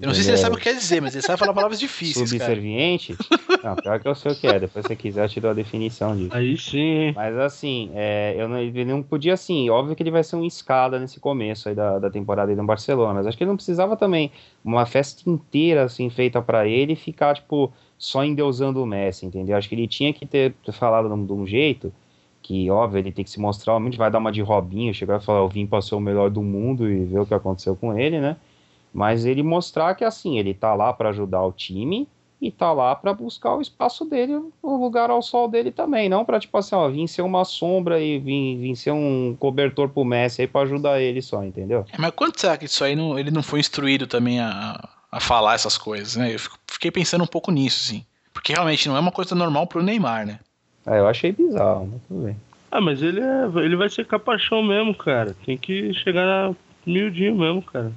Eu 0.00 0.06
não 0.06 0.14
sei 0.14 0.22
se 0.22 0.30
ele 0.30 0.36
sabe 0.36 0.54
o 0.54 0.58
que 0.58 0.64
quer 0.64 0.74
dizer, 0.74 1.02
mas 1.02 1.14
ele 1.14 1.22
sabe 1.22 1.38
falar 1.40 1.52
palavras 1.52 1.80
difíceis. 1.80 2.28
Subserviente? 2.28 3.16
Não, 3.64 3.74
pior 3.74 3.98
que 3.98 4.06
eu 4.06 4.14
sei 4.14 4.30
o 4.30 4.34
que 4.36 4.46
é. 4.46 4.60
Depois, 4.60 4.84
se 4.84 4.88
você 4.88 4.96
quiser, 4.96 5.24
eu 5.24 5.28
te 5.28 5.40
dou 5.40 5.50
a 5.50 5.54
definição 5.54 6.16
disso. 6.16 6.30
Aí 6.32 6.56
sim. 6.56 7.12
Mas 7.16 7.36
assim, 7.36 7.90
é, 7.94 8.32
eu 8.38 8.48
não, 8.48 8.58
ele 8.58 8.84
não 8.84 9.02
podia 9.02 9.34
assim. 9.34 9.68
Óbvio 9.68 9.96
que 9.96 10.02
ele 10.02 10.12
vai 10.12 10.22
ser 10.22 10.36
um 10.36 10.44
escada 10.44 11.00
nesse 11.00 11.18
começo 11.18 11.68
aí 11.68 11.74
da, 11.74 11.98
da 11.98 12.08
temporada 12.08 12.52
aí 12.52 12.56
no 12.56 12.64
Barcelona. 12.64 13.14
Mas 13.14 13.26
acho 13.26 13.36
que 13.36 13.42
ele 13.42 13.50
não 13.50 13.56
precisava 13.56 13.96
também 13.96 14.30
uma 14.64 14.86
festa 14.86 15.28
inteira 15.28 15.82
assim 15.82 16.08
feita 16.10 16.40
para 16.40 16.64
ele 16.68 16.92
e 16.92 16.96
ficar, 16.96 17.34
tipo, 17.34 17.72
só 17.98 18.24
endeusando 18.24 18.80
o 18.80 18.86
Messi, 18.86 19.26
entendeu? 19.26 19.56
Acho 19.56 19.68
que 19.68 19.74
ele 19.74 19.88
tinha 19.88 20.12
que 20.12 20.24
ter 20.24 20.54
falado 20.72 21.08
de 21.08 21.32
um 21.32 21.44
jeito 21.44 21.92
que, 22.40 22.70
óbvio, 22.70 23.00
ele 23.00 23.10
tem 23.10 23.24
que 23.24 23.30
se 23.30 23.40
mostrar, 23.40 23.76
a 23.76 23.80
gente 23.80 23.98
vai 23.98 24.10
dar 24.10 24.18
uma 24.18 24.30
de 24.30 24.40
Robinho, 24.40 24.94
chegar 24.94 25.20
e 25.20 25.24
falar, 25.24 25.42
o 25.42 25.48
Vim 25.48 25.66
passou 25.66 25.98
o 25.98 26.00
melhor 26.00 26.30
do 26.30 26.40
mundo 26.40 26.88
e 26.88 27.04
ver 27.04 27.18
o 27.18 27.26
que 27.26 27.34
aconteceu 27.34 27.74
com 27.74 27.98
ele, 27.98 28.20
né? 28.20 28.36
Mas 28.92 29.24
ele 29.24 29.42
mostrar 29.42 29.94
que 29.94 30.04
assim, 30.04 30.38
ele 30.38 30.54
tá 30.54 30.74
lá 30.74 30.92
para 30.92 31.10
ajudar 31.10 31.42
o 31.44 31.52
time, 31.52 32.08
e 32.40 32.50
tá 32.50 32.72
lá 32.72 32.94
para 32.94 33.12
buscar 33.12 33.56
o 33.56 33.60
espaço 33.60 34.04
dele, 34.04 34.40
o 34.62 34.76
lugar 34.76 35.10
ao 35.10 35.20
sol 35.20 35.48
dele 35.48 35.72
também, 35.72 36.08
não 36.08 36.24
para 36.24 36.38
tipo 36.38 36.56
assim, 36.56 36.74
ó, 36.74 36.88
vir 36.88 37.08
ser 37.08 37.22
uma 37.22 37.44
sombra 37.44 38.00
e 38.00 38.18
vir, 38.18 38.56
vir 38.58 38.76
ser 38.76 38.92
um 38.92 39.36
cobertor 39.38 39.88
pro 39.88 40.04
Messi 40.04 40.42
aí 40.42 40.46
para 40.46 40.62
ajudar 40.62 41.00
ele 41.00 41.20
só, 41.20 41.42
entendeu? 41.42 41.84
É, 41.92 41.98
mas 41.98 42.12
quanto 42.12 42.40
será 42.40 42.56
que 42.56 42.66
isso 42.66 42.84
aí 42.84 42.94
não, 42.94 43.18
ele 43.18 43.30
não 43.30 43.42
foi 43.42 43.58
instruído 43.58 44.06
também 44.06 44.40
a, 44.40 44.88
a 45.10 45.20
falar 45.20 45.54
essas 45.54 45.76
coisas, 45.76 46.16
né? 46.16 46.32
Eu 46.32 46.38
fiquei 46.66 46.90
pensando 46.90 47.24
um 47.24 47.28
pouco 47.28 47.50
nisso, 47.50 47.80
sim. 47.80 48.04
Porque 48.32 48.52
realmente 48.52 48.88
não 48.88 48.96
é 48.96 49.00
uma 49.00 49.10
coisa 49.10 49.34
normal 49.34 49.66
pro 49.66 49.82
Neymar, 49.82 50.24
né? 50.24 50.38
É, 50.86 51.00
eu 51.00 51.08
achei 51.08 51.32
bizarro, 51.32 51.88
mas 51.92 52.00
tudo 52.06 52.24
bem. 52.24 52.36
Ah, 52.70 52.80
mas 52.80 53.02
ele, 53.02 53.20
é, 53.20 53.64
ele 53.64 53.74
vai 53.74 53.88
ser 53.88 54.06
capachão 54.06 54.62
mesmo, 54.62 54.94
cara. 54.94 55.34
Tem 55.44 55.58
que 55.58 55.92
chegar 55.92 56.24
na 56.24 56.54
miudinho 56.86 57.34
mesmo, 57.34 57.62
cara. 57.62 57.90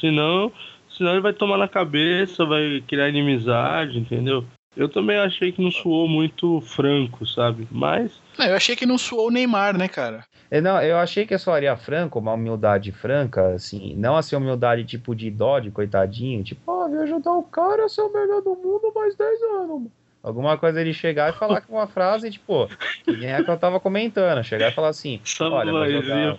Senão, 0.00 0.52
senão 0.88 1.12
ele 1.12 1.20
vai 1.20 1.32
tomar 1.32 1.58
na 1.58 1.68
cabeça, 1.68 2.44
vai 2.44 2.82
criar 2.86 3.08
inimizade, 3.08 3.98
entendeu? 3.98 4.44
Eu 4.76 4.90
também 4.90 5.16
achei 5.16 5.52
que 5.52 5.62
não 5.62 5.70
suou 5.70 6.06
muito 6.06 6.60
franco, 6.60 7.26
sabe? 7.26 7.66
Mas. 7.70 8.20
Não, 8.38 8.46
eu 8.46 8.54
achei 8.54 8.76
que 8.76 8.84
não 8.84 8.98
suou 8.98 9.28
o 9.28 9.30
Neymar, 9.30 9.76
né, 9.76 9.88
cara? 9.88 10.24
É, 10.50 10.60
não, 10.60 10.80
eu 10.82 10.98
achei 10.98 11.26
que 11.26 11.36
soaria 11.38 11.76
franco, 11.76 12.18
uma 12.18 12.34
humildade 12.34 12.92
franca, 12.92 13.54
assim, 13.54 13.96
não 13.96 14.16
assim, 14.16 14.36
humildade 14.36 14.84
tipo 14.84 15.14
de 15.14 15.30
dó, 15.30 15.58
de 15.58 15.70
coitadinho, 15.70 16.44
tipo, 16.44 16.70
ah, 16.70 16.88
oh, 16.88 17.02
ajudar 17.02 17.32
o 17.32 17.42
cara 17.42 17.86
a 17.86 17.88
ser 17.88 18.02
o 18.02 18.12
melhor 18.12 18.42
do 18.42 18.54
mundo 18.54 18.92
mais 18.94 19.16
10 19.16 19.42
anos, 19.42 19.68
mano. 19.68 19.92
Alguma 20.26 20.58
coisa 20.58 20.80
ele 20.80 20.92
chegar 20.92 21.32
e 21.32 21.38
falar 21.38 21.60
com 21.60 21.74
uma 21.74 21.86
frase, 21.86 22.28
tipo, 22.32 22.68
que 23.04 23.16
nem 23.16 23.30
é 23.32 23.44
que 23.44 23.48
eu 23.48 23.56
tava 23.56 23.78
comentando, 23.78 24.42
chegar 24.42 24.72
e 24.72 24.74
falar 24.74 24.88
assim, 24.88 25.20
olha, 25.40 25.70
vou 25.70 25.88
jogar, 25.88 26.38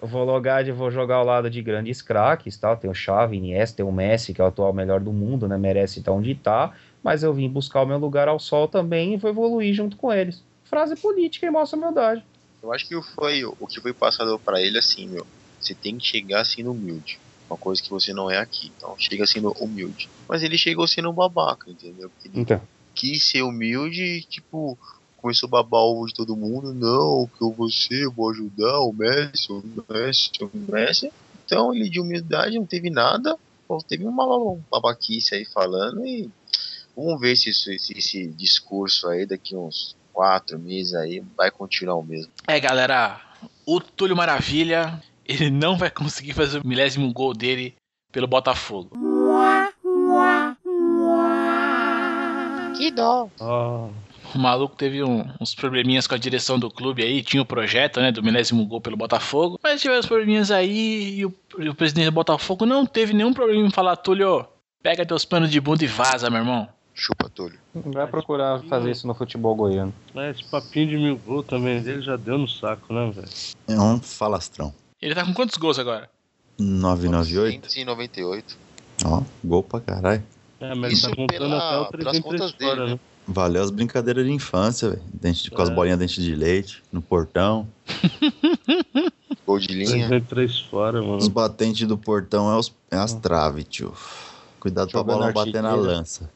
vou 0.00 0.24
logar, 0.24 0.72
vou 0.72 0.90
jogar 0.92 1.16
ao 1.16 1.24
lado 1.24 1.50
de 1.50 1.60
grandes 1.60 2.00
craques, 2.00 2.56
tal, 2.56 2.76
tem 2.76 2.88
o 2.88 2.94
Xavi, 2.94 3.38
Iniesta, 3.38 3.78
tem 3.78 3.84
o 3.84 3.90
Messi, 3.90 4.32
que 4.32 4.40
é 4.40 4.44
o 4.44 4.46
atual 4.46 4.72
melhor 4.72 5.00
do 5.00 5.12
mundo, 5.12 5.48
né, 5.48 5.58
merece 5.58 5.98
estar 5.98 6.12
onde 6.12 6.36
tá, 6.36 6.72
mas 7.02 7.24
eu 7.24 7.34
vim 7.34 7.48
buscar 7.48 7.82
o 7.82 7.86
meu 7.86 7.98
lugar 7.98 8.28
ao 8.28 8.38
sol 8.38 8.68
também 8.68 9.14
e 9.14 9.16
vou 9.16 9.28
evoluir 9.28 9.74
junto 9.74 9.96
com 9.96 10.12
eles. 10.12 10.40
Frase 10.62 10.94
política 10.94 11.46
e 11.46 11.50
mostra 11.50 11.76
humildade. 11.76 12.22
Eu 12.62 12.72
acho 12.72 12.86
que 12.86 13.02
foi 13.02 13.44
o 13.44 13.66
que 13.66 13.80
foi 13.80 13.92
passado 13.92 14.38
para 14.38 14.62
ele 14.62 14.78
assim, 14.78 15.08
meu, 15.08 15.26
você 15.58 15.74
tem 15.74 15.98
que 15.98 16.06
chegar 16.06 16.44
sendo 16.44 16.70
humilde 16.70 17.18
uma 17.50 17.58
coisa 17.58 17.82
que 17.82 17.90
você 17.90 18.12
não 18.12 18.30
é 18.30 18.38
aqui. 18.38 18.72
Então 18.76 18.94
chega 18.98 19.26
sendo 19.26 19.52
humilde. 19.52 20.08
Mas 20.28 20.42
ele 20.42 20.56
chegou 20.56 20.86
sendo 20.86 21.12
babaca, 21.12 21.70
entendeu? 21.70 22.10
Ele, 22.24 22.40
então 22.40 22.60
quis 22.94 23.24
ser 23.24 23.42
humilde 23.42 24.02
e, 24.02 24.22
tipo, 24.22 24.78
começou 25.16 25.46
a 25.46 25.50
babar 25.50 25.80
ovo 25.80 26.06
de 26.06 26.14
todo 26.14 26.36
mundo. 26.36 26.74
Não, 26.74 27.28
que 27.36 27.42
eu 27.42 27.50
vou 27.50 27.70
ser, 27.70 28.04
eu 28.04 28.12
vou 28.12 28.30
ajudar 28.30 28.80
o 28.80 28.92
Messi, 28.92 29.50
o 29.50 29.64
Messi, 29.88 30.30
o 30.40 30.50
Messi. 30.70 31.12
Então 31.44 31.74
ele 31.74 31.88
de 31.88 32.00
humildade 32.00 32.58
não 32.58 32.66
teve 32.66 32.90
nada, 32.90 33.36
teve 33.88 34.04
uma 34.06 34.56
babaquice 34.70 35.34
aí 35.34 35.44
falando 35.44 36.06
e 36.06 36.30
vamos 36.96 37.20
ver 37.20 37.36
se 37.36 37.50
esse, 37.50 37.74
esse 37.74 38.26
discurso 38.28 39.08
aí 39.08 39.26
daqui 39.26 39.56
uns 39.56 39.96
quatro 40.12 40.58
meses 40.58 40.94
aí 40.94 41.22
vai 41.36 41.50
continuar 41.50 41.96
o 41.96 42.02
mesmo. 42.02 42.32
É 42.46 42.58
galera, 42.60 43.20
o 43.66 43.80
Túlio 43.80 44.16
Maravilha, 44.16 45.02
ele 45.26 45.50
não 45.50 45.76
vai 45.76 45.90
conseguir 45.90 46.32
fazer 46.32 46.60
o 46.60 46.66
milésimo 46.66 47.12
gol 47.12 47.34
dele 47.34 47.74
pelo 48.12 48.28
Botafogo. 48.28 48.90
Que 52.76 52.90
dó. 52.90 53.28
Oh. 53.40 53.88
O 54.34 54.38
maluco 54.38 54.74
teve 54.74 55.02
um, 55.02 55.24
uns 55.40 55.54
probleminhas 55.54 56.06
com 56.06 56.14
a 56.14 56.18
direção 56.18 56.58
do 56.58 56.70
clube 56.70 57.02
aí, 57.02 57.22
tinha 57.22 57.42
o 57.42 57.46
projeto, 57.46 58.00
né, 58.00 58.10
do 58.10 58.22
milésimo 58.22 58.66
gol 58.66 58.80
pelo 58.80 58.96
Botafogo, 58.96 59.58
mas 59.62 59.80
tiveram 59.80 60.00
os 60.00 60.06
probleminhas 60.06 60.50
aí 60.50 61.18
e 61.18 61.26
o, 61.26 61.32
e 61.58 61.68
o 61.68 61.74
presidente 61.74 62.06
do 62.06 62.12
Botafogo 62.12 62.66
não 62.66 62.84
teve 62.84 63.12
nenhum 63.12 63.32
problema 63.32 63.64
em 63.64 63.70
falar, 63.70 63.96
Túlio, 63.96 64.44
pega 64.82 65.06
teus 65.06 65.24
panos 65.24 65.50
de 65.50 65.60
bunda 65.60 65.84
e 65.84 65.86
vaza, 65.86 66.28
meu 66.30 66.40
irmão. 66.40 66.68
Chupa, 66.92 67.28
Túlio. 67.28 67.58
Vai 67.74 68.06
procurar 68.06 68.60
fazer 68.64 68.90
isso 68.90 69.06
no 69.06 69.14
futebol 69.14 69.54
goiano. 69.54 69.92
É, 70.14 70.30
esse 70.30 70.44
papinho 70.44 70.88
de 70.88 70.96
mil 70.96 71.16
gols 71.16 71.46
também 71.46 71.80
dele 71.82 72.02
já 72.02 72.16
deu 72.16 72.38
no 72.38 72.48
saco, 72.48 72.92
né, 72.92 73.10
velho? 73.10 73.28
É 73.68 73.80
um 73.80 74.00
falastrão. 74.00 74.72
Ele 75.02 75.14
tá 75.14 75.24
com 75.24 75.34
quantos 75.34 75.56
gols 75.56 75.78
agora? 75.78 76.08
998? 76.58 77.62
998. 77.62 78.56
Ó, 79.04 79.22
gol 79.44 79.62
pra 79.62 79.80
caralho. 79.80 80.22
É, 80.60 80.74
mas 80.74 80.92
Isso 80.94 81.08
tá 81.08 81.16
contando 81.16 81.38
pela, 81.38 81.56
até 81.58 81.78
o 81.78 81.84
303 81.86 82.52
fora, 82.52 82.76
dele, 82.76 82.90
né? 82.92 83.00
Valeu 83.26 83.62
as 83.62 83.70
brincadeiras 83.70 84.24
de 84.24 84.32
infância, 84.32 84.90
velho. 84.90 85.02
Dente, 85.12 85.52
é. 85.52 85.56
Com 85.56 85.62
as 85.62 85.70
é. 85.70 85.74
bolinhas 85.74 85.98
dente 85.98 86.22
de 86.22 86.34
leite, 86.34 86.82
no 86.92 87.00
portão. 87.00 87.66
Gol 89.46 89.58
de 89.58 89.68
linha. 89.68 90.08
303 90.08 90.60
fora, 90.60 91.02
mano. 91.02 91.16
Os 91.16 91.28
batentes 91.28 91.86
do 91.86 91.98
portão 91.98 92.52
é, 92.52 92.56
os, 92.56 92.72
é 92.90 92.96
as 92.96 93.14
traves, 93.14 93.64
tio. 93.68 93.94
Cuidado 94.60 94.90
pra 94.90 95.02
bola 95.02 95.26
não 95.26 95.32
bater 95.32 95.62
na 95.62 95.74
lança. 95.74 96.30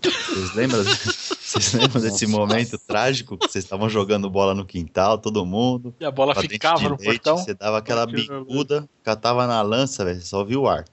Vocês 0.00 0.54
lembram, 0.54 0.82
vocês 0.84 1.72
lembram 1.74 2.00
desse 2.00 2.26
momento 2.26 2.78
trágico 2.78 3.36
que 3.36 3.48
vocês 3.48 3.64
estavam 3.64 3.88
jogando 3.88 4.28
bola 4.30 4.54
no 4.54 4.64
quintal, 4.64 5.18
todo 5.18 5.44
mundo? 5.44 5.94
E 6.00 6.04
a 6.04 6.10
bola 6.10 6.34
ficava 6.34 6.82
no 6.82 6.90
leite, 6.90 7.04
portão? 7.04 7.36
Você 7.38 7.54
dava 7.54 7.78
aquela 7.78 8.06
bicuda, 8.06 8.88
catava 9.02 9.46
na 9.46 9.60
lança, 9.60 10.04
velho, 10.04 10.20
só 10.22 10.44
viu 10.44 10.62
o 10.62 10.68
ar. 10.68 10.84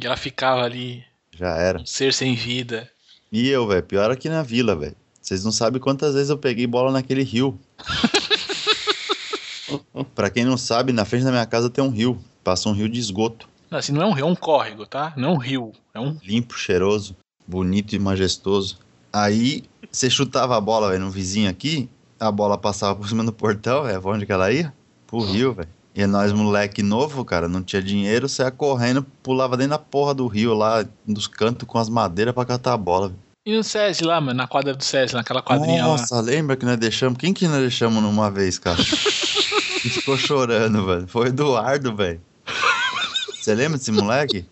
E 0.00 0.06
ela 0.06 0.16
ficava 0.16 0.62
ali 0.62 1.04
já 1.38 1.56
era. 1.56 1.80
Um 1.80 1.86
ser 1.86 2.12
sem 2.12 2.34
vida. 2.34 2.90
E 3.30 3.48
eu, 3.48 3.66
velho, 3.66 3.82
pior 3.82 4.10
aqui 4.10 4.28
na 4.28 4.42
vila, 4.42 4.74
velho. 4.74 4.96
Vocês 5.22 5.44
não 5.44 5.52
sabem 5.52 5.80
quantas 5.80 6.14
vezes 6.14 6.30
eu 6.30 6.38
peguei 6.38 6.66
bola 6.66 6.90
naquele 6.90 7.22
rio. 7.22 7.58
pra 10.14 10.30
quem 10.30 10.44
não 10.44 10.56
sabe, 10.56 10.92
na 10.92 11.04
frente 11.04 11.24
da 11.24 11.30
minha 11.30 11.46
casa 11.46 11.70
tem 11.70 11.84
um 11.84 11.90
rio. 11.90 12.18
Passa 12.42 12.68
um 12.68 12.72
rio 12.72 12.88
de 12.88 12.98
esgoto. 12.98 13.48
Não, 13.70 13.78
assim, 13.78 13.92
não 13.92 14.02
é 14.02 14.06
um 14.06 14.12
rio, 14.12 14.24
é 14.24 14.28
um 14.28 14.34
córrego, 14.34 14.86
tá? 14.86 15.12
Não 15.16 15.30
é 15.30 15.32
um 15.32 15.36
rio. 15.36 15.72
É 15.94 16.00
um. 16.00 16.16
Limpo, 16.24 16.54
cheiroso, 16.54 17.14
bonito 17.46 17.94
e 17.94 17.98
majestoso. 17.98 18.78
Aí, 19.12 19.64
você 19.90 20.08
chutava 20.08 20.56
a 20.56 20.60
bola, 20.60 20.88
velho, 20.88 21.04
no 21.04 21.10
vizinho 21.10 21.50
aqui, 21.50 21.88
a 22.18 22.32
bola 22.32 22.56
passava 22.56 22.96
por 22.96 23.06
cima 23.06 23.22
do 23.22 23.32
portão, 23.32 23.84
velho. 23.84 24.00
Onde 24.04 24.26
que 24.26 24.32
ela 24.32 24.50
ia? 24.50 24.72
Pro 25.06 25.20
rio, 25.20 25.52
velho. 25.52 25.68
E 25.98 26.06
nós, 26.06 26.32
moleque 26.32 26.80
novo, 26.80 27.24
cara, 27.24 27.48
não 27.48 27.60
tinha 27.60 27.82
dinheiro, 27.82 28.28
saia 28.28 28.52
correndo, 28.52 29.04
pulava 29.20 29.56
dentro 29.56 29.70
da 29.70 29.80
porra 29.80 30.14
do 30.14 30.28
rio 30.28 30.54
lá, 30.54 30.86
dos 31.04 31.26
cantos 31.26 31.66
com 31.66 31.76
as 31.76 31.88
madeiras 31.88 32.32
pra 32.32 32.44
catar 32.44 32.74
a 32.74 32.76
bola. 32.76 33.12
E 33.44 33.52
no 33.52 33.64
SESI 33.64 34.04
lá, 34.04 34.20
mano, 34.20 34.36
na 34.36 34.46
quadra 34.46 34.72
do 34.74 34.84
SESI, 34.84 35.14
naquela 35.14 35.42
quadrinha 35.42 35.82
Nossa, 35.82 36.14
lá. 36.14 36.20
Nossa, 36.20 36.30
lembra 36.30 36.56
que 36.56 36.64
nós 36.64 36.76
deixamos? 36.76 37.18
Quem 37.18 37.34
que 37.34 37.48
nós 37.48 37.58
deixamos 37.58 38.00
numa 38.00 38.30
vez, 38.30 38.60
cara? 38.60 38.78
e 39.84 39.88
ficou 39.88 40.16
chorando, 40.16 40.86
velho. 40.86 41.08
Foi 41.08 41.24
o 41.24 41.28
Eduardo, 41.30 41.92
velho. 41.92 42.20
Você 43.34 43.52
lembra 43.52 43.76
desse 43.76 43.90
moleque? 43.90 44.46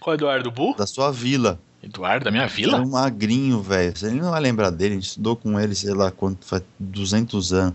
Qual 0.00 0.14
é 0.14 0.16
Eduardo 0.16 0.50
Bu? 0.50 0.74
Da 0.78 0.86
sua 0.86 1.12
vila. 1.12 1.60
Eduardo, 1.82 2.24
da 2.24 2.30
minha 2.30 2.46
vila? 2.46 2.74
Era 2.74 2.82
um 2.82 2.90
magrinho, 2.90 3.62
velho. 3.62 3.96
Você 3.96 4.10
não 4.10 4.30
vai 4.30 4.40
lembrar 4.40 4.70
dele, 4.70 4.92
a 4.92 4.96
gente 4.96 5.08
estudou 5.08 5.34
com 5.34 5.58
ele, 5.58 5.74
sei 5.74 5.94
lá, 5.94 6.10
quanto, 6.10 6.44
faz 6.44 6.62
200 6.78 7.52
anos. 7.52 7.74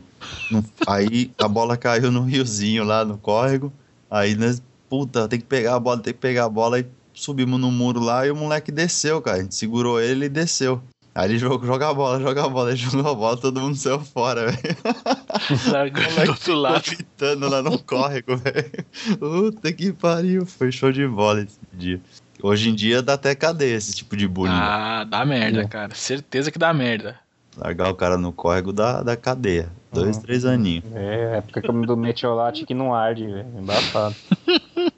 Aí 0.87 1.31
a 1.39 1.47
bola 1.47 1.75
caiu 1.75 2.11
no 2.11 2.21
riozinho 2.21 2.83
lá 2.83 3.03
no 3.03 3.17
córrego. 3.17 3.73
Aí 4.09 4.35
nós, 4.35 4.61
puta, 4.87 5.27
tem 5.27 5.39
que 5.39 5.45
pegar 5.45 5.75
a 5.75 5.79
bola, 5.79 5.99
tem 5.99 6.13
que 6.13 6.19
pegar 6.19 6.45
a 6.45 6.49
bola. 6.49 6.77
Aí 6.77 6.85
subimos 7.13 7.59
no 7.59 7.71
muro 7.71 7.99
lá 7.99 8.27
e 8.27 8.31
o 8.31 8.35
moleque 8.35 8.71
desceu, 8.71 9.21
cara. 9.21 9.37
A 9.37 9.41
gente 9.41 9.55
segurou 9.55 9.99
ele 9.99 10.25
e 10.25 10.29
desceu. 10.29 10.81
Aí 11.15 11.29
ele 11.29 11.39
jogou, 11.39 11.65
joga 11.65 11.89
a 11.89 11.93
bola, 11.93 12.19
joga 12.19 12.43
a 12.43 12.49
bola, 12.49 12.71
ele 12.71 12.77
jogou 12.77 13.09
a 13.09 13.15
bola, 13.15 13.37
todo 13.37 13.61
mundo 13.61 13.77
saiu 13.77 14.01
fora, 14.01 14.51
velho. 14.51 14.77
Largou 15.71 16.25
do 16.25 16.31
outro 16.31 16.53
lado. 16.55 16.83
Gritando 16.83 17.49
lá 17.49 17.63
no 17.63 17.79
córrego, 17.79 18.35
velho. 18.35 18.85
Puta 19.17 19.71
que 19.71 19.93
pariu, 19.93 20.45
foi 20.45 20.73
show 20.73 20.91
de 20.91 21.07
bola 21.07 21.41
esse 21.41 21.57
dia. 21.73 22.01
Hoje 22.45 22.69
em 22.69 22.75
dia 22.75 23.01
dá 23.01 23.13
até 23.13 23.33
cadeia 23.33 23.75
esse 23.75 23.91
tipo 23.91 24.15
de 24.15 24.27
bullying. 24.27 24.53
Ah, 24.53 25.03
dá 25.03 25.25
merda, 25.25 25.63
é. 25.63 25.67
cara. 25.67 25.95
Certeza 25.95 26.51
que 26.51 26.59
dá 26.59 26.71
merda. 26.71 27.19
Largar 27.57 27.89
o 27.89 27.95
cara 27.95 28.19
no 28.19 28.31
córrego 28.31 28.71
da, 28.71 29.01
da 29.01 29.17
cadeia. 29.17 29.71
Dois, 29.91 30.17
uhum. 30.17 30.21
três 30.21 30.45
aninhos. 30.45 30.83
É, 30.93 31.37
época 31.37 31.61
do 31.61 31.97
metiolate 31.97 32.63
que 32.63 32.75
não 32.75 32.93
arde, 32.93 33.25
velho. 33.25 33.47
Embaçado. 33.57 34.15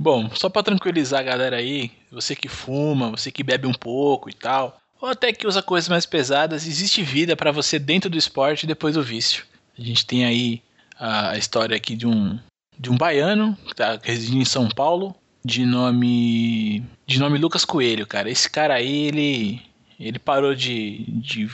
Bom, 0.00 0.30
só 0.32 0.48
para 0.48 0.62
tranquilizar 0.62 1.20
a 1.20 1.24
galera 1.24 1.56
aí, 1.58 1.90
você 2.10 2.34
que 2.34 2.48
fuma, 2.48 3.10
você 3.10 3.30
que 3.30 3.42
bebe 3.42 3.66
um 3.66 3.74
pouco 3.74 4.30
e 4.30 4.32
tal, 4.32 4.78
ou 4.98 5.10
até 5.10 5.30
que 5.30 5.46
usa 5.46 5.60
coisas 5.60 5.90
mais 5.90 6.06
pesadas, 6.06 6.66
existe 6.66 7.02
vida 7.02 7.36
para 7.36 7.52
você 7.52 7.78
dentro 7.78 8.08
do 8.08 8.16
esporte 8.16 8.66
depois 8.66 8.94
do 8.94 9.02
vício. 9.02 9.44
A 9.78 9.82
gente 9.82 10.06
tem 10.06 10.24
aí 10.24 10.62
a 10.98 11.36
história 11.36 11.76
aqui 11.76 11.94
de 11.94 12.06
um 12.06 12.38
de 12.78 12.90
um 12.90 12.96
baiano 12.96 13.56
que 13.66 13.74
tá 13.74 13.98
residindo 14.02 14.40
em 14.40 14.46
São 14.46 14.68
Paulo, 14.68 15.14
de 15.44 15.66
nome 15.66 16.84
de 17.06 17.18
nome 17.18 17.38
Lucas 17.38 17.64
Coelho, 17.64 18.06
cara. 18.06 18.30
Esse 18.30 18.48
cara 18.48 18.74
aí, 18.74 19.06
ele 19.06 19.62
ele 19.98 20.18
parou 20.18 20.54
de, 20.54 21.04
de, 21.08 21.50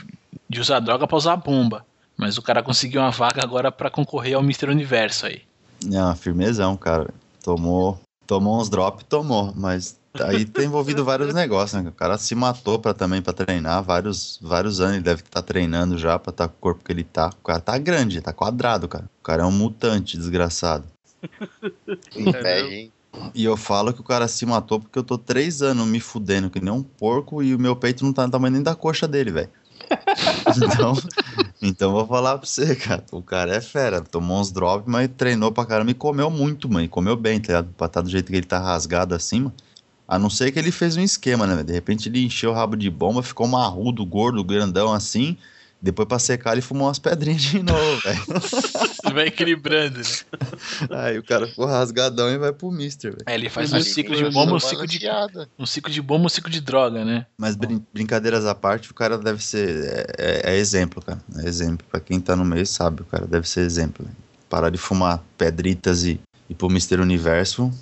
de 0.49 0.61
usar 0.61 0.81
droga 0.81 1.07
para 1.07 1.17
usar 1.17 1.37
bomba. 1.37 1.85
Mas 2.17 2.37
o 2.37 2.43
cara 2.43 2.63
conseguiu 2.63 3.01
uma 3.01 3.11
vaga 3.11 3.43
agora 3.43 3.71
para 3.71 3.91
concorrer 3.91 4.35
ao 4.35 4.43
Mr. 4.43 4.71
Universo 4.71 5.27
aí. 5.27 5.43
É, 5.85 6.17
firmezão, 6.17 6.77
cara. 6.77 7.09
Tomou, 7.43 8.01
tomou 8.27 8.61
uns 8.61 8.69
drops, 8.69 9.05
tomou, 9.09 9.53
mas 9.55 9.99
aí 10.21 10.45
tem 10.45 10.67
envolvido 10.67 11.05
vários 11.05 11.33
negócios, 11.33 11.81
né? 11.81 11.89
O 11.89 11.93
cara 11.93 12.19
se 12.19 12.35
matou 12.35 12.79
para 12.79 12.93
também 12.93 13.23
para 13.23 13.33
treinar 13.33 13.83
vários 13.83 14.39
vários 14.43 14.81
anos, 14.81 14.95
ele 14.95 15.05
deve 15.05 15.23
estar 15.23 15.41
tá 15.41 15.47
treinando 15.47 15.97
já 15.97 16.19
para 16.19 16.31
estar 16.31 16.49
tá 16.49 16.53
com 16.53 16.57
o 16.57 16.61
corpo 16.61 16.85
que 16.85 16.91
ele 16.91 17.05
tá. 17.05 17.29
O 17.29 17.45
cara 17.45 17.61
tá 17.61 17.79
grande, 17.79 18.21
tá 18.21 18.33
quadrado, 18.33 18.89
cara. 18.89 19.05
O 19.21 19.23
cara 19.23 19.45
é 19.45 19.47
um 19.47 19.53
mutante 19.53 20.17
desgraçado. 20.17 20.85
Inveja, 22.17 22.75
hein? 22.75 22.93
E 23.35 23.45
eu 23.45 23.57
falo 23.57 23.93
que 23.93 24.01
o 24.01 24.05
cara 24.05 24.29
se 24.29 24.45
matou 24.45 24.81
porque 24.81 24.99
eu 24.99 25.03
tô 25.03 25.17
três 25.17 25.63
anos 25.63 25.87
me 25.87 26.01
fudendo 26.01 26.51
que 26.51 26.61
nem 26.61 26.73
um 26.73 26.83
porco 26.83 27.43
e 27.43 27.55
o 27.55 27.59
meu 27.59 27.75
peito 27.75 28.05
não 28.05 28.13
tá 28.13 28.27
no 28.27 28.33
tamanho 28.33 28.55
nem 28.55 28.63
da 28.63 28.75
coxa 28.75 29.09
dele, 29.09 29.31
velho. 29.31 29.51
então, 30.57 30.95
então 31.63 31.93
vou 31.93 32.07
falar 32.07 32.39
pra 32.39 32.47
você, 32.47 32.75
cara. 32.75 33.05
O 33.11 33.23
cara 33.23 33.55
é 33.55 33.61
fera. 33.61 34.01
Tomou 34.01 34.41
uns 34.41 34.51
drops, 34.51 34.87
mas 34.87 35.09
treinou 35.17 35.51
pra 35.51 35.65
caramba 35.65 35.91
e 35.91 35.95
comeu 35.95 36.31
muito, 36.31 36.69
mano. 36.69 36.89
Comeu 36.89 37.17
bem, 37.17 37.41
tá 37.41 37.49
ligado? 37.49 37.75
Pra 37.77 37.87
estar 37.87 38.01
tá 38.01 38.03
do 38.03 38.11
jeito 38.11 38.31
que 38.31 38.37
ele 38.37 38.47
tá 38.47 38.59
rasgado 38.59 39.15
assim, 39.15 39.41
mano. 39.41 39.55
A 40.07 40.19
não 40.19 40.31
ser 40.31 40.51
que 40.51 40.59
ele 40.59 40.73
fez 40.73 40.97
um 40.97 41.03
esquema, 41.03 41.47
né? 41.47 41.63
De 41.63 41.73
repente 41.73 42.09
ele 42.09 42.25
encheu 42.25 42.51
o 42.51 42.55
rabo 42.55 42.77
de 42.77 42.89
bomba, 42.89 43.23
ficou 43.23 43.47
marrudo, 43.47 44.05
gordo, 44.07 44.43
grandão 44.43 44.93
assim. 44.93 45.37
Depois 45.81 46.09
pra 46.09 46.19
secar 46.19 46.53
ele 46.53 46.61
fumou 46.61 46.89
umas 46.89 46.99
pedrinhas 46.99 47.41
de 47.41 47.63
novo, 47.63 48.01
velho. 48.03 49.15
Vai 49.15 49.29
equilibrando, 49.29 49.99
né? 49.99 50.05
Aí 50.91 51.19
o 51.19 51.23
cara 51.23 51.47
ficou 51.47 51.67
rasgadão 51.67 52.29
e 52.29 52.37
vai 52.37 52.53
pro 52.53 52.71
Mister, 52.71 53.13
velho. 53.13 53.25
É, 53.27 53.35
ele 53.35 53.49
faz 53.49 53.73
um 53.73 53.81
ciclo 53.81 54.17
de 54.17 54.29
bomba, 54.29 54.55
um 54.55 54.61
ciclo 54.61 54.87
de. 54.87 55.01
Um 55.57 55.67
ciclo 55.67 55.93
de 55.93 56.03
bomba, 56.03 56.27
um 56.27 56.29
ciclo 56.29 56.51
de 56.51 56.61
droga, 56.61 57.05
né? 57.05 57.27
Mas 57.39 57.55
brin 57.55 57.85
brincadeiras 57.95 58.45
à 58.45 58.57
parte, 58.57 58.91
o 58.91 58.95
cara 58.95 59.17
deve 59.17 59.43
ser. 59.43 59.85
É, 59.85 60.07
é, 60.19 60.53
é, 60.53 60.57
exemplo, 60.57 61.01
cara. 61.01 61.21
É 61.37 61.47
exemplo. 61.47 61.87
Pra 61.89 62.01
quem 62.01 62.21
tá 62.21 62.35
no 62.35 62.45
meio 62.45 62.67
sabe, 62.67 63.03
o 63.03 63.05
cara 63.05 63.27
deve 63.27 63.49
ser 63.49 63.61
exemplo. 63.61 64.05
Véio. 64.05 64.17
Parar 64.51 64.71
de 64.71 64.79
fumar 64.79 65.23
pedritas 65.37 66.03
e 66.05 66.21
ir 66.51 66.55
pro 66.55 66.69
Mister 66.69 67.01
Universo. 67.01 67.73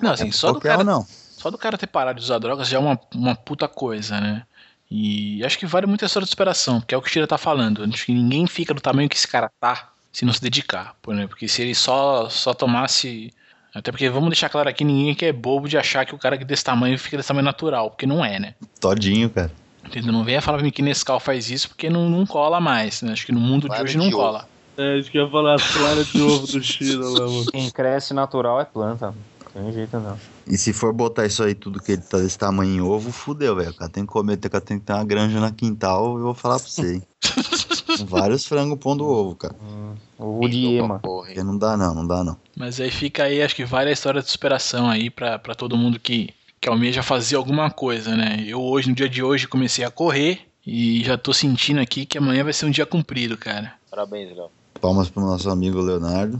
Não, 0.00 0.12
assim, 0.12 0.32
só 0.32 0.52
do 0.52 0.60
cara. 0.60 0.82
Não. 0.82 1.06
Só 1.40 1.50
do 1.50 1.58
cara 1.58 1.78
ter 1.78 1.86
parado 1.86 2.18
de 2.18 2.24
usar 2.24 2.38
drogas 2.38 2.68
já 2.68 2.76
é 2.76 2.80
uma, 2.80 3.00
uma 3.14 3.34
puta 3.34 3.66
coisa, 3.66 4.20
né? 4.20 4.42
E 4.90 5.44
acho 5.44 5.58
que 5.58 5.66
vale 5.66 5.86
muito 5.86 6.04
a 6.04 6.06
história 6.06 6.24
de 6.24 6.30
superação, 6.30 6.80
porque 6.80 6.94
é 6.94 6.98
o 6.98 7.02
que 7.02 7.08
o 7.08 7.12
Tira 7.12 7.26
tá 7.26 7.38
falando. 7.38 7.84
Acho 7.84 8.06
que 8.06 8.12
ninguém 8.12 8.46
fica 8.46 8.74
do 8.74 8.80
tamanho 8.80 9.08
que 9.08 9.16
esse 9.16 9.28
cara 9.28 9.50
tá 9.60 9.90
se 10.12 10.24
não 10.24 10.32
se 10.32 10.42
dedicar, 10.42 10.96
por 11.00 11.14
exemplo. 11.14 11.30
Porque 11.30 11.46
se 11.46 11.62
ele 11.62 11.74
só, 11.74 12.28
só 12.28 12.52
tomasse. 12.52 13.32
Até 13.72 13.92
porque 13.92 14.08
vamos 14.08 14.30
deixar 14.30 14.48
claro 14.48 14.68
aqui, 14.68 14.82
ninguém 14.82 15.14
que 15.14 15.26
é 15.26 15.32
bobo 15.32 15.68
de 15.68 15.78
achar 15.78 16.04
que 16.04 16.12
o 16.12 16.18
cara 16.18 16.36
que 16.36 16.44
desse 16.44 16.64
tamanho 16.64 16.98
fica 16.98 17.16
desse 17.16 17.28
tamanho 17.28 17.44
natural, 17.44 17.90
porque 17.90 18.04
não 18.04 18.24
é, 18.24 18.40
né? 18.40 18.54
Todinho, 18.80 19.30
cara. 19.30 19.52
Entendeu? 19.84 20.12
Não 20.12 20.24
venha 20.24 20.42
falar 20.42 20.58
pra 20.58 20.64
mim 20.64 20.72
que 20.72 20.82
Nescau 20.82 21.20
faz 21.20 21.50
isso 21.50 21.68
porque 21.68 21.88
não, 21.88 22.10
não 22.10 22.26
cola 22.26 22.60
mais, 22.60 23.00
né? 23.02 23.12
Acho 23.12 23.24
que 23.24 23.32
no 23.32 23.40
mundo 23.40 23.68
de 23.68 23.80
hoje 23.80 23.92
de 23.92 23.98
não 23.98 24.08
ovo. 24.08 24.16
cola. 24.16 24.48
É, 24.76 24.98
acho 24.98 25.10
que 25.10 25.18
ia 25.18 25.28
falar 25.28 25.54
as 25.54 25.70
claras 25.70 26.06
de 26.08 26.20
ovo 26.22 26.46
do 26.46 26.62
China 26.62 27.08
lá, 27.08 27.26
mano. 27.26 27.46
Quem 27.52 27.70
cresce 27.70 28.12
natural 28.12 28.60
é 28.60 28.64
planta. 28.64 29.14
Não 29.54 29.64
tem 29.64 29.72
jeito 29.72 29.98
não. 29.98 30.16
E 30.46 30.56
se 30.56 30.72
for 30.72 30.92
botar 30.92 31.26
isso 31.26 31.42
aí 31.42 31.54
tudo 31.54 31.80
que 31.80 31.92
ele 31.92 32.02
tá 32.02 32.18
desse 32.18 32.38
tamanho 32.38 32.72
em 32.72 32.80
ovo, 32.80 33.10
fudeu, 33.12 33.56
velho. 33.56 33.70
O 33.70 33.74
cara 33.74 33.90
tem 33.90 34.04
que 34.06 34.12
comer, 34.12 34.34
o 34.34 34.50
cara 34.50 34.60
tem 34.60 34.78
que 34.78 34.84
ter 34.84 34.92
uma 34.92 35.04
granja 35.04 35.40
na 35.40 35.50
quintal, 35.50 36.16
eu 36.16 36.24
vou 36.24 36.34
falar 36.34 36.58
pra 36.58 36.68
você, 36.68 36.94
hein. 36.94 37.02
Vários 38.06 38.46
frangos 38.46 38.78
pondo 38.78 39.04
ovo, 39.04 39.34
cara. 39.34 39.54
Hum, 39.60 39.94
ovo 40.18 40.48
de 40.48 40.74
ema. 40.74 41.00
Porque 41.00 41.42
não 41.42 41.56
dá 41.58 41.76
não, 41.76 41.94
não 41.94 42.06
dá 42.06 42.24
não. 42.24 42.36
Mas 42.56 42.80
aí 42.80 42.90
fica 42.90 43.24
aí, 43.24 43.42
acho 43.42 43.54
que 43.54 43.64
vale 43.64 43.90
a 43.90 43.92
história 43.92 44.22
de 44.22 44.30
superação 44.30 44.88
aí 44.88 45.10
pra, 45.10 45.38
pra 45.38 45.54
todo 45.54 45.76
mundo 45.76 45.98
que, 45.98 46.30
que 46.60 46.68
almeja 46.68 47.02
fazer 47.02 47.36
alguma 47.36 47.70
coisa, 47.70 48.16
né? 48.16 48.44
Eu 48.46 48.62
hoje, 48.62 48.88
no 48.88 48.94
dia 48.94 49.08
de 49.08 49.22
hoje, 49.22 49.48
comecei 49.48 49.84
a 49.84 49.90
correr 49.90 50.40
e 50.66 51.02
já 51.04 51.18
tô 51.18 51.32
sentindo 51.32 51.80
aqui 51.80 52.06
que 52.06 52.18
amanhã 52.18 52.44
vai 52.44 52.52
ser 52.52 52.66
um 52.66 52.70
dia 52.70 52.86
cumprido, 52.86 53.36
cara. 53.36 53.74
Parabéns, 53.90 54.36
Léo. 54.36 54.50
Palmas 54.80 55.10
pro 55.10 55.22
nosso 55.22 55.50
amigo 55.50 55.80
Leonardo. 55.80 56.38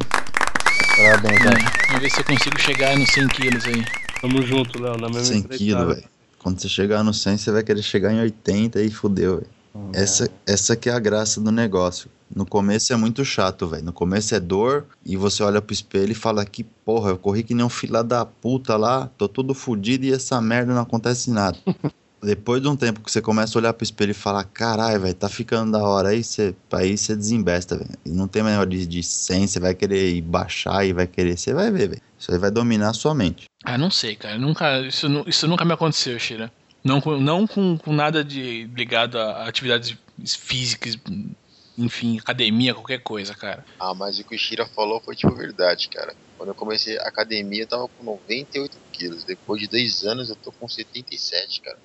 Parabéns, 0.96 1.42
velho. 1.42 1.72
Vamos 1.86 2.02
ver 2.02 2.10
se 2.10 2.20
eu 2.20 2.24
consigo 2.24 2.58
chegar 2.60 2.96
nos 2.96 3.10
100 3.10 3.28
quilos 3.28 3.64
aí. 3.66 3.84
Tamo 4.20 4.42
junto, 4.42 4.82
Léo, 4.82 4.96
na 4.96 5.08
mesma 5.08 5.24
100 5.24 5.42
quilos, 5.44 5.86
velho. 5.94 6.08
Quando 6.38 6.60
você 6.60 6.68
chegar 6.68 7.02
no 7.02 7.12
100, 7.12 7.38
você 7.38 7.50
vai 7.50 7.62
querer 7.62 7.82
chegar 7.82 8.12
em 8.12 8.20
80 8.20 8.80
e 8.82 8.90
fudeu, 8.90 9.36
velho. 9.36 9.60
Essa, 9.92 10.24
é. 10.24 10.52
essa 10.52 10.74
que 10.74 10.88
é 10.88 10.92
a 10.92 10.98
graça 10.98 11.40
do 11.40 11.52
negócio. 11.52 12.10
No 12.34 12.46
começo 12.46 12.92
é 12.92 12.96
muito 12.96 13.24
chato, 13.24 13.66
velho. 13.66 13.84
No 13.84 13.92
começo 13.92 14.34
é 14.34 14.40
dor 14.40 14.86
e 15.04 15.16
você 15.16 15.42
olha 15.42 15.60
pro 15.60 15.72
espelho 15.72 16.12
e 16.12 16.14
fala 16.14 16.44
que 16.44 16.62
porra, 16.62 17.10
eu 17.10 17.18
corri 17.18 17.42
que 17.42 17.54
nem 17.54 17.64
um 17.64 17.68
fila 17.68 18.04
da 18.04 18.24
puta 18.24 18.76
lá, 18.76 19.10
tô 19.18 19.28
todo 19.28 19.52
fudido 19.52 20.04
e 20.04 20.12
essa 20.12 20.40
merda 20.40 20.72
não 20.72 20.82
acontece 20.82 21.30
nada. 21.30 21.58
Depois 22.22 22.60
de 22.60 22.68
um 22.68 22.76
tempo 22.76 23.00
que 23.00 23.10
você 23.10 23.22
começa 23.22 23.56
a 23.56 23.60
olhar 23.60 23.72
pro 23.72 23.82
espelho 23.82 24.10
e 24.10 24.14
falar, 24.14 24.44
caralho, 24.44 25.00
velho, 25.00 25.14
tá 25.14 25.28
ficando 25.28 25.72
da 25.72 25.82
hora, 25.82 26.10
aí 26.10 26.22
você, 26.22 26.54
aí 26.72 26.96
você 26.96 27.16
desembesta, 27.16 27.78
velho. 27.78 27.90
Não 28.06 28.28
tem 28.28 28.42
melhor 28.42 28.66
de, 28.66 28.86
de 28.86 29.02
100, 29.02 29.46
você 29.46 29.60
vai 29.60 29.74
querer 29.74 30.10
ir 30.10 30.20
baixar 30.20 30.84
e 30.84 30.92
vai 30.92 31.06
querer, 31.06 31.38
você 31.38 31.54
vai 31.54 31.70
ver, 31.70 31.88
velho. 31.88 32.02
Isso 32.18 32.30
aí 32.30 32.38
vai 32.38 32.50
dominar 32.50 32.90
a 32.90 32.94
sua 32.94 33.14
mente. 33.14 33.46
Ah, 33.64 33.78
não 33.78 33.90
sei, 33.90 34.16
cara. 34.16 34.36
Nunca, 34.36 34.80
isso, 34.80 35.06
isso 35.26 35.48
nunca 35.48 35.64
me 35.64 35.72
aconteceu, 35.72 36.18
Shira. 36.18 36.52
Não, 36.84 37.00
com, 37.00 37.18
não 37.18 37.46
com, 37.46 37.78
com 37.78 37.92
nada 37.92 38.22
de 38.22 38.68
ligado 38.74 39.18
a 39.18 39.46
atividades 39.46 39.96
físicas, 40.24 40.98
enfim, 41.76 42.18
academia, 42.18 42.74
qualquer 42.74 42.98
coisa, 42.98 43.34
cara. 43.34 43.64
Ah, 43.78 43.94
mas 43.94 44.18
o 44.18 44.24
que 44.24 44.34
o 44.34 44.38
Shira 44.38 44.66
falou 44.66 45.00
foi 45.00 45.16
tipo 45.16 45.34
verdade, 45.34 45.88
cara. 45.88 46.14
Quando 46.36 46.50
eu 46.50 46.54
comecei 46.54 46.98
a 46.98 47.08
academia, 47.08 47.62
eu 47.62 47.66
tava 47.66 47.88
com 47.88 48.04
98 48.04 48.76
quilos. 48.92 49.24
Depois 49.24 49.60
de 49.60 49.68
dois 49.68 50.04
anos, 50.04 50.28
eu 50.30 50.36
tô 50.36 50.52
com 50.52 50.68
77, 50.68 51.60
cara. 51.60 51.78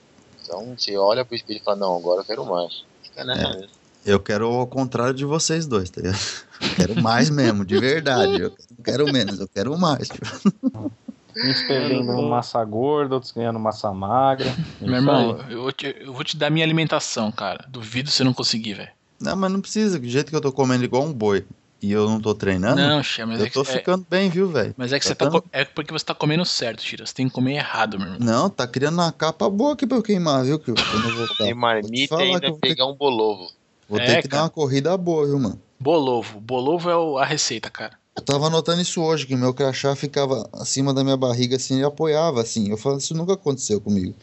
Então 0.46 0.76
você 0.78 0.96
olha 0.96 1.26
pro 1.26 1.36
espelho 1.36 1.60
e 1.60 1.64
fala, 1.64 1.78
não, 1.78 1.98
agora 1.98 2.22
eu 2.22 2.26
quero 2.26 2.46
mais. 2.46 2.86
Fica 3.04 3.24
nessa 3.24 3.48
é. 3.48 3.68
Eu 4.06 4.20
quero 4.20 4.46
ao 4.46 4.68
contrário 4.68 5.16
de 5.16 5.26
vocês 5.26 5.66
dois, 5.66 5.89
tá 5.89 6.00
ligado? 6.00 6.20
Eu 6.62 6.76
quero 6.76 7.02
mais 7.02 7.30
mesmo, 7.32 7.66
de 7.66 7.80
verdade. 7.80 8.39
Eu 8.39 8.50
não 8.50 8.84
quero 8.84 9.12
menos, 9.12 9.39
eu 9.39 9.48
quero 9.48 9.76
mais. 9.78 10.08
Tipo. 10.08 10.91
Uns 11.38 11.62
perdendo 11.64 12.22
massa 12.22 12.64
gorda, 12.64 13.16
outros 13.16 13.32
ganhando 13.32 13.60
massa 13.60 13.91
magra. 13.91 14.56
Meu 14.80 14.96
irmão, 14.96 15.43
eu 15.50 15.64
vou, 15.64 15.72
te, 15.72 15.96
eu 16.00 16.14
vou 16.14 16.24
te 16.24 16.38
dar 16.38 16.52
minha 16.52 16.64
alimentação, 16.64 17.32
cara. 17.32 17.66
Duvido 17.68 18.12
você 18.12 18.24
não 18.24 18.34
conseguir, 18.34 18.76
velho. 18.76 18.91
Não, 19.20 19.36
mas 19.36 19.52
não 19.52 19.60
precisa. 19.60 20.00
Do 20.00 20.08
jeito 20.08 20.30
que 20.30 20.36
eu 20.36 20.41
tô 20.41 20.52
comendo 20.52 20.86
igual 20.86 21.04
um 21.04 21.12
boi 21.12 21.43
e 21.86 21.92
eu 21.92 22.10
não 22.10 22.20
tô 22.20 22.34
treinando, 22.34 22.82
não, 22.82 23.04
Xia, 23.04 23.28
mas 23.28 23.40
eu 23.40 23.46
é 23.46 23.50
tô 23.52 23.64
ficando 23.64 24.02
é... 24.02 24.06
bem, 24.10 24.28
viu, 24.28 24.50
velho? 24.50 24.74
Mas 24.76 24.92
é 24.92 25.00
que 25.00 25.06
você 25.06 25.14
tá, 25.14 25.30
é 25.52 25.64
porque 25.64 25.92
você 25.92 26.04
tá 26.04 26.16
comendo 26.16 26.44
certo, 26.44 26.84
Tira. 26.84 27.06
Você 27.06 27.14
tem 27.14 27.28
que 27.28 27.34
comer 27.34 27.58
errado, 27.58 28.00
meu 28.00 28.08
irmão. 28.08 28.20
Não, 28.22 28.50
tá 28.50 28.66
criando 28.66 28.96
uma 28.96 29.12
capa 29.12 29.48
boa 29.48 29.74
aqui 29.74 29.86
pra 29.86 29.98
eu 29.98 30.02
queimar, 30.02 30.44
viu? 30.44 30.58
Que 30.58 30.72
eu, 30.72 30.76
eu 30.76 31.16
voltar. 31.16 31.44
Tem 31.44 31.54
marmita 31.54 32.16
e 32.16 32.34
ainda 32.34 32.52
pegar 32.56 32.86
ter... 32.86 32.92
um 32.92 32.96
bolovo. 32.96 33.52
Vou 33.88 34.00
é, 34.00 34.06
ter 34.06 34.22
que 34.24 34.28
cara. 34.28 34.42
dar 34.42 34.44
uma 34.46 34.50
corrida 34.50 34.98
boa, 34.98 35.28
viu, 35.28 35.38
mano? 35.38 35.62
Bolovo. 35.80 36.40
Bolovo 36.40 36.90
é 36.90 36.98
o, 36.98 37.20
a 37.20 37.26
receita, 37.26 37.70
cara. 37.70 38.00
Eu 38.16 38.24
tava 38.24 38.48
anotando 38.48 38.82
isso 38.82 39.00
hoje, 39.00 39.28
que 39.28 39.36
meu 39.36 39.54
crachá 39.54 39.96
ficava 39.96 40.50
acima 40.54 40.92
da 40.92 41.04
minha 41.04 41.18
barriga 41.18 41.58
assim 41.58 41.82
e 41.82 41.84
apoiava 41.84 42.42
assim. 42.42 42.72
Eu 42.72 42.78
falei, 42.78 42.98
isso 42.98 43.14
nunca 43.14 43.34
aconteceu 43.34 43.80
comigo. 43.80 44.16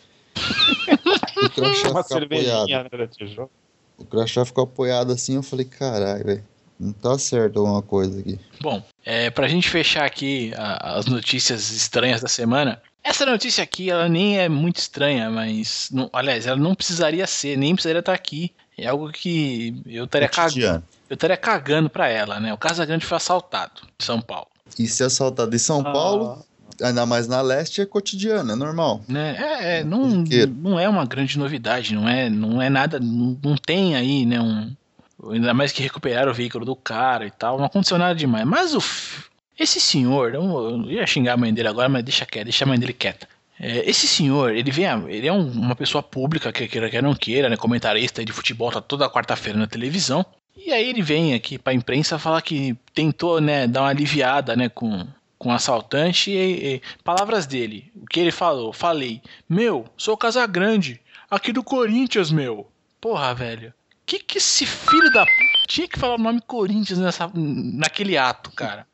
o 1.37 1.51
crachá 1.51 1.91
Uma 1.91 2.03
ficar 2.03 2.25
apoiado. 2.25 2.67
Né, 2.67 3.47
o 3.99 4.05
crachá 4.05 4.45
ficou 4.45 4.65
apoiado 4.65 5.13
assim, 5.13 5.37
eu 5.37 5.45
falei, 5.45 5.65
caralho, 5.65 6.25
velho. 6.25 6.52
Não 6.79 6.93
tá 6.93 7.18
certo 7.18 7.61
alguma 7.61 7.83
coisa 7.83 8.18
aqui. 8.20 8.39
Bom, 8.61 8.83
é, 9.05 9.31
pra 9.31 9.49
gente 9.49 9.68
fechar 9.68 10.05
aqui 10.05 10.53
a, 10.57 10.99
as 10.99 11.07
notícias 11.07 11.70
estranhas 11.70 12.20
da 12.20 12.29
semana, 12.29 12.81
essa 13.05 13.27
notícia 13.27 13.64
aqui, 13.64 13.91
ela 13.91 14.09
nem 14.09 14.39
é 14.39 14.49
muito 14.49 14.77
estranha, 14.77 15.29
mas. 15.31 15.89
Não, 15.93 16.09
aliás, 16.12 16.47
ela 16.47 16.57
não 16.57 16.75
precisaria 16.75 17.27
ser, 17.27 17.57
nem 17.57 17.75
precisaria 17.75 18.01
estar 18.01 18.12
aqui. 18.12 18.53
É 18.79 18.87
algo 18.87 19.11
que 19.11 19.83
eu 19.87 20.05
estaria 20.05 20.29
cagando. 20.29 20.85
Eu 21.11 21.14
estaria 21.14 21.37
cagando 21.37 21.91
pra 21.91 22.09
ela, 22.09 22.41
né? 22.41 22.55
O 22.55 22.59
Casagrande 22.59 23.05
foi 23.05 23.16
assaltado 23.16 23.83
em 24.01 24.05
São 24.05 24.20
Paulo. 24.20 24.47
E 24.79 24.87
se 24.87 25.05
assaltado 25.05 25.55
em 25.55 25.59
São 25.59 25.81
ah. 25.81 25.93
Paulo, 25.93 26.47
ainda 26.81 27.05
mais 27.05 27.27
na 27.29 27.41
leste, 27.41 27.81
é 27.81 27.87
cotidiano, 27.87 28.53
é 28.53 28.57
normal. 28.57 29.03
Né? 29.09 29.37
É, 29.39 29.79
é 29.79 29.85
não, 29.85 30.07
não 30.07 30.79
é 30.81 30.89
uma 30.89 31.05
grande 31.05 31.39
novidade, 31.39 31.95
não 31.95 32.09
é, 32.09 32.31
não 32.31 32.62
é 32.62 32.70
nada, 32.70 32.99
não, 32.99 33.39
não 33.43 33.57
tem 33.57 33.95
aí, 33.95 34.25
né, 34.25 34.41
um, 34.41 34.75
Ainda 35.31 35.55
mais 35.55 35.73
que 35.73 35.83
recuperaram 35.83 36.33
o 36.33 36.35
veículo 36.35 36.64
do 36.64 36.75
cara 36.75 37.27
e 37.27 37.31
tal. 37.31 37.59
Não 37.59 37.66
aconteceu 37.66 37.99
nada 37.99 38.14
demais. 38.14 38.45
Mas 38.45 38.75
o. 38.75 38.83
Esse 39.59 39.81
senhor, 39.81 40.35
eu 40.35 40.91
ia 40.91 41.07
xingar 41.07 41.35
a 41.35 41.37
mãe 41.37 41.53
dele 41.53 41.68
agora, 41.68 41.89
mas 41.89 42.03
deixa 42.03 42.27
quieto, 42.27 42.45
deixa 42.45 42.64
a 42.64 42.68
mãe 42.68 42.79
dele 42.79 42.93
quieta. 42.93 43.29
É, 43.61 43.89
esse 43.89 44.09
senhor, 44.09 44.53
ele 44.57 44.70
vem, 44.73 44.87
ele 45.09 45.29
é 45.29 45.33
um, 45.33 45.47
uma 45.53 45.77
pessoa 45.77 46.03
pública, 46.03 46.51
que 46.53 46.66
queira 46.66 46.91
que 46.91 47.01
não 47.01 47.14
queira, 47.14 47.49
né, 47.49 47.57
comentarista 47.57 48.25
de 48.25 48.33
futebol, 48.33 48.73
tá 48.73 48.81
toda 48.81 49.09
quarta-feira 49.11 49.59
na 49.59 49.66
televisão. 49.66 50.25
E 50.57 50.73
aí 50.73 50.89
ele 50.89 51.03
vem 51.03 51.35
aqui 51.35 51.59
pra 51.59 51.73
imprensa 51.73 52.18
falar 52.18 52.43
que 52.43 52.77
tentou, 52.95 53.41
né, 53.41 53.66
dar 53.68 53.83
uma 53.83 53.91
aliviada, 53.91 54.57
né, 54.57 54.68
com, 54.68 55.07
com 55.39 55.51
o 55.51 55.53
assaltante 55.53 56.31
e, 56.31 56.75
e, 56.77 56.83
palavras 57.05 57.47
dele. 57.47 57.93
O 57.95 58.07
que 58.07 58.18
ele 58.18 58.33
falou? 58.33 58.73
Falei, 58.73 59.23
meu, 59.49 59.85
sou 59.97 60.16
Casagrande, 60.16 61.01
aqui 61.31 61.53
do 61.53 61.62
Corinthians, 61.62 62.33
meu. 62.33 62.66
Porra, 63.01 63.35
velho 63.35 63.73
que 64.19 64.33
que 64.33 64.39
esse 64.39 64.67
filho 64.67 65.11
da 65.13 65.25
puta 65.25 65.67
tinha 65.69 65.89
que 65.89 65.99
falar 65.99 66.15
o 66.15 66.23
nome 66.23 66.41
Corinthians 66.41 66.99
nessa, 66.99 67.31
naquele 67.35 68.17
ato, 68.17 68.51
cara? 68.51 68.87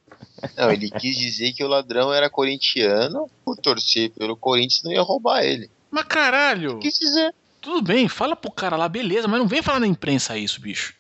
Não, 0.57 0.71
ele 0.71 0.91
quis 0.91 1.17
dizer 1.17 1.53
que 1.53 1.65
o 1.65 1.69
ladrão 1.69 2.13
era 2.13 2.31
corintiano, 2.31 3.29
por 3.45 3.57
torcer 3.57 4.11
pelo 4.11 4.37
Corinthians 4.37 4.83
não 4.85 4.93
ia 4.93 5.03
roubar 5.03 5.43
ele. 5.43 5.71
Mas 5.91 6.05
caralho! 6.05 6.79
Quis 6.79 6.99
dizer. 6.99 7.35
Tudo 7.61 7.83
bem, 7.83 8.09
fala 8.09 8.37
pro 8.37 8.51
cara 8.51 8.77
lá, 8.77 8.89
beleza, 8.89 9.27
mas 9.27 9.41
não 9.41 9.49
vem 9.49 9.63
falar 9.63 9.81
na 9.81 9.87
imprensa 9.87 10.37
isso, 10.37 10.61
bicho. 10.61 10.95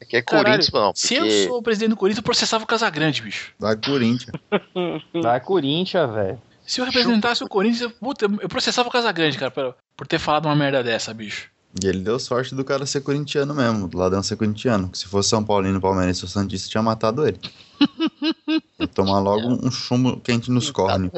É 0.00 0.04
que 0.06 0.16
é 0.16 0.22
Corinthians, 0.22 0.70
não. 0.70 0.92
Porque... 0.92 1.06
Se 1.06 1.14
eu 1.14 1.30
sou 1.48 1.58
o 1.58 1.62
presidente 1.62 1.90
do 1.90 1.96
Corinthians, 1.96 2.18
eu 2.18 2.24
processava 2.24 2.64
o 2.64 2.66
Casagrande, 2.66 3.22
bicho. 3.22 3.54
Vai 3.58 3.76
Corinthians. 3.76 4.36
Vai 5.22 5.40
Corinthians, 5.40 6.14
velho. 6.14 6.42
Se 6.66 6.80
eu 6.80 6.84
representasse 6.84 7.40
Chupa. 7.40 7.46
o 7.46 7.48
Corinthians, 7.50 7.80
eu, 7.82 7.90
puta, 7.90 8.24
eu 8.24 8.48
processava 8.48 8.88
o 8.88 8.92
Casagrande, 8.92 9.36
cara, 9.36 9.50
por, 9.50 9.76
por 9.96 10.06
ter 10.06 10.18
falado 10.18 10.46
uma 10.46 10.56
merda 10.56 10.82
dessa, 10.82 11.12
bicho. 11.12 11.50
E 11.82 11.86
ele 11.86 11.98
deu 11.98 12.18
sorte 12.18 12.54
do 12.54 12.64
cara 12.64 12.86
ser 12.86 13.00
corintiano 13.00 13.54
mesmo, 13.54 13.88
do 13.88 13.98
ladrão 13.98 14.22
ser 14.22 14.36
corintiano. 14.36 14.88
Que 14.88 14.98
se 14.98 15.06
fosse 15.06 15.30
São 15.30 15.42
Paulino, 15.42 15.80
Palmeirense 15.80 16.24
ou 16.24 16.28
Santista, 16.28 16.68
tinha 16.68 16.82
matado 16.82 17.26
ele. 17.26 17.38
Vou 18.78 18.88
tomar 18.88 19.18
logo 19.18 19.48
um 19.48 19.70
chumbo 19.70 20.20
quente 20.20 20.50
nos 20.50 20.70
cornos. 20.70 21.10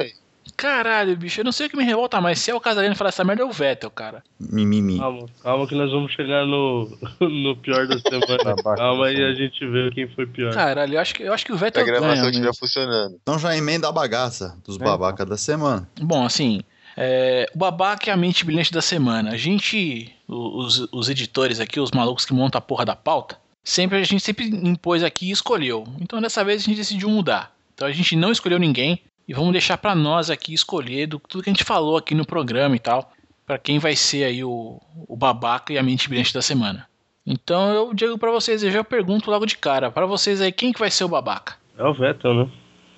Caralho, 0.55 1.15
bicho, 1.15 1.41
eu 1.41 1.45
não 1.45 1.51
sei 1.51 1.67
o 1.67 1.69
que 1.69 1.77
me 1.77 1.83
revolta 1.83 2.19
mais. 2.19 2.39
Se 2.39 2.49
é 2.49 2.55
o 2.55 2.59
Casagrande 2.59 2.97
falar 2.97 3.09
essa 3.09 3.23
merda, 3.23 3.43
é 3.43 3.45
o 3.45 3.51
Vettel, 3.51 3.91
cara. 3.91 4.23
Mimimi. 4.39 4.97
Calma, 4.97 5.25
calma 5.43 5.67
que 5.67 5.75
nós 5.75 5.91
vamos 5.91 6.11
chegar 6.13 6.47
no, 6.47 6.89
no 7.21 7.55
pior 7.57 7.87
da 7.87 7.99
semana. 7.99 8.55
calma 8.75 9.05
aí 9.05 9.23
a 9.23 9.35
gente 9.35 9.63
vê 9.67 9.91
quem 9.91 10.07
foi 10.07 10.25
pior. 10.25 10.51
Caralho, 10.51 10.95
eu 10.95 10.99
acho 10.99 11.13
que, 11.13 11.21
eu 11.21 11.31
acho 11.31 11.45
que 11.45 11.51
o 11.51 11.55
Se 11.55 11.63
Vettel 11.63 11.83
a 11.83 11.85
gravação 11.85 12.29
estiver 12.31 12.55
funcionando. 12.55 13.19
Então 13.21 13.37
já 13.37 13.55
emenda 13.55 13.87
a 13.87 13.91
bagaça 13.91 14.57
dos 14.65 14.77
babacas 14.77 15.27
da 15.27 15.37
semana. 15.37 15.87
Bom, 16.01 16.25
assim, 16.25 16.61
é, 16.99 17.45
o 17.53 17.57
babaca 17.59 18.09
é 18.09 18.13
a 18.13 18.17
mente 18.17 18.43
brilhante 18.43 18.73
da 18.73 18.81
semana. 18.81 19.31
A 19.31 19.37
gente, 19.37 20.11
os, 20.27 20.87
os 20.91 21.07
editores 21.07 21.59
aqui, 21.59 21.79
os 21.79 21.91
malucos 21.91 22.25
que 22.25 22.33
montam 22.33 22.57
a 22.57 22.61
porra 22.61 22.83
da 22.83 22.95
pauta, 22.95 23.39
sempre 23.63 23.99
a 23.99 24.03
gente 24.03 24.23
sempre 24.23 24.47
impôs 24.47 25.03
aqui 25.03 25.27
e 25.27 25.31
escolheu. 25.31 25.85
Então 26.01 26.19
dessa 26.19 26.43
vez 26.43 26.63
a 26.63 26.65
gente 26.65 26.77
decidiu 26.77 27.07
mudar. 27.07 27.55
Então 27.75 27.87
a 27.87 27.91
gente 27.91 28.15
não 28.15 28.31
escolheu 28.31 28.57
ninguém 28.57 28.99
e 29.27 29.33
vamos 29.33 29.51
deixar 29.51 29.77
pra 29.77 29.93
nós 29.93 30.31
aqui 30.31 30.55
escolher 30.55 31.05
do 31.05 31.19
tudo 31.19 31.43
que 31.43 31.49
a 31.51 31.53
gente 31.53 31.63
falou 31.63 31.97
aqui 31.97 32.15
no 32.15 32.25
programa 32.25 32.75
e 32.75 32.79
tal, 32.79 33.13
Pra 33.45 33.57
quem 33.57 33.79
vai 33.79 33.95
ser 33.95 34.25
aí 34.25 34.43
o, 34.43 34.77
o 35.07 35.15
babaca 35.15 35.71
e 35.71 35.77
a 35.77 35.83
mente 35.83 36.09
brilhante 36.09 36.33
da 36.33 36.41
semana. 36.41 36.85
Então 37.25 37.71
eu 37.73 37.93
digo 37.93 38.17
pra 38.17 38.29
vocês, 38.29 38.61
eu 38.61 38.71
já 38.71 38.83
pergunto 38.83 39.31
logo 39.31 39.45
de 39.45 39.57
cara, 39.57 39.89
Pra 39.89 40.05
vocês 40.05 40.41
aí, 40.41 40.51
quem 40.51 40.73
que 40.73 40.79
vai 40.79 40.91
ser 40.91 41.05
o 41.05 41.07
babaca? 41.07 41.55
É 41.77 41.83
o 41.83 41.93
Vettel, 41.93 42.33
né? 42.33 42.51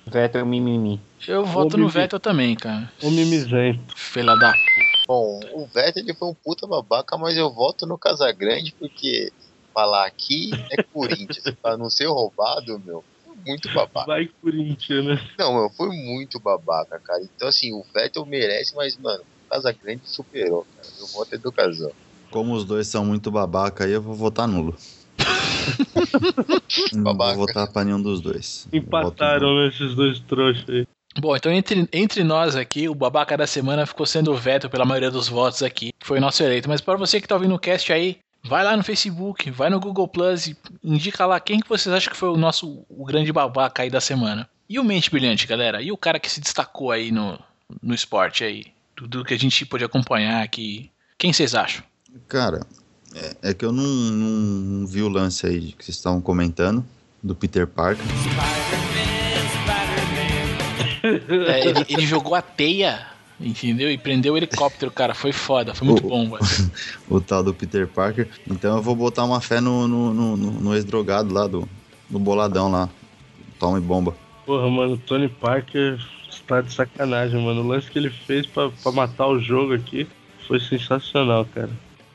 Vettel 0.06 0.46
mimimi. 0.46 1.00
Eu 1.26 1.44
voto 1.44 1.76
no. 1.76 1.88
Vettel 1.88 2.20
também, 2.20 2.54
cara. 2.54 2.90
O 3.02 3.10
mimizento. 3.10 3.94
Filha 3.96 4.34
da 4.36 4.58
Bom, 5.06 5.40
o 5.54 5.66
Vettel 5.66 6.04
ele 6.04 6.14
foi 6.14 6.28
um 6.28 6.34
puta 6.34 6.66
babaca, 6.66 7.18
mas 7.18 7.36
eu 7.36 7.52
voto 7.52 7.84
no 7.84 7.98
Casagrande 7.98 8.72
porque 8.78 9.32
falar 9.74 10.06
aqui 10.06 10.50
é 10.70 10.82
Corinthians. 10.82 11.42
pra 11.60 11.76
não 11.76 11.90
ser 11.90 12.06
roubado, 12.06 12.78
meu, 12.78 13.04
foi 13.24 13.34
muito 13.44 13.68
babaca. 13.72 14.06
Vai 14.06 14.28
Corinthians, 14.40 15.04
né? 15.04 15.30
Não, 15.38 15.52
meu, 15.54 15.70
foi 15.70 15.88
muito 15.88 16.38
babaca, 16.38 17.00
cara. 17.00 17.20
Então, 17.22 17.48
assim, 17.48 17.72
o 17.72 17.84
Vettel 17.92 18.24
merece, 18.24 18.74
mas, 18.76 18.96
mano, 18.96 19.22
o 19.22 19.50
Casagrande 19.50 20.02
superou, 20.04 20.64
cara. 20.76 20.88
Eu 21.00 21.06
voto 21.08 21.34
educação. 21.34 21.90
Como 22.30 22.54
os 22.54 22.64
dois 22.64 22.86
são 22.86 23.04
muito 23.04 23.30
babaca 23.30 23.84
aí, 23.84 23.92
eu 23.92 24.02
vou 24.02 24.14
votar 24.14 24.46
nulo. 24.46 24.76
Não 26.92 27.02
Babaca. 27.02 27.36
vou 27.36 27.46
votar 27.46 27.70
pra 27.70 27.84
nenhum 27.84 28.00
dos 28.00 28.20
dois. 28.20 28.68
Empataram, 28.72 29.66
esses 29.66 29.94
dois 29.94 30.20
trouxas 30.20 30.68
aí. 30.68 30.86
Bom, 31.18 31.34
então 31.34 31.50
entre, 31.50 31.88
entre 31.92 32.22
nós 32.22 32.54
aqui, 32.54 32.88
o 32.88 32.94
babaca 32.94 33.36
da 33.36 33.46
semana 33.46 33.84
ficou 33.84 34.06
sendo 34.06 34.30
o 34.30 34.36
Vettel 34.36 34.70
pela 34.70 34.84
maioria 34.84 35.10
dos 35.10 35.28
votos 35.28 35.62
aqui, 35.62 35.92
que 35.98 36.06
foi 36.06 36.18
o 36.18 36.20
nosso 36.20 36.42
eleito. 36.42 36.68
Mas 36.68 36.80
para 36.80 36.96
você 36.96 37.20
que 37.20 37.26
tá 37.26 37.34
ouvindo 37.34 37.54
o 37.54 37.58
cast 37.58 37.92
aí, 37.92 38.18
vai 38.44 38.62
lá 38.62 38.76
no 38.76 38.84
Facebook, 38.84 39.50
vai 39.50 39.68
no 39.70 39.80
Google 39.80 40.06
Plus 40.06 40.46
e 40.46 40.56
indica 40.84 41.26
lá 41.26 41.40
quem 41.40 41.58
que 41.58 41.68
vocês 41.68 41.92
acham 41.92 42.12
que 42.12 42.18
foi 42.18 42.28
o 42.28 42.36
nosso 42.36 42.84
o 42.88 43.04
grande 43.04 43.32
babaca 43.32 43.82
aí 43.82 43.90
da 43.90 44.00
semana. 44.00 44.48
E 44.68 44.78
o 44.78 44.84
Mente 44.84 45.10
Brilhante, 45.10 45.48
galera? 45.48 45.82
E 45.82 45.90
o 45.90 45.96
cara 45.96 46.20
que 46.20 46.30
se 46.30 46.40
destacou 46.40 46.92
aí 46.92 47.10
no, 47.10 47.36
no 47.82 47.92
esporte 47.92 48.44
aí? 48.44 48.66
Tudo 48.94 49.24
que 49.24 49.34
a 49.34 49.38
gente 49.38 49.66
pôde 49.66 49.84
acompanhar 49.84 50.44
aqui. 50.44 50.92
Quem 51.18 51.32
vocês 51.32 51.56
acham? 51.56 51.82
Cara, 52.28 52.60
é, 53.14 53.50
é 53.50 53.54
que 53.54 53.64
eu 53.64 53.72
não, 53.72 53.82
não- 53.84 54.26
não 54.80 54.86
vi 54.86 55.02
o 55.02 55.08
lance 55.08 55.46
aí 55.46 55.72
que 55.72 55.84
vocês 55.84 55.96
estavam 55.96 56.20
comentando, 56.20 56.84
do 57.22 57.34
Peter 57.34 57.66
Parker. 57.66 58.04
É, 61.02 61.68
ele, 61.68 61.84
ele 61.88 62.06
jogou 62.06 62.34
a 62.34 62.42
teia, 62.42 63.06
entendeu? 63.40 63.90
E 63.90 63.96
prendeu 63.98 64.34
o 64.34 64.36
helicóptero, 64.36 64.90
cara. 64.90 65.14
Foi 65.14 65.32
foda, 65.32 65.74
foi 65.74 65.88
muito 65.88 66.06
bom, 66.06 66.30
velho. 66.30 66.70
o 67.08 67.20
tal 67.20 67.42
do 67.42 67.54
Peter 67.54 67.86
Parker. 67.88 68.28
Então 68.48 68.76
eu 68.76 68.82
vou 68.82 68.94
botar 68.94 69.24
uma 69.24 69.40
fé 69.40 69.60
no, 69.60 69.88
no, 69.88 70.12
no, 70.12 70.36
no- 70.36 70.50
no 70.60 70.74
ex-drogado 70.74 71.32
lá, 71.32 71.46
do, 71.46 71.68
do 72.08 72.18
boladão 72.18 72.70
lá. 72.70 72.88
Toma 73.58 73.78
e 73.78 73.80
bomba. 73.80 74.14
Porra, 74.46 74.68
mano, 74.68 74.94
o 74.94 74.98
Tony 74.98 75.28
Parker 75.28 75.98
está 76.30 76.60
de 76.60 76.72
sacanagem, 76.72 77.42
mano. 77.42 77.62
O 77.62 77.66
lance 77.66 77.90
que 77.90 77.98
ele 77.98 78.10
fez 78.10 78.46
pra, 78.46 78.70
pra 78.82 78.92
matar 78.92 79.26
o 79.26 79.38
jogo 79.40 79.74
aqui 79.74 80.06
foi 80.46 80.58
sensacional, 80.60 81.44
cara. 81.54 81.70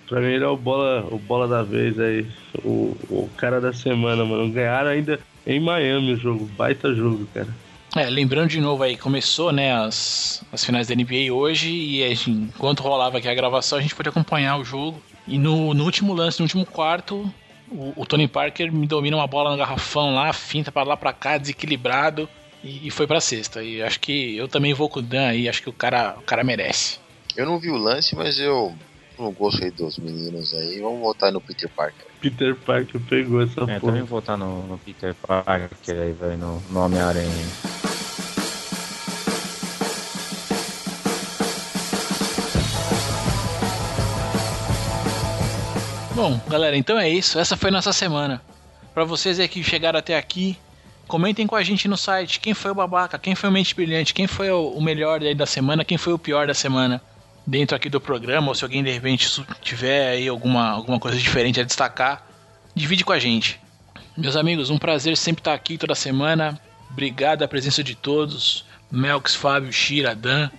Pra 0.08 0.20
mim 0.20 0.28
ele 0.28 0.44
é 0.44 0.48
o 0.48 0.58
bola, 0.58 1.08
o 1.12 1.18
bola 1.18 1.48
da 1.48 1.64
vez 1.64 2.00
aí. 2.00 2.26
O, 2.64 2.96
o 3.10 3.30
cara 3.38 3.60
da 3.60 3.74
semana, 3.74 4.24
mano. 4.24 4.52
Ganharam 4.52 4.90
ainda 4.90 5.20
em 5.46 5.60
Miami 5.60 6.14
o 6.14 6.18
jogo. 6.18 6.46
Baita 6.58 6.94
jogo, 6.94 7.28
cara. 7.34 7.48
É, 7.96 8.10
lembrando 8.10 8.50
de 8.50 8.60
novo 8.60 8.84
aí, 8.84 8.98
começou, 8.98 9.54
né, 9.54 9.74
as, 9.74 10.44
as 10.52 10.66
finais 10.66 10.90
da 10.90 10.94
NBA 10.94 11.32
hoje 11.32 11.70
e 11.70 12.04
a 12.04 12.10
gente, 12.10 12.30
enquanto 12.30 12.84
rolava 12.84 13.20
aqui 13.20 13.28
a 13.30 13.34
gravação, 13.34 13.78
a 13.78 13.82
gente 13.82 13.96
pôde 13.96 14.10
acompanhar 14.10 14.58
o 14.58 14.66
jogo. 14.66 15.02
E 15.26 15.38
no, 15.38 15.74
no 15.74 15.86
último 15.86 16.14
lance, 16.14 16.40
no 16.40 16.44
último 16.44 16.66
quarto, 16.66 17.32
o, 17.72 17.94
o 17.96 18.06
Tony 18.06 18.28
Parker 18.28 18.70
me 18.72 18.86
domina 18.86 19.16
uma 19.16 19.26
bola 19.26 19.50
no 19.50 19.58
garrafão 19.58 20.14
lá, 20.14 20.34
finta 20.34 20.74
pra 20.74 20.84
lá 20.84 20.98
pra 20.98 21.14
cá, 21.14 21.38
desequilibrado 21.38 22.28
e, 22.62 22.88
e 22.88 22.92
foi 22.92 23.08
pra 23.08 23.22
cesta. 23.22 23.64
E 23.64 23.82
acho 23.82 24.00
que 24.02 24.36
eu 24.36 24.50
também 24.50 24.74
vou 24.74 24.90
com 24.90 25.00
o 25.00 25.02
Dan 25.02 25.28
aí, 25.28 25.48
acho 25.48 25.62
que 25.62 25.70
o 25.70 25.74
cara, 25.74 26.16
o 26.18 26.22
cara 26.22 26.44
merece. 26.44 27.00
Eu 27.38 27.46
não 27.46 27.60
vi 27.60 27.70
o 27.70 27.78
lance, 27.78 28.14
mas 28.14 28.40
eu 28.40 28.76
não 29.20 29.32
gosto 29.32 29.64
aí 29.64 29.72
dos 29.72 29.98
meninos 29.98 30.54
aí. 30.54 30.80
Vamos 30.82 31.00
votar 31.00 31.32
no 31.32 31.40
Peter 31.42 31.70
Parker. 31.70 32.06
Peter 32.22 32.56
Parker 32.56 33.00
pegou 33.02 33.42
essa 33.42 33.62
É, 33.62 33.66
também 33.66 33.80
porra. 33.80 33.94
vou 33.98 34.06
votar 34.08 34.38
no, 34.38 34.64
no 34.68 34.78
Peter 34.78 35.14
Parker 35.16 35.70
aí, 36.02 36.12
velho, 36.12 36.38
no, 36.38 36.62
no 36.70 36.80
Homem-Aranha. 36.82 37.46
Bom, 46.14 46.40
galera, 46.48 46.78
então 46.78 46.98
é 46.98 47.10
isso. 47.10 47.38
Essa 47.38 47.58
foi 47.58 47.70
nossa 47.70 47.92
semana. 47.92 48.42
Pra 48.94 49.04
vocês 49.04 49.40
aí 49.40 49.48
que 49.48 49.62
chegaram 49.62 50.00
até 50.00 50.18
aqui, 50.18 50.58
comentem 51.08 51.46
com 51.46 51.56
a 51.56 51.64
gente 51.64 51.88
no 51.88 51.98
site 51.98 52.40
quem 52.40 52.54
foi 52.54 52.72
o 52.72 52.76
babaca, 52.76 53.20
quem 53.20 53.36
foi 53.36 53.50
o 53.50 53.52
mente 53.52 53.76
brilhante, 53.76 54.14
quem 54.14 54.26
foi 54.28 54.50
o 54.50 54.70
o 54.70 54.82
melhor 54.82 55.22
aí 55.22 55.36
da 55.36 55.46
semana, 55.46 55.84
quem 55.84 55.98
foi 55.98 56.14
o 56.14 56.20
pior 56.20 56.48
da 56.48 56.54
semana 56.54 57.02
dentro 57.46 57.76
aqui 57.76 57.90
do 57.90 58.02
programa, 58.02 58.50
ou 58.50 58.56
se 58.56 58.64
alguém 58.64 58.84
de 58.84 58.92
repente 58.92 59.30
tiver 59.62 60.10
aí 60.10 60.28
alguma, 60.28 60.70
alguma 60.70 61.00
coisa 61.00 61.18
diferente 61.18 61.60
a 61.60 61.64
destacar, 61.64 62.26
divide 62.74 63.04
com 63.04 63.12
a 63.12 63.20
gente. 63.20 63.60
Meus 64.18 64.36
amigos, 64.36 64.70
um 64.70 64.78
prazer 64.78 65.18
sempre 65.18 65.42
estar 65.42 65.54
aqui 65.54 65.78
toda 65.78 65.94
semana. 65.94 66.60
Obrigado 66.90 67.44
a 67.44 67.48
presença 67.48 67.84
de 67.84 67.96
todos. 67.96 68.66
Melks, 68.90 69.36
Fábio, 69.36 69.74
Shira, 69.74 70.16
Dan. 70.16 70.50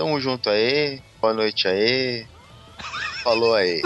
Tamo 0.00 0.18
junto 0.18 0.48
aí. 0.48 0.98
Boa 1.20 1.34
noite 1.34 1.68
aí. 1.68 2.26
Falou 3.22 3.54
aí. 3.54 3.82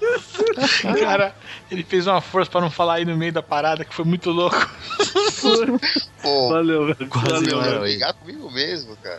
Cara, 0.98 1.34
ele 1.70 1.84
fez 1.84 2.06
uma 2.06 2.22
força 2.22 2.50
pra 2.50 2.62
não 2.62 2.70
falar 2.70 2.94
aí 2.94 3.04
no 3.04 3.14
meio 3.18 3.34
da 3.34 3.42
parada, 3.42 3.84
que 3.84 3.94
foi 3.94 4.06
muito 4.06 4.30
louco. 4.30 4.56
Pô, 6.22 6.48
Valeu, 6.48 6.86
velho. 6.86 7.10
Quase 7.10 7.50
Valeu, 7.50 7.60
vai 7.60 7.78
brigar 7.80 8.14
comigo 8.14 8.50
mesmo, 8.50 8.96
cara. 8.96 9.18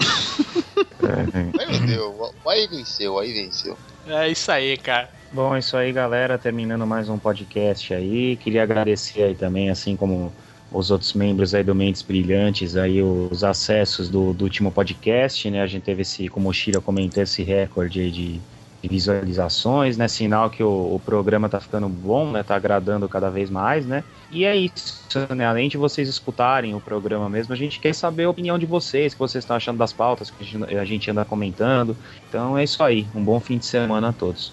Ai, 1.60 1.68
meu 1.68 1.80
Deus. 1.85 2.31
Aí 2.48 2.65
venceu, 2.65 3.19
aí 3.19 3.31
venceu. 3.31 3.77
É 4.07 4.27
isso 4.27 4.52
aí, 4.52 4.76
cara. 4.76 5.11
Bom, 5.31 5.56
é 5.56 5.60
isso 5.60 5.77
aí, 5.77 5.94
galera. 5.94 6.35
Terminando 6.39 6.88
mais 6.88 7.10
um 7.10 7.19
podcast 7.19 7.94
aí. 7.94 8.38
Queria 8.38 8.64
agradecer 8.64 9.22
aí 9.22 9.35
também, 9.35 9.69
assim 9.69 9.95
como 9.95 10.34
os 10.72 10.91
outros 10.91 11.14
membros 11.14 11.53
aí 11.53 11.64
do 11.64 11.73
Mentes 11.73 12.02
Brilhantes, 12.02 12.76
aí 12.76 13.02
os 13.02 13.44
acessos 13.44 14.10
do, 14.10 14.34
do 14.34 14.44
último 14.44 14.72
podcast, 14.72 15.49
né? 15.49 15.61
A 15.61 15.68
gente 15.68 15.84
teve 15.84 16.02
esse, 16.02 16.27
como 16.27 16.49
o 16.49 16.53
Shira 16.53 16.81
comentou, 16.81 17.23
esse 17.23 17.41
recorde 17.41 18.11
de, 18.11 18.34
de 18.81 18.89
visualizações, 18.89 19.98
né? 19.98 20.07
Sinal 20.07 20.49
que 20.49 20.61
o, 20.61 20.95
o 20.95 21.02
programa 21.03 21.48
tá 21.48 21.60
ficando 21.60 21.88
bom, 21.88 22.31
né? 22.31 22.44
Tá 22.44 22.56
agradando 22.56 23.07
cada 23.07 23.30
vez 23.30 23.49
mais, 23.49 23.85
né? 23.85 24.03
E 24.30 24.44
é 24.44 24.56
isso, 24.56 25.03
né? 25.34 25.45
Além 25.45 25.69
de 25.69 25.77
vocês 25.77 26.10
escutarem 26.10 26.76
o 26.76 26.81
programa 26.81 27.30
mesmo, 27.30 27.53
a 27.53 27.57
gente 27.57 27.80
quer 27.80 27.94
saber 27.94 28.26
a 28.26 28.30
opinião 28.30 28.60
de 28.60 28.65
vocês, 28.65 29.14
o 29.14 29.15
que 29.15 29.19
vocês 29.19 29.44
estão 29.44 29.56
achando 29.56 29.77
das 29.77 29.94
pautas 29.94 30.30
que 30.30 30.44
a 30.44 30.45
gente, 30.45 30.77
a 30.77 30.85
gente 30.85 31.10
anda 31.10 31.23
comentando. 31.23 31.95
Então 32.27 32.57
é 32.57 32.64
isso 32.64 32.84
aí. 32.84 33.07
Um 33.15 33.23
bom 33.23 33.39
fim 33.39 33.57
de 33.57 33.65
semana 33.65 34.10
a 34.10 34.14
todos. 34.14 34.52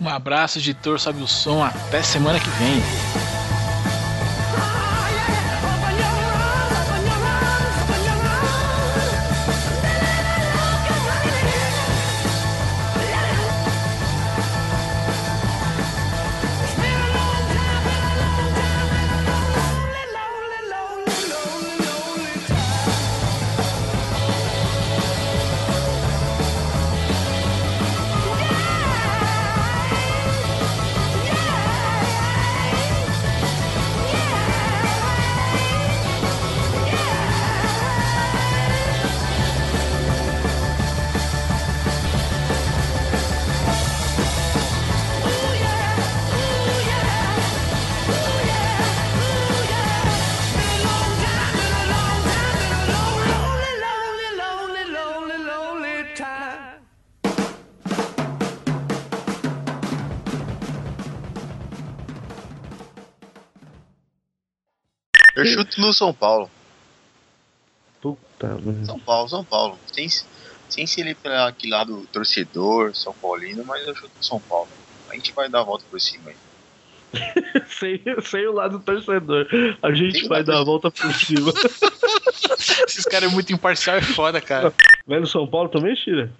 Um 0.00 0.08
abraço, 0.08 0.58
editor 0.58 0.98
Sobe 0.98 1.22
o 1.22 1.28
Som. 1.28 1.62
Até 1.62 2.02
semana 2.02 2.40
que 2.40 2.50
vem. 2.50 3.41
No 65.86 65.92
São 65.92 66.12
Paulo. 66.12 66.50
Puta, 68.00 68.54
velho. 68.56 68.86
São 68.86 68.98
Paulo, 68.98 69.28
São 69.28 69.44
Paulo. 69.44 69.78
Sem, 69.92 70.08
sem 70.68 70.86
ser 70.86 71.02
ele 71.02 71.14
pela 71.14 71.48
aquele 71.48 71.72
lado 71.72 72.06
torcedor, 72.12 72.94
São 72.94 73.12
Paulino, 73.14 73.64
mas 73.64 73.86
eu 73.86 73.94
chuto 73.94 74.10
no 74.16 74.24
São 74.24 74.40
Paulo. 74.40 74.68
A 75.08 75.14
gente 75.14 75.32
vai 75.32 75.48
dar 75.48 75.60
a 75.60 75.64
volta 75.64 75.84
por 75.90 76.00
cima 76.00 76.30
aí. 76.30 76.36
sem, 77.68 78.02
sem 78.22 78.46
o 78.46 78.52
lado 78.52 78.80
torcedor. 78.80 79.46
A 79.82 79.92
gente 79.92 80.20
Sem 80.20 80.28
vai 80.28 80.42
dar 80.42 80.60
a 80.60 80.64
volta 80.64 80.90
por 80.90 81.12
cima. 81.14 81.52
Esses 82.88 83.04
caras 83.04 83.30
é 83.30 83.32
muito 83.32 83.52
imparcial 83.52 83.96
é 83.96 84.02
foda, 84.02 84.40
cara. 84.40 84.72
Vai 85.06 85.20
no 85.20 85.26
São 85.26 85.46
Paulo 85.46 85.68
também, 85.68 85.94
Shira? 85.94 86.32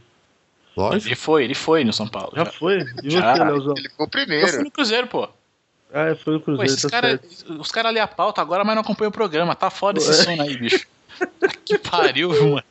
Lógico. 0.76 1.08
Ele 1.08 1.14
foi, 1.14 1.44
ele 1.44 1.54
foi 1.54 1.84
no 1.84 1.92
São 1.92 2.08
Paulo. 2.08 2.32
Já 2.34 2.46
foi? 2.46 2.78
E 2.78 3.10
você, 3.10 3.10
Já. 3.10 3.34
Leozão? 3.34 3.74
Ele 3.76 3.88
ficou 3.88 4.06
Eu 4.06 4.10
fui 4.10 4.24
primeiro. 4.24 4.64
no 4.64 4.70
Cruzeiro, 4.70 5.06
pô. 5.06 5.28
Ah, 5.92 6.16
foi 6.16 6.32
no 6.32 6.40
Pô, 6.40 6.46
Cruzeiro, 6.46 6.72
esses 6.72 6.82
tá 6.82 6.88
cara, 6.90 7.20
os 7.58 7.70
caras 7.70 7.92
lê 7.92 8.00
a 8.00 8.08
pauta 8.08 8.40
agora, 8.40 8.64
mas 8.64 8.74
não 8.74 8.82
acompanham 8.82 9.10
o 9.10 9.12
programa. 9.12 9.54
Tá 9.54 9.68
foda 9.68 9.98
esse 9.98 10.08
Ué. 10.08 10.14
sono 10.24 10.42
aí, 10.42 10.56
bicho. 10.56 10.86
que 11.66 11.78
pariu, 11.78 12.30
mano. 12.30 12.64